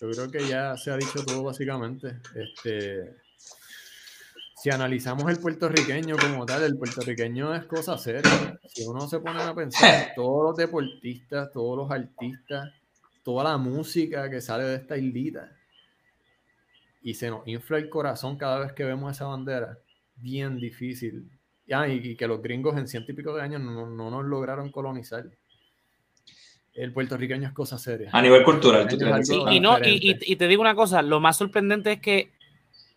Yo 0.00 0.10
creo 0.10 0.30
que 0.30 0.48
ya 0.48 0.76
se 0.76 0.90
ha 0.90 0.96
dicho 0.96 1.24
todo 1.24 1.44
básicamente. 1.44 2.20
Este, 2.34 3.16
si 4.56 4.68
analizamos 4.68 5.30
el 5.30 5.38
puertorriqueño 5.38 6.16
como 6.16 6.44
tal, 6.44 6.64
el 6.64 6.76
puertorriqueño 6.76 7.54
es 7.54 7.66
cosa 7.66 7.96
seria. 7.98 8.58
Si 8.66 8.84
uno 8.84 9.06
se 9.06 9.20
pone 9.20 9.40
a 9.40 9.54
pensar, 9.54 10.12
todos 10.16 10.42
los 10.44 10.56
deportistas, 10.56 11.52
todos 11.52 11.76
los 11.78 11.90
artistas, 11.92 12.72
toda 13.22 13.44
la 13.44 13.58
música 13.58 14.28
que 14.28 14.40
sale 14.40 14.64
de 14.64 14.74
esta 14.74 14.96
islita, 14.96 15.52
y 17.00 17.14
se 17.14 17.30
nos 17.30 17.46
infla 17.46 17.78
el 17.78 17.88
corazón 17.88 18.36
cada 18.36 18.58
vez 18.58 18.72
que 18.72 18.84
vemos 18.84 19.12
esa 19.12 19.26
bandera, 19.26 19.78
bien 20.16 20.58
difícil 20.58 21.30
y, 21.88 22.16
que 22.16 22.26
los 22.26 22.42
gringos 22.42 22.76
en 22.76 22.88
ciento 22.88 23.12
y 23.12 23.14
pico 23.14 23.34
de 23.34 23.42
años 23.42 23.60
no, 23.60 23.86
nos 23.86 24.24
lograron 24.24 24.70
colonizar. 24.70 25.24
El 26.74 26.92
puertorriqueño 26.92 27.48
es 27.48 27.55
cosa 27.55 27.78
seria. 27.78 28.10
A 28.12 28.22
nivel 28.22 28.42
cultural, 28.42 28.88
y, 29.51 29.60
no, 29.60 29.78
y, 29.82 30.36
te 30.36 30.48
digo 30.48 30.62
una 30.62 30.74
cosa, 30.74 31.02
lo 31.02 31.20
más 31.20 31.36
sorprendente 31.36 31.92
es 31.92 32.01
que 32.01 32.30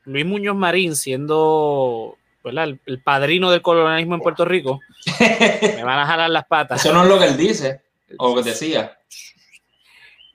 Luis 0.05 0.25
Muñoz 0.25 0.55
Marín, 0.55 0.95
siendo 0.95 2.17
el, 2.43 2.99
padrino 3.03 3.51
del 3.51 3.61
colonialismo 3.61 4.15
en 4.15 4.21
Puerto 4.21 4.45
Rico, 4.45 4.79
me 5.19 5.83
van 5.83 5.99
a 5.99 6.05
jalar 6.05 6.29
las 6.29 6.45
patas. 6.45 6.83
Eso 6.83 6.93
no 6.93 7.03
es 7.03 7.09
lo 7.09 7.19
que 7.19 7.25
él 7.25 7.37
dice, 7.37 7.81
o 8.17 8.29
lo 8.29 8.41
que 8.41 8.49
decía. 8.49 8.97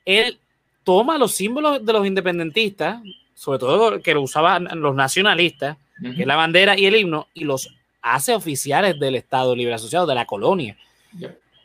Él 0.05 0.39
toma 0.85 1.19
los 1.19 1.32
símbolos 1.32 1.85
de 1.85 1.93
los 1.93 2.06
independentistas, 2.06 3.01
sobre 3.35 3.59
todo 3.59 4.01
que 4.01 4.15
lo 4.15 4.23
usaban 4.23 4.69
los 4.81 4.94
nacionalistas, 4.94 5.77
que 6.01 6.23
es 6.23 6.27
la 6.27 6.36
bandera 6.36 6.78
y 6.78 6.86
el 6.86 6.97
himno, 6.97 7.28
y 7.35 7.44
los 7.44 7.78
hace 8.03 8.35
oficiales 8.35 8.99
del 8.99 9.15
Estado 9.15 9.55
Libre 9.55 9.75
Asociado, 9.75 10.07
de 10.07 10.15
la 10.15 10.27
colonia. 10.27 10.77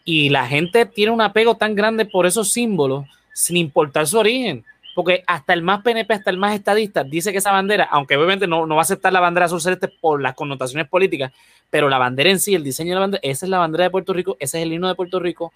Y 0.06 0.30
la 0.30 0.48
gente 0.48 0.86
tiene 0.86 1.12
un 1.12 1.22
apego 1.22 1.56
tan 1.56 1.76
grande 1.76 2.06
por 2.06 2.26
esos 2.26 2.52
símbolos, 2.52 3.06
sin 3.34 3.58
importar 3.58 4.08
su 4.08 4.18
origen. 4.18 4.64
Porque 4.96 5.24
hasta 5.26 5.54
el 5.54 5.64
más 5.64 5.82
PNP, 5.82 6.14
hasta 6.14 6.30
el 6.30 6.38
más 6.38 6.54
estadista, 6.54 7.04
dice 7.04 7.32
que 7.32 7.40
esa 7.40 7.52
bandera, 7.52 7.88
aunque 7.90 8.16
obviamente 8.16 8.46
no, 8.46 8.66
no 8.66 8.76
va 8.76 8.82
a 8.82 8.84
aceptar 8.84 9.12
la 9.12 9.20
bandera 9.20 9.48
azul 9.48 9.60
celeste 9.60 9.88
por 9.88 10.22
las 10.22 10.36
connotaciones 10.36 10.88
políticas, 10.88 11.32
pero 11.72 11.90
la 11.90 11.98
bandera 11.98 12.30
en 12.30 12.40
sí, 12.40 12.54
el 12.54 12.64
diseño 12.64 12.90
de 12.90 12.96
la 12.96 13.00
bandera, 13.02 13.22
esa 13.24 13.46
es 13.46 13.50
la 13.50 13.58
bandera 13.58 13.86
de 13.86 13.90
Puerto 13.90 14.14
Rico, 14.14 14.38
ese 14.40 14.60
es 14.60 14.64
el 14.64 14.74
himno 14.74 14.88
de 14.88 14.94
Puerto 14.94 15.20
Rico, 15.20 15.52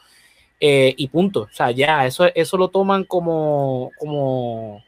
eh, 0.60 0.94
y 0.98 1.08
punto. 1.08 1.42
O 1.42 1.50
sea, 1.52 1.72
ya, 1.72 2.06
eso, 2.06 2.26
eso 2.34 2.58
lo 2.58 2.70
toman 2.70 3.04
como, 3.04 3.92
como, 4.00 4.84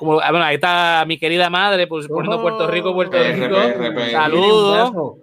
como, 0.00 0.18
ah, 0.18 0.30
bueno, 0.30 0.46
ahí 0.46 0.54
está 0.54 1.04
mi 1.06 1.18
querida 1.18 1.50
madre 1.50 1.86
pues, 1.86 2.08
poniendo 2.08 2.40
Puerto 2.40 2.66
Rico, 2.66 2.94
Puerto 2.94 3.18
Rico. 3.22 3.54
Saludos. 4.10 5.18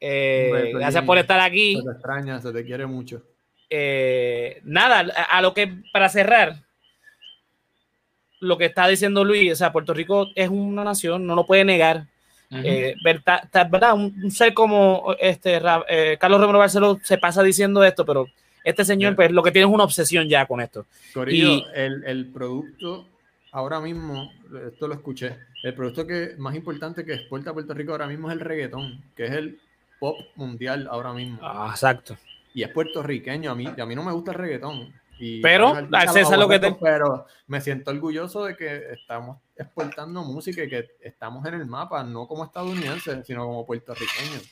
Eh, 0.00 0.72
gracias 0.72 1.04
por 1.04 1.18
estar 1.18 1.38
aquí. 1.38 1.76
Se 1.76 1.82
te 1.82 1.90
extraña, 1.90 2.40
se 2.40 2.52
te 2.54 2.64
quiere 2.64 2.86
mucho. 2.86 3.22
Eh, 3.68 4.62
nada, 4.64 5.12
a, 5.28 5.42
lo 5.42 5.52
que, 5.52 5.70
para 5.92 6.08
cerrar, 6.08 6.54
lo 8.40 8.56
que 8.56 8.64
está 8.64 8.88
diciendo 8.88 9.22
Luis, 9.24 9.52
o 9.52 9.56
sea, 9.56 9.72
Puerto 9.72 9.92
Rico 9.92 10.28
es 10.34 10.48
una 10.48 10.82
nación, 10.82 11.26
no 11.26 11.34
lo 11.34 11.44
puede 11.44 11.66
negar. 11.66 12.06
Eh, 12.50 12.94
verdad, 13.04 13.92
Un, 13.92 14.30
ser 14.30 14.54
como 14.54 15.14
este 15.20 15.60
Carlos 16.18 16.40
Romero 16.40 16.60
Barceló 16.60 16.98
se 17.02 17.18
pasa 17.18 17.42
diciendo 17.42 17.84
esto, 17.84 18.06
pero 18.06 18.26
este 18.64 18.86
señor, 18.86 19.14
pues 19.16 19.30
lo 19.32 19.42
que 19.42 19.52
tiene 19.52 19.68
es 19.68 19.74
una 19.74 19.84
obsesión 19.84 20.30
ya 20.30 20.46
con 20.46 20.62
esto. 20.62 20.86
y, 21.26 21.62
el, 21.74 22.04
el 22.06 22.32
producto 22.32 23.04
ahora 23.52 23.80
mismo, 23.80 24.30
esto 24.66 24.88
lo 24.88 24.94
escuché, 24.94 25.36
el 25.62 25.74
producto 25.74 26.06
que 26.06 26.34
más 26.38 26.54
importante 26.54 27.04
que 27.04 27.14
exporta 27.14 27.52
Puerto 27.52 27.74
Rico 27.74 27.92
ahora 27.92 28.06
mismo 28.06 28.28
es 28.28 28.34
el 28.34 28.40
reggaetón, 28.40 29.02
que 29.16 29.26
es 29.26 29.32
el 29.32 29.60
pop 29.98 30.18
mundial 30.36 30.88
ahora 30.90 31.12
mismo. 31.12 31.38
Ah, 31.42 31.68
exacto. 31.70 32.16
Y 32.54 32.62
es 32.62 32.70
puertorriqueño, 32.70 33.50
a 33.50 33.54
mí, 33.54 33.66
a 33.66 33.86
mí 33.86 33.94
no 33.94 34.02
me 34.02 34.12
gusta 34.12 34.32
el 34.32 34.38
reggaetón. 34.38 34.92
Y 35.20 35.40
pero, 35.40 35.74
lo 35.74 36.48
que 36.48 36.76
pero 36.80 37.26
me 37.48 37.60
siento 37.60 37.90
orgulloso 37.90 38.44
de 38.44 38.56
que 38.56 38.92
estamos 38.92 39.38
exportando 39.56 40.22
música 40.22 40.62
y 40.62 40.68
que 40.68 40.90
estamos 41.00 41.44
en 41.46 41.54
el 41.54 41.66
mapa, 41.66 42.04
no 42.04 42.28
como 42.28 42.44
estadounidenses, 42.44 43.26
sino 43.26 43.44
como 43.44 43.66
puertorriqueños. 43.66 44.44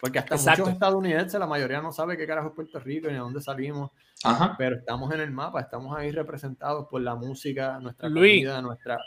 Porque 0.00 0.20
hasta 0.20 0.36
muchos 0.36 0.68
estadounidenses, 0.68 1.40
la 1.40 1.46
mayoría 1.46 1.80
no 1.80 1.92
sabe 1.92 2.16
qué 2.16 2.26
carajo 2.26 2.48
es 2.48 2.54
Puerto 2.54 2.78
Rico 2.78 3.08
ni 3.08 3.14
de 3.14 3.18
dónde 3.18 3.40
salimos. 3.40 3.90
Pero 4.56 4.76
estamos 4.76 5.12
en 5.12 5.20
el 5.20 5.30
mapa, 5.30 5.60
estamos 5.60 5.96
ahí 5.96 6.10
representados 6.10 6.86
por 6.88 7.00
la 7.00 7.14
música, 7.14 7.78
nuestra 7.80 8.08
comida, 8.08 8.62
nuestra. 8.62 8.98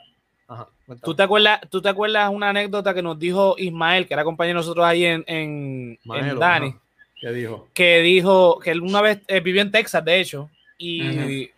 ¿Tú 1.01 1.15
te, 1.15 1.23
acuerdas, 1.23 1.61
¿Tú 1.69 1.81
te 1.81 1.87
acuerdas 1.87 2.29
una 2.29 2.49
anécdota 2.49 2.93
que 2.93 3.01
nos 3.01 3.17
dijo 3.17 3.55
Ismael, 3.57 4.05
que 4.05 4.13
era 4.13 4.25
compañero 4.25 4.59
de 4.59 4.65
nosotros 4.65 4.85
ahí 4.85 5.05
en, 5.05 5.23
en, 5.27 5.97
Dani? 6.37 6.75
¿Qué 7.21 7.31
dijo? 7.31 7.69
Que 7.73 8.01
dijo 8.01 8.59
que 8.59 8.71
él 8.71 8.81
una 8.81 9.01
vez 9.01 9.21
eh, 9.27 9.39
vivió 9.39 9.61
en 9.61 9.71
Texas, 9.71 10.03
de 10.03 10.19
hecho, 10.19 10.49
y 10.77 11.49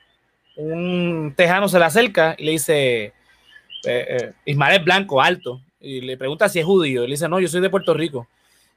un 0.55 1.33
tejano 1.35 1.67
se 1.67 1.79
le 1.79 1.85
acerca 1.85 2.35
y 2.37 2.45
le 2.45 2.51
dice: 2.51 3.05
eh, 3.05 3.13
eh, 3.85 4.33
Ismael 4.45 4.79
es 4.79 4.85
blanco, 4.85 5.21
alto, 5.21 5.61
y 5.79 6.01
le 6.01 6.17
pregunta 6.17 6.49
si 6.49 6.59
es 6.59 6.65
judío. 6.65 7.03
Y 7.03 7.07
le 7.07 7.13
dice: 7.13 7.27
No, 7.27 7.39
yo 7.39 7.47
soy 7.47 7.61
de 7.61 7.69
Puerto 7.71 7.95
Rico. 7.95 8.27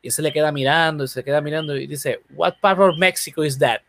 Y 0.03 0.11
se 0.11 0.23
le 0.23 0.33
queda 0.33 0.53
mirando 0.53 1.05
y 1.05 1.09
se 1.09 1.25
queda 1.25 1.41
mirando 1.41 1.77
y 1.77 1.87
dice: 1.87 2.21
What 2.31 2.55
part 2.61 2.79
of 2.79 2.97
Mexico 2.99 3.45
is 3.45 3.59
that? 3.59 3.81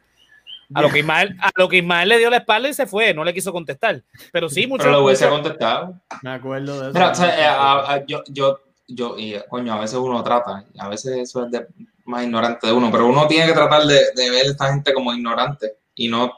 A 0.74 0.82
lo, 0.82 0.90
que 0.90 1.00
Ismael, 1.00 1.38
a 1.40 1.50
lo 1.56 1.70
que 1.70 1.78
Ismael 1.78 2.10
le 2.10 2.18
dio 2.18 2.30
la 2.30 2.38
espalda 2.38 2.68
y 2.68 2.74
se 2.74 2.86
fue, 2.86 3.14
no 3.14 3.24
le 3.24 3.34
quiso 3.34 3.54
contestar. 3.54 4.04
Pero 4.34 4.50
sí, 4.50 4.68
mucho. 4.68 4.84
Pero 4.84 4.98
lo 4.98 5.06
hubiese 5.06 5.30
contestado. 5.30 6.02
Me 6.22 6.32
acuerdo 6.32 6.92
de 6.92 7.00
eso. 7.00 7.26
Eh, 7.26 8.04
yo, 8.06 8.22
yo, 8.28 8.60
yo, 8.88 9.16
y 9.18 9.36
coño, 9.50 9.74
a 9.74 9.80
veces 9.80 9.98
uno 9.98 10.22
trata, 10.24 10.66
a 10.78 10.90
veces 10.90 11.16
eso 11.18 11.46
es 11.46 11.52
de, 11.52 11.68
más 12.04 12.24
ignorante 12.24 12.68
de 12.68 12.74
uno, 12.74 12.92
pero 12.92 13.08
uno 13.08 13.28
tiene 13.28 13.48
que 13.48 13.54
tratar 13.54 13.84
de, 13.84 14.12
de 14.14 14.30
ver 14.30 14.46
a 14.46 14.50
esta 14.50 14.74
gente 14.74 14.94
como 14.94 15.14
ignorante 15.14 15.78
y 15.96 16.10
no 16.10 16.34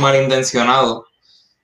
malintencionado, 0.00 1.06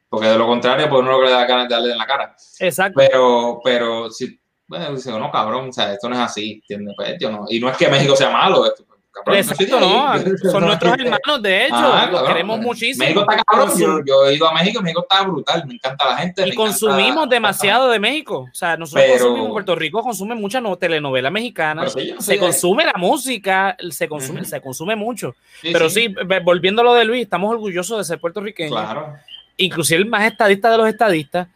porque 0.09 0.29
de 0.29 0.39
lo 0.39 0.47
contrario, 0.47 0.89
pues 0.89 1.01
uno 1.01 1.13
lo 1.13 1.21
que 1.21 1.27
le 1.27 1.33
da 1.33 1.47
ganas 1.47 1.69
de 1.69 1.75
darle 1.75 1.93
en 1.93 1.99
la 1.99 2.07
cara. 2.07 2.37
Exacto. 2.59 2.95
Pero, 2.97 3.61
pero 3.65 4.11
si, 4.11 4.39
bueno, 4.67 4.95
dice, 4.95 5.11
no, 5.11 5.31
cabrón, 5.31 5.69
o 5.69 5.73
sea, 5.73 5.93
esto 5.93 6.09
no 6.09 6.15
es 6.15 6.21
así, 6.21 6.55
¿entiendes? 6.55 6.95
Pues, 6.97 7.17
yo 7.21 7.31
no, 7.31 7.45
y 7.49 7.61
no 7.61 7.69
es 7.69 7.77
que 7.77 7.89
México 7.89 8.17
sea 8.17 8.31
malo, 8.31 8.67
esto, 8.67 8.85
Exacto, 9.27 9.79
no, 9.79 10.15
son 10.51 10.65
nuestros 10.65 10.95
hermanos, 10.95 11.43
de 11.43 11.67
hecho, 11.67 11.77
ah, 11.77 12.09
los 12.11 12.23
queremos 12.23 12.59
muchísimo. 12.61 13.05
México 13.05 13.21
está 13.29 13.43
cabrón, 13.45 14.05
yo, 14.07 14.27
he 14.27 14.35
ido 14.35 14.49
a 14.49 14.55
México, 14.55 14.81
México 14.81 15.03
está 15.03 15.23
brutal, 15.23 15.67
me 15.67 15.75
encanta 15.75 16.09
la 16.09 16.17
gente. 16.17 16.49
Y 16.49 16.55
consumimos 16.55 17.29
demasiado 17.29 17.91
de 17.91 17.99
México, 17.99 18.49
o 18.51 18.55
sea, 18.55 18.77
nosotros 18.77 19.05
consumimos, 19.11 19.51
Puerto 19.51 19.75
Rico 19.75 20.03
consume 20.03 20.35
mucha 20.35 20.61
no, 20.63 20.77
telenovela 20.77 21.31
mexicana, 21.31 21.87
se 22.19 22.39
consume 22.39 22.87
la 22.87 22.95
música, 22.97 23.77
se 23.91 24.09
consume, 24.09 24.45
se 24.45 24.61
consume 24.63 24.97
mucho. 24.97 25.35
pero 25.61 25.91
sí. 25.91 26.15
volviendo 26.43 26.81
a 26.81 26.85
lo 26.85 26.95
de 26.95 27.05
Luis, 27.05 27.23
estamos 27.23 27.51
orgullosos 27.51 27.99
de 27.99 28.05
ser 28.05 28.19
puertorriqueños. 28.19 28.73
Claro. 28.73 29.15
Inclusive 29.59 30.01
el 30.01 30.09
más 30.09 30.25
estadista 30.25 30.71
de 30.71 30.79
los 30.79 30.89
estadistas, 30.89 31.49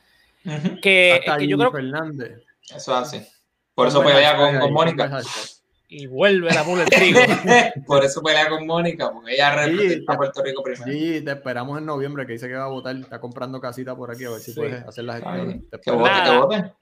que, 0.83 1.21
que 1.39 1.49
yo 1.49 1.57
creo... 1.57 1.73
Fernández. 1.73 2.46
Eso 2.75 2.95
hace. 2.95 3.29
Por 3.75 3.89
eso 3.89 4.03
pelea 4.03 4.37
con, 4.37 4.59
con 4.59 4.73
Mónica 4.73 5.23
y 5.89 6.07
vuelve 6.07 6.53
la 6.53 6.65
mula 6.65 6.83
el 6.83 6.89
trigo. 6.89 7.21
Por 7.87 8.05
eso 8.05 8.23
pelea 8.23 8.49
con 8.49 8.67
Mónica, 8.67 9.13
porque 9.13 9.35
ella 9.35 9.55
representa 9.55 10.15
a 10.15 10.17
Puerto 10.17 10.43
Rico 10.43 10.63
primero. 10.63 10.85
Sí, 10.85 11.25
te 11.25 11.33
esperamos 11.33 11.79
en 11.79 11.87
noviembre, 11.87 12.27
que 12.27 12.33
dice 12.33 12.49
que 12.49 12.55
va 12.55 12.65
a 12.65 12.69
votar, 12.69 12.97
está 12.97 13.21
comprando 13.21 13.61
casita 13.61 13.95
por 13.95 14.11
aquí, 14.11 14.25
a 14.25 14.31
ver 14.31 14.41
si 14.41 14.53
puedes 14.53 14.83
hacer 14.85 15.05
las 15.05 15.23
gestiones. 15.23 15.63
Nada, 15.87 16.75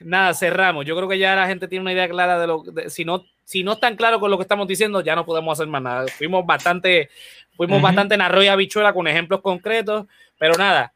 nada, 0.00 0.34
cerramos. 0.34 0.84
Yo 0.84 0.94
creo 0.94 1.08
que 1.08 1.18
ya 1.18 1.34
la 1.34 1.48
gente 1.48 1.66
tiene 1.66 1.82
una 1.82 1.92
idea 1.92 2.08
clara 2.08 2.38
de 2.38 2.46
lo 2.46 2.62
si 2.88 3.04
no 3.04 3.24
si 3.44 3.64
no 3.64 3.72
están 3.72 3.96
claros 3.96 4.20
con 4.20 4.30
lo 4.30 4.38
que 4.38 4.42
estamos 4.42 4.68
diciendo, 4.68 5.00
ya 5.00 5.16
no 5.16 5.26
podemos 5.26 5.58
hacer 5.58 5.66
más 5.66 5.82
nada. 5.82 6.06
Fuimos 6.06 6.46
bastante, 6.46 7.10
fuimos 7.56 7.82
bastante 7.82 8.14
en 8.14 8.20
arroyo 8.20 8.52
habichuela 8.52 8.92
con 8.92 9.08
ejemplos 9.08 9.40
concretos, 9.40 10.06
pero 10.38 10.54
nada. 10.54 10.92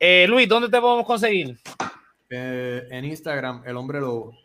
Eh, 0.00 0.26
Luis, 0.28 0.48
¿dónde 0.48 0.68
te 0.68 0.80
podemos 0.80 1.06
conseguir? 1.06 1.58
Eh, 2.30 2.86
en 2.90 3.04
Instagram, 3.04 3.62
el 3.66 3.76
hombre 3.76 4.00
lobo. 4.00 4.36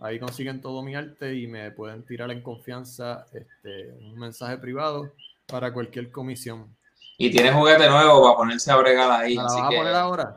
Ahí 0.00 0.18
consiguen 0.18 0.60
todo 0.60 0.82
mi 0.82 0.94
arte 0.94 1.34
y 1.34 1.46
me 1.46 1.70
pueden 1.72 2.04
tirar 2.04 2.30
en 2.30 2.40
confianza 2.40 3.26
este, 3.32 3.92
un 3.92 4.18
mensaje 4.18 4.56
privado 4.58 5.12
para 5.46 5.72
cualquier 5.72 6.10
comisión. 6.12 6.76
Y 7.16 7.30
tiene 7.30 7.50
juguete 7.52 7.88
nuevo 7.88 8.22
para 8.22 8.36
ponerse 8.36 8.70
a 8.70 8.76
bregar 8.76 9.10
ahí. 9.10 9.34
¿La 9.34 9.42
vas 9.42 9.56
a 9.56 9.68
poner 9.68 9.94
ahora? 9.94 10.36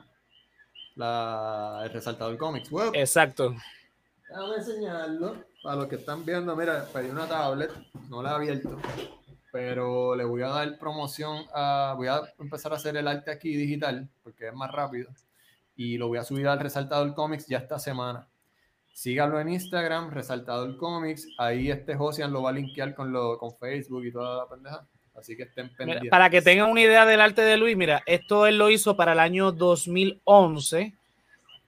La, 0.96 1.82
el 1.84 1.92
resaltador 1.92 2.38
Comics 2.38 2.72
Web. 2.72 2.92
Exacto. 2.96 3.56
Déjame 4.28 4.56
enseñarlo. 4.56 5.52
Para 5.62 5.76
los 5.76 5.88
que 5.88 5.96
están 5.96 6.26
viendo, 6.26 6.56
mira, 6.56 6.86
pedí 6.92 7.10
una 7.12 7.28
tablet, 7.28 7.72
no 8.10 8.24
la 8.24 8.32
he 8.32 8.34
abierto, 8.34 8.80
pero 9.52 10.16
le 10.16 10.24
voy 10.24 10.42
a 10.42 10.48
dar 10.48 10.80
promoción 10.80 11.46
a. 11.54 11.94
Voy 11.96 12.08
a 12.08 12.22
empezar 12.40 12.74
a 12.74 12.78
hacer 12.78 12.98
el 12.98 13.08
arte 13.08 13.30
aquí 13.30 13.56
digital, 13.56 14.10
porque 14.24 14.48
es 14.48 14.54
más 14.56 14.72
rápido, 14.72 15.12
y 15.82 15.98
lo 15.98 16.08
voy 16.10 16.20
a 16.20 16.24
subir 16.24 16.48
al 16.48 16.60
resaltador 16.60 17.16
Comics 17.16 17.48
ya 17.48 17.58
esta 17.58 17.80
semana. 17.80 18.28
Sígalo 18.94 19.40
en 19.40 19.50
Instagram, 19.50 20.12
Resaltador 20.12 20.78
Comics. 20.78 21.28
Ahí 21.40 21.72
este 21.72 21.96
Josian 21.96 22.32
lo 22.32 22.44
va 22.44 22.52
a 22.52 22.54
linkear 22.54 22.94
con, 22.94 23.12
lo, 23.12 23.40
con 23.40 23.58
Facebook 23.58 24.06
y 24.06 24.12
toda 24.12 24.44
la 24.44 24.48
pendeja. 24.48 24.86
Así 25.16 25.36
que 25.36 25.44
estén 25.44 25.76
pendientes. 25.76 26.10
para 26.12 26.30
que 26.30 26.44
tengan 26.44 26.70
una 26.70 26.82
idea 26.82 27.06
del 27.08 27.20
arte 27.20 27.42
de 27.42 27.58
Luis, 27.58 27.76
mira, 27.76 28.04
esto 28.06 28.46
él 28.46 28.60
lo 28.60 28.70
hizo 28.70 28.96
para 28.96 29.14
el 29.14 29.20
año 29.20 29.52
2011. 29.52 30.94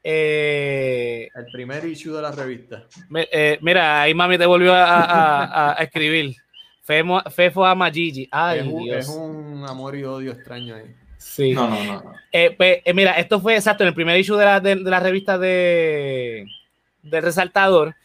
Eh, 0.03 1.29
el 1.33 1.45
primer 1.51 1.83
issue 1.85 2.13
de 2.13 2.21
la 2.21 2.31
revista. 2.31 2.85
Eh, 3.15 3.57
mira, 3.61 4.03
ahí 4.03 4.13
mami 4.13 4.37
te 4.37 4.45
volvió 4.45 4.73
a, 4.75 5.75
escribir. 5.79 6.35
Fefo 6.83 7.65
ama 7.65 7.89
Gigi. 7.89 8.27
Ay, 8.31 8.59
es, 8.59 8.65
un, 8.67 8.89
es 8.89 9.07
un 9.07 9.65
amor 9.67 9.95
y 9.95 10.03
odio 10.03 10.33
extraño 10.33 10.75
ahí. 10.75 10.93
Sí. 11.23 11.53
No, 11.53 11.67
no, 11.67 11.83
no. 11.83 12.13
Eh, 12.31 12.53
pues, 12.55 12.81
mira, 12.93 13.13
esto 13.13 13.39
fue 13.39 13.55
exacto 13.55 13.83
en 13.83 13.87
el 13.87 13.95
primer 13.95 14.19
issue 14.19 14.37
de 14.37 14.45
la, 14.45 14.59
de 14.59 14.75
la 14.75 14.99
revista 14.99 15.37
de, 15.37 16.45
del 17.01 17.23
resaltador. 17.23 17.95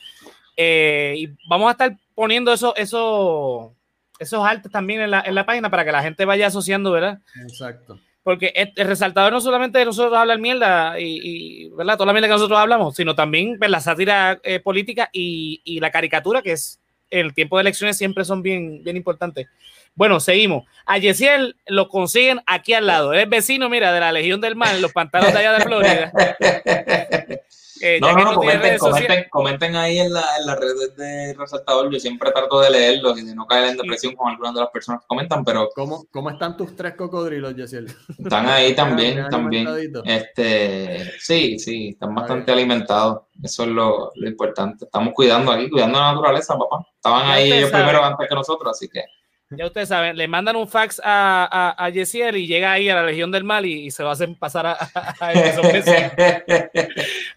Eh, 0.57 1.15
y 1.17 1.27
vamos 1.49 1.69
a 1.69 1.73
estar 1.73 1.97
poniendo 2.15 2.53
eso, 2.53 2.75
eso, 2.77 3.75
esos 4.19 4.47
artes 4.47 4.71
también 4.71 5.03
en 5.03 5.11
la, 5.11 5.23
en 5.27 5.35
la, 5.35 5.45
página 5.45 5.69
para 5.69 5.85
que 5.85 5.93
la 5.93 6.03
gente 6.03 6.25
vaya 6.25 6.47
asociando, 6.47 6.93
¿verdad? 6.93 7.21
Exacto. 7.43 7.99
Porque 8.23 8.53
el 8.55 8.87
resaltador 8.87 9.33
no 9.33 9.41
solamente 9.41 9.79
de 9.79 9.85
nosotros 9.85 10.17
hablar 10.17 10.39
mierda 10.39 10.99
y, 10.99 11.69
¿verdad? 11.71 11.95
Toda 11.95 12.07
la 12.07 12.13
mierda 12.13 12.29
que 12.29 12.35
nosotros 12.35 12.59
hablamos, 12.59 12.95
sino 12.95 13.15
también 13.15 13.59
pues, 13.59 13.71
la 13.71 13.81
sátira 13.81 14.41
eh, 14.43 14.61
política 14.61 15.09
y, 15.13 15.61
y, 15.65 15.81
la 15.81 15.91
caricatura, 15.91 16.43
que 16.43 16.53
es 16.53 16.81
el 17.11 17.35
tiempo 17.35 17.57
de 17.57 17.63
elecciones 17.63 17.97
siempre 17.97 18.25
son 18.25 18.43
bien, 18.43 18.83
bien 18.83 18.97
importantes. 18.97 19.49
Bueno, 19.99 20.21
seguimos. 20.21 20.65
A 20.87 20.99
Yesiel 20.99 21.57
lo 21.67 21.89
consiguen 21.89 22.41
aquí 22.47 22.73
al 22.73 22.87
lado. 22.87 23.13
Es 23.15 23.29
vecino, 23.29 23.69
mira, 23.69 23.93
de 23.93 23.99
la 23.99 24.13
Legión 24.13 24.41
del 24.41 24.55
Mar, 24.55 24.77
en 24.77 24.81
los 24.81 24.93
pantanos 24.93 25.33
de 25.33 25.39
allá 25.41 25.53
de 25.55 25.61
Florida. 25.61 26.13
Eh, 27.81 28.01
no, 28.01 28.13
no, 28.13 28.35
comenten, 28.35 28.77
comenten, 28.77 29.27
comenten, 29.31 29.77
ahí 29.77 30.01
en, 30.01 30.13
la, 30.13 30.25
en 30.41 30.47
las 30.47 30.59
redes 30.59 30.97
de 30.97 31.33
Resaltador. 31.39 31.89
Yo 31.93 32.01
siempre 32.01 32.33
trato 32.33 32.61
de 32.61 32.71
leerlos 32.71 33.17
y 33.21 33.25
de 33.25 33.37
no 33.37 33.47
caer 33.47 33.71
en 33.71 33.77
depresión 33.77 34.17
con 34.17 34.29
algunas 34.29 34.53
de 34.53 34.61
las 34.63 34.71
personas 34.71 35.03
que 35.03 35.07
comentan, 35.07 35.45
pero. 35.45 35.69
¿Cómo, 35.77 36.05
cómo 36.11 36.29
están 36.29 36.57
tus 36.57 36.75
tres 36.75 36.97
cocodrilos, 36.97 37.55
Yesiel? 37.55 37.87
Están 38.19 38.49
ahí 38.49 38.75
también, 38.75 39.29
también. 39.29 39.69
Este, 40.05 41.09
sí, 41.21 41.57
sí, 41.61 41.91
están 41.91 42.17
bastante 42.17 42.51
alimentados. 42.51 43.21
Eso 43.41 43.63
es 43.63 43.69
lo, 43.69 44.11
lo, 44.17 44.29
importante. 44.29 44.87
Estamos 44.87 45.15
cuidando 45.15 45.53
aquí, 45.53 45.71
cuidando 45.71 46.01
la 46.01 46.11
naturaleza, 46.15 46.59
papá. 46.59 46.85
Estaban 46.97 47.29
ahí 47.29 47.53
ellos 47.53 47.71
primero 47.71 48.03
antes 48.03 48.29
que 48.29 48.35
nosotros, 48.35 48.73
así 48.73 48.89
que. 48.89 49.05
Ya 49.51 49.65
ustedes 49.65 49.89
saben, 49.89 50.15
le 50.15 50.29
mandan 50.29 50.57
un 50.57 50.69
fax 50.69 51.01
a, 51.03 51.49
a, 51.51 51.75
a 51.83 51.89
Yesiel 51.89 52.37
y 52.37 52.47
llega 52.47 52.71
ahí 52.71 52.91
a 52.91 52.97
la 52.97 53.07
Legión 53.07 53.31
del 53.31 53.45
Mal 53.45 53.65
y, 53.65 53.91
se 53.91 54.03
lo 54.03 54.11
hacen 54.11 54.35
pasar 54.35 54.67
a, 54.67 54.77
a, 54.95 55.33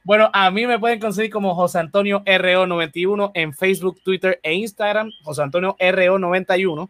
Bueno, 0.04 0.30
a 0.34 0.52
mí 0.52 0.68
me 0.68 0.78
pueden 0.78 1.00
conseguir 1.00 1.32
como 1.32 1.56
José 1.56 1.80
Antonio 1.80 2.22
RO91 2.26 3.32
en 3.34 3.54
Facebook, 3.54 4.02
Twitter 4.04 4.42
e 4.44 4.56
Instagram, 4.56 5.10
José 5.24 5.42
Antonio 5.42 5.78
RO91. 5.80 6.90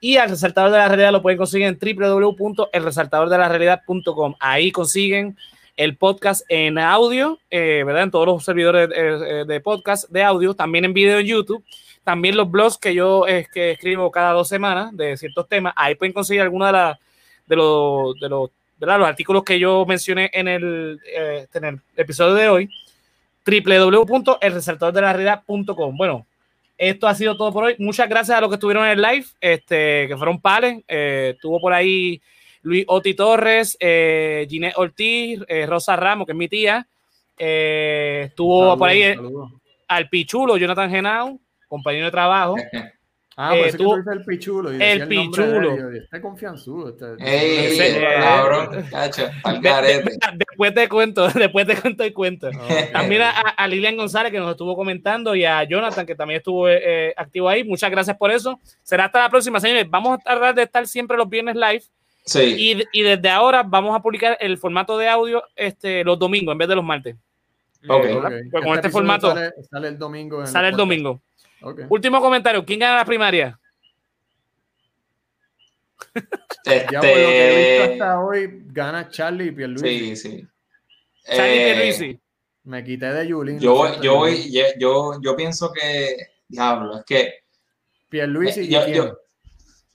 Y 0.00 0.18
al 0.18 0.30
resaltador 0.30 0.70
de 0.70 0.78
la 0.78 0.86
realidad 0.86 1.10
lo 1.10 1.22
pueden 1.22 1.38
conseguir 1.38 1.66
en 1.66 1.76
www.elresaltadordelarealidad.com. 1.76 4.36
Ahí 4.38 4.70
consiguen 4.70 5.36
el 5.76 5.96
podcast 5.96 6.44
en 6.48 6.78
audio, 6.78 7.40
eh, 7.50 7.82
¿verdad? 7.84 8.04
En 8.04 8.12
todos 8.12 8.26
los 8.26 8.44
servidores 8.44 8.90
de, 8.90 9.44
de 9.44 9.60
podcast 9.60 10.08
de 10.08 10.22
audio, 10.22 10.54
también 10.54 10.84
en 10.84 10.94
video 10.94 11.18
en 11.18 11.26
YouTube 11.26 11.64
también 12.04 12.36
los 12.36 12.50
blogs 12.50 12.78
que 12.78 12.94
yo 12.94 13.26
es, 13.26 13.48
que 13.48 13.72
escribo 13.72 14.10
cada 14.10 14.32
dos 14.32 14.48
semanas 14.48 14.96
de 14.96 15.16
ciertos 15.16 15.48
temas, 15.48 15.72
ahí 15.76 15.94
pueden 15.94 16.12
conseguir 16.12 16.42
algunos 16.42 16.68
de, 16.68 16.72
la, 16.72 16.98
de, 17.46 17.56
los, 17.56 18.20
de 18.20 18.28
los, 18.28 18.50
los 18.78 19.08
artículos 19.08 19.44
que 19.44 19.58
yo 19.58 19.86
mencioné 19.86 20.30
en 20.32 20.48
el, 20.48 21.00
eh, 21.06 21.46
en 21.54 21.64
el 21.64 21.80
episodio 21.96 22.34
de 22.34 22.48
hoy. 22.48 22.68
www.elresaltadordelarealidad.com. 23.46 25.96
Bueno, 25.96 26.26
esto 26.78 27.06
ha 27.06 27.14
sido 27.14 27.36
todo 27.36 27.52
por 27.52 27.64
hoy. 27.64 27.76
Muchas 27.78 28.08
gracias 28.08 28.36
a 28.36 28.40
los 28.40 28.50
que 28.50 28.54
estuvieron 28.54 28.84
en 28.84 28.92
el 28.92 29.02
live, 29.02 29.26
este, 29.40 30.08
que 30.08 30.16
fueron 30.16 30.40
pales. 30.40 30.82
Eh, 30.88 31.32
estuvo 31.34 31.60
por 31.60 31.72
ahí 31.72 32.20
Luis 32.62 32.84
Oti 32.88 33.14
Torres, 33.14 33.76
eh, 33.78 34.44
Ginette 34.50 34.76
Ortiz, 34.76 35.40
eh, 35.46 35.66
Rosa 35.66 35.94
Ramos, 35.94 36.26
que 36.26 36.32
es 36.32 36.38
mi 36.38 36.48
tía. 36.48 36.84
estuvo 37.36 38.76
por 38.76 38.88
ahí 38.88 39.14
al 39.86 40.08
Pichulo, 40.08 40.56
Jonathan 40.56 40.90
Genao, 40.90 41.38
compañero 41.72 42.04
de 42.06 42.10
trabajo. 42.10 42.56
Ah, 43.34 43.54
pues 43.58 43.78
tú, 43.78 43.94
el 43.94 44.24
pichulo. 44.26 44.70
el, 44.70 45.08
pichulo. 45.08 45.90
Está 45.94 46.20
confianzudo. 46.20 46.90
Está, 46.90 47.16
cabrón, 48.20 48.84
cacho, 48.90 49.30
después 50.36 50.74
te 50.74 50.86
cuento, 50.86 51.28
después 51.34 51.66
te 51.66 51.80
cuento 51.80 52.04
y 52.04 52.12
cuento. 52.12 52.50
También 52.92 53.22
a, 53.22 53.66
Lilian 53.68 53.96
González 53.96 54.32
que 54.32 54.38
nos 54.38 54.50
estuvo 54.50 54.76
comentando 54.76 55.34
y 55.34 55.46
a 55.46 55.64
Jonathan 55.64 56.04
que 56.04 56.14
también 56.14 56.40
estuvo 56.40 56.68
eh, 56.68 56.80
eh, 56.84 57.14
activo 57.16 57.48
ahí. 57.48 57.64
Muchas 57.64 57.90
gracias 57.90 58.18
por 58.18 58.30
eso. 58.30 58.60
Será 58.82 59.06
hasta 59.06 59.20
la 59.20 59.30
próxima, 59.30 59.60
señores. 59.60 59.88
Vamos 59.88 60.18
a 60.18 60.22
tratar 60.22 60.54
de 60.54 60.64
estar 60.64 60.86
siempre 60.86 61.16
los 61.16 61.30
viernes 61.30 61.56
live. 61.56 61.84
Sí. 62.26 62.54
Y, 62.58 62.82
y, 62.92 63.02
desde 63.02 63.30
ahora 63.30 63.62
vamos 63.62 63.96
a 63.96 64.02
publicar 64.02 64.36
el 64.40 64.58
formato 64.58 64.98
de 64.98 65.08
audio 65.08 65.42
este, 65.56 66.04
los 66.04 66.18
domingos 66.18 66.52
en 66.52 66.58
vez 66.58 66.68
de 66.68 66.74
los 66.76 66.84
martes. 66.84 67.16
Okay. 67.88 68.14
Pues 68.50 68.64
con 68.64 68.74
este, 68.74 68.74
este 68.74 68.90
formato. 68.90 69.34
Sale, 69.70 69.88
el 69.88 69.98
domingo. 69.98 70.46
sale 70.46 70.68
el 70.68 70.76
domingo. 70.76 71.20
Último 71.88 72.20
comentario. 72.20 72.64
¿Quién 72.64 72.80
gana 72.80 72.96
la 72.96 73.04
primaria? 73.04 73.58
Este... 76.64 76.92
Ya 76.92 77.00
por 77.00 77.08
lo 77.08 77.14
que 77.14 77.48
he 77.48 77.78
visto 77.78 77.92
hasta 77.92 78.20
hoy, 78.20 78.62
gana 78.66 79.08
Charlie 79.08 79.46
y 79.46 79.50
Pierluisi. 79.50 80.16
Sí, 80.16 80.16
sí. 80.16 80.46
Charlie 81.24 81.54
y 81.54 81.64
Pierluisi. 81.64 82.04
Eh, 82.04 82.20
me 82.64 82.84
quité 82.84 83.06
de 83.06 83.26
Yulín. 83.26 83.58
Yo, 83.58 84.00
yo, 84.00 84.16
voy, 84.16 84.52
yo, 84.78 85.20
yo, 85.20 85.36
pienso 85.36 85.72
que, 85.72 86.16
diablo, 86.46 86.98
es 86.98 87.04
que... 87.04 87.34
Pierluisi 88.08 88.70
y 88.70 88.76
eh, 88.76 88.92
yo, 88.94 89.18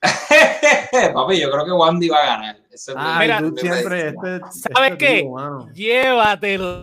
Papi, 1.14 1.39
yo 1.39 1.52
creo 1.52 1.65
que 1.65 1.72
Wandy 1.72 2.10
va 2.10 2.18
a 2.18 2.26
ganar. 2.26 2.57
ah, 2.95 3.18
mira, 3.19 3.39
tú 3.39 3.56
siempre, 3.57 4.10
este, 4.10 4.39
¿sabes 4.73 4.95
qué? 4.98 5.27
Llévatelo. 5.73 6.81